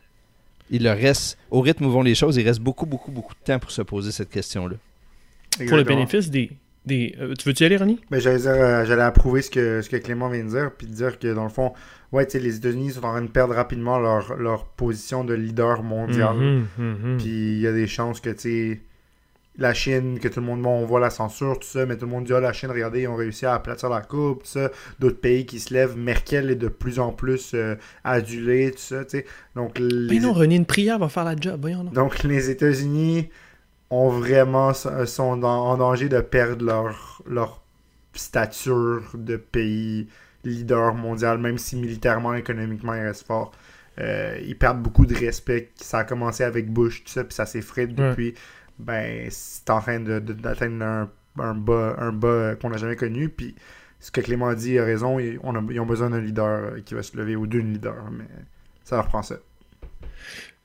Il 0.71 0.83
leur 0.83 0.95
reste, 0.95 1.37
au 1.51 1.59
rythme 1.59 1.83
où 1.85 1.91
vont 1.91 2.01
les 2.01 2.15
choses, 2.15 2.37
il 2.37 2.47
reste 2.47 2.61
beaucoup, 2.61 2.85
beaucoup, 2.85 3.11
beaucoup 3.11 3.33
de 3.33 3.43
temps 3.43 3.59
pour 3.59 3.71
se 3.71 3.81
poser 3.81 4.13
cette 4.13 4.29
question-là. 4.29 4.77
Pour 5.67 5.75
le 5.75 5.83
bénéfice 5.83 6.29
des. 6.29 6.51
Des 6.85 7.15
euh, 7.19 7.33
tu 7.33 7.47
veux-tu 7.47 7.63
y 7.63 7.65
aller, 7.65 7.77
Ronnie 7.77 7.99
Ben, 8.11 8.19
j'allais 8.19 8.39
dire, 8.39 8.51
euh, 8.51 8.85
j'allais 8.85 9.03
approuver 9.03 9.41
ce 9.41 9.49
que, 9.49 9.81
ce 9.81 9.89
que 9.89 9.97
Clément 9.97 10.29
vient 10.29 10.43
de 10.43 10.49
dire, 10.49 10.71
puis 10.77 10.87
de 10.87 10.93
dire 10.93 11.17
que 11.17 11.33
dans 11.33 11.43
le 11.43 11.49
fond, 11.49 11.73
ouais, 12.11 12.25
tu 12.25 12.33
sais, 12.33 12.39
les 12.39 12.57
États-Unis 12.57 12.91
sont 12.91 13.03
en 13.05 13.11
train 13.11 13.21
de 13.21 13.27
perdre 13.27 13.53
rapidement 13.53 13.99
leur, 13.99 14.35
leur 14.37 14.65
position 14.65 15.23
de 15.23 15.33
leader 15.33 15.83
mondial. 15.83 16.35
Mhm, 16.35 16.67
mhm. 16.77 17.17
Puis 17.17 17.27
il 17.27 17.59
y 17.59 17.67
a 17.67 17.71
des 17.71 17.87
chances 17.87 18.19
que, 18.19 18.29
tu 18.29 18.39
sais, 18.39 18.81
la 19.57 19.73
Chine, 19.73 20.19
que 20.19 20.27
tout 20.27 20.39
le 20.39 20.45
monde, 20.45 20.61
bon, 20.61 20.71
on 20.71 20.85
voit 20.85 20.99
la 20.99 21.11
censure, 21.11 21.59
tout 21.59 21.67
ça, 21.67 21.85
mais 21.85 21.95
tout 21.95 22.05
le 22.05 22.11
monde 22.11 22.25
dit, 22.25 22.33
ah, 22.33 22.39
la 22.39 22.53
Chine, 22.53 22.71
regardez, 22.71 23.03
ils 23.03 23.07
ont 23.07 23.15
réussi 23.15 23.45
à 23.45 23.53
aplatir 23.53 23.89
la 23.89 24.01
coupe, 24.01 24.43
tout 24.43 24.49
ça. 24.49 24.71
D'autres 24.99 25.19
pays 25.19 25.45
qui 25.45 25.59
se 25.59 25.73
lèvent, 25.73 25.95
Merkel 25.95 26.49
est 26.49 26.55
de 26.55 26.67
plus 26.67 26.99
en 26.99 27.11
plus 27.11 27.51
euh, 27.53 27.75
adulée, 28.03 28.71
tout 28.71 28.79
ça, 28.79 29.05
tu 29.05 29.19
sais. 29.19 29.25
Donc, 29.55 29.77
les, 29.79 30.07
Ben 30.07 30.21
non, 30.21 30.33
René, 30.33 30.55
une 30.55 30.65
prière 30.65 30.97
va 30.97 31.07
faire 31.07 31.23
la 31.23 31.35
job. 31.39 31.59
Voyons, 31.61 31.83
non. 31.83 31.91
donc, 31.91 32.23
les 32.23 32.49
États-Unis 32.49 33.29
ont 33.93 34.09
vraiment 34.09 34.73
sont 34.73 35.37
dans- 35.37 35.67
en 35.67 35.77
danger 35.77 36.09
de 36.09 36.21
perdre 36.21 36.65
leur, 36.65 37.21
leur 37.27 37.61
stature 38.13 39.03
de 39.13 39.37
pays 39.37 40.07
leader 40.43 40.93
mondial, 40.93 41.37
même 41.37 41.57
si 41.57 41.75
militairement, 41.75 42.33
économiquement, 42.33 42.93
ils 42.93 43.01
restent 43.01 43.25
forts. 43.27 43.51
Euh, 43.99 44.37
ils 44.45 44.57
perdent 44.57 44.81
beaucoup 44.81 45.05
de 45.05 45.15
respect. 45.15 45.71
Ça 45.75 45.99
a 45.99 46.03
commencé 46.03 46.43
avec 46.43 46.71
Bush, 46.71 47.03
tout 47.03 47.11
ça, 47.11 47.23
puis 47.23 47.33
ça 47.33 47.45
s'effrite 47.45 47.97
Ouais. 47.99 48.09
depuis. 48.09 48.33
Ben, 48.79 49.27
c'est 49.29 49.69
en 49.69 49.79
train 49.79 49.99
de- 49.99 50.19
de- 50.19 50.33
d'atteindre 50.33 50.83
un 50.83 51.09
un 51.39 51.55
bas, 51.55 51.95
un 51.97 52.11
bas 52.11 52.55
qu'on 52.61 52.69
n'a 52.69 52.77
jamais 52.77 52.95
connu. 52.95 53.27
Puis 53.27 53.55
ce 53.99 54.11
que 54.11 54.21
Clément 54.21 54.49
a 54.49 54.55
dit 54.55 54.77
a 54.77 54.83
raison. 54.83 55.17
Ils, 55.17 55.39
on 55.41 55.67
ils 55.69 55.79
ont 55.79 55.85
besoin 55.87 56.11
d'un 56.11 56.19
leader 56.21 56.75
qui 56.85 56.93
va 56.93 57.01
se 57.01 57.17
lever 57.17 57.35
ou 57.35 57.47
d'une 57.47 57.73
leader. 57.73 57.95
Mais 58.11 58.25
ça 58.83 58.97
leur 58.97 59.07
prend 59.07 59.23
ça. 59.23 59.35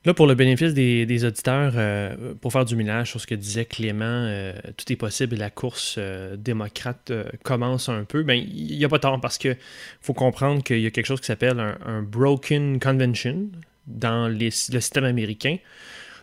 Là, 0.05 0.13
pour 0.13 0.27
le 0.27 0.35
bénéfice 0.35 0.73
des, 0.73 1.25
auditeurs, 1.25 1.73
euh, 1.75 2.33
pour 2.39 2.53
faire 2.53 2.63
du 2.63 2.77
ménage 2.77 3.09
sur 3.09 3.19
ce 3.19 3.27
que 3.27 3.35
disait 3.35 3.65
Clément, 3.65 4.05
euh, 4.05 4.53
tout 4.77 4.89
est 4.93 4.95
possible 4.95 5.35
et 5.35 5.37
la 5.37 5.49
course 5.49 5.95
euh, 5.97 6.37
démocrate 6.37 7.11
commence 7.43 7.89
un 7.89 8.05
peu. 8.05 8.23
Ben, 8.23 8.35
il 8.35 8.77
n'y 8.77 8.85
a 8.85 8.89
pas 8.89 8.99
tort 8.99 9.19
parce 9.19 9.37
que 9.37 9.57
faut 9.99 10.13
comprendre 10.13 10.63
qu'il 10.63 10.79
y 10.79 10.85
a 10.85 10.91
quelque 10.91 11.05
chose 11.05 11.19
qui 11.19 11.25
s'appelle 11.25 11.59
un, 11.85 12.01
Broken 12.01 12.79
Convention 12.79 13.49
dans 13.87 14.29
le 14.29 14.49
système 14.51 15.03
américain. 15.03 15.57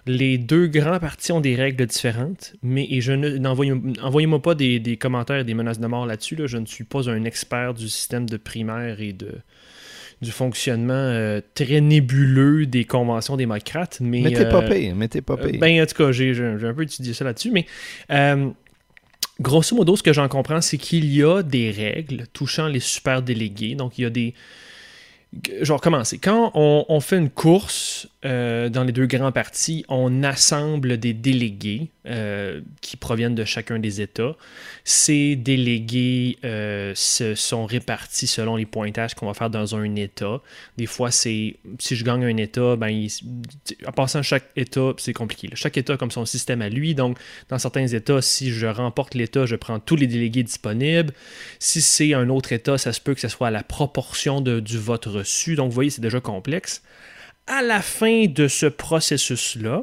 Les 0.07 0.39
deux 0.39 0.69
grands 0.69 0.99
partis 0.99 1.33
ont 1.33 1.41
des 1.41 1.57
règles 1.57 1.85
différentes, 1.85 2.55
mais 2.63 2.89
je 3.01 3.13
n'envoyez-moi 3.13 4.41
pas 4.41 4.55
des, 4.55 4.97
commentaires 4.97 5.41
et 5.41 5.45
des 5.45 5.55
menaces 5.55 5.81
de 5.81 5.87
mort 5.87 6.07
là-dessus. 6.07 6.37
Là, 6.37 6.47
je 6.47 6.57
ne 6.57 6.65
suis 6.65 6.85
pas 6.85 7.11
un 7.11 7.25
expert 7.25 7.75
du 7.75 7.91
système 7.91 8.27
de 8.27 8.39
primaire 8.39 9.01
et 9.01 9.13
de, 9.13 9.33
du 10.23 10.31
fonctionnement 10.31 10.95
euh, 10.95 11.41
très 11.55 11.81
nébuleux 11.81 12.67
des 12.67 12.85
conventions 12.85 13.37
démocrates. 13.37 13.99
Mais, 14.01 14.23
mais 14.23 14.33
t'es 14.33 14.49
pas 14.49 14.63
euh, 14.63 14.69
pire, 14.69 14.95
mais 14.95 15.09
t'es 15.09 15.21
pas 15.21 15.35
euh, 15.35 15.53
ben, 15.59 15.83
en 15.83 15.87
tout 15.87 15.95
cas, 15.95 16.13
j'ai 16.13 16.33
un 16.41 16.75
peu 16.75 16.83
étudié 16.83 17.13
ça 17.13 17.25
là-dessus, 17.25 17.51
mais 17.51 17.67
grosso 19.39 19.77
modo, 19.77 19.97
ce 19.97 20.03
que 20.03 20.13
j'en 20.13 20.29
comprends, 20.29 20.63
c'est 20.63 20.79
qu'il 20.79 21.05
y 21.13 21.23
a 21.23 21.43
des 21.43 21.71
règles 21.71 22.27
touchant 22.33 22.69
les 22.69 22.81
super 22.81 23.21
délégués. 23.23 23.75
Donc, 23.75 23.99
il 23.99 24.03
y 24.03 24.05
a 24.07 24.11
des 24.11 24.35
genre 25.63 25.81
commencer. 25.81 26.19
Quand 26.19 26.53
on, 26.55 27.01
fait 27.01 27.19
une 27.19 27.31
course 27.31 28.09
euh, 28.25 28.69
dans 28.69 28.85
les 28.85 28.93
deux 28.93 29.07
grands 29.07 29.33
partis, 29.33 29.85
on 29.89 30.23
assemble 30.23 30.99
des 30.99 31.13
délégués 31.13 31.91
euh, 32.07 32.61
qui 32.81 32.97
proviennent 32.97 33.35
de 33.35 33.45
chacun 33.45 33.79
des 33.79 34.01
États. 34.01 34.37
Ces 34.85 35.37
délégués 35.37 36.39
euh, 36.45 36.93
se 36.95 37.35
sont 37.35 37.67
répartis 37.67 38.27
selon 38.27 38.57
les 38.57 38.67
pointages 38.67 39.15
qu'on 39.15 39.27
va 39.27 39.35
faire 39.35 39.51
dans 39.51 39.77
un 39.77 39.95
État. 39.97 40.41
Des 40.77 40.87
fois, 40.87 41.11
c'est 41.11 41.57
si 41.79 41.97
je 41.97 42.05
gagne 42.05 42.25
un 42.25 42.37
État, 42.37 42.77
ben, 42.77 43.07
en 43.87 43.93
passant 43.93 44.23
chaque 44.23 44.51
État, 44.57 44.93
c'est 44.99 45.13
compliqué. 45.13 45.51
Chaque 45.55 45.77
État 45.77 45.95
a 45.95 45.97
comme 45.97 46.11
son 46.11 46.25
système 46.25 46.63
à 46.63 46.69
lui. 46.69 46.95
Donc, 46.95 47.19
dans 47.49 47.59
certains 47.59 47.87
États, 47.87 48.23
si 48.23 48.51
je 48.51 48.67
remporte 48.67 49.15
l'État, 49.15 49.47
je 49.47 49.57
prends 49.57 49.81
tous 49.81 49.97
les 49.97 50.07
délégués 50.07 50.43
disponibles. 50.43 51.13
Si 51.59 51.81
c'est 51.81 52.15
un 52.15 52.29
autre 52.29 52.53
État, 52.53 52.79
ça 52.79 52.93
se 52.93 53.01
peut 53.01 53.15
que 53.15 53.21
ce 53.21 53.29
soit 53.29 53.49
à 53.49 53.51
la 53.51 53.63
proportion 53.63 54.41
du 54.41 54.79
vote 54.79 55.07
reçu. 55.07 55.26
Donc, 55.57 55.69
vous 55.69 55.75
voyez, 55.75 55.91
c'est 55.91 56.01
déjà 56.01 56.21
complexe. 56.21 56.83
À 57.47 57.63
la 57.63 57.81
fin 57.81 58.27
de 58.27 58.49
ce 58.49 58.67
processus-là, 58.67 59.83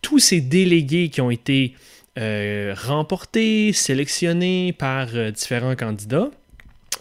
tous 0.00 0.18
ces 0.18 0.40
délégués 0.40 1.08
qui 1.08 1.20
ont 1.20 1.30
été 1.30 1.74
euh, 2.18 2.74
remportés, 2.76 3.72
sélectionnés 3.72 4.72
par 4.72 5.08
euh, 5.14 5.30
différents 5.30 5.74
candidats, 5.74 6.30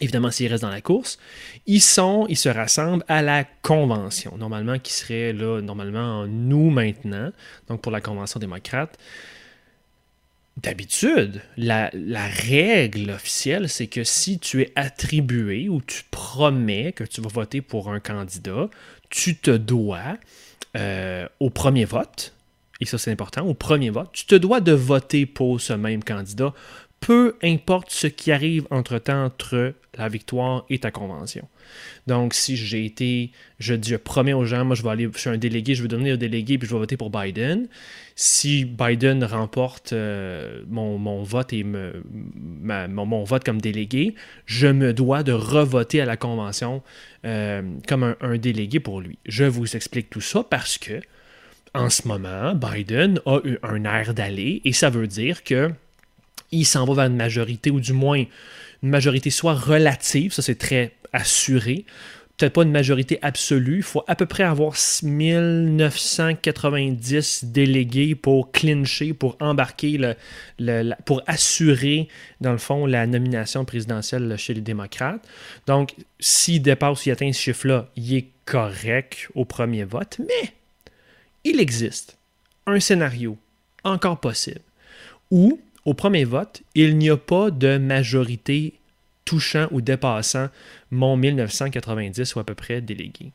évidemment 0.02 0.32
s'ils 0.32 0.48
restent 0.48 0.64
dans 0.64 0.70
la 0.70 0.82
course, 0.82 1.20
ils 1.68 1.82
sont, 1.82 2.26
ils 2.30 2.38
se 2.38 2.50
rassemblent 2.50 3.06
à 3.08 3.22
la 3.22 3.44
convention, 3.44 4.38
normalement 4.38 4.80
qui 4.80 4.94
serait 4.94 5.34
là, 5.34 5.62
normalement 5.62 6.22
en 6.22 6.28
nous 6.28 6.70
maintenant, 6.70 7.32
donc 7.70 7.82
pour 7.82 7.92
la 7.92 8.02
convention 8.02 8.40
démocrate. 8.40 8.98
D'habitude, 10.58 11.42
la, 11.58 11.90
règle 12.28 13.10
officielle, 13.10 13.68
c'est 13.68 13.88
que 13.88 14.04
si 14.04 14.38
tu 14.38 14.62
es 14.62 14.72
attribué 14.76 15.68
ou 15.68 15.82
tu 15.82 16.04
promets 16.12 16.92
que 16.94 17.04
tu 17.04 17.22
vas 17.22 17.30
voter 17.30 17.62
pour 17.62 17.92
un 17.92 18.00
candidat, 18.00 18.70
tu 19.10 19.36
te 19.36 19.50
dois 19.50 20.18
euh, 20.78 21.28
au 21.40 21.50
premier 21.50 21.86
vote, 21.86 22.34
et 22.80 22.86
ça 22.86 23.00
c'est 23.00 23.12
important, 23.12 23.46
au 23.46 23.56
premier 23.56 23.90
vote, 23.90 24.10
tu 24.14 24.26
te 24.26 24.36
dois 24.36 24.62
de 24.62 24.74
voter 24.74 25.26
pour 25.26 25.60
ce 25.60 25.74
même 25.74 26.04
candidat, 26.04 26.54
peu 27.06 27.36
importe 27.44 27.90
ce 27.90 28.08
qui 28.08 28.32
arrive 28.32 28.66
entre-temps 28.72 29.26
entre 29.26 29.74
la 29.98 30.08
victoire 30.08 30.66
et 30.70 30.80
ta 30.80 30.90
convention. 30.90 31.46
Donc, 32.08 32.34
si 32.34 32.56
j'ai 32.56 32.86
été, 32.86 33.32
je 33.60 33.76
je 33.86 33.98
promets 33.98 34.32
aux 34.32 34.46
gens, 34.46 34.64
moi, 34.64 34.74
je 34.74 34.84
vais 34.84 34.90
aller, 34.90 35.10
je 35.14 35.20
suis 35.20 35.30
un 35.30 35.38
délégué, 35.38 35.76
je 35.76 35.82
vais 35.82 35.90
devenir 35.90 36.14
un 36.14 36.18
délégué, 36.18 36.58
puis 36.58 36.66
je 36.66 36.74
vais 36.74 36.80
voter 36.80 36.96
pour 36.96 37.10
Biden. 37.10 37.68
Si 38.16 38.64
Biden 38.64 39.22
remporte 39.26 39.92
euh, 39.92 40.64
mon, 40.70 41.24
vote 41.24 41.52
et 41.52 41.66
mon, 41.66 43.24
vote 43.26 43.44
comme 43.44 43.60
délégué, 43.60 44.16
je 44.46 44.68
me 44.68 44.94
dois 44.94 45.24
de 45.24 45.34
revoter 45.34 46.00
à 46.00 46.06
la 46.06 46.16
convention 46.16 46.84
euh, 47.26 47.64
comme 47.86 48.04
un, 48.04 48.16
un, 48.22 48.38
délégué 48.38 48.80
pour 48.80 49.02
lui. 49.02 49.18
Je 49.26 49.44
vous 49.44 49.76
explique 49.76 50.10
tout 50.10 50.22
ça 50.22 50.42
parce 50.50 50.78
que, 50.78 51.02
en 51.74 51.90
ce 51.90 52.08
moment, 52.08 52.56
Biden 52.56 53.20
a 53.26 53.40
eu 53.44 53.58
un 53.62 53.84
air 53.84 54.14
d'aller, 54.14 54.62
et 54.64 54.72
ça 54.72 54.90
veut 54.90 55.08
dire 55.08 55.44
que 55.44 55.70
il 56.54 56.66
s'en 56.66 56.86
va 56.86 56.94
vers 56.94 57.06
une 57.06 57.16
majorité, 57.16 57.72
ou 57.72 57.80
du 57.80 57.94
moins 57.94 58.24
une 58.84 58.90
majorité 58.90 59.30
soit 59.30 59.54
relative, 59.54 60.34
ça 60.34 60.42
c'est 60.42 60.58
très 60.58 60.92
assuré, 61.14 61.86
peut-être 62.38 62.54
pas 62.54 62.64
une 62.64 62.72
majorité 62.72 63.20
absolue, 63.22 63.78
il 63.78 63.84
faut 63.84 64.04
à 64.08 64.16
peu 64.16 64.26
près 64.26 64.42
avoir 64.44 64.74
1990 65.04 67.46
délégués 67.46 68.16
pour 68.16 68.52
clincher, 68.52 69.14
pour 69.14 69.38
embarquer, 69.40 70.16
pour 71.06 71.22
assurer, 71.28 72.08
dans 72.42 72.52
le 72.52 72.58
fond, 72.58 72.88
la 72.88 73.06
nomination 73.06 73.66
présidentielle 73.66 74.36
chez 74.38 74.56
les 74.56 74.62
démocrates. 74.62 75.22
Donc, 75.68 75.94
s'il 76.20 76.62
dépasse, 76.62 77.02
s'il 77.02 77.12
atteint 77.12 77.32
ce 77.32 77.40
chiffre-là, 77.40 77.90
il 77.96 78.16
est 78.16 78.30
correct 78.46 79.30
au 79.36 79.46
premier 79.46 79.84
vote, 79.84 80.20
mais 80.20 80.54
il 81.44 81.60
existe 81.60 82.18
un 82.66 82.80
scénario 82.80 83.38
encore 83.84 84.20
possible 84.20 84.62
où 85.30 85.60
au 85.86 85.94
premier 85.94 86.24
vote, 86.24 86.62
il 86.76 86.98
n'y 86.98 87.10
a 87.10 87.18
pas 87.18 87.52
de 87.52 87.78
majorité 87.78 88.80
touchant 89.26 89.68
ou 89.72 89.82
dépassant 89.82 90.48
mon 90.92 91.18
1990 91.18 92.36
ou 92.36 92.40
à 92.40 92.44
peu 92.44 92.56
près 92.56 92.82
délégué. 92.82 93.32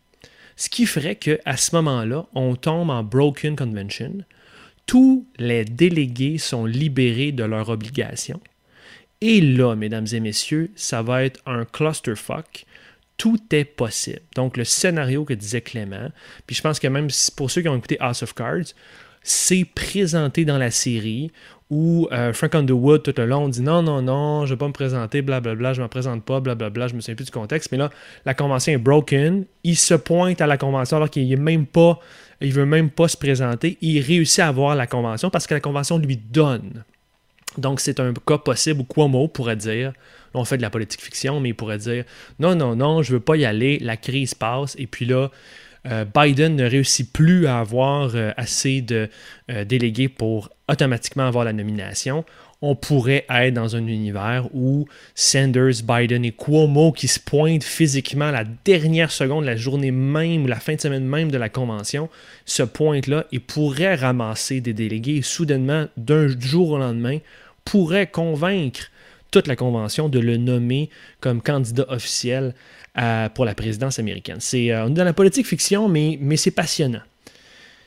Ce 0.56 0.68
qui 0.68 0.86
ferait 0.86 1.16
qu'à 1.16 1.56
ce 1.56 1.74
moment-là, 1.76 2.26
on 2.34 2.56
tombe 2.56 2.90
en 2.90 3.02
Broken 3.04 3.54
Convention. 3.54 4.24
Tous 4.86 5.26
les 5.38 5.64
délégués 5.64 6.38
sont 6.38 6.64
libérés 6.64 7.32
de 7.32 7.44
leurs 7.44 7.68
obligations. 7.68 8.40
Et 9.20 9.40
là, 9.40 9.74
mesdames 9.76 10.06
et 10.12 10.20
messieurs, 10.20 10.70
ça 10.74 11.02
va 11.02 11.24
être 11.24 11.40
un 11.46 11.64
clusterfuck. 11.64 12.64
Tout 13.16 13.40
est 13.50 13.64
possible. 13.64 14.20
Donc, 14.36 14.56
le 14.56 14.64
scénario 14.64 15.24
que 15.24 15.34
disait 15.34 15.60
Clément, 15.60 16.10
puis 16.46 16.56
je 16.56 16.62
pense 16.62 16.78
que 16.78 16.86
même 16.86 17.08
pour 17.36 17.50
ceux 17.50 17.62
qui 17.62 17.68
ont 17.68 17.76
écouté 17.76 17.96
House 18.00 18.22
of 18.22 18.34
Cards, 18.34 18.74
c'est 19.22 19.64
présenté 19.64 20.44
dans 20.44 20.58
la 20.58 20.70
série 20.70 21.30
où 21.70 22.08
euh, 22.12 22.32
Frank 22.32 22.54
Underwood, 22.54 23.02
tout 23.02 23.14
le 23.16 23.26
long, 23.26 23.48
dit 23.48 23.60
non, 23.60 23.82
non, 23.82 24.00
non, 24.00 24.46
je 24.46 24.52
ne 24.52 24.56
vais 24.56 24.58
pas 24.58 24.68
me 24.68 24.72
présenter, 24.72 25.20
blablabla, 25.20 25.74
je 25.74 25.80
ne 25.80 25.84
me 25.84 25.88
présente 25.88 26.24
pas, 26.24 26.40
blablabla, 26.40 26.88
je 26.88 26.94
me 26.94 27.00
souviens 27.00 27.14
plus 27.14 27.26
du 27.26 27.30
contexte. 27.30 27.70
Mais 27.72 27.78
là, 27.78 27.90
la 28.24 28.34
convention 28.34 28.72
est 28.72 28.78
broken. 28.78 29.44
Il 29.64 29.76
se 29.76 29.94
pointe 29.94 30.40
à 30.40 30.46
la 30.46 30.56
convention 30.56 30.96
alors 30.96 31.10
qu'il 31.10 31.30
est 31.30 31.36
même 31.36 31.66
pas, 31.66 32.00
il 32.40 32.52
veut 32.52 32.64
même 32.64 32.90
pas 32.90 33.08
se 33.08 33.16
présenter. 33.16 33.76
Il 33.82 34.00
réussit 34.00 34.40
à 34.40 34.48
avoir 34.48 34.76
la 34.76 34.86
convention 34.86 35.28
parce 35.28 35.46
que 35.46 35.54
la 35.54 35.60
convention 35.60 35.98
lui 35.98 36.16
donne. 36.16 36.84
Donc, 37.58 37.80
c'est 37.80 38.00
un 38.00 38.14
cas 38.14 38.38
possible 38.38 38.80
où 38.80 38.84
Cuomo 38.84 39.28
pourrait 39.28 39.56
dire, 39.56 39.92
on 40.32 40.44
fait 40.44 40.56
de 40.56 40.62
la 40.62 40.70
politique 40.70 41.02
fiction, 41.02 41.40
mais 41.40 41.50
il 41.50 41.54
pourrait 41.54 41.78
dire 41.78 42.04
non, 42.38 42.54
non, 42.54 42.76
non, 42.76 43.02
je 43.02 43.12
veux 43.12 43.20
pas 43.20 43.36
y 43.36 43.44
aller, 43.44 43.78
la 43.80 43.96
crise 43.96 44.34
passe, 44.34 44.74
et 44.78 44.86
puis 44.86 45.06
là, 45.06 45.30
euh, 45.86 46.04
Biden 46.04 46.56
ne 46.56 46.64
réussit 46.64 47.10
plus 47.12 47.46
à 47.46 47.60
avoir 47.60 48.10
euh, 48.14 48.32
assez 48.36 48.80
de 48.80 49.08
euh, 49.50 49.64
délégués 49.64 50.08
pour 50.08 50.50
automatiquement 50.68 51.26
avoir 51.26 51.44
la 51.44 51.52
nomination. 51.52 52.24
On 52.60 52.74
pourrait 52.74 53.24
être 53.30 53.54
dans 53.54 53.76
un 53.76 53.86
univers 53.86 54.48
où 54.52 54.86
Sanders, 55.14 55.82
Biden 55.84 56.24
et 56.24 56.32
Cuomo 56.32 56.90
qui 56.90 57.06
se 57.06 57.20
pointent 57.20 57.62
physiquement 57.62 58.32
la 58.32 58.44
dernière 58.64 59.12
seconde, 59.12 59.44
la 59.44 59.54
journée 59.54 59.92
même 59.92 60.44
ou 60.44 60.46
la 60.48 60.58
fin 60.58 60.74
de 60.74 60.80
semaine 60.80 61.04
même 61.04 61.30
de 61.30 61.38
la 61.38 61.48
convention, 61.48 62.08
se 62.44 62.64
pointent 62.64 63.06
là 63.06 63.26
et 63.30 63.38
pourraient 63.38 63.94
ramasser 63.94 64.60
des 64.60 64.72
délégués 64.72 65.16
et 65.18 65.22
soudainement, 65.22 65.86
d'un 65.96 66.26
jour 66.26 66.70
au 66.70 66.78
lendemain, 66.78 67.18
pourraient 67.64 68.08
convaincre 68.08 68.90
toute 69.30 69.46
la 69.46 69.56
convention 69.56 70.08
de 70.08 70.18
le 70.18 70.36
nommer 70.36 70.90
comme 71.20 71.42
candidat 71.42 71.86
officiel 71.88 72.54
pour 73.34 73.44
la 73.44 73.54
présidence 73.54 73.98
américaine. 73.98 74.38
C'est, 74.40 74.72
euh, 74.72 74.84
on 74.84 74.88
est 74.88 74.94
dans 74.94 75.04
la 75.04 75.12
politique 75.12 75.46
fiction, 75.46 75.88
mais, 75.88 76.18
mais 76.20 76.36
c'est 76.36 76.50
passionnant. 76.50 77.02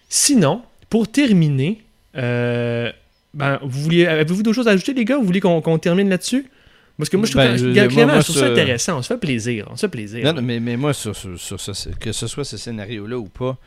Sinon, 0.09 0.61
pour 0.89 1.09
terminer, 1.09 1.81
euh, 2.17 2.91
ben, 3.33 3.59
vous 3.61 3.81
vouliez, 3.81 4.07
avez-vous 4.07 4.43
d'autres 4.43 4.55
choses 4.55 4.67
à 4.67 4.71
ajouter, 4.71 4.93
les 4.93 5.05
gars? 5.05 5.17
Vous 5.17 5.25
voulez 5.25 5.39
qu'on, 5.39 5.77
termine 5.79 6.09
là-dessus? 6.09 6.49
Parce 6.97 7.09
que 7.09 7.17
moi, 7.17 7.25
je 7.25 7.31
trouve, 7.31 7.43
ben, 7.43 8.21
ça 8.21 8.45
intéressant. 8.45 8.99
On 8.99 9.01
se 9.01 9.07
fait 9.07 9.19
plaisir. 9.19 9.67
On 9.71 9.75
se 9.75 9.81
fait 9.81 9.91
plaisir. 9.91 10.33
Non, 10.33 10.41
mais, 10.41 10.59
mais 10.59 10.77
moi, 10.77 10.93
sur, 10.93 11.15
sur, 11.15 11.57
que 11.99 12.11
ce 12.11 12.27
soit 12.27 12.43
ce 12.43 12.57
scénario-là 12.57 13.17
ou 13.17 13.27
pas, 13.27 13.57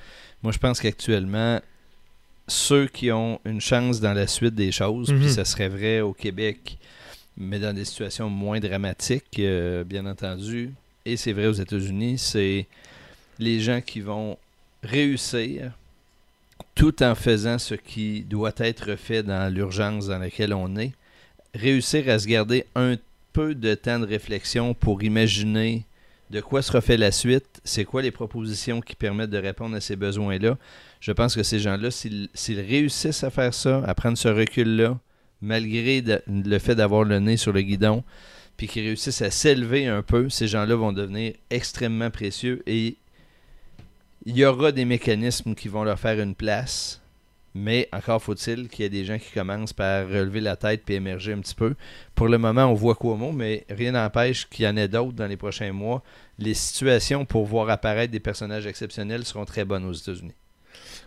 moi, 0.43 0.53
je 0.53 0.59
pense 0.59 0.81
qu'actuellement, 0.81 1.61
ceux 2.47 2.87
qui 2.87 3.11
ont 3.11 3.41
une 3.45 3.61
chance 3.61 4.01
dans 4.01 4.13
la 4.13 4.27
suite 4.27 4.55
des 4.55 4.71
choses, 4.71 5.09
puis 5.09 5.25
mhm. 5.25 5.29
ça 5.29 5.45
serait 5.45 5.69
vrai 5.69 6.01
au 6.01 6.13
Québec, 6.13 6.77
mais 7.37 7.59
dans 7.59 7.73
des 7.73 7.85
situations 7.85 8.29
moins 8.29 8.61
dramatiques, 8.61 9.39
euh, 9.39 9.83
bien 9.85 10.07
entendu, 10.07 10.73
et 11.05 11.17
c'est 11.17 11.33
vrai 11.33 11.47
aux 11.47 11.53
États-Unis, 11.53 12.19
c'est 12.19 12.67
les 13.39 13.61
gens 13.61 13.81
qui 13.81 14.01
vont 14.01 14.39
réussir 14.83 15.73
tout 16.75 17.03
en 17.03 17.15
faisant 17.15 17.59
ce 17.59 17.75
qui 17.75 18.23
doit 18.23 18.53
être 18.59 18.97
fait 18.97 19.23
dans 19.23 19.53
l'urgence 19.53 20.07
dans 20.07 20.19
laquelle 20.19 20.55
on 20.55 20.77
est, 20.77 20.93
réussir 21.55 22.09
à 22.09 22.19
se 22.19 22.27
garder 22.27 22.65
un 22.75 22.97
peu 23.33 23.55
de 23.55 23.75
temps 23.75 23.99
de 23.99 24.07
réflexion 24.07 24.75
pour 24.75 25.03
imaginer 25.03 25.85
de 26.31 26.41
quoi 26.41 26.63
sera 26.63 26.81
fait 26.81 26.97
la 26.97 27.13
suite, 27.13 27.61
c'est 27.65 27.85
quoi 27.85 28.03
les 28.03 28.11
propositions 28.11 28.81
qui 28.81 28.97
permettent 28.97 29.31
de 29.31 29.39
répondre 29.39 29.77
à 29.77 29.81
ces 29.81 29.95
besoins-là. 29.95 30.57
Je 31.01 31.13
pense 31.13 31.37
que 31.37 31.43
ces 31.43 31.59
gens-là, 31.59 31.91
s'ils 31.91 32.61
réussissent 32.61 33.25
à 33.25 33.31
faire 33.31 33.53
ça, 33.53 33.85
à 33.87 33.95
prendre 33.95 34.17
ce 34.17 34.29
recul-là, 34.29 34.99
malgré 35.43 36.03
le 36.27 36.59
fait 36.59 36.75
d'avoir 36.75 37.05
le 37.05 37.19
nez 37.21 37.37
sur 37.37 37.53
le 37.53 37.61
guidon, 37.61 38.03
puis 38.57 38.69
qu'ils 38.69 38.85
réussissent 38.85 39.23
à 39.23 39.31
s'élever 39.31 39.87
un 39.87 40.03
peu, 40.03 40.29
ces 40.29 40.49
gens-là 40.49 40.75
vont 40.77 40.93
devenir 40.93 41.35
extrêmement 41.51 42.11
précieux 42.11 42.63
et 42.67 42.97
il 44.27 44.37
y 44.37 44.45
aura 44.45 44.73
des 44.73 44.85
mécanismes 44.85 45.55
qui 45.55 45.69
vont 45.69 45.85
leur 45.85 45.99
faire 45.99 46.21
une 46.21 46.35
place 46.35 47.03
mais 47.55 47.89
encore 47.93 48.21
faut-il 48.21 48.69
qu'il 48.69 48.83
y 48.83 48.87
ait 48.87 48.91
des 48.91 49.05
gens 49.05 49.19
qui 49.19 49.31
commencent 49.31 49.73
par 49.73 50.09
relever 50.09 50.41
la 50.41 50.57
tête 50.57 50.83
puis 50.85 50.97
émerger 50.97 51.33
un 51.33 51.39
petit 51.39 51.55
peu. 51.55 51.77
Pour 52.17 52.27
le 52.27 52.37
moment, 52.37 52.65
on 52.65 52.75
voit 52.75 52.97
Cuomo, 52.97 53.31
mais 53.31 53.65
rien 53.71 53.93
n'empêche 53.93 54.49
qu'il 54.49 54.65
y 54.65 54.69
en 54.69 54.77
ait 54.77 54.89
d'autres 54.89 55.13
dans 55.13 55.29
les 55.29 55.37
prochains 55.37 55.73
mois. 55.73 56.03
Les 56.39 56.55
situations 56.55 57.25
pour 57.25 57.47
voir 57.47 57.71
apparaître 57.71 58.11
des 58.11 58.21
personnages 58.21 58.67
exceptionnels 58.67 59.25
seront 59.25 59.45
très 59.45 59.65
bonnes 59.65 59.85
aux 59.85 59.93
États-Unis. 59.93 60.35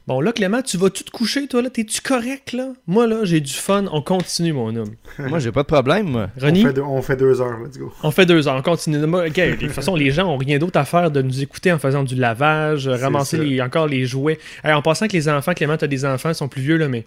Bon, 0.08 0.22
là, 0.22 0.32
Clément, 0.32 0.62
tu 0.62 0.78
vas-tu 0.78 1.04
te 1.04 1.12
coucher, 1.12 1.48
toi, 1.48 1.62
là? 1.62 1.70
T'es-tu 1.70 2.00
correct, 2.00 2.54
là? 2.54 2.70
Moi, 2.88 3.08
là, 3.08 3.26
j'ai 3.26 3.42
du 3.42 3.52
fun. 3.52 3.88
On 3.92 4.02
continue, 4.02 4.54
mon 4.54 4.74
homme. 4.74 4.96
moi, 5.20 5.40
j'ai 5.40 5.52
pas 5.52 5.64
de 5.64 5.68
problème, 5.68 6.08
moi. 6.08 6.30
Ronnie? 6.40 6.66
On 6.66 7.02
fait, 7.02 7.18
deux, 7.18 7.42
heures, 7.42 7.60
let's 7.60 7.78
go. 7.78 7.92
On 8.04 8.12
fait 8.12 8.26
deux 8.26 8.48
heures, 8.48 8.56
on 8.56 8.62
continue. 8.62 9.00
de 9.00 9.56
toute 9.56 9.72
façon, 9.72 9.98
les 9.98 10.12
gens 10.12 10.34
ont 10.34 10.38
rien 10.38 10.60
d'autre 10.60 10.80
à 10.80 10.86
faire 10.86 11.12
de 11.12 11.22
nous 11.22 11.42
écouter 11.42 11.74
en 11.74 11.78
faisant 11.78 12.04
du 12.04 12.16
lavage, 12.16 12.88
ramasser 12.88 13.62
encore 13.62 13.88
les 13.88 14.06
jouets. 14.06 14.40
en 14.64 14.82
passant 14.82 15.10
que 15.10 15.14
les 15.14 15.28
enfants, 15.28 15.54
Clément, 15.54 15.76
t'as 15.76 15.88
des 15.88 16.06
enfants, 16.06 16.30
ils 16.30 16.36
sont 16.36 16.48
plus 16.48 16.62
vieux, 16.62 16.78
là, 16.78 16.88
mais 16.88 17.04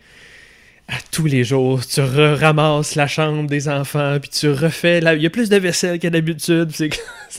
à 0.91 0.99
tous 1.13 1.27
les 1.27 1.45
jours, 1.45 1.87
tu 1.87 2.01
ramasses 2.01 2.97
la 2.97 3.07
chambre 3.07 3.49
des 3.49 3.69
enfants, 3.69 4.19
puis 4.21 4.29
tu 4.29 4.51
refais. 4.51 4.99
Il 4.99 5.23
y 5.23 5.27
a 5.27 5.31
plus 5.31 5.49
de 5.49 5.57
vaisselle 5.57 6.01
qu'à 6.01 6.11
d'habitude. 6.11 6.71
C'est 6.73 6.91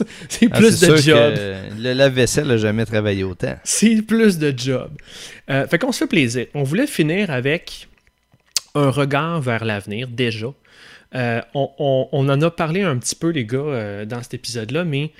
ah, 0.50 0.56
plus 0.56 0.80
de 0.80 0.96
job. 0.96 1.34
le 1.78 1.92
lave-vaisselle 1.92 2.46
n'a 2.46 2.56
jamais 2.56 2.86
travaillé 2.86 3.24
autant. 3.24 3.54
C'est 3.62 4.00
plus 4.00 4.38
de 4.38 4.54
job. 4.56 4.90
Euh, 5.50 5.66
fait 5.66 5.78
qu'on 5.78 5.92
se 5.92 5.98
fait 5.98 6.06
plaisir. 6.06 6.46
On 6.54 6.62
voulait 6.62 6.86
finir 6.86 7.30
avec 7.30 7.88
un 8.74 8.88
regard 8.88 9.42
vers 9.42 9.66
l'avenir, 9.66 10.08
déjà. 10.08 10.46
Euh, 11.14 11.42
on, 11.52 12.06
en 12.12 12.40
a 12.40 12.50
parlé 12.50 12.80
un 12.80 12.96
petit 12.96 13.14
peu, 13.14 13.28
les 13.28 13.44
gars, 13.44 13.58
euh, 13.58 14.04
dans 14.06 14.22
cet 14.22 14.32
épisode-là, 14.32 14.84
mais 14.84 15.10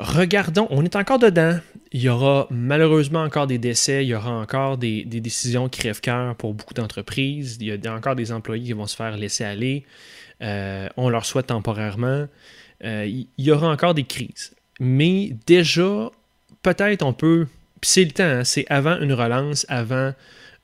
regardons, 0.00 0.66
on 0.70 0.84
est 0.84 0.96
encore 0.96 1.20
dedans. 1.20 1.60
Il 1.92 2.00
y 2.00 2.08
aura 2.08 2.46
malheureusement 2.50 3.22
encore 3.22 3.48
des 3.48 3.58
décès, 3.58 4.04
il 4.04 4.08
y 4.08 4.14
aura 4.14 4.30
encore 4.30 4.78
des, 4.78 5.04
décisions 5.04 5.68
crève-cœur 5.68 6.36
pour 6.36 6.54
beaucoup 6.54 6.74
d'entreprises. 6.74 7.58
Il 7.60 7.66
y 7.66 7.86
a 7.86 7.94
encore 7.94 8.14
des 8.14 8.30
employés 8.30 8.64
qui 8.64 8.72
vont 8.72 8.86
se 8.86 8.94
faire 8.94 9.16
laisser 9.16 9.42
aller. 9.42 9.84
Euh, 10.40 10.88
on 10.96 11.08
leur 11.08 11.26
souhaite 11.26 11.48
temporairement. 11.48 12.28
Euh, 12.84 13.06
il 13.06 13.26
y 13.38 13.50
aura 13.50 13.68
encore 13.68 13.94
des 13.94 14.04
crises. 14.04 14.54
Mais 14.78 15.32
déjà, 15.46 16.10
peut-être 16.62 17.02
on 17.02 17.12
peut. 17.12 17.48
c'est 17.82 18.04
le 18.04 18.12
temps, 18.12 18.24
hein, 18.24 18.44
c'est 18.44 18.66
avant 18.70 18.98
une 19.00 19.12
relance, 19.12 19.66
avant 19.68 20.14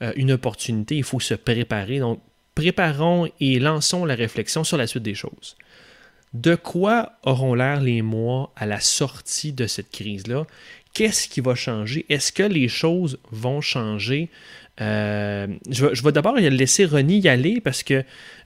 euh, 0.03 0.13
une 0.15 0.31
opportunité. 0.31 0.97
Il 0.97 1.05
faut 1.05 1.21
se 1.21 1.35
préparer. 1.35 1.99
Donc, 1.99 2.21
préparons 2.55 3.29
et 3.41 3.59
lançons 3.59 4.05
la 4.05 4.15
réflexion 4.15 4.63
sur 4.63 4.77
la 4.77 4.87
suite 4.87 5.03
des 5.03 5.15
choses. 5.15 5.57
De 6.35 6.55
quoi 6.55 7.13
auront 7.23 7.55
l'air 7.55 7.81
les 7.81 8.03
mois 8.03 8.53
à 8.57 8.67
la 8.67 8.81
sortie 8.81 9.53
de 9.53 9.67
cette 9.67 9.91
crise-là? 9.91 10.47
Qu'est-ce 10.97 11.29
qui 11.29 11.43
va 11.43 11.55
changer? 11.55 12.07
Est-ce 12.09 12.33
que 12.33 12.43
les 12.43 12.69
choses 12.69 13.19
vont 13.31 13.61
changer? 13.61 14.31
Euh, 14.81 15.47
je 15.69 16.03
vais, 16.03 16.11
d'abord 16.11 16.37
laisser 16.37 16.87
Ronnie 16.87 17.21
y 17.21 17.29
aller 17.29 17.61
parce 17.61 17.83
que 17.83 18.03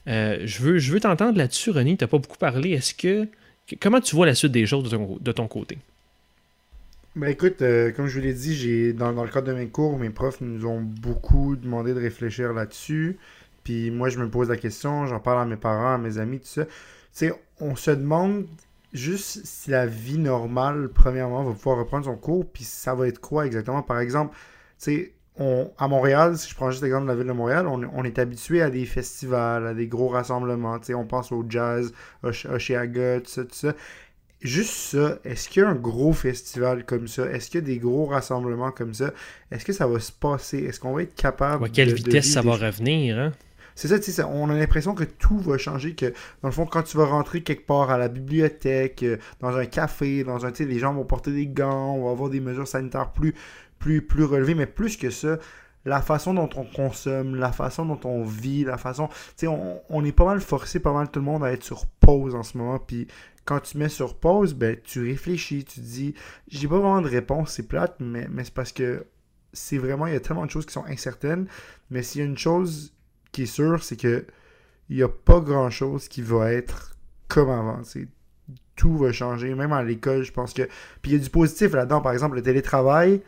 euh, 0.08 0.38
je 0.44 0.60
veux, 0.60 0.78
je 0.78 0.90
veux 0.90 0.98
t'entendre 0.98 1.38
là-dessus, 1.38 1.70
Ronnie. 1.70 1.96
Tu 1.96 2.02
n'as 2.02 2.08
pas 2.08 2.18
beaucoup 2.18 2.38
parlé. 2.38 2.70
Est-ce 2.70 2.92
que. 2.92 3.28
Comment 3.80 4.00
tu 4.00 4.16
vois 4.16 4.26
la 4.26 4.34
suite 4.34 4.50
des 4.50 4.66
choses 4.66 4.90
de 4.90 5.32
ton, 5.32 5.46
côté? 5.46 5.78
Ben 7.14 7.28
écoute, 7.28 7.62
euh, 7.62 7.92
comme 7.92 8.08
je 8.08 8.18
vous 8.18 8.24
l'ai 8.26 8.34
dit, 8.34 8.56
j'ai 8.56 8.92
dans, 8.94 9.12
dans, 9.12 9.22
le 9.22 9.30
cadre 9.30 9.46
de 9.46 9.52
mes 9.52 9.68
cours, 9.68 9.96
mes 9.96 10.10
profs 10.10 10.40
nous 10.40 10.66
ont 10.66 10.80
beaucoup 10.80 11.54
demandé 11.54 11.94
de 11.94 12.00
réfléchir 12.00 12.52
là-dessus. 12.52 13.16
Puis 13.62 13.92
moi, 13.92 14.08
je 14.08 14.18
me 14.18 14.28
pose 14.28 14.48
la 14.48 14.56
question, 14.56 15.06
j'en 15.06 15.20
parle 15.20 15.40
à 15.40 15.44
mes 15.44 15.54
parents, 15.56 15.94
à 15.94 15.98
mes 15.98 16.18
amis, 16.18 16.40
tout 16.40 16.46
ça 16.46 16.64
sais, 17.12 17.32
on 17.60 17.76
se 17.76 17.90
demande 17.90 18.46
juste 18.92 19.44
si 19.44 19.70
la 19.70 19.86
vie 19.86 20.18
normale, 20.18 20.88
premièrement, 20.92 21.44
va 21.44 21.52
pouvoir 21.52 21.78
reprendre 21.78 22.04
son 22.04 22.16
cours, 22.16 22.46
puis 22.50 22.64
ça 22.64 22.94
va 22.94 23.08
être 23.08 23.20
quoi 23.20 23.46
exactement? 23.46 23.82
Par 23.82 24.00
exemple, 24.00 24.34
tu 24.78 24.84
sais, 24.84 25.14
à 25.78 25.88
Montréal, 25.88 26.36
si 26.36 26.50
je 26.50 26.54
prends 26.54 26.70
juste 26.70 26.82
l'exemple 26.82 27.04
de 27.04 27.08
la 27.08 27.16
ville 27.16 27.26
de 27.26 27.32
Montréal, 27.32 27.66
on, 27.66 28.04
est 28.04 28.18
habitué 28.18 28.60
à 28.60 28.68
des 28.68 28.84
festivals, 28.84 29.66
à 29.66 29.74
des 29.74 29.86
gros 29.86 30.08
rassemblements. 30.08 30.78
Tu 30.78 30.86
sais, 30.86 30.94
on 30.94 31.06
pense 31.06 31.32
au 31.32 31.44
jazz, 31.48 31.92
Oshiaga, 32.22 33.20
tout 33.20 33.30
ça, 33.30 33.44
tout 33.44 33.54
ça. 33.54 33.74
Juste 34.42 34.72
ça, 34.72 35.18
est-ce 35.24 35.48
qu'il 35.48 35.62
y 35.62 35.66
a 35.66 35.68
un 35.68 35.74
gros 35.74 36.12
festival 36.12 36.84
comme 36.84 37.08
ça? 37.08 37.30
Est-ce 37.30 37.50
qu'il 37.50 37.60
y 37.60 37.62
a 37.62 37.66
des 37.66 37.78
gros 37.78 38.06
rassemblements 38.06 38.70
comme 38.70 38.94
ça? 38.94 39.12
Est-ce 39.50 39.64
que 39.64 39.72
ça 39.72 39.86
va 39.86 40.00
se 40.00 40.12
passer? 40.12 40.58
Est-ce 40.58 40.80
qu'on 40.80 40.94
va 40.94 41.02
être 41.02 41.14
capable 41.14 41.64
à 41.64 41.68
quelle 41.68 41.92
vitesse 41.92 42.32
ça 42.32 42.40
va 42.40 42.56
revenir, 42.56 43.18
hein? 43.18 43.32
C'est 43.74 43.88
ça, 43.88 43.98
tu 43.98 44.12
sais, 44.12 44.22
on 44.24 44.48
a 44.50 44.54
l'impression 44.54 44.94
que 44.94 45.04
tout 45.04 45.38
va 45.38 45.58
changer, 45.58 45.94
que 45.94 46.06
dans 46.42 46.48
le 46.48 46.52
fond, 46.52 46.66
quand 46.66 46.82
tu 46.82 46.96
vas 46.96 47.06
rentrer 47.06 47.42
quelque 47.42 47.66
part 47.66 47.90
à 47.90 47.98
la 47.98 48.08
bibliothèque, 48.08 49.02
euh, 49.02 49.16
dans 49.40 49.56
un 49.56 49.66
café, 49.66 50.24
dans 50.24 50.46
un, 50.46 50.52
tu 50.52 50.64
sais, 50.64 50.70
les 50.70 50.78
gens 50.78 50.94
vont 50.94 51.04
porter 51.04 51.32
des 51.32 51.46
gants, 51.46 51.94
on 51.94 52.04
va 52.04 52.10
avoir 52.10 52.30
des 52.30 52.40
mesures 52.40 52.68
sanitaires 52.68 53.12
plus, 53.12 53.34
plus, 53.78 54.02
plus 54.02 54.24
relevées, 54.24 54.54
mais 54.54 54.66
plus 54.66 54.96
que 54.96 55.10
ça, 55.10 55.38
la 55.84 56.02
façon 56.02 56.34
dont 56.34 56.50
on 56.56 56.64
consomme, 56.64 57.36
la 57.36 57.52
façon 57.52 57.86
dont 57.86 58.00
on 58.04 58.22
vit, 58.24 58.64
la 58.64 58.76
façon, 58.76 59.08
tu 59.08 59.14
sais, 59.36 59.46
on, 59.46 59.80
on, 59.88 60.04
est 60.04 60.12
pas 60.12 60.26
mal 60.26 60.40
forcé, 60.40 60.80
pas 60.80 60.92
mal 60.92 61.10
tout 61.10 61.20
le 61.20 61.26
monde 61.26 61.44
à 61.44 61.52
être 61.52 61.64
sur 61.64 61.86
pause 61.86 62.34
en 62.34 62.42
ce 62.42 62.58
moment, 62.58 62.78
puis 62.78 63.08
quand 63.44 63.60
tu 63.60 63.78
mets 63.78 63.88
sur 63.88 64.14
pause, 64.14 64.54
ben, 64.54 64.76
tu 64.84 65.04
réfléchis, 65.04 65.64
tu 65.64 65.80
te 65.80 65.84
dis, 65.84 66.14
j'ai 66.48 66.68
pas 66.68 66.78
vraiment 66.78 67.00
de 67.00 67.08
réponse, 67.08 67.52
c'est 67.52 67.66
plate, 67.66 67.96
mais, 67.98 68.28
mais 68.30 68.44
c'est 68.44 68.54
parce 68.54 68.72
que 68.72 69.06
c'est 69.52 69.78
vraiment, 69.78 70.06
il 70.06 70.12
y 70.12 70.16
a 70.16 70.20
tellement 70.20 70.46
de 70.46 70.50
choses 70.50 70.66
qui 70.66 70.72
sont 70.72 70.84
incertaines, 70.84 71.46
mais 71.90 72.02
s'il 72.02 72.20
y 72.20 72.24
a 72.24 72.26
une 72.26 72.38
chose 72.38 72.94
qui 73.32 73.42
est 73.42 73.46
sûr, 73.46 73.82
c'est 73.82 73.96
que 73.96 74.24
il 74.88 74.96
n'y 74.96 75.02
a 75.02 75.08
pas 75.08 75.40
grand 75.40 75.70
chose 75.70 76.08
qui 76.08 76.20
va 76.20 76.52
être 76.52 76.96
comme 77.28 77.48
avant. 77.48 77.80
Tout 78.76 78.96
va 78.98 79.12
changer, 79.12 79.54
même 79.54 79.72
à 79.72 79.82
l'école, 79.82 80.22
je 80.22 80.32
pense 80.32 80.52
que. 80.52 80.62
Puis 81.02 81.12
il 81.12 81.12
y 81.12 81.16
a 81.16 81.22
du 81.22 81.30
positif 81.30 81.72
là-dedans, 81.72 82.00
par 82.00 82.12
exemple, 82.12 82.36
le 82.36 82.42
télétravail, 82.42 83.22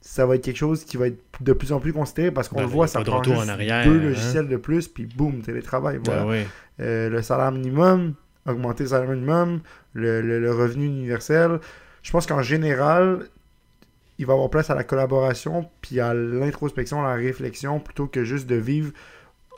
ça 0.00 0.26
va 0.26 0.34
être 0.34 0.44
quelque 0.44 0.56
chose 0.56 0.84
qui 0.84 0.96
va 0.96 1.06
être 1.06 1.22
de 1.40 1.52
plus 1.52 1.72
en 1.72 1.80
plus 1.80 1.92
considéré 1.92 2.30
parce 2.30 2.48
qu'on 2.48 2.56
ben, 2.56 2.62
le 2.62 2.68
voit, 2.68 2.86
ça 2.86 3.00
prend 3.00 3.22
juste 3.22 3.48
arrière, 3.48 3.84
deux 3.84 3.98
hein. 3.98 4.02
logiciels 4.02 4.48
de 4.48 4.56
plus, 4.56 4.88
puis 4.88 5.06
boum, 5.06 5.40
télétravail. 5.40 5.98
Ben 5.98 6.24
voilà. 6.24 6.44
Euh, 6.80 7.08
le 7.08 7.22
salaire 7.22 7.52
minimum, 7.52 8.14
augmenter 8.46 8.84
le 8.84 8.90
salaire 8.90 9.10
minimum, 9.10 9.60
le, 9.94 10.50
revenu 10.50 10.86
universel. 10.86 11.60
Je 12.02 12.10
pense 12.10 12.26
qu'en 12.26 12.42
général, 12.42 13.28
il 14.18 14.26
va 14.26 14.32
y 14.32 14.36
avoir 14.36 14.50
place 14.50 14.68
à 14.68 14.74
la 14.74 14.84
collaboration, 14.84 15.70
puis 15.80 16.00
à 16.00 16.12
l'introspection, 16.12 17.04
à 17.04 17.08
la 17.08 17.14
réflexion, 17.14 17.80
plutôt 17.80 18.06
que 18.06 18.24
juste 18.24 18.46
de 18.46 18.56
vivre 18.56 18.92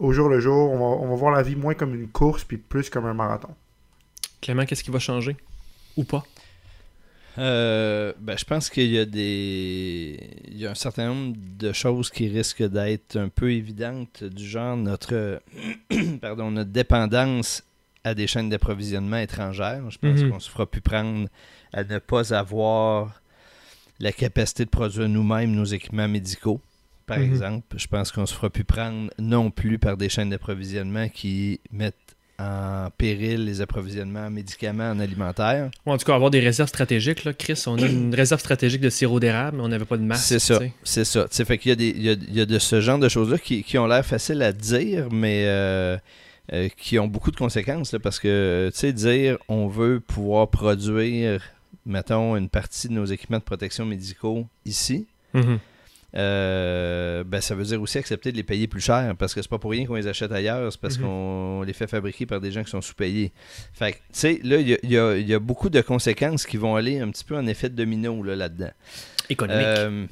au 0.01 0.13
jour 0.13 0.29
le 0.29 0.41
jour. 0.41 0.73
On 0.73 1.09
va, 1.09 1.15
voir 1.15 1.33
la 1.33 1.43
vie 1.43 1.57
moins 1.57 1.75
comme 1.75 1.95
une 1.95 2.09
course, 2.09 2.45
puis 2.45 2.59
plus 2.59 2.91
comme 2.91 3.07
un 3.07 3.15
marathon. 3.15 3.55
Clément, 4.41 4.65
qu'est-ce 4.65 4.85
qui 4.85 4.91
va 4.91 4.99
changer? 4.99 5.37
Ou 5.97 6.05
pas? 6.05 6.25
Euh, 7.39 8.15
ben, 8.19 8.39
je 8.39 8.45
pense 8.45 8.71
qu'il 8.71 8.91
y 8.91 8.99
a 8.99 9.05
des 9.05 10.19
il 10.49 10.57
y 10.57 10.67
a 10.67 10.71
un 10.71 10.75
certain 10.75 11.09
nombre 11.09 11.37
de 11.59 11.71
choses 11.73 12.09
qui 12.09 12.29
risquent 12.29 12.63
d'être 12.63 13.17
un 13.17 13.29
peu 13.29 13.53
évidentes 13.53 14.25
du 14.25 14.47
genre 14.47 14.75
notre 14.75 15.43
pardon 16.23 16.51
notre 16.51 16.71
dépendance 16.71 17.63
à 18.05 18.15
des 18.15 18.27
chaînes 18.27 18.49
d'approvisionnement 18.49 19.19
étrangères. 19.19 19.91
Je 19.91 19.99
pense 19.99 20.21
mhm. 20.21 20.31
qu'on 20.31 20.41
se 20.41 20.51
fera 20.51 20.65
plus 20.65 20.81
prendre 20.81 21.29
à 21.75 21.85
ne 21.85 21.99
pas 21.99 22.33
avoir 22.33 23.21
la 23.99 24.13
capacité 24.13 24.65
de 24.65 24.71
produire 24.71 25.09
nous-mêmes 25.09 25.53
nos 25.53 25.65
équipements 25.65 26.09
médicaux 26.09 26.61
par 27.07 27.19
mhm. 27.19 27.25
exemple. 27.25 27.77
Je 27.77 27.87
pense 27.87 28.13
qu'on 28.13 28.27
se 28.27 28.35
fera 28.35 28.51
plus 28.51 28.65
prendre 28.65 29.11
non 29.19 29.51
plus 29.51 29.79
par 29.79 29.97
des 29.97 30.09
chaînes 30.09 30.31
d'approvisionnement 30.31 31.09
qui 31.09 31.61
mettent 31.73 31.95
en 32.39 32.89
péril 32.99 33.45
les 33.45 33.61
approvisionnements 33.61 34.27
en 34.27 34.31
médicaments, 34.31 34.91
en 34.91 34.99
alimentaire. 34.99 35.71
en 35.87 35.97
tout 35.97 36.05
cas, 36.05 36.15
avoir 36.15 36.31
des 36.31 36.41
réserves 36.41 36.69
stratégiques. 36.69 37.25
Là. 37.25 37.33
Chris, 37.33 37.63
on 37.67 37.79
a 37.79 37.87
une 37.87 38.15
réserve 38.15 38.41
stratégique 38.41 38.81
de 38.81 38.91
sirop 38.91 39.21
d'érable, 39.21 39.57
mais 39.57 39.63
on 39.63 39.69
n'avait 39.69 39.87
pas 39.87 39.97
de 39.97 40.03
masse. 40.03 40.27
C'est 40.27 40.39
ça. 40.39 40.61
C'est 40.83 41.05
ça. 41.05 41.27
fait 41.31 41.59
qu'il 41.59 41.71
y 41.71 41.73
a, 41.73 41.77
des, 41.77 41.89
il 41.89 42.37
y, 42.37 42.41
a, 42.41 42.47
de 42.47 42.59
ce 42.59 42.81
genre 42.81 42.99
de 42.99 43.09
choses-là 43.09 43.39
qui, 43.39 43.79
ont 43.79 43.87
l'air 43.87 44.05
faciles 44.05 44.43
à 44.43 44.53
dire, 44.53 45.09
mais 45.11 45.45
euh, 45.47 45.97
euh, 46.53 46.69
qui 46.77 46.99
ont 46.99 47.09
beaucoup 47.09 47.31
de 47.31 47.37
conséquences. 47.37 47.95
parce 48.03 48.21
que, 48.21 48.71
tu 48.73 48.81
sais, 48.81 48.93
dire 48.93 49.39
on 49.49 49.67
veut 49.67 50.01
pouvoir 50.01 50.49
produire, 50.49 51.41
mettons, 51.87 52.37
une 52.37 52.51
partie 52.51 52.89
de 52.89 52.93
nos 52.93 53.07
équipements 53.07 53.39
de 53.39 53.45
protection 53.45 53.87
médicaux 53.87 54.47
ici. 54.67 55.07
Mhm. 55.33 55.59
Euh, 56.17 57.25
ben, 57.25 57.41
ça 57.41 57.55
veut 57.55 57.65
dire 57.65 57.81
aussi 57.81 57.99
accepter 57.99 58.33
de 58.33 58.37
les 58.37 58.43
payer 58.43 58.67
plus 58.67 58.81
cher 58.81 59.15
parce 59.19 59.35
que 59.35 59.43
c'est 59.43 59.51
pas 59.51 59.59
pour 59.59 59.71
rien 59.71 59.85
qu'on 59.85 59.97
les 59.97 60.07
achète 60.07 60.33
ailleurs, 60.33 60.73
c'est 60.73 60.81
parce 60.81 60.97
mhm. 60.99 61.05
qu'on 61.05 61.63
les 61.63 61.75
fait 61.75 61.87
fabriquer 61.87 62.25
par 62.25 62.41
des 62.41 62.53
gens 62.53 62.65
qui 62.65 62.71
sont 62.71 62.81
sous-payés. 62.81 63.33
Fait 63.75 63.93
tu 63.93 63.99
sais, 64.13 64.41
là, 64.43 64.57
il 64.59 64.79
y 64.91 65.35
a, 65.35 65.39
beaucoup 65.39 65.69
de 65.69 65.81
conséquences 65.83 66.47
qui 66.47 66.57
vont 66.57 66.75
aller 66.75 67.01
un 67.01 67.11
petit 67.11 67.25
peu 67.25 67.37
en 67.37 67.47
effet 67.47 67.69
de 67.69 67.75
domino 67.75 68.23
là-dedans. 68.23 68.71
Économique. 69.29 69.67
Euh, 69.67 70.07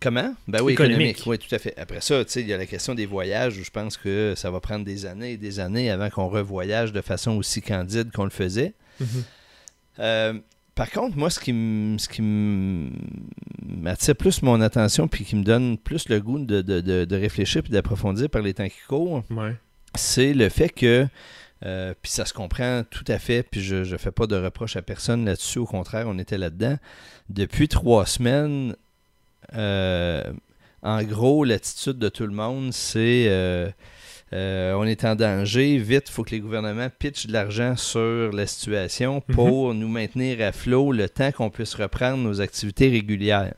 Comment? 0.00 0.34
Ben 0.48 0.60
oui, 0.62 0.74
Économique. 0.74 1.18
économique. 1.18 1.22
Oui, 1.26 1.38
tout 1.38 1.54
à 1.54 1.58
fait. 1.58 1.72
Après 1.78 2.00
ça, 2.00 2.24
tu 2.24 2.30
sais, 2.30 2.40
il 2.42 2.48
y 2.48 2.52
a 2.52 2.58
la 2.58 2.66
question 2.66 2.94
des 2.94 3.06
voyages 3.06 3.56
où 3.56 3.64
je 3.64 3.70
pense 3.70 3.96
que 3.96 4.34
ça 4.36 4.50
va 4.50 4.60
prendre 4.60 4.84
des 4.84 5.06
années 5.06 5.32
et 5.32 5.36
des 5.36 5.60
années 5.60 5.90
avant 5.90 6.10
qu'on 6.10 6.28
revoyage 6.28 6.92
de 6.92 7.00
façon 7.00 7.32
aussi 7.38 7.62
candide 7.62 8.10
qu'on 8.12 8.24
le 8.24 8.30
faisait. 8.30 8.74
Mhm. 9.00 9.06
Euh, 10.00 10.34
par 10.74 10.90
contre, 10.90 11.16
moi, 11.16 11.30
ce 11.30 11.38
qui 11.40 11.52
m'attire 13.62 14.16
plus 14.16 14.42
mon 14.42 14.60
attention 14.60 15.08
puis 15.08 15.24
qui 15.24 15.36
me 15.36 15.44
donne 15.44 15.78
plus 15.78 16.08
le 16.08 16.20
goût 16.20 16.38
de, 16.38 16.62
de- 16.62 16.80
de- 16.80 17.04
de 17.04 17.16
réfléchir 17.16 17.62
puis 17.62 17.72
d'approfondir 17.72 18.28
par 18.30 18.42
les 18.42 18.54
temps 18.54 18.68
qui 18.68 18.80
courent, 18.88 19.22
Ouais. 19.30 19.54
c'est 19.94 20.34
le 20.34 20.48
fait 20.48 20.68
que, 20.68 21.06
euh, 21.64 21.94
puis 22.02 22.10
ça 22.12 22.24
se 22.26 22.32
comprend 22.32 22.82
tout 22.90 23.04
à 23.08 23.18
fait, 23.18 23.42
puis 23.42 23.62
je 23.62 23.76
ne 23.76 23.96
fais 23.96 24.10
pas 24.10 24.26
de 24.26 24.36
reproche 24.36 24.76
à 24.76 24.82
personne 24.82 25.24
là-dessus, 25.24 25.58
au 25.58 25.66
contraire, 25.66 26.06
on 26.08 26.18
était 26.18 26.38
là-dedans. 26.38 26.76
Depuis 27.30 27.68
trois 27.68 28.04
semaines, 28.06 28.74
euh, 29.54 30.22
en 30.82 31.02
gros, 31.04 31.44
l'attitude 31.44 31.98
de 31.98 32.08
tout 32.08 32.26
le 32.26 32.32
monde, 32.34 32.72
c'est 32.72 33.26
euh, 33.28 33.70
euh, 34.34 34.74
on 34.74 34.84
est 34.84 35.04
en 35.04 35.14
danger, 35.14 35.78
vite, 35.78 36.04
il 36.08 36.12
faut 36.12 36.24
que 36.24 36.30
les 36.32 36.40
gouvernements 36.40 36.88
pitchent 36.98 37.26
de 37.28 37.32
l'argent 37.32 37.76
sur 37.76 38.32
la 38.32 38.46
situation 38.46 39.22
Mhm. 39.28 39.34
pour 39.34 39.74
nous 39.74 39.88
maintenir 39.88 40.44
à 40.44 40.50
flot 40.52 40.92
le 40.92 41.08
temps 41.08 41.30
qu'on 41.32 41.50
puisse 41.50 41.74
reprendre 41.74 42.18
nos 42.18 42.40
activités 42.40 42.88
régulières. 42.88 43.54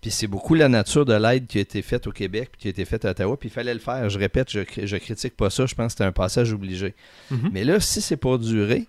Puis 0.00 0.10
c'est 0.10 0.26
beaucoup 0.26 0.54
la 0.54 0.68
nature 0.68 1.04
de 1.04 1.14
l'aide 1.14 1.46
qui 1.46 1.58
a 1.58 1.60
été 1.60 1.82
faite 1.82 2.06
au 2.06 2.12
Québec, 2.12 2.50
puis 2.52 2.60
qui 2.62 2.66
a 2.68 2.70
été 2.70 2.84
faite 2.84 3.04
à 3.04 3.10
Ottawa, 3.10 3.36
puis 3.36 3.48
il 3.48 3.52
fallait 3.52 3.74
le 3.74 3.80
faire. 3.80 4.08
Je 4.10 4.18
répète, 4.18 4.50
je, 4.50 4.60
je 4.84 4.96
critique 4.96 5.36
pas 5.36 5.50
ça, 5.50 5.66
je 5.66 5.74
pense 5.74 5.86
que 5.86 5.90
c'était 5.92 6.04
un 6.04 6.12
passage 6.12 6.52
obligé. 6.52 6.94
Mhm. 7.30 7.50
Mais 7.52 7.64
là, 7.64 7.80
si 7.80 8.00
c'est 8.00 8.16
pour 8.16 8.38
durer, 8.38 8.86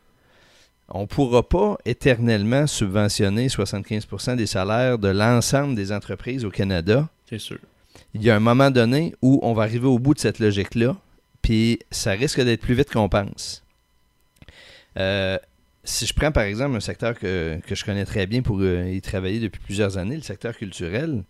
on 0.88 1.02
ne 1.02 1.06
pourra 1.08 1.48
pas 1.48 1.78
éternellement 1.86 2.66
subventionner 2.68 3.48
75% 3.48 4.36
des 4.36 4.48
salaires 4.48 4.98
de 4.98 5.08
l'ensemble 5.10 5.76
des 5.76 5.92
entreprises 5.92 6.46
au 6.46 6.50
Canada. 6.52 7.08
C'est 7.30 7.40
sûr. 7.40 7.60
Il 8.14 8.24
y 8.24 8.30
a 8.30 8.36
un 8.36 8.40
moment 8.40 8.72
donné 8.72 9.14
où 9.22 9.40
on 9.44 9.54
va 9.54 9.64
arriver 9.64 9.88
au 9.88 10.00
bout 10.00 10.14
de 10.14 10.20
cette 10.20 10.40
logique-là, 10.40 10.96
puis 11.42 11.80
ça 11.92 12.12
risque 12.12 12.42
d'être 12.42 12.62
plus 12.62 12.74
vite 12.74 12.92
qu'on 12.92 13.10
pense. 13.10 13.64
Euh, 14.98 15.38
si 15.84 16.06
je 16.06 16.14
prends 16.14 16.32
par 16.32 16.44
exemple 16.44 16.76
un 16.76 16.82
secteur 16.82 17.18
que, 17.18 17.60
que 17.66 17.76
je 17.76 17.86
connais 17.86 18.06
très 18.06 18.28
bien 18.28 18.42
pour 18.42 18.60
euh, 18.60 18.90
y 18.90 19.02
travailler 19.02 19.40
depuis 19.40 19.62
plusieurs 19.62 19.98
années, 19.98 20.16
le 20.16 20.24
secteur 20.24 20.58
culturel, 20.58 21.24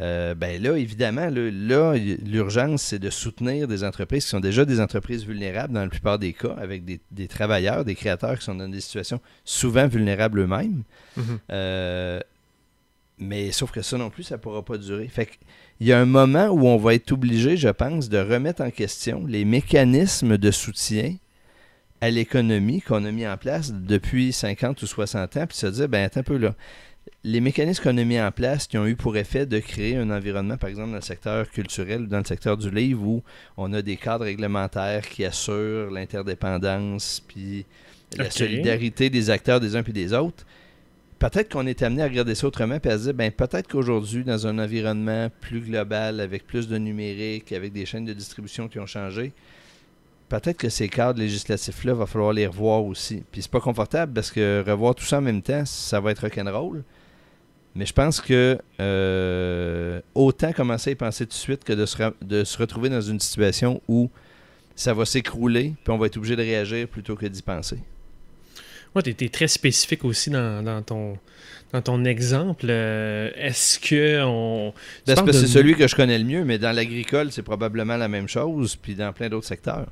euh, 0.00 0.34
ben 0.34 0.62
là, 0.62 0.78
évidemment, 0.78 1.28
là, 1.28 1.94
l'urgence, 2.24 2.82
c'est 2.82 2.98
de 2.98 3.10
soutenir 3.10 3.68
des 3.68 3.84
entreprises 3.84 4.24
qui 4.24 4.30
sont 4.30 4.40
déjà 4.40 4.64
des 4.64 4.80
entreprises 4.80 5.26
vulnérables 5.26 5.74
dans 5.74 5.82
la 5.82 5.88
plupart 5.88 6.18
des 6.18 6.32
cas, 6.32 6.54
avec 6.58 6.84
des, 6.84 7.00
des 7.10 7.28
travailleurs, 7.28 7.84
des 7.84 7.94
créateurs 7.94 8.38
qui 8.38 8.44
sont 8.44 8.54
dans 8.54 8.68
des 8.68 8.80
situations 8.80 9.20
souvent 9.44 9.86
vulnérables 9.88 10.40
eux-mêmes. 10.40 10.84
Mhm. 11.16 12.20
Mais 13.18 13.52
sauf 13.52 13.70
que 13.70 13.82
ça 13.82 13.98
non 13.98 14.10
plus, 14.10 14.24
ça 14.24 14.36
ne 14.36 14.40
pourra 14.40 14.64
pas 14.64 14.78
durer. 14.78 15.06
Fait 15.08 15.26
que, 15.26 15.32
il 15.82 15.88
y 15.88 15.92
a 15.92 15.98
un 15.98 16.06
moment 16.06 16.46
où 16.46 16.68
on 16.68 16.76
va 16.76 16.94
être 16.94 17.10
obligé, 17.10 17.56
je 17.56 17.68
pense, 17.68 18.08
de 18.08 18.18
remettre 18.18 18.62
en 18.62 18.70
question 18.70 19.26
les 19.26 19.44
mécanismes 19.44 20.38
de 20.38 20.52
soutien 20.52 21.16
à 22.00 22.08
l'économie 22.08 22.80
qu'on 22.80 23.04
a 23.04 23.10
mis 23.10 23.26
en 23.26 23.36
place 23.36 23.72
depuis 23.72 24.32
50 24.32 24.80
ou 24.80 24.86
60 24.86 25.36
ans, 25.38 25.46
puis 25.48 25.58
se 25.58 25.66
dire, 25.66 25.88
ben 25.88 26.04
attends 26.04 26.20
un 26.20 26.22
peu 26.22 26.36
là. 26.36 26.54
Les 27.24 27.40
mécanismes 27.40 27.82
qu'on 27.82 27.98
a 27.98 28.04
mis 28.04 28.20
en 28.20 28.30
place 28.30 28.68
qui 28.68 28.78
ont 28.78 28.86
eu 28.86 28.94
pour 28.94 29.16
effet 29.16 29.44
de 29.44 29.58
créer 29.58 29.96
un 29.96 30.10
environnement, 30.10 30.56
par 30.56 30.70
exemple, 30.70 30.90
dans 30.90 30.96
le 30.96 31.02
secteur 31.02 31.50
culturel 31.50 32.02
ou 32.02 32.06
dans 32.06 32.18
le 32.18 32.26
secteur 32.26 32.56
du 32.56 32.70
livre, 32.70 33.04
où 33.04 33.24
on 33.56 33.72
a 33.72 33.82
des 33.82 33.96
cadres 33.96 34.26
réglementaires 34.26 35.08
qui 35.08 35.24
assurent 35.24 35.90
l'interdépendance, 35.90 37.24
puis 37.26 37.66
la 38.16 38.30
solidarité 38.30 39.10
des 39.10 39.30
acteurs 39.30 39.58
des 39.58 39.74
uns 39.74 39.82
puis 39.82 39.92
des 39.92 40.12
autres 40.12 40.46
peut-être 41.22 41.52
qu'on 41.52 41.66
est 41.68 41.82
amené 41.82 42.02
à 42.02 42.06
regarder 42.06 42.34
ça 42.34 42.48
autrement 42.48 42.78
et 42.82 42.88
à 42.88 42.98
se 42.98 43.04
dire, 43.04 43.14
ben, 43.14 43.30
peut-être 43.30 43.68
qu'aujourd'hui, 43.68 44.24
dans 44.24 44.48
un 44.48 44.58
environnement 44.58 45.28
plus 45.40 45.60
global, 45.60 46.18
avec 46.18 46.44
plus 46.44 46.66
de 46.66 46.76
numérique, 46.76 47.52
avec 47.52 47.72
des 47.72 47.86
chaînes 47.86 48.04
de 48.04 48.12
distribution 48.12 48.66
qui 48.66 48.80
ont 48.80 48.86
changé, 48.86 49.32
peut-être 50.28 50.56
que 50.56 50.68
ces 50.68 50.88
cadres 50.88 51.20
législatifs-là, 51.20 51.94
va 51.94 52.06
falloir 52.06 52.32
les 52.32 52.48
revoir 52.48 52.84
aussi. 52.84 53.22
Puis 53.30 53.42
c'est 53.42 53.50
pas 53.50 53.60
confortable 53.60 54.12
parce 54.12 54.32
que 54.32 54.64
revoir 54.66 54.96
tout 54.96 55.04
ça 55.04 55.18
en 55.18 55.20
même 55.20 55.42
temps, 55.42 55.64
ça 55.64 56.00
va 56.00 56.10
être 56.10 56.22
rock'n'roll. 56.22 56.82
Mais 57.76 57.86
je 57.86 57.92
pense 57.92 58.20
que 58.20 58.58
euh, 58.80 60.00
autant 60.16 60.52
commencer 60.52 60.90
à 60.90 60.92
y 60.92 60.96
penser 60.96 61.24
tout 61.24 61.30
de 61.30 61.34
suite 61.34 61.62
que 61.62 61.72
de 61.72 61.86
se, 61.86 62.02
de 62.20 62.42
se 62.42 62.58
retrouver 62.58 62.88
dans 62.88 63.00
une 63.00 63.20
situation 63.20 63.80
où 63.86 64.10
ça 64.74 64.92
va 64.92 65.04
s'écrouler, 65.04 65.74
puis 65.84 65.92
on 65.92 65.98
va 65.98 66.06
être 66.06 66.16
obligé 66.16 66.34
de 66.34 66.42
réagir 66.42 66.88
plutôt 66.88 67.14
que 67.14 67.26
d'y 67.26 67.42
penser. 67.42 67.78
Ouais, 68.94 69.02
tu 69.02 69.10
es, 69.24 69.28
très 69.28 69.48
spécifique 69.48 70.04
aussi 70.04 70.30
dans, 70.30 70.62
dans 70.62 70.82
ton, 70.82 71.18
dans 71.72 71.80
ton 71.80 72.04
exemple. 72.04 72.66
Euh, 72.68 73.30
Est-ce 73.36 73.78
que 73.78 74.22
on. 74.22 74.74
c'est 75.06 75.14
parles 75.14 75.26
parce 75.26 75.38
que 75.38 75.42
de- 75.42 75.46
c'est 75.46 75.52
celui 75.52 75.74
que 75.74 75.86
je 75.88 75.94
connais 75.94 76.18
le 76.18 76.24
mieux, 76.24 76.44
mais 76.44 76.58
dans 76.58 76.72
l'agricole, 76.72 77.32
c'est 77.32 77.42
probablement 77.42 77.96
la 77.96 78.08
même 78.08 78.28
chose, 78.28 78.76
puis 78.76 78.94
dans 78.94 79.12
plein 79.12 79.28
d'autres 79.28 79.46
secteurs. 79.46 79.86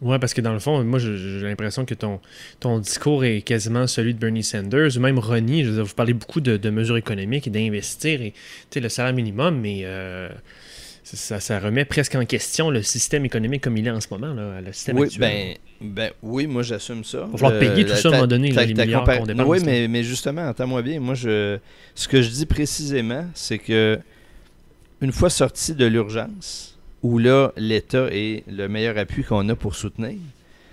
Ouais, 0.00 0.18
parce 0.18 0.34
que 0.34 0.40
dans 0.40 0.52
le 0.52 0.58
fond, 0.58 0.82
moi, 0.82 0.98
j'ai 0.98 1.40
l'impression 1.42 1.84
que 1.84 1.94
ton, 1.94 2.18
ton 2.58 2.80
discours 2.80 3.24
est 3.24 3.42
quasiment 3.42 3.86
celui 3.86 4.14
de 4.14 4.18
Bernie 4.18 4.42
Sanders 4.42 4.96
ou 4.96 5.00
même 5.00 5.20
Ronnie. 5.20 5.62
Je 5.62 5.68
veux 5.68 5.76
dire, 5.76 5.84
vous 5.84 5.94
parlez 5.94 6.12
beaucoup 6.12 6.40
de, 6.40 6.56
de 6.56 6.70
mesures 6.70 6.96
économiques 6.96 7.46
et 7.46 7.50
d'investir 7.50 8.20
et 8.20 8.34
le 8.74 8.88
salaire 8.88 9.14
minimum, 9.14 9.60
mais 9.60 9.82
euh, 9.84 10.28
ça, 11.16 11.40
ça 11.40 11.58
remet 11.58 11.84
presque 11.84 12.14
en 12.14 12.24
question 12.24 12.70
le 12.70 12.82
système 12.82 13.24
économique 13.24 13.62
comme 13.62 13.76
il 13.76 13.86
est 13.86 13.90
en 13.90 14.00
ce 14.00 14.08
moment, 14.10 14.32
là, 14.34 14.60
le 14.60 14.72
système 14.72 14.98
Oui, 14.98 15.06
actuel. 15.06 15.56
ben, 15.80 15.90
ben, 15.94 16.10
oui, 16.22 16.46
moi 16.46 16.62
j'assume 16.62 17.04
ça. 17.04 17.20
va 17.26 17.38
falloir 17.38 17.58
payer 17.58 17.84
tout 17.84 17.94
ça 17.94 18.08
à 18.08 18.12
un 18.12 18.14
moment 18.16 18.26
donné, 18.26 18.50
les 18.50 18.66
milliards 18.74 19.04
qu'on 19.04 19.26
dépense, 19.26 19.46
Oui, 19.46 19.58
mais, 19.64 19.88
mais 19.88 20.02
justement, 20.04 20.42
entends-moi 20.48 20.82
bien, 20.82 21.00
moi 21.00 21.14
je 21.14 21.58
ce 21.94 22.08
que 22.08 22.22
je 22.22 22.28
dis 22.30 22.46
précisément, 22.46 23.26
c'est 23.34 23.58
que 23.58 23.98
une 25.00 25.12
fois 25.12 25.30
sorti 25.30 25.74
de 25.74 25.84
l'urgence, 25.86 26.78
où 27.02 27.18
là, 27.18 27.52
l'État 27.56 28.06
est 28.12 28.44
le 28.48 28.68
meilleur 28.68 28.96
appui 28.98 29.24
qu'on 29.24 29.48
a 29.48 29.54
pour 29.56 29.74
soutenir, 29.74 30.16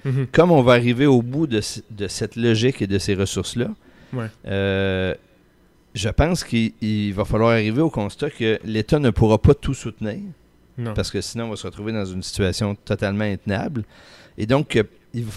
Mhm. 0.05 0.27
comme 0.31 0.51
on 0.51 0.61
va 0.61 0.73
arriver 0.73 1.07
au 1.07 1.21
bout 1.21 1.45
de, 1.47 1.59
de 1.91 2.07
cette 2.07 2.35
logique 2.37 2.81
et 2.81 2.87
de 2.87 2.97
ces 2.99 3.15
ressources-là, 3.15 3.67
Ouais. 4.13 4.27
euh, 4.47 5.13
je 5.93 6.09
pense 6.09 6.43
qu'il 6.43 6.73
il 6.81 7.13
va 7.13 7.25
falloir 7.25 7.51
arriver 7.51 7.81
au 7.81 7.89
constat 7.89 8.29
que 8.29 8.59
l'État 8.63 8.99
ne 8.99 9.09
pourra 9.09 9.37
pas 9.41 9.53
tout 9.53 9.73
soutenir 9.73 10.19
Non. 10.77 10.93
parce 10.93 11.11
que 11.11 11.21
sinon 11.21 11.45
on 11.45 11.49
va 11.51 11.55
se 11.55 11.65
retrouver 11.67 11.91
dans 11.91 12.05
une 12.05 12.23
situation 12.23 12.75
totalement 12.75 13.25
intenable. 13.25 13.83
Et 14.37 14.45
donc, 14.45 14.75
euh, 14.77 14.83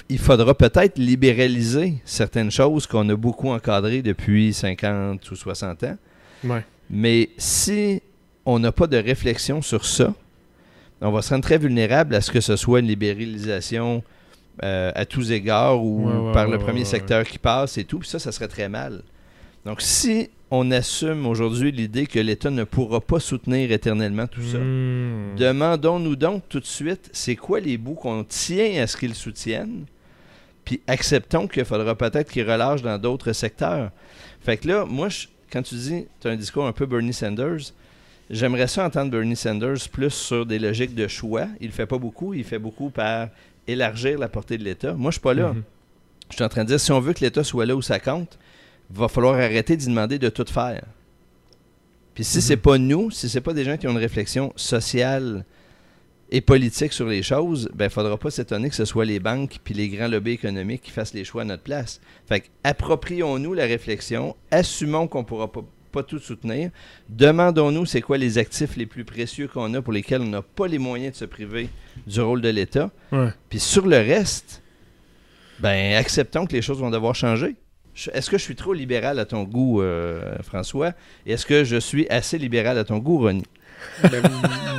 il, 0.09 0.19
faudra 0.19 0.55
peut-être 0.55 0.99
libéraliser 0.99 1.95
certaines 2.05 2.51
choses 2.51 2.87
qu'on 2.87 3.09
a 3.09 3.17
beaucoup 3.17 3.49
encadrées 3.49 4.03
depuis 4.03 4.53
50 4.53 5.29
ou 5.31 5.35
60 5.35 5.83
ans. 5.85 5.97
Ouais. 6.45 6.65
Mais 6.91 7.31
si 7.37 8.03
on 8.45 8.59
n'a 8.59 8.71
pas 8.71 8.87
de 8.87 8.97
réflexion 8.97 9.63
sur 9.63 9.85
ça, 9.85 10.15
on 11.01 11.11
va 11.11 11.23
se 11.23 11.31
rendre 11.31 11.43
très 11.43 11.59
vulnérable 11.59 12.15
à 12.15 12.21
ce 12.21 12.31
que 12.31 12.41
ce 12.41 12.55
soit 12.55 12.81
une 12.81 12.87
libéralisation 12.87 14.05
euh, 14.63 14.93
à 14.95 15.05
tous 15.05 15.33
égards 15.33 15.83
ou 15.83 16.07
Ouais, 16.07 16.17
ouais, 16.17 16.33
par 16.33 16.47
le 16.47 16.59
premier 16.59 16.85
secteur 16.85 17.25
qui 17.25 17.39
passe 17.39 17.79
et 17.79 17.85
tout. 17.85 17.99
Puis 17.99 18.09
ça, 18.09 18.19
ça 18.19 18.31
serait 18.31 18.49
très 18.49 18.69
mal. 18.69 19.03
Donc, 19.65 19.81
si 19.81 20.31
on 20.55 20.71
assume 20.71 21.27
aujourd'hui 21.27 21.73
l'idée 21.73 22.07
que 22.07 22.19
l'État 22.19 22.51
ne 22.51 22.65
pourra 22.65 23.01
pas 23.01 23.19
soutenir 23.21 23.73
éternellement 23.73 24.27
tout 24.27 24.43
ça, 24.43 24.59
Hmm. 24.59 25.35
Demandons-nous 25.37 26.15
donc 26.15 26.43
tout 26.49 26.61
de 26.61 26.67
suite, 26.67 27.09
c'est 27.13 27.37
quoi 27.37 27.59
les 27.59 27.79
bouts 27.79 27.95
qu'on 27.95 28.23
tient 28.23 28.83
à 28.83 28.87
ce 28.87 28.97
qu'ils 28.99 29.15
soutiennent, 29.15 29.87
puis 30.65 30.81
acceptons 30.87 31.49
qu'il 31.49 31.65
faudra 31.65 31.95
peut-être 31.97 32.31
qu'ils 32.31 32.49
relâchent 32.49 32.83
dans 32.83 32.99
d'autres 32.99 33.33
secteurs. 33.33 33.91
Fait 34.43 34.59
que 34.59 34.69
là, 34.69 34.85
moi, 34.85 35.09
je- 35.09 35.27
quand 35.51 35.63
tu 35.63 35.75
dis, 35.75 36.05
tu 36.21 36.29
as 36.29 36.33
un 36.33 36.37
discours 36.37 36.67
un 36.67 36.73
peu 36.73 36.85
Bernie 36.85 37.15
Sanders, 37.15 37.73
j'aimerais 38.29 38.67
ça 38.69 38.85
entendre 38.85 39.11
Bernie 39.11 39.37
Sanders 39.37 39.89
plus 39.91 40.11
sur 40.11 40.45
des 40.45 40.59
logiques 40.59 40.95
de 40.95 41.09
choix. 41.09 41.47
Il 41.61 41.69
le 41.69 41.73
fait 41.73 41.87
pas 41.87 41.99
beaucoup, 41.99 42.35
il 42.35 42.45
fait 42.45 42.59
beaucoup 42.59 42.91
par 42.91 43.29
élargir 43.67 44.19
la 44.19 44.29
portée 44.29 44.59
de 44.59 44.65
l'État. 44.65 44.93
Moi, 44.93 45.11
je 45.11 45.15
suis 45.15 45.21
pas 45.23 45.35
là. 45.35 45.53
Mhm. 45.55 45.63
Je 46.31 46.35
suis 46.37 46.45
en 46.45 46.49
train 46.49 46.65
de 46.65 46.69
dire, 46.69 46.81
si 46.81 46.93
on 46.93 47.01
veut 47.01 47.13
que 47.15 47.21
l'État 47.21 47.43
soit 47.45 47.65
là 47.67 47.75
où 47.77 47.83
ça 47.83 47.99
compte, 48.01 48.39
va 48.95 49.09
falloir 49.09 49.35
arrêter 49.35 49.77
d'y 49.77 49.87
demander 49.87 50.19
de 50.19 50.29
tout 50.29 50.45
faire. 50.47 50.83
Puis 52.15 52.25
si 52.25 52.43
c'est 52.43 52.57
pas 52.57 52.79
nous, 52.79 53.11
si 53.11 53.29
c'est 53.29 53.41
pas 53.41 53.55
des 53.55 53.65
gens 53.65 53.77
qui 53.77 53.87
ont 53.87 53.93
une 53.93 53.99
réflexion 53.99 54.53
sociale 54.57 55.45
et 56.31 56.41
politique 56.41 56.93
sur 56.93 57.07
les 57.07 57.23
choses, 57.23 57.71
ben 57.75 57.89
faudra 57.89 58.19
pas 58.19 58.31
s'étonner 58.31 58.69
que 58.69 58.75
ce 58.75 58.85
soit 58.85 59.05
les 59.05 59.19
banques 59.19 59.59
puis 59.65 59.75
les 59.75 59.89
grands 59.89 60.09
lobbies 60.09 60.33
économiques 60.33 60.83
qui 60.83 60.91
fassent 60.91 61.15
les 61.15 61.25
choix 61.25 61.43
à 61.43 61.45
notre 61.45 61.63
place. 61.63 62.01
Fait 62.27 62.41
que 62.41 62.49
approprions-nous 62.65 63.55
la 63.55 63.65
réflexion, 63.65 64.37
assumons 64.51 65.09
qu'on 65.09 65.25
pourra 65.25 65.51
pas, 65.51 65.65
pas 65.91 66.03
tout 66.03 66.19
soutenir, 66.19 66.71
demandons-nous 67.09 67.87
c'est 67.87 68.03
quoi 68.03 68.19
les 68.19 68.37
actifs 68.39 68.77
les 68.77 68.87
plus 68.87 69.05
précieux 69.05 69.49
qu'on 69.49 69.73
a 69.75 69.83
pour 69.83 69.93
lesquels 69.93 70.23
on 70.23 70.27
n'a 70.27 70.43
pas 70.43 70.67
les 70.67 70.79
moyens 70.79 71.13
de 71.13 71.17
se 71.19 71.25
priver 71.25 71.69
du 72.07 72.21
rôle 72.21 72.43
de 72.43 72.49
l'État. 72.49 72.91
Ouais. 73.11 73.29
Puis 73.49 73.61
sur 73.61 73.87
le 73.87 73.97
reste, 73.97 74.63
ben 75.61 75.95
acceptons 75.97 76.47
que 76.47 76.53
les 76.53 76.63
choses 76.63 76.79
vont 76.79 76.91
devoir 76.91 77.15
changer. 77.15 77.57
Est-ce 78.13 78.31
que 78.31 78.39
je 78.39 78.43
suis 78.43 78.57
trop 78.57 78.73
libéral 78.73 79.19
à 79.19 79.25
ton 79.25 79.43
goût, 79.45 79.83
euh, 79.83 80.35
François? 80.43 80.93
Et 81.27 81.33
est-ce 81.33 81.45
que 81.47 81.63
je 81.65 81.77
suis 81.77 82.09
assez 82.09 82.39
libéral 82.39 82.79
à 82.79 82.85
ton 82.85 82.99
goût, 82.99 83.19
Ronnie? 83.19 83.45
Ben, 84.03 84.23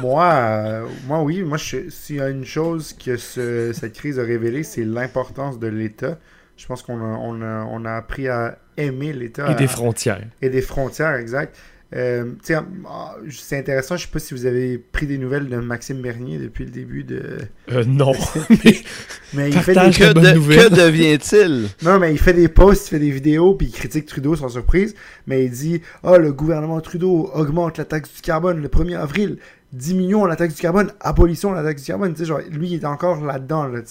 moi, 0.02 0.31
euh, 0.34 0.88
moi, 1.07 1.22
oui. 1.22 1.44
Moi, 1.44 1.57
je- 1.57 1.90
s'il 1.90 2.15
y 2.18 2.22
a 2.22 2.30
une 2.30 2.45
chose 2.45 2.94
que 2.94 3.18
ce- 3.18 3.72
cette 3.73 3.94
crise 3.94 4.18
a 4.19 4.23
révélée, 4.23 4.64
c'est 4.64 4.85
l'importance 4.85 5.60
de 5.60 5.68
l'État. 5.68 6.18
Je 6.57 6.65
pense 6.65 6.81
qu'on 6.84 6.99
a, 6.99 7.18
on 7.18 7.41
a, 7.41 7.65
on 7.69 7.84
a 7.85 7.91
appris 7.94 8.27
à 8.27 8.57
aimer 8.77 9.11
l'État. 9.14 9.52
Et 9.52 9.56
des 9.56 9.65
à- 9.65 9.68
frontières. 9.68 10.22
et 10.41 10.49
des 10.49 10.61
frontières, 10.61 11.15
exact. 11.15 11.56
Euh, 11.95 12.31
c'est 13.29 13.57
intéressant, 13.57 13.97
je 13.97 14.03
sais 14.03 14.11
pas 14.11 14.19
si 14.19 14.33
vous 14.33 14.45
avez 14.45 14.77
pris 14.79 15.05
des 15.05 15.17
nouvelles 15.19 15.47
de 15.47 15.57
Maxime 15.57 16.01
Bernier 16.01 16.39
depuis 16.39 16.65
le 16.65 16.71
début 16.71 17.03
de. 17.03 17.39
Euh, 17.71 17.83
non. 17.85 18.13
mais 19.33 19.49
il 19.49 19.59
fait 19.59 19.73
des 19.73 19.91
que, 19.91 20.13
que 20.13 20.75
devient-il? 20.75 21.67
Non, 21.83 21.99
mais 21.99 22.11
il 22.11 22.17
fait 22.17 22.33
des 22.33 22.47
posts, 22.47 22.87
il 22.87 22.89
fait 22.91 22.99
des 22.99 23.11
vidéos, 23.11 23.53
puis 23.53 23.67
il 23.67 23.73
critique 23.73 24.07
Trudeau 24.07 24.35
sans 24.35 24.49
surprise. 24.49 24.95
Mais 25.27 25.45
il 25.45 25.51
dit 25.51 25.81
Ah, 26.03 26.13
oh, 26.13 26.17
le 26.17 26.33
gouvernement 26.33 26.81
Trudeau 26.81 27.29
augmente 27.33 27.77
la 27.77 27.85
taxe 27.85 28.11
du 28.15 28.21
carbone 28.21 28.61
le 28.61 28.69
1er 28.69 28.97
avril. 28.97 29.37
Diminuons 29.73 30.25
la 30.25 30.35
taxe 30.35 30.53
du 30.53 30.61
carbone, 30.61 30.91
abolissons 30.99 31.51
la 31.51 31.63
taxe 31.63 31.81
du 31.81 31.87
carbone. 31.87 32.15
Genre, 32.15 32.41
lui, 32.51 32.69
il 32.69 32.75
est 32.75 32.85
encore 32.85 33.25
là-dedans. 33.25 33.67
Là, 33.67 33.81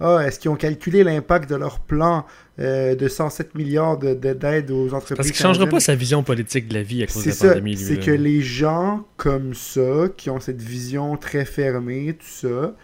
ah, 0.00 0.26
est-ce 0.26 0.40
qu'ils 0.40 0.50
ont 0.50 0.56
calculé 0.56 1.04
l'impact 1.04 1.48
de 1.48 1.54
leur 1.54 1.78
plan 1.78 2.26
euh, 2.58 2.96
de 2.96 3.06
107 3.06 3.54
milliards 3.54 3.96
d'aide 3.96 4.72
aux 4.72 4.92
entreprises 4.92 5.16
Parce 5.16 5.30
qu'il 5.30 5.46
ne 5.46 5.54
changera 5.54 5.66
pas 5.68 5.78
sa 5.78 5.94
vision 5.94 6.24
politique 6.24 6.66
de 6.66 6.74
la 6.74 6.82
vie 6.82 7.04
à 7.04 7.06
cause 7.06 7.22
de 7.22 7.28
la 7.28 7.34
ça, 7.34 7.48
pandémie. 7.48 7.76
C'est 7.76 8.00
que 8.00 8.10
les 8.10 8.40
gens 8.40 9.04
comme 9.16 9.54
ça, 9.54 10.08
qui 10.16 10.30
ont 10.30 10.40
cette 10.40 10.60
vision 10.60 11.16
très 11.16 11.44
fermée, 11.44 12.16
tout 12.18 12.48
ça, 12.48 12.74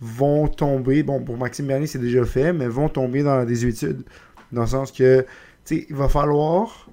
vont 0.00 0.48
tomber, 0.48 1.04
bon, 1.04 1.22
pour 1.22 1.36
Maxime 1.36 1.68
Bernier, 1.68 1.86
c'est 1.86 2.00
déjà 2.00 2.24
fait, 2.24 2.52
mais 2.52 2.66
vont 2.66 2.88
tomber 2.88 3.22
dans 3.22 3.36
la 3.36 3.44
désuétude. 3.44 4.02
Dans 4.50 4.62
le 4.62 4.66
sens 4.66 4.90
que, 4.90 5.20
tu 5.64 5.76
sais, 5.76 5.86
il 5.88 5.94
va 5.94 6.08
falloir 6.08 6.88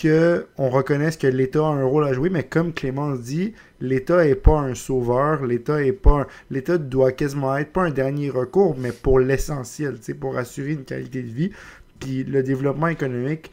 qu'on 0.00 0.68
reconnaisse 0.68 1.16
que 1.16 1.26
l'État 1.26 1.60
a 1.60 1.70
un 1.70 1.84
rôle 1.84 2.04
à 2.04 2.12
jouer, 2.12 2.30
mais 2.30 2.44
comme 2.44 2.72
Clémence 2.72 3.20
dit, 3.20 3.54
l'État 3.82 4.24
n'est 4.24 4.36
pas 4.36 4.60
un 4.60 4.74
sauveur, 4.74 5.44
l'État 5.44 5.82
est 5.82 5.92
pas 5.92 6.26
l'État 6.50 6.78
doit 6.78 7.12
quasiment 7.12 7.56
être 7.56 7.72
pas 7.72 7.82
un 7.82 7.90
dernier 7.90 8.30
recours, 8.30 8.76
mais 8.78 8.92
pour 8.92 9.18
l'essentiel, 9.18 9.96
pour 10.20 10.36
assurer 10.38 10.72
une 10.72 10.84
qualité 10.84 11.22
de 11.22 11.28
vie. 11.28 11.50
Puis 11.98 12.24
le 12.24 12.42
développement 12.42 12.88
économique, 12.88 13.50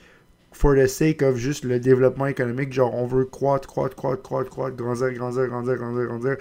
for 0.52 0.76
the 0.76 0.88
sake 0.88 1.22
of 1.24 1.36
juste 1.36 1.66
le 1.66 1.80
développement 1.80 2.28
économique, 2.28 2.72
genre 2.72 2.94
on 2.94 3.06
veut 3.06 3.26
croître, 3.26 3.68
croître, 3.68 3.96
croître, 3.96 4.22
croître, 4.22 4.50
croître, 4.50 4.76
grandir, 4.76 5.14
grandir, 5.14 5.48
grandir, 5.48 5.76
grandir, 5.76 6.06
grandir, 6.06 6.38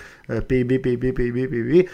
PIB, 0.47 0.79
PIB, 0.79 1.13
PIB, 1.13 1.49
PIB, 1.49 1.89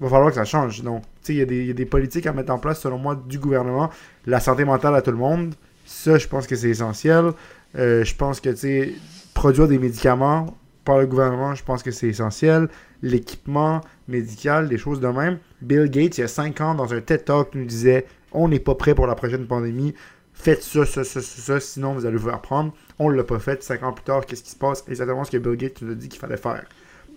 va 0.00 0.08
falloir 0.08 0.30
que 0.30 0.36
ça 0.36 0.44
change. 0.44 0.82
Donc, 0.82 1.02
il 1.28 1.36
y, 1.36 1.70
a 1.70 1.74
des 1.74 1.86
politiques 1.86 2.26
à 2.26 2.32
mettre 2.32 2.52
en 2.52 2.58
place, 2.58 2.80
selon 2.80 2.98
moi, 2.98 3.20
du 3.26 3.38
gouvernement. 3.38 3.90
La 4.26 4.40
santé 4.40 4.64
mentale 4.64 4.94
à 4.94 5.02
tout 5.02 5.10
le 5.10 5.16
monde, 5.16 5.54
ça, 5.84 6.18
je 6.18 6.26
pense 6.26 6.46
que 6.46 6.56
c'est 6.56 6.70
essentiel. 6.70 7.32
Euh, 7.76 8.04
je 8.04 8.14
pense 8.14 8.40
que, 8.40 8.50
tu 8.50 8.56
sais, 8.56 8.94
produire 9.34 9.68
des 9.68 9.78
médicaments 9.78 10.56
par 10.84 10.98
le 10.98 11.06
gouvernement, 11.06 11.54
je 11.54 11.64
pense 11.64 11.82
que 11.82 11.90
c'est 11.90 12.08
essentiel. 12.08 12.68
L'équipement 13.02 13.80
médical, 14.08 14.68
des 14.68 14.78
choses 14.78 15.00
de 15.00 15.08
même. 15.08 15.38
Bill 15.62 15.90
Gates, 15.90 16.18
il 16.18 16.22
y 16.22 16.24
a 16.24 16.28
5 16.28 16.60
ans, 16.60 16.74
dans 16.74 16.92
un 16.92 17.00
TED 17.00 17.24
Talk, 17.24 17.54
nous 17.54 17.64
disait 17.64 18.06
on 18.32 18.48
n'est 18.48 18.60
pas 18.60 18.74
prêt 18.74 18.94
pour 18.94 19.06
la 19.06 19.14
prochaine 19.14 19.46
pandémie. 19.46 19.94
Faites 20.34 20.62
ça, 20.62 20.84
ça, 20.84 21.04
ça, 21.04 21.22
ça, 21.22 21.60
sinon 21.60 21.94
vous 21.94 22.06
allez 22.06 22.16
vous 22.16 22.28
apprendre. 22.28 22.72
On 22.98 23.10
ne 23.10 23.16
l'a 23.16 23.24
pas 23.24 23.38
fait. 23.38 23.62
5 23.62 23.82
ans 23.82 23.92
plus 23.92 24.04
tard, 24.04 24.26
qu'est-ce 24.26 24.42
qui 24.42 24.50
se 24.50 24.56
passe? 24.56 24.84
Exactement 24.88 25.24
ce 25.24 25.30
que 25.30 25.38
Bill 25.38 25.56
Gates 25.56 25.80
nous 25.82 25.92
a 25.92 25.94
dit 25.94 26.08
qu'il 26.08 26.20
fallait 26.20 26.36
faire. 26.36 26.64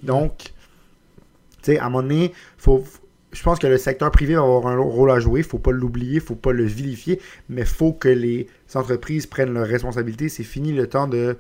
Donc, 0.03 0.38
tu 0.38 0.53
sais, 1.64 1.80
à 1.80 1.85
un 1.85 1.89
moment 1.89 2.03
donné, 2.03 2.34
faut, 2.57 2.84
je 3.31 3.44
pense 3.44 3.60
que 3.60 3.68
le 3.68 3.77
secteur 3.77 4.11
privé 4.11 4.35
va 4.35 4.41
avoir 4.41 4.68
un 4.68 4.77
rôle 4.77 5.11
à 5.11 5.19
jouer. 5.19 5.44
Faut 5.44 5.57
pas 5.57 5.72
l'oublier, 5.72 6.19
faut 6.19 6.35
pas 6.35 6.52
le 6.52 6.64
vilifier, 6.64 7.19
mais 7.49 7.65
faut 7.65 7.94
que 7.94 8.10
les 8.10 8.48
entreprises 8.76 9.26
prennent 9.26 9.53
leurs 9.53 9.68
responsabilités. 9.68 10.30
C'est 10.30 10.44
fini 10.44 10.72
le 10.72 10.88
temps 10.88 11.07
de 11.07 11.38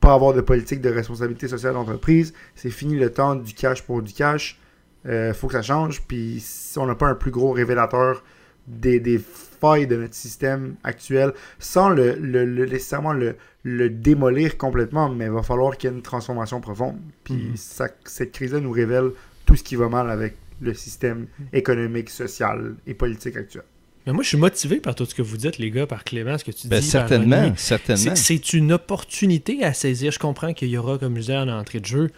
pas 0.00 0.14
avoir 0.14 0.32
de 0.34 0.40
politique 0.40 0.80
de 0.80 0.90
responsabilité 0.90 1.48
sociale 1.48 1.74
d'entreprise. 1.74 2.32
C'est 2.54 2.70
fini 2.70 2.96
le 2.96 3.12
temps 3.12 3.34
du 3.34 3.54
cash 3.54 3.82
pour 3.82 4.02
du 4.02 4.12
cash. 4.12 4.58
Il 5.04 5.10
euh, 5.10 5.34
faut 5.34 5.46
que 5.46 5.54
ça 5.54 5.62
change. 5.62 6.02
Puis 6.02 6.38
si 6.40 6.78
on 6.78 6.86
n'a 6.86 6.94
pas 6.94 7.08
un 7.08 7.14
plus 7.14 7.30
gros 7.30 7.52
révélateur 7.52 8.22
des, 8.66 9.00
des, 9.00 9.18
failles 9.18 9.88
de 9.88 9.96
notre 9.96 10.14
système 10.14 10.76
actuel, 10.84 11.32
sans 11.58 11.88
le, 11.88 12.14
le, 12.14 12.44
nécessairement 12.66 13.12
le, 13.12 13.34
le, 13.64 13.90
démolir 13.90 14.56
complètement, 14.56 15.08
mais 15.08 15.24
il 15.24 15.32
va 15.32 15.42
falloir 15.42 15.76
qu'il 15.76 15.90
y 15.90 15.92
ait 15.92 15.96
une 15.96 16.02
transformation 16.02 16.60
profonde. 16.60 16.98
Puis 17.24 17.54
mm-hmm. 17.54 17.90
cette 18.04 18.30
crise-là 18.30 18.60
nous 18.60 18.70
révèle 18.70 19.10
tout 19.46 19.56
ce 19.56 19.64
qui 19.64 19.74
va 19.74 19.88
mal 19.88 20.10
avec 20.10 20.36
le 20.60 20.74
système 20.74 21.26
économique, 21.52 22.08
social 22.08 22.76
et 22.86 22.94
politique 22.94 23.36
actuel. 23.36 23.64
Mais 24.08 24.14
moi, 24.14 24.22
je 24.22 24.28
suis 24.28 24.38
motivé 24.38 24.80
par 24.80 24.94
tout 24.94 25.04
ce 25.04 25.14
que 25.14 25.20
vous 25.20 25.36
dites, 25.36 25.58
les 25.58 25.70
gars, 25.70 25.86
par 25.86 26.02
Clément, 26.02 26.38
ce 26.38 26.42
que 26.42 26.50
tu 26.50 26.66
ben, 26.66 26.80
dis. 26.80 26.86
Certainement, 26.86 27.52
certainement. 27.56 28.16
C'est 28.16 28.54
une 28.54 28.72
opportunité 28.72 29.62
à 29.62 29.74
saisir. 29.74 30.12
Je 30.12 30.18
comprends 30.18 30.54
qu'il 30.54 30.68
y 30.68 30.78
aura, 30.78 30.96
comme 30.96 31.16
je 31.16 31.20
disais 31.20 31.36
en 31.36 31.46
entrée 31.46 31.80
de 31.80 31.84
jeu, 31.84 32.10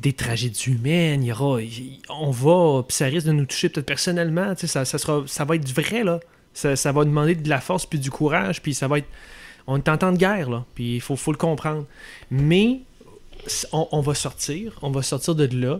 des 0.00 0.12
tragédies 0.12 0.72
humaines. 0.72 1.22
Il 1.22 1.28
y 1.28 1.32
aura, 1.32 1.60
on 2.08 2.32
va, 2.32 2.82
puis 2.82 2.96
ça 2.96 3.04
risque 3.04 3.28
de 3.28 3.32
nous 3.32 3.44
toucher 3.44 3.68
peut-être 3.68 3.86
personnellement. 3.86 4.54
Ça, 4.56 4.84
ça, 4.84 4.98
sera, 4.98 5.22
ça 5.28 5.44
va 5.44 5.54
être 5.54 5.72
vrai, 5.72 6.02
là. 6.02 6.18
Ça, 6.52 6.74
ça, 6.74 6.90
va 6.90 7.04
demander 7.04 7.36
de 7.36 7.48
la 7.48 7.60
force 7.60 7.86
puis 7.86 8.00
du 8.00 8.10
courage, 8.10 8.60
puis 8.60 8.74
ça 8.74 8.88
va 8.88 8.98
être. 8.98 9.08
On 9.68 9.76
est 9.76 9.88
en 9.88 9.96
temps 9.96 10.10
de 10.10 10.18
guerre, 10.18 10.50
là, 10.50 10.64
puis 10.74 10.96
il 10.96 11.00
faut, 11.00 11.14
faut 11.14 11.30
le 11.30 11.38
comprendre. 11.38 11.86
Mais 12.32 12.80
on, 13.70 13.86
on 13.92 14.00
va 14.00 14.14
sortir, 14.14 14.76
on 14.82 14.90
va 14.90 15.02
sortir 15.02 15.36
de 15.36 15.46
là. 15.56 15.78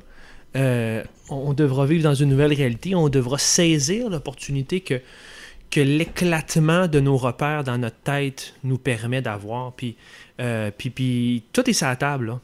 Euh, 0.57 1.03
on 1.31 1.53
devra 1.53 1.87
vivre 1.87 2.05
dans 2.05 2.15
une 2.15 2.29
nouvelle 2.29 2.53
réalité, 2.53 2.95
on 2.95 3.09
devra 3.09 3.39
saisir 3.39 4.09
l'opportunité 4.09 4.81
que, 4.81 5.01
que 5.71 5.81
l'éclatement 5.81 6.87
de 6.87 7.01
nos 7.01 7.17
repères 7.17 7.65
dans 7.65 7.79
notre 7.79 7.97
tête 7.97 8.55
nous 8.63 8.79
permet 8.79 9.23
d'avoir. 9.23 9.73
Puis, 9.73 9.97
euh, 10.41 10.71
puis, 10.77 10.91
puis, 10.91 11.43
tout 11.53 11.69
est 11.69 11.73
sur 11.73 11.89
la 11.89 11.97
table. 11.97 12.39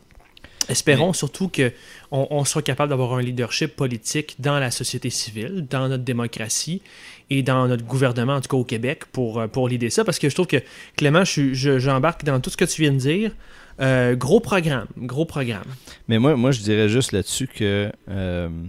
Espérons 0.68 1.12
surtout 1.12 1.48
qu'on 1.48 2.26
on 2.30 2.44
soit 2.44 2.62
capable 2.62 2.90
d'avoir 2.90 3.14
un 3.14 3.22
leadership 3.22 3.74
politique 3.74 4.36
dans 4.38 4.58
la 4.58 4.70
société 4.70 5.10
civile, 5.10 5.66
dans 5.68 5.88
notre 5.88 6.04
démocratie 6.04 6.80
et 7.28 7.42
dans 7.42 7.66
notre 7.66 7.84
gouvernement, 7.84 8.34
en 8.34 8.40
tout 8.40 8.48
cas 8.48 8.56
au 8.56 8.64
Québec, 8.64 9.04
pour, 9.06 9.48
pour 9.48 9.68
l'idée 9.68 9.90
ça. 9.90 10.04
Parce 10.04 10.18
que 10.18 10.28
je 10.28 10.34
trouve 10.34 10.46
que, 10.46 10.62
Clément, 10.96 11.24
j'embarque 11.24 12.24
dans 12.24 12.40
tout 12.40 12.50
ce 12.50 12.56
que 12.56 12.64
tu 12.64 12.82
viens 12.82 12.92
de 12.92 12.98
dire. 12.98 13.32
Euh, 13.80 14.14
gros 14.14 14.40
programme, 14.40 14.86
gros 14.96 15.24
programme. 15.24 15.64
Mais 16.08 16.18
moi, 16.18 16.36
moi 16.36 16.50
je 16.50 16.60
dirais 16.60 16.88
juste 16.88 17.12
là-dessus 17.12 17.46
que, 17.46 17.90
euh, 18.10 18.48
tu 18.48 18.66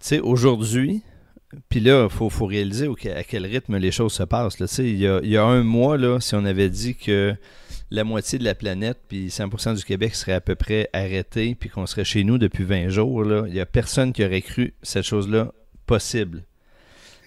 sais, 0.00 0.20
aujourd'hui, 0.20 1.02
puis 1.68 1.80
là, 1.80 2.04
il 2.04 2.10
faut, 2.10 2.30
faut, 2.30 2.46
réaliser 2.46 2.88
à 3.14 3.22
quel 3.22 3.46
rythme 3.46 3.76
les 3.76 3.90
choses 3.90 4.12
se 4.12 4.22
passent. 4.22 4.58
Là. 4.58 4.66
Il, 4.78 4.98
y 4.98 5.06
a, 5.06 5.20
il 5.22 5.30
y 5.30 5.36
a 5.36 5.44
un 5.44 5.62
mois, 5.62 5.98
là, 5.98 6.20
si 6.20 6.34
on 6.34 6.44
avait 6.44 6.70
dit 6.70 6.96
que 6.96 7.34
la 7.90 8.02
moitié 8.02 8.38
de 8.38 8.44
la 8.44 8.54
planète, 8.54 8.98
puis 9.08 9.28
100% 9.28 9.76
du 9.76 9.84
Québec 9.84 10.14
serait 10.14 10.32
à 10.32 10.40
peu 10.40 10.54
près 10.54 10.88
arrêté, 10.92 11.54
puis 11.54 11.68
qu'on 11.68 11.86
serait 11.86 12.04
chez 12.04 12.24
nous 12.24 12.38
depuis 12.38 12.64
20 12.64 12.88
jours, 12.88 13.22
là, 13.24 13.44
il 13.46 13.52
n'y 13.52 13.60
a 13.60 13.66
personne 13.66 14.12
qui 14.12 14.24
aurait 14.24 14.42
cru 14.42 14.74
cette 14.82 15.04
chose-là 15.04 15.52
possible. 15.86 16.44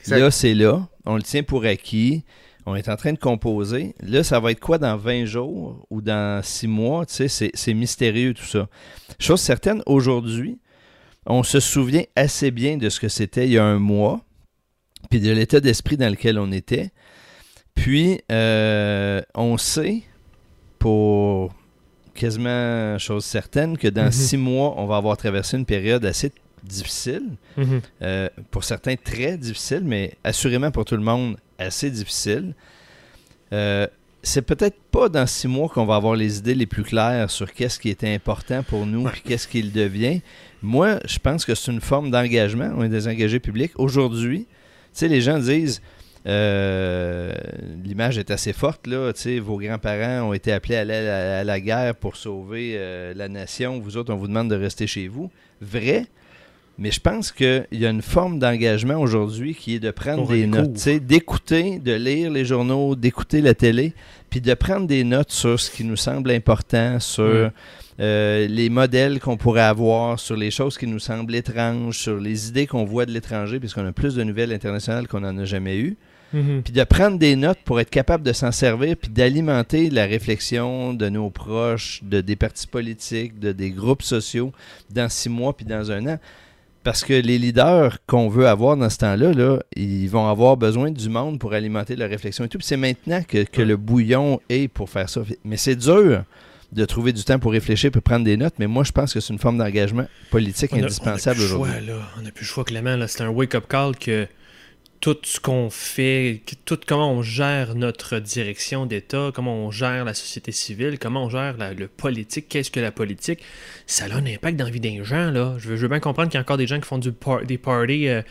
Là, 0.08 0.32
c'est 0.32 0.54
là. 0.54 0.88
On 1.06 1.16
le 1.16 1.22
tient 1.22 1.44
pour 1.44 1.66
acquis 1.66 2.24
on 2.68 2.76
est 2.76 2.90
en 2.90 2.98
train 2.98 3.14
de 3.14 3.18
composer. 3.18 3.96
Là, 4.04 4.26
ça 4.26 4.42
va 4.42 4.52
être 4.52 4.60
quoi 4.60 4.78
dans 4.78 4.98
20 4.98 5.24
jours 5.24 5.88
ou 5.90 6.02
dans 6.02 6.44
6 6.44 6.68
mois? 6.68 7.06
Tu 7.06 7.30
sais, 7.30 7.50
c'est 7.54 7.74
mystérieux 7.74 8.34
tout 8.34 8.44
ça. 8.44 8.68
Chose 9.20 9.40
certaine, 9.40 9.82
aujourd'hui, 9.86 10.60
on 11.26 11.44
se 11.44 11.62
souvient 11.62 12.04
assez 12.18 12.52
bien 12.52 12.76
de 12.76 12.90
ce 12.90 13.00
que 13.00 13.08
c'était 13.08 13.46
il 13.46 13.54
y 13.54 13.58
a 13.58 13.64
un 13.64 13.80
mois, 13.80 14.20
puis 15.10 15.22
de 15.22 15.32
l'état 15.32 15.62
d'esprit 15.62 15.96
dans 15.96 16.10
lequel 16.10 16.38
on 16.38 16.52
était. 16.52 16.92
Puis, 17.74 18.20
euh, 18.34 19.22
on 19.34 19.58
sait, 19.58 20.04
pour 20.78 21.54
quasiment 22.16 22.98
chose 22.98 23.24
certaine, 23.24 23.78
que 23.78 23.88
dans 23.88 24.12
6 24.12 24.36
mhm. 24.36 24.44
mois, 24.44 24.74
on 24.76 24.88
va 24.88 24.98
avoir 24.98 25.16
traversé 25.16 25.56
une 25.56 25.66
période 25.66 26.04
assez 26.04 26.34
difficile. 26.64 27.30
Mhm. 27.56 27.82
Euh, 28.02 28.28
pour 28.52 28.66
certains, 28.66 28.98
très 28.98 29.38
difficile, 29.38 29.84
mais 29.86 30.16
assurément 30.26 30.72
pour 30.72 30.84
tout 30.84 30.98
le 30.98 31.04
monde, 31.04 31.38
assez 31.58 31.90
difficile. 31.90 32.54
Euh, 33.54 33.88
c'est 34.24 34.42
peut-être 34.42 34.78
pas 34.92 35.10
dans 35.10 35.26
six 35.26 35.48
mois 35.48 35.70
qu'on 35.70 35.86
va 35.86 35.96
avoir 35.96 36.16
les 36.16 36.40
idées 36.40 36.56
les 36.56 36.66
plus 36.66 36.84
claires 36.84 37.32
sur 37.32 37.54
qu'est-ce 37.54 37.80
qui 37.80 37.90
était 37.90 38.14
important 38.14 38.64
pour 38.64 38.86
nous 38.86 39.08
et 39.08 39.12
qu'est-ce 39.24 39.48
qu'il 39.48 39.72
devient. 39.72 40.22
Moi, 40.62 41.00
je 41.06 41.20
pense 41.20 41.46
que 41.46 41.56
c'est 41.56 41.72
une 41.72 41.82
forme 41.82 42.12
d'engagement. 42.12 42.72
On 42.76 42.84
est 42.84 42.90
des 42.90 43.08
engagés 43.08 43.40
publics. 43.40 43.72
Aujourd'hui, 43.76 44.48
tu 44.48 44.48
sais, 44.94 45.08
les 45.08 45.22
gens 45.22 45.40
disent 45.40 45.82
euh, 46.28 47.34
l'image 47.86 48.18
est 48.18 48.32
assez 48.32 48.52
forte, 48.52 48.86
là. 48.88 49.14
Tu 49.14 49.22
sais, 49.22 49.40
vos 49.40 49.58
grands-parents 49.58 50.30
ont 50.30 50.34
été 50.34 50.52
appelés 50.52 50.76
à 50.76 50.84
la, 50.84 51.40
à 51.40 51.44
la 51.44 51.60
guerre 51.62 51.96
pour 51.96 52.18
sauver 52.18 52.74
euh, 52.76 53.14
la 53.14 53.30
nation. 53.30 53.80
Vous 53.80 53.96
autres, 53.96 54.14
on 54.14 54.18
vous 54.18 54.28
demande 54.28 54.50
de 54.50 54.56
rester 54.56 54.88
chez 54.88 55.08
vous. 55.08 55.32
Vrai, 55.62 56.06
mais 56.80 56.92
je 56.92 57.00
pense 57.00 57.32
qu'il 57.32 57.66
y 57.72 57.86
a 57.86 57.90
une 57.90 58.04
forme 58.04 58.38
d'engagement 58.38 58.96
aujourd'hui 58.96 59.56
qui 59.56 59.76
est 59.76 59.80
de 59.80 59.90
prendre 59.90 60.28
des 60.28 60.46
notes, 60.46 60.88
d'écouter, 61.06 61.80
de 61.80 61.94
lire 61.94 62.30
les 62.30 62.46
journaux, 62.46 62.96
d'écouter 62.96 63.42
la 63.42 63.56
télé, 63.56 63.94
puis 64.30 64.42
de 64.42 64.54
prendre 64.54 64.86
des 64.86 65.04
notes 65.04 65.32
sur 65.32 65.60
ce 65.60 65.72
qui 65.72 65.84
nous 65.84 65.96
semble 65.96 66.30
important, 66.30 67.00
sur 67.00 67.52
euh, 68.00 68.48
les 68.48 68.70
modèles 68.70 69.20
qu'on 69.20 69.38
pourrait 69.38 69.62
avoir, 69.62 70.20
sur 70.20 70.36
les 70.36 70.52
choses 70.52 70.78
qui 70.78 70.86
nous 70.86 71.00
semblent 71.00 71.34
étranges, 71.34 71.98
sur 71.98 72.20
les 72.20 72.50
idées 72.50 72.68
qu'on 72.68 72.86
voit 72.86 73.08
de 73.08 73.12
l'étranger, 73.12 73.60
puisqu'on 73.60 73.88
a 73.88 73.92
plus 73.92 74.14
de 74.14 74.24
nouvelles 74.24 74.54
internationales 74.54 75.08
qu'on 75.08 75.22
n'en 75.22 75.36
a 75.38 75.46
jamais 75.46 75.78
eues. 75.78 75.98
Mm-hmm. 76.36 76.62
Puis 76.62 76.74
de 76.74 76.84
prendre 76.84 77.18
des 77.18 77.36
notes 77.36 77.60
pour 77.64 77.80
être 77.80 77.90
capable 77.90 78.24
de 78.24 78.34
s'en 78.34 78.52
servir, 78.52 78.98
puis 78.98 79.10
d'alimenter 79.10 79.90
la 79.90 80.06
réflexion 80.06 80.94
de 80.94 81.10
nos 81.10 81.32
proches, 81.32 82.02
de 82.04 82.22
des 82.22 82.36
partis 82.36 82.68
politiques, 82.68 83.40
de 83.40 83.52
des 83.52 83.72
groupes 83.72 84.04
sociaux 84.04 84.52
dans 84.92 85.10
six 85.10 85.30
mois, 85.30 85.56
puis 85.56 85.66
dans 85.66 85.92
un 85.92 86.06
an. 86.06 86.20
Parce 86.88 87.04
que 87.04 87.12
les 87.16 87.38
leaders 87.38 87.98
qu'on 88.08 88.30
veut 88.30 88.48
avoir 88.48 88.78
dans 88.78 88.90
ce 88.90 88.98
temps-là, 89.00 89.34
là, 89.34 89.60
ils 89.76 90.08
vont 90.08 90.26
avoir 90.30 90.56
besoin 90.56 90.90
du 90.90 91.10
monde 91.10 91.38
pour 91.38 91.52
alimenter 91.52 91.98
leur 91.98 92.10
réflexion 92.10 92.46
et 92.46 92.48
tout. 92.48 92.60
C'est 92.62 92.78
maintenant 92.78 93.22
que, 93.28 93.62
le 93.62 93.76
bouillon 93.76 94.40
est 94.48 94.70
pour 94.70 94.90
faire 94.90 95.10
ça. 95.10 95.20
Mais 95.44 95.58
c'est 95.58 95.76
dur 95.76 96.24
de 96.72 96.86
trouver 96.86 97.12
du 97.12 97.26
temps 97.26 97.40
pour 97.40 97.52
réfléchir 97.52 97.92
et 97.94 98.00
prendre 98.00 98.24
des 98.24 98.38
notes, 98.38 98.54
mais 98.58 98.68
moi, 98.68 98.86
je 98.86 98.94
pense 98.94 99.14
que 99.14 99.20
c'est 99.20 99.34
une 99.34 99.40
forme 99.40 99.58
d'engagement 99.58 100.06
politique 100.32 100.72
On 100.72 100.78
a- 100.78 100.84
indispensable 100.86 101.42
on 101.42 101.44
a 101.44 101.46
plus 101.46 101.54
le 101.54 101.60
aujourd'hui. 101.60 101.86
choix, 101.88 101.94
là. 101.96 102.02
On 102.18 102.22
n'a 102.22 102.32
plus 102.32 102.44
le 102.44 102.48
choix, 102.48 102.64
Clément. 102.64 103.06
C'est 103.10 103.22
un 103.24 103.30
wake-up 103.32 103.66
call 103.68 103.98
que 103.98 104.26
tout 105.00 105.18
ce 105.24 105.40
qu'on 105.40 105.70
fait, 105.70 106.42
tout 106.66 106.80
comment 106.88 107.12
on 107.12 107.22
gère 107.22 107.76
notre 107.76 108.20
direction 108.20 108.86
d'État, 108.88 109.32
comment 109.34 109.54
on 109.54 109.72
gère 109.72 110.06
la 110.06 110.16
société 110.16 110.52
civile, 110.52 110.98
comment 110.98 111.26
on 111.26 111.30
gère 111.30 111.56
le 111.78 111.88
politique, 111.88 112.48
qu'est-ce 112.50 112.72
que 112.72 112.80
la 112.80 112.92
politique, 112.92 113.44
ça 113.86 114.06
a 114.06 114.16
un 114.16 114.26
impact 114.26 114.58
dans 114.58 114.66
la 114.66 114.72
vie 114.72 114.80
des 114.80 115.04
gens. 115.04 115.30
Là. 115.30 115.56
Je, 115.60 115.70
veux, 115.74 115.88
bien 115.88 116.00
comprendre 116.00 116.30
qu'il 116.30 116.38
y 116.38 116.40
a 116.40 116.42
encore 116.42 116.58
des 116.58 116.66
gens 116.66 116.80
qui 116.80 116.88
font 116.88 116.98
du 116.98 117.12
par- 117.12 117.46
des 117.46 117.60
parties, 117.60 118.08
euh, 118.08 118.22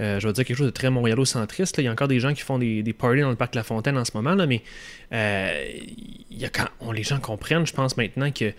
euh, 0.00 0.20
je 0.20 0.26
vais 0.28 0.32
dire 0.32 0.44
quelque 0.44 0.56
chose 0.56 0.66
de 0.66 0.72
très 0.72 0.90
montréalocentriste. 0.90 1.76
là. 1.76 1.82
Il 1.82 1.86
y 1.86 1.88
a 1.88 1.92
encore 1.92 2.08
des 2.08 2.20
gens 2.20 2.32
qui 2.34 2.42
font 2.42 2.58
des, 2.58 2.82
parties 2.96 3.20
dans 3.20 3.30
le 3.30 3.36
parc 3.36 3.56
La 3.56 3.64
Fontaine 3.64 3.98
en 3.98 4.04
ce 4.04 4.12
moment, 4.14 4.34
là, 4.34 4.46
mais 4.46 4.62
euh, 5.12 5.64
y 6.30 6.44
a 6.44 6.48
quand, 6.50 6.92
les 6.92 7.02
gens 7.02 7.18
comprennent, 7.18 7.66
je 7.66 7.74
pense 7.74 7.96
maintenant 7.96 8.30
que 8.30 8.52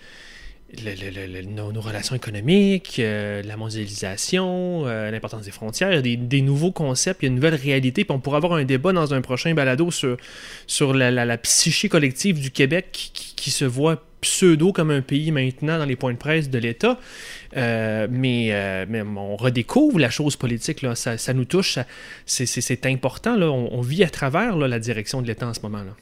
nos, 1.47 1.81
relations 1.81 2.15
économiques, 2.15 2.97
euh, 2.99 3.41
la 3.43 3.57
mondialisation, 3.57 4.83
euh, 4.85 5.11
l'importance 5.11 5.43
des 5.43 5.51
frontières, 5.51 5.91
il 5.91 5.95
y 5.95 6.13
a 6.13 6.17
des, 6.17 6.41
nouveaux 6.41 6.71
concepts, 6.71 7.21
il 7.21 7.25
y 7.25 7.27
a 7.27 7.29
une 7.29 7.35
nouvelle 7.35 7.55
réalité, 7.55 8.03
puis 8.03 8.15
on 8.15 8.19
pourra 8.19 8.37
avoir 8.37 8.53
un 8.53 8.63
débat 8.63 8.93
dans 8.93 9.13
un 9.13 9.21
prochain 9.21 9.53
balado 9.53 9.91
sur, 9.91 10.17
sur 10.67 10.93
la, 10.93 11.37
psyché 11.37 11.89
collective 11.89 12.39
du 12.39 12.51
Québec 12.51 13.11
qui, 13.35 13.51
se 13.51 13.65
voit 13.65 14.01
pseudo 14.21 14.71
comme 14.71 14.89
un 14.89 15.01
pays 15.01 15.31
maintenant 15.31 15.77
dans 15.77 15.85
les 15.85 15.97
points 15.97 16.13
de 16.13 16.17
presse 16.17 16.49
de 16.49 16.57
l'État. 16.57 16.97
Euh, 17.57 18.07
mais, 18.09 18.85
mais 18.87 19.01
on 19.01 19.35
redécouvre 19.35 19.99
la 19.99 20.09
chose 20.09 20.37
politique, 20.37 20.81
là. 20.81 20.95
Ça, 20.95 21.33
nous 21.33 21.45
touche, 21.45 21.77
c'est- 22.25 22.85
important. 22.85 23.35
Là. 23.35 23.51
On, 23.51 23.81
vit 23.81 24.03
à 24.03 24.09
travers 24.09 24.55
la 24.57 24.79
direction 24.79 25.21
de 25.21 25.27
l'État 25.27 25.47
en 25.47 25.53
ce 25.53 25.59
moment. 25.61 25.83
Là. 25.83 25.95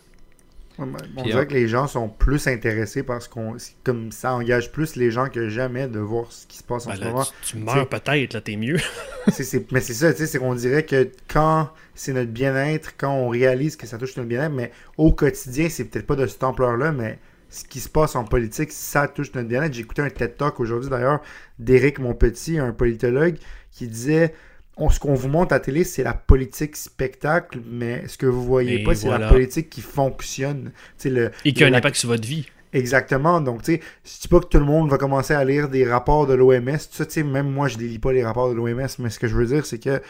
On 1.18 1.24
dirait 1.24 1.48
que 1.48 1.53
les 1.53 1.68
gens 1.68 1.88
sont 1.88 2.10
plus 2.10 2.48
intéressés 2.48 3.03
parce 3.03 3.28
qu'on 3.28 3.56
comme 3.84 4.12
ça 4.12 4.34
engage 4.34 4.72
plus 4.72 4.95
les 4.95 5.12
gens 5.12 5.28
que 5.28 5.49
jamais 5.49 5.88
de 5.88 5.99
voir 5.99 6.32
ce 6.32 6.48
qui 6.48 6.58
se 6.58 6.64
passe 6.64 6.88
en 6.88 6.91
Ben 6.91 6.95
ce 6.98 7.03
moment. 7.03 7.24
tu, 7.44 7.58
tu 7.58 7.58
meurs 7.58 7.88
peut-être, 7.88 8.34
là, 8.34 8.41
t'es 8.41 8.56
mieux. 8.56 8.78
Mais 9.28 9.82
c'est 9.82 9.94
ça, 9.94 10.12
tu 10.12 10.20
sais, 10.20 10.28
c'est 10.28 10.40
qu'on 10.40 10.56
dirait 10.56 10.86
que 10.86 11.10
quand 11.28 11.70
c'est 11.95 12.14
notre 12.14 12.32
bien-être, 12.32 12.95
quand 12.98 13.14
on 13.14 13.30
réalise 13.30 13.76
que 13.76 13.86
ça 13.86 13.98
touche 13.98 14.16
notre 14.18 14.30
bien-être, 14.30 14.53
mais 14.53 14.72
au 14.98 15.12
quotidien, 15.12 15.70
c'est 15.70 15.86
peut-être 15.86 16.08
pas 16.08 16.16
de 16.16 16.26
cette 16.26 16.44
ampleur-là, 16.44 16.91
mais 16.91 17.20
ce 17.49 17.66
qui 17.66 17.80
se 17.80 17.90
passe 17.90 18.16
en 18.16 18.24
politique, 18.24 18.72
ça 18.72 19.08
touche 19.08 19.34
notre 19.34 19.48
bien-être. 19.48 19.74
J'ai 19.74 19.82
écouté 19.82 20.02
un 20.02 20.10
TED 20.10 20.38
Talk 20.38 20.60
aujourd'hui 20.60 20.90
d'ailleurs 20.90 21.22
d'Éric 21.60 21.99
Monpetit, 21.99 22.58
un 22.58 22.72
politologue, 22.72 23.36
qui 23.72 23.88
disait 23.88 24.34
on- 24.82 24.90
ce 24.90 24.99
qu'on 24.99 25.14
vous 25.14 25.28
montre 25.30 25.53
à 25.53 25.58
la 25.58 25.60
télé, 25.62 25.84
c'est 25.84 26.03
la 26.03 26.14
politique 26.14 26.76
spectacle, 26.76 27.60
mais 27.70 28.08
ce 28.08 28.18
que 28.18 28.26
vous 28.26 28.44
voyez 28.44 28.82
Et 28.82 28.84
pas, 28.84 28.95
c'est 28.95 29.08
voilà. 29.08 29.26
la 29.26 29.32
politique 29.32 29.70
qui 29.70 29.82
fonctionne. 29.82 30.72
Le, 31.06 31.32
Et 31.45 31.53
qui 31.53 31.64
a 31.64 31.68
un 31.68 31.74
impact 31.74 31.95
sur 31.95 32.10
votre 32.10 32.28
vie. 32.28 32.48
Exactement. 32.74 33.41
Donc, 33.41 33.64
tu 33.64 33.74
sais, 33.74 33.82
je 34.06 34.22
dis 34.22 34.28
pas 34.28 34.40
que 34.40 34.45
tout 34.45 34.58
le 34.60 34.66
monde 34.66 34.90
va 34.90 34.98
commencer 34.98 35.34
à 35.34 35.44
lire 35.44 35.68
des 35.70 35.86
rapports 35.86 36.26
de 36.26 36.34
l'OMS. 36.34 36.78
Tu 36.78 37.03
sais, 37.08 37.24
même 37.24 37.49
moi, 37.52 37.68
je 37.68 37.78
ne 37.78 37.84
lis 37.84 37.99
pas 37.99 38.14
les 38.14 38.24
rapports 38.24 38.49
de 38.49 38.56
l'OMS, 38.56 38.88
mais 38.99 39.10
ce 39.10 39.20
que 39.20 39.28
je 39.28 39.36
veux 39.36 39.45
dire, 39.45 39.66
c'est 39.66 39.78
que 39.80 40.02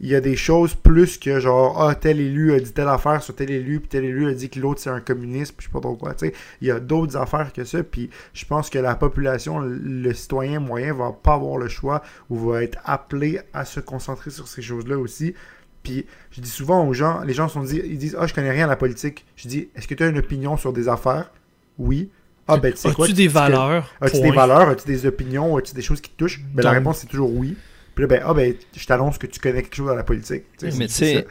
il 0.00 0.08
y 0.08 0.14
a 0.14 0.20
des 0.20 0.36
choses 0.36 0.74
plus 0.74 1.18
que 1.18 1.40
genre, 1.40 1.82
ah, 1.82 1.94
tel 1.94 2.20
élu 2.20 2.52
a 2.54 2.60
dit 2.60 2.72
telle 2.72 2.88
affaire 2.88 3.22
sur 3.22 3.34
tel 3.34 3.50
élu, 3.50 3.80
puis 3.80 3.88
tel 3.88 4.04
élu 4.04 4.28
a 4.28 4.34
dit 4.34 4.48
que 4.48 4.60
l'autre 4.60 4.80
c'est 4.80 4.90
un 4.90 5.00
communiste, 5.00 5.54
puis 5.56 5.66
je 5.66 5.68
sais 5.68 5.72
pas 5.72 5.80
trop 5.80 5.96
quoi. 5.96 6.14
Tu 6.14 6.26
sais, 6.26 6.34
il 6.60 6.68
y 6.68 6.70
a 6.70 6.78
d'autres 6.78 7.16
affaires 7.16 7.52
que 7.52 7.64
ça, 7.64 7.82
puis 7.82 8.08
je 8.32 8.44
pense 8.44 8.70
que 8.70 8.78
la 8.78 8.94
population, 8.94 9.58
le, 9.58 10.14
citoyen 10.14 10.60
moyen, 10.60 10.94
va 10.94 11.12
pas 11.12 11.34
avoir 11.34 11.58
le 11.58 11.68
choix 11.68 12.02
ou 12.30 12.38
va 12.38 12.62
être 12.62 12.78
appelé 12.84 13.40
à 13.52 13.64
se 13.64 13.80
concentrer 13.80 14.30
sur 14.30 14.46
ces 14.46 14.62
choses-là 14.62 14.98
aussi. 14.98 15.34
Puis 15.82 16.06
je 16.30 16.40
dis 16.40 16.50
souvent 16.50 16.86
aux 16.86 16.92
gens, 16.92 17.22
les 17.22 17.34
gens 17.34 17.48
sont 17.48 17.62
dit, 17.62 17.80
ils 17.84 17.98
disent, 17.98 18.16
ah, 18.18 18.26
je 18.26 18.34
connais 18.34 18.50
rien 18.50 18.66
à 18.66 18.68
la 18.68 18.76
politique. 18.76 19.24
Je 19.36 19.48
dis, 19.48 19.68
est-ce 19.74 19.88
que 19.88 19.94
tu 19.94 20.02
as 20.04 20.08
une 20.08 20.18
opinion 20.18 20.56
sur 20.56 20.72
des 20.72 20.88
affaires? 20.88 21.30
Oui. 21.76 22.10
Ah, 22.46 22.56
ben, 22.56 22.72
tu 22.72 22.78
sais 22.78 22.92
quoi 22.92 23.04
As-tu 23.04 23.14
tu 23.14 23.22
des 23.22 23.28
valeurs? 23.28 23.94
As-tu 24.00 24.20
des 24.20 24.30
valeurs? 24.30 24.68
As-tu 24.70 24.86
des 24.86 25.06
opinions? 25.06 25.56
As-tu 25.56 25.74
des 25.74 25.82
choses 25.82 26.00
qui 26.00 26.10
te 26.10 26.16
touchent? 26.16 26.40
Ben, 26.54 26.62
la 26.62 26.70
réponse, 26.70 26.98
c'est 26.98 27.06
toujours 27.06 27.34
oui. 27.34 27.56
Puis 27.98 28.02
là, 28.04 28.06
ben, 28.16 28.22
ah, 28.24 28.32
ben, 28.32 28.54
je 28.76 28.86
t'annonce 28.86 29.18
que 29.18 29.26
tu 29.26 29.40
connais 29.40 29.60
quelque 29.60 29.74
chose 29.74 29.88
dans 29.88 29.96
la 29.96 30.04
politique. 30.04 30.44
Mais 30.62 30.86
tu 30.86 30.88
sais, 30.94 31.26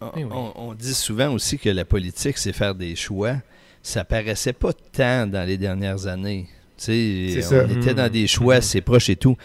on, 0.00 0.12
Eh 0.16 0.24
on- 0.26 0.68
on 0.68 0.72
dit 0.74 0.94
souvent 0.94 1.32
aussi 1.32 1.58
que 1.58 1.68
la 1.70 1.84
politique, 1.84 2.38
c'est 2.38 2.52
faire 2.52 2.76
des 2.76 2.94
choix. 2.94 3.34
Ça 3.82 4.04
paraissait 4.04 4.52
pas 4.52 4.72
tant 4.72 5.26
dans 5.26 5.44
les 5.44 5.56
dernières 5.56 6.06
années. 6.06 6.46
Tu 6.76 6.84
sais, 7.32 7.40
C'est 7.42 7.46
on 7.56 7.66
ça. 7.66 7.72
était 7.72 7.94
dans 7.94 8.04
Mhm. 8.04 8.08
des 8.10 8.26
choix 8.28 8.54
assez 8.54 8.80
proches 8.80 9.10
et 9.10 9.16
tout. 9.16 9.36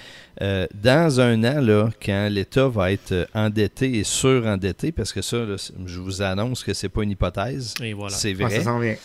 Euh, 0.44 0.68
dans 0.76 1.20
un 1.20 1.44
an, 1.44 1.60
là, 1.60 1.90
quand 2.06 2.28
l'État 2.30 2.68
va 2.68 2.92
être 2.92 3.28
endetté 3.34 3.98
et 3.98 4.04
surendetté, 4.04 4.92
parce 4.92 5.12
que 5.12 5.24
ça, 5.24 5.38
là, 5.38 5.56
je 5.88 6.00
vous 6.00 6.22
annonce 6.22 6.64
que 6.64 6.76
c'est 6.76 6.90
pas 6.90 7.02
une 7.02 7.10
hypothèse, 7.12 7.74
Et 7.82 7.94
voilà. 7.94 8.14
c'est 8.16 8.36
Ah, 8.40 8.44
vrai. 8.46 8.58
ça 8.58 8.64
s'en 8.66 8.78
vient. 8.78 8.96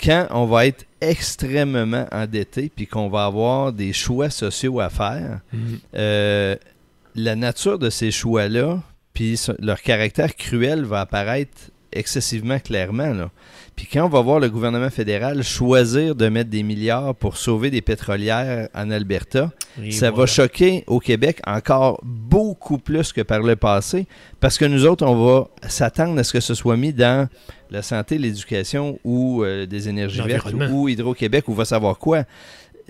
quand 0.00 0.28
on 0.30 0.46
va 0.46 0.66
être 0.66 0.84
extrêmement 1.00 2.06
endetté 2.12 2.70
puis 2.74 2.86
qu'on 2.86 3.08
va 3.08 3.24
avoir 3.24 3.72
des 3.72 3.92
choix 3.92 4.30
sociaux 4.30 4.78
à 4.78 4.88
faire, 4.88 5.40
Mhm. 5.52 5.78
euh, 5.96 6.56
la 7.14 7.36
nature 7.36 7.78
de 7.78 7.90
ces 7.90 8.10
choix-là, 8.10 8.82
puis 9.12 9.40
leur 9.58 9.82
caractère 9.82 10.34
cruel 10.34 10.84
va 10.84 11.00
apparaître 11.00 11.70
excessivement 11.92 12.58
clairement. 12.58 13.12
Là. 13.12 13.30
Puis 13.76 13.86
quand 13.86 14.04
on 14.04 14.08
va 14.08 14.20
voir 14.20 14.40
le 14.40 14.48
gouvernement 14.48 14.90
fédéral 14.90 15.42
choisir 15.42 16.14
de 16.14 16.28
mettre 16.28 16.50
des 16.50 16.62
milliards 16.62 17.14
pour 17.14 17.36
sauver 17.36 17.70
des 17.70 17.80
pétrolières 17.80 18.68
en 18.74 18.90
Alberta, 18.90 19.50
Et 19.82 19.90
ça 19.90 20.10
va 20.10 20.26
choquer 20.26 20.84
au 20.86 21.00
Québec 21.00 21.40
encore 21.46 22.00
beaucoup 22.02 22.78
plus 22.78 23.12
que 23.12 23.20
par 23.20 23.40
le 23.40 23.56
passé, 23.56 24.06
parce 24.40 24.58
que 24.58 24.64
nous 24.64 24.86
autres, 24.86 25.06
on 25.06 25.24
va 25.24 25.48
s'attendre 25.68 26.18
à 26.18 26.24
ce 26.24 26.32
que 26.32 26.40
ce 26.40 26.54
soit 26.54 26.76
mis 26.76 26.92
dans 26.92 27.28
la 27.70 27.82
santé, 27.82 28.18
l'éducation 28.18 28.98
ou 29.04 29.42
euh, 29.42 29.66
des 29.66 29.88
énergies 29.88 30.20
vertes 30.20 30.52
ou 30.70 30.88
Hydro-Québec 30.88 31.48
ou 31.48 31.54
va 31.54 31.64
savoir 31.64 31.98
quoi. 31.98 32.24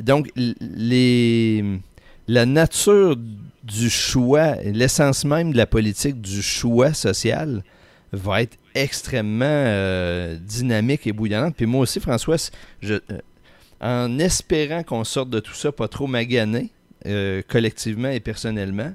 Donc, 0.01 0.31
les, 0.35 1.65
la 2.27 2.47
nature 2.47 3.17
du 3.73 3.91
choix, 3.91 4.57
l'essence 4.63 5.25
même 5.25 5.53
de 5.53 5.57
la 5.57 5.67
politique 5.67 6.21
du 6.21 6.43
choix 6.43 6.93
social 6.93 7.63
va 8.13 8.43
être 8.43 8.59
extrêmement 8.75 9.45
euh, 9.47 10.37
dynamique 10.37 11.07
et 11.07 11.13
bouillonnante. 11.13 11.57
Puis 11.57 11.67
moi 11.67 11.81
aussi, 11.83 11.99
François, 11.99 12.37
je, 12.81 12.95
euh, 12.95 13.19
en 13.81 14.19
espérant 14.19 14.83
qu'on 14.83 15.05
sorte 15.05 15.31
de 15.31 15.41
tout 15.41 15.55
ça 15.55 15.73
pas 15.73 15.89
trop 15.89 16.07
magané, 16.07 16.71
euh, 17.07 17.43
collectivement 17.49 18.11
et 18.11 18.21
personnellement, 18.21 18.95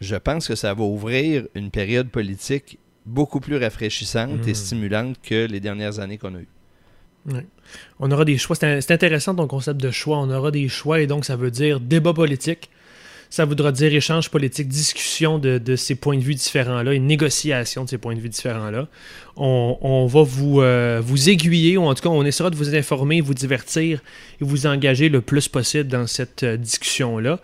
je 0.00 0.16
pense 0.16 0.48
que 0.48 0.54
ça 0.54 0.72
va 0.72 0.84
ouvrir 0.84 1.46
une 1.54 1.70
période 1.70 2.08
politique 2.08 2.78
beaucoup 3.04 3.40
plus 3.40 3.56
rafraîchissante 3.56 4.46
et 4.46 4.54
stimulante 4.54 5.16
que 5.22 5.46
les 5.46 5.60
dernières 5.60 5.98
années 5.98 6.18
qu'on 6.18 6.34
a 6.34 6.38
eues. 6.38 6.48
Ouais. 7.26 7.46
On 7.98 8.10
aura 8.10 8.24
des 8.24 8.38
choix. 8.38 8.56
C'est 8.56 8.90
intéressant 8.90 9.34
ton 9.34 9.46
concept 9.46 9.80
de 9.80 9.90
choix. 9.90 10.18
On 10.18 10.30
aura 10.30 10.50
des 10.50 10.68
choix 10.68 11.00
et 11.00 11.06
donc 11.06 11.24
ça 11.24 11.36
veut 11.36 11.50
dire 11.50 11.80
débat 11.80 12.12
politique. 12.12 12.70
Ça 13.32 13.46
voudra 13.46 13.72
dire 13.72 13.94
échange 13.94 14.28
politique, 14.28 14.68
discussion 14.68 15.38
de, 15.38 15.74
ces 15.74 15.94
points 15.94 16.18
de 16.18 16.22
vue 16.22 16.34
différents-là, 16.34 16.92
une 16.92 17.06
négociation 17.06 17.84
de 17.84 17.88
ces 17.88 17.96
points 17.96 18.14
de 18.14 18.20
vue 18.20 18.28
différents-là. 18.28 18.88
On, 19.36 19.78
on 19.80 20.06
va 20.06 20.22
vous, 20.22 20.60
euh, 20.60 21.00
vous 21.02 21.30
aiguiller, 21.30 21.76
ou 21.76 21.84
en 21.84 21.94
tout 21.94 22.02
cas, 22.02 22.08
on 22.10 22.24
essaiera 22.24 22.50
de 22.50 22.56
vous 22.56 22.74
informer, 22.74 23.20
vous 23.20 23.34
divertir 23.34 24.00
et 24.40 24.44
vous 24.44 24.66
engager 24.66 25.08
le 25.08 25.20
plus 25.20 25.48
possible 25.48 25.88
dans 25.88 26.06
cette 26.06 26.42
euh, 26.42 26.56
discussion-là. 26.56 27.40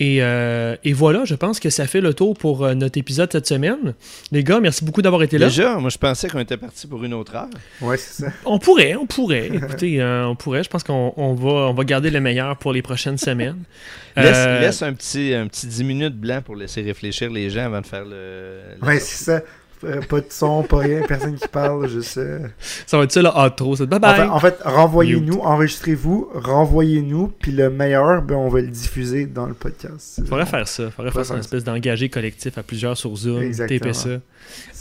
Et, 0.00 0.22
euh, 0.22 0.76
et 0.84 0.92
voilà, 0.92 1.24
je 1.24 1.34
pense 1.34 1.58
que 1.58 1.70
ça 1.70 1.88
fait 1.88 2.00
le 2.00 2.14
tour 2.14 2.36
pour 2.38 2.64
euh, 2.64 2.74
notre 2.74 2.98
épisode 2.98 3.32
cette 3.32 3.48
semaine. 3.48 3.94
Les 4.30 4.44
gars, 4.44 4.60
merci 4.60 4.84
beaucoup 4.84 5.02
d'avoir 5.02 5.24
été 5.24 5.38
là. 5.38 5.46
Déjà, 5.46 5.74
moi 5.78 5.90
je 5.90 5.98
pensais 5.98 6.28
qu'on 6.28 6.38
était 6.38 6.56
parti 6.56 6.86
pour 6.86 7.02
une 7.02 7.14
autre 7.14 7.34
heure. 7.34 7.48
Ouais, 7.80 7.96
c'est 7.96 8.22
ça. 8.24 8.30
On 8.44 8.60
pourrait, 8.60 8.94
on 8.94 9.06
pourrait. 9.06 9.48
Écoutez, 9.52 10.00
euh, 10.00 10.26
on 10.28 10.36
pourrait. 10.36 10.62
Je 10.62 10.70
pense 10.70 10.84
qu'on 10.84 11.12
on 11.16 11.34
va, 11.34 11.48
on 11.50 11.74
va 11.74 11.84
garder 11.84 12.10
le 12.10 12.20
meilleur 12.20 12.56
pour 12.58 12.72
les 12.72 12.80
prochaines 12.82 13.18
semaines. 13.18 13.64
Laisse, 14.16 14.36
Euh, 14.36 14.60
laisse 14.60 14.82
un, 14.82 14.92
petit, 14.92 15.34
un 15.34 15.46
petit 15.48 15.66
10 15.66 15.82
minutes 15.84 16.16
blanc 16.16 16.42
pour 16.44 16.54
laisser 16.54 16.82
réfléchir 16.82 17.30
les 17.30 17.50
gens 17.50 17.64
avant 17.66 17.80
de 17.80 17.86
faire 17.86 18.04
le. 18.04 18.60
la 18.80 18.86
Ouais, 18.86 19.00
c'est 19.00 19.24
ça. 19.24 19.40
Euh, 19.84 20.00
Pas 20.08 20.20
de 20.20 20.26
son, 20.30 20.62
pas 20.62 20.78
rien, 20.78 21.02
personne 21.06 21.36
qui 21.36 21.46
parle, 21.48 21.88
juste. 21.88 22.18
euh, 22.18 22.40
Ça 22.86 22.98
va 22.98 23.04
être 23.04 23.12
ça, 23.12 23.22
là, 23.22 23.46
outro. 23.46 23.76
ça. 23.76 23.86
Bye 23.86 23.98
En 23.98 24.00
bye. 24.00 24.16
fait, 24.16 24.22
en 24.28 24.38
fait, 24.40 24.56
renvoyez-nous, 24.64 25.38
enregistrez-vous, 25.40 26.30
renvoyez-nous, 26.34 27.28
puis 27.38 27.52
le 27.52 27.70
meilleur, 27.70 28.22
ben, 28.22 28.34
on 28.36 28.48
va 28.48 28.60
le 28.60 28.68
diffuser 28.68 29.26
dans 29.26 29.46
le 29.46 29.54
podcast. 29.54 30.20
Faudrait 30.28 30.46
faire 30.46 30.66
ça. 30.66 30.90
Faudrait 30.90 31.12
faire 31.12 31.24
ça, 31.24 31.34
une 31.34 31.40
espèce 31.40 31.64
d'engagé 31.64 32.08
collectif 32.08 32.58
à 32.58 32.62
plusieurs 32.62 32.96
sur 32.96 33.14
Zoom. 33.16 33.42
Exactement. 33.42 33.92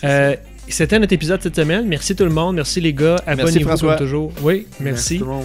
Euh. 0.04 0.36
C'était 0.70 1.00
notre 1.00 1.14
épisode 1.14 1.42
cette 1.42 1.56
semaine. 1.56 1.88
Merci 1.88 2.16
tout 2.16 2.26
le 2.26 2.30
monde. 2.30 2.56
Merci 2.56 2.82
les 2.82 2.94
gars. 2.94 3.16
Abonnez-vous 3.26 3.78
comme 3.78 3.96
toujours. 3.96 4.32
Oui, 4.42 4.68
merci. 4.80 5.20
le. 5.20 5.44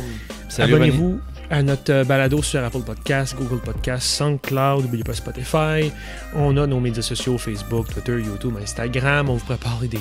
Abonnez-vous 0.58 1.20
à 1.52 1.62
notre 1.62 2.04
balado 2.04 2.42
sur 2.42 2.64
Apple 2.64 2.80
Podcasts, 2.80 3.36
Google 3.36 3.60
Podcasts, 3.60 4.06
SoundCloud, 4.16 4.84
n'oubliez 4.84 5.04
pas 5.04 5.12
Spotify. 5.12 5.92
On 6.34 6.56
a 6.56 6.66
nos 6.66 6.80
médias 6.80 7.02
sociaux, 7.02 7.36
Facebook, 7.36 7.88
Twitter, 7.92 8.22
YouTube, 8.22 8.54
Instagram. 8.60 9.28
On 9.28 9.34
vous 9.34 9.44
prépare 9.44 9.80
des, 9.82 9.98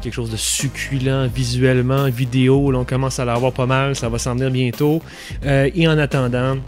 quelque 0.00 0.14
chose 0.14 0.30
de 0.30 0.36
succulent 0.36 1.26
visuellement, 1.26 2.08
vidéo. 2.08 2.70
Là, 2.70 2.78
on 2.78 2.84
commence 2.84 3.18
à 3.18 3.24
l'avoir 3.24 3.52
pas 3.52 3.66
mal. 3.66 3.96
Ça 3.96 4.08
va 4.08 4.18
s'en 4.18 4.36
venir 4.36 4.52
bientôt. 4.52 5.02
Euh, 5.44 5.68
et 5.74 5.88
en 5.88 5.98
attendant, 5.98 6.58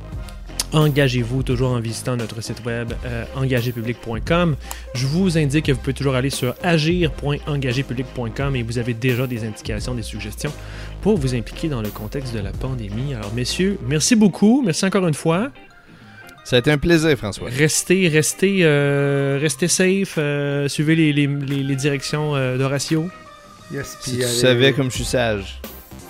engagez-vous 0.72 1.42
toujours 1.42 1.70
en 1.72 1.80
visitant 1.80 2.16
notre 2.16 2.40
site 2.42 2.64
web 2.64 2.92
euh, 3.04 3.24
engagépublic.com. 3.36 4.56
Je 4.94 5.06
vous 5.06 5.36
indique 5.38 5.66
que 5.66 5.72
vous 5.72 5.78
pouvez 5.78 5.94
toujours 5.94 6.14
aller 6.14 6.30
sur 6.30 6.54
agir.engagépublic.com 6.62 8.56
et 8.56 8.62
vous 8.62 8.78
avez 8.78 8.94
déjà 8.94 9.26
des 9.26 9.44
indications, 9.44 9.94
des 9.94 10.02
suggestions 10.02 10.52
pour 11.02 11.16
vous 11.18 11.34
impliquer 11.34 11.68
dans 11.68 11.82
le 11.82 11.88
contexte 11.88 12.34
de 12.34 12.40
la 12.40 12.52
pandémie. 12.52 13.14
Alors, 13.14 13.32
messieurs, 13.34 13.78
merci 13.86 14.16
beaucoup. 14.16 14.62
Merci 14.64 14.84
encore 14.84 15.06
une 15.08 15.14
fois. 15.14 15.50
Ça 16.44 16.56
a 16.56 16.58
été 16.58 16.70
un 16.70 16.78
plaisir, 16.78 17.16
François. 17.16 17.48
Restez, 17.50 18.08
restez, 18.08 18.60
euh, 18.62 19.38
restez 19.40 19.68
safe. 19.68 20.14
euh, 20.18 20.68
suivez 20.68 20.96
les, 20.96 21.12
les- 21.12 21.26
les- 21.26 21.62
les 21.62 21.76
directions 21.76 22.34
euh, 22.34 22.56
d'Horatio. 22.56 23.08
Yes, 23.72 23.96
Si 24.00 24.10
puis 24.10 24.18
tu 24.18 24.24
allez- 24.24 24.32
savais 24.34 24.72
comme 24.72 24.90
je 24.90 24.96
suis 24.96 25.04
sage. 25.04 25.60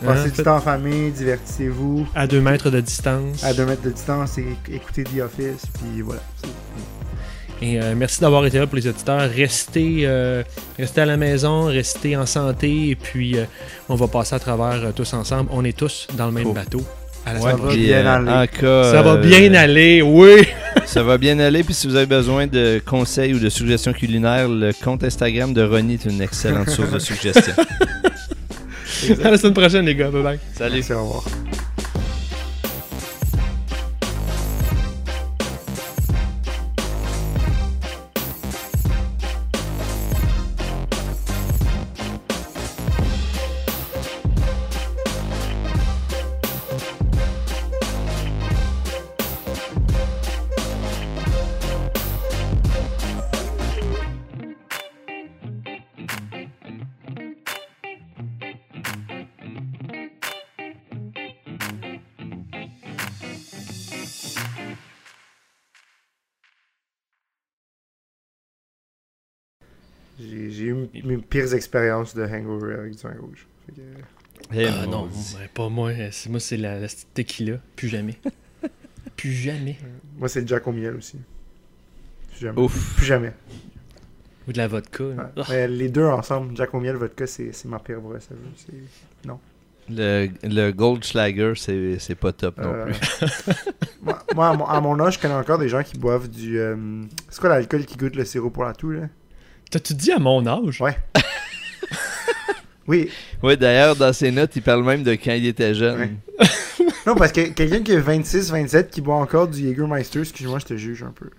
Passez 0.05 0.28
Hein, 0.28 0.32
du 0.35 0.43
temps 0.43 0.56
en 0.56 0.60
famille, 0.60 1.10
divertissez-vous. 1.10 2.06
à 2.14 2.27
deux 2.27 2.40
mètres 2.40 2.70
de 2.70 2.81
distance. 2.81 3.44
À 3.44 3.52
2 3.52 3.66
mètres 3.66 3.82
de 3.82 3.90
distance 3.90 4.39
et 4.39 4.47
écoutez 4.72 5.05
The 5.05 5.20
Office. 5.20 5.66
Puis 5.74 6.01
voilà. 6.02 6.20
Et 7.62 7.78
euh, 7.78 7.93
merci 7.94 8.20
d'avoir 8.22 8.47
été 8.47 8.59
là 8.59 8.66
pour 8.66 8.77
les 8.77 8.86
auditeurs. 8.86 9.28
Restez, 9.31 10.01
euh, 10.05 10.43
restez 10.78 11.02
à 11.02 11.05
la 11.06 11.18
maison, 11.18 11.64
restez 11.64 12.16
en 12.16 12.24
santé 12.24 12.89
et 12.89 12.97
puis 12.97 13.36
euh, 13.36 13.44
on 13.90 13.97
va 13.97 14.09
passer 14.09 14.35
à 14.35 14.39
travers 14.39 14.82
euh, 14.86 14.93
tous 14.97 15.12
ensemble. 15.12 15.51
On 15.52 15.62
est 15.66 15.77
tous 15.77 16.06
dans 16.16 16.24
le 16.27 16.32
même 16.32 16.44
Cool. 16.44 16.55
bateau. 16.55 16.82
À 17.27 17.35
la 17.35 17.40
Ouais, 17.40 17.51
semaine 17.52 17.66
va 17.66 17.74
bien 17.74 18.06
euh, 18.06 18.39
aller. 18.39 18.48
cas, 18.48 18.85
Ça 18.93 19.02
va 19.02 19.10
euh, 19.12 19.16
bien 19.18 19.52
aller, 19.52 20.01
oui! 20.01 20.48
Ça 20.86 21.02
va 21.02 21.18
bien 21.18 21.39
aller. 21.39 21.62
Puis 21.62 21.74
si 21.74 21.86
vous 21.86 21.97
avez 21.97 22.06
besoin 22.06 22.47
de 22.47 22.81
conseils 22.86 23.35
ou 23.35 23.39
de 23.39 23.51
suggestions 23.51 23.93
culinaires, 23.93 24.48
le 24.48 24.72
compte 24.72 25.05
Instagram 25.05 25.52
de 25.52 25.62
Ronnie 25.62 25.94
est 25.94 26.06
une 26.06 26.22
excellente 26.22 26.70
source 26.70 26.90
de 26.93 26.98
suggestions. 26.98 27.52
à 29.24 29.31
la 29.31 29.39
semaine 29.39 29.55
prochaine, 29.55 29.86
les 29.86 29.94
gars. 29.94 30.10
Bye 30.10 30.22
bye. 30.22 30.39
Salut. 30.55 30.74
Merci, 30.77 30.93
au 30.93 31.02
revoir. 31.05 31.24
Pires 71.31 71.55
expériences 71.55 72.15
de 72.15 72.24
hangover 72.24 72.74
avec 72.74 72.94
du 72.97 73.02
vin 73.02 73.15
rouge. 73.20 73.47
Que- 73.69 73.81
Eh, 74.52 74.66
Ah 74.66 74.86
non, 74.86 75.09
pas 75.55 75.69
moi. 75.69 75.93
C'est- 76.11 76.28
Moi, 76.28 76.40
c'est 76.40 76.57
la, 76.57 76.81
la 76.81 76.86
petite 76.89 77.15
tequila. 77.15 77.57
Plus 77.77 77.89
jamais. 77.89 78.16
Plus 79.16 79.32
jamais. 79.32 79.78
Moi, 80.19 80.28
c'est 80.28 80.40
le 80.43 80.47
Jack 80.47 80.66
au 80.66 80.73
miel 80.73 80.97
aussi. 80.97 81.19
Plus 82.31 82.40
jamais. 82.47 82.61
Ouf. 82.61 82.97
Plus 82.97 83.07
jamais. 83.07 83.32
Ou 84.48 84.52
de 84.52 84.59
la 84.59 84.66
vodka. 84.66 85.05
Ouais. 85.05 85.16
là. 85.36 85.44
Mais 85.51 85.69
les 85.69 85.89
deux 85.90 86.07
ensemble, 86.07 86.57
Jack 86.57 86.73
au 86.74 86.81
miel, 86.81 86.97
vodka, 86.97 87.27
c'est 87.27 87.52
ma 87.66 87.78
pire 87.78 88.01
brosse. 88.01 88.28
C'est- 88.57 89.31
Le, 89.93 90.28
le 90.44 90.70
Goldschlager, 90.70 91.52
c'est 91.57 91.98
c'est 91.98 92.15
pas 92.15 92.32
top 92.32 92.59
non 92.59 92.73
Euh, 92.73 92.85
plus. 92.86 93.55
moi, 94.02 94.19
moi, 94.35 94.48
à, 94.51 94.55
mon, 94.57 94.65
à 94.66 94.81
mon 94.81 95.01
âge, 95.01 95.15
je 95.15 95.19
connais 95.20 95.35
encore 95.35 95.59
des 95.59 95.69
gens 95.69 95.82
qui 95.82 95.98
boivent 95.98 96.28
du. 96.31 96.59
euh, 96.61 97.02
c'est 97.28 97.40
quoi 97.40 97.48
l'alcool 97.51 97.85
qui 97.85 97.97
goûte 97.97 98.15
le 98.16 98.24
sirop 98.24 98.51
pour 98.51 98.65
la 98.65 98.73
toux, 98.73 98.90
là? 98.93 99.09
T'as-tu 99.71 99.95
dit 99.95 100.13
à 100.13 100.19
mon 100.19 100.47
âge? 100.47 100.81
Ouais. 100.81 100.97
Oui. 102.89 103.09
Oui, 103.41 103.57
d'ailleurs, 103.57 103.95
dans 103.95 104.13
ses 104.13 104.33
notes, 104.33 104.57
il 104.57 104.63
parle 104.63 104.83
même 104.83 105.05
de 105.05 105.13
quand 105.13 105.33
il 105.33 105.47
était 105.47 105.75
jeune. 105.75 105.99
Ouais. 106.01 106.47
Non, 107.07 107.15
parce 107.15 107.31
que 107.33 107.49
quelqu'un 107.51 107.83
qui 107.83 107.93
a 107.95 108.01
26, 108.01 108.51
27 108.51 108.91
qui 108.91 109.01
boit 109.01 109.15
encore 109.15 109.47
du 109.49 109.61
Jägermeister, 109.63 110.21
excuse-moi, 110.21 110.59
je 110.59 110.67
te 110.67 110.77
juge 110.77 111.03
un 111.03 111.13
peu. 111.13 111.31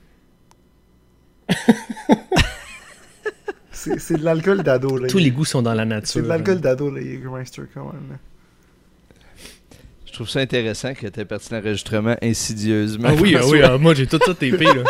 c'est 3.72 4.00
c'est 4.00 4.18
de 4.18 4.24
l'alcool 4.24 4.64
d'ado, 4.64 4.98
là. 4.98 5.08
Tous 5.08 5.18
les 5.18 5.30
goûts 5.30 5.46
sont 5.46 5.62
dans 5.62 5.74
la 5.74 5.86
nature. 5.86 6.08
C'est 6.08 6.22
de 6.22 6.28
l'alcool 6.28 6.62
d'ado, 6.62 6.90
le 6.90 7.02
Jägermeister, 7.02 7.64
quand 7.74 7.86
même. 7.92 8.12
là. 8.12 8.16
Je 10.06 10.14
trouve 10.14 10.30
ça 10.30 10.40
intéressant 10.40 10.94
que 10.94 11.08
tu 11.08 11.20
aies 11.20 11.26
parti 11.26 11.54
l'enregistrement 11.54 12.16
insidieusement. 12.22 13.10
Ah 13.12 13.16
oui, 13.20 13.34
ah 13.36 13.40
François. 13.40 13.58
oui, 13.58 13.64
ah, 13.66 13.78
moi 13.78 13.94
j'ai 13.94 14.08
tout 14.08 14.20
ça 14.26 14.34
tapé 14.34 14.58
là. 14.58 14.84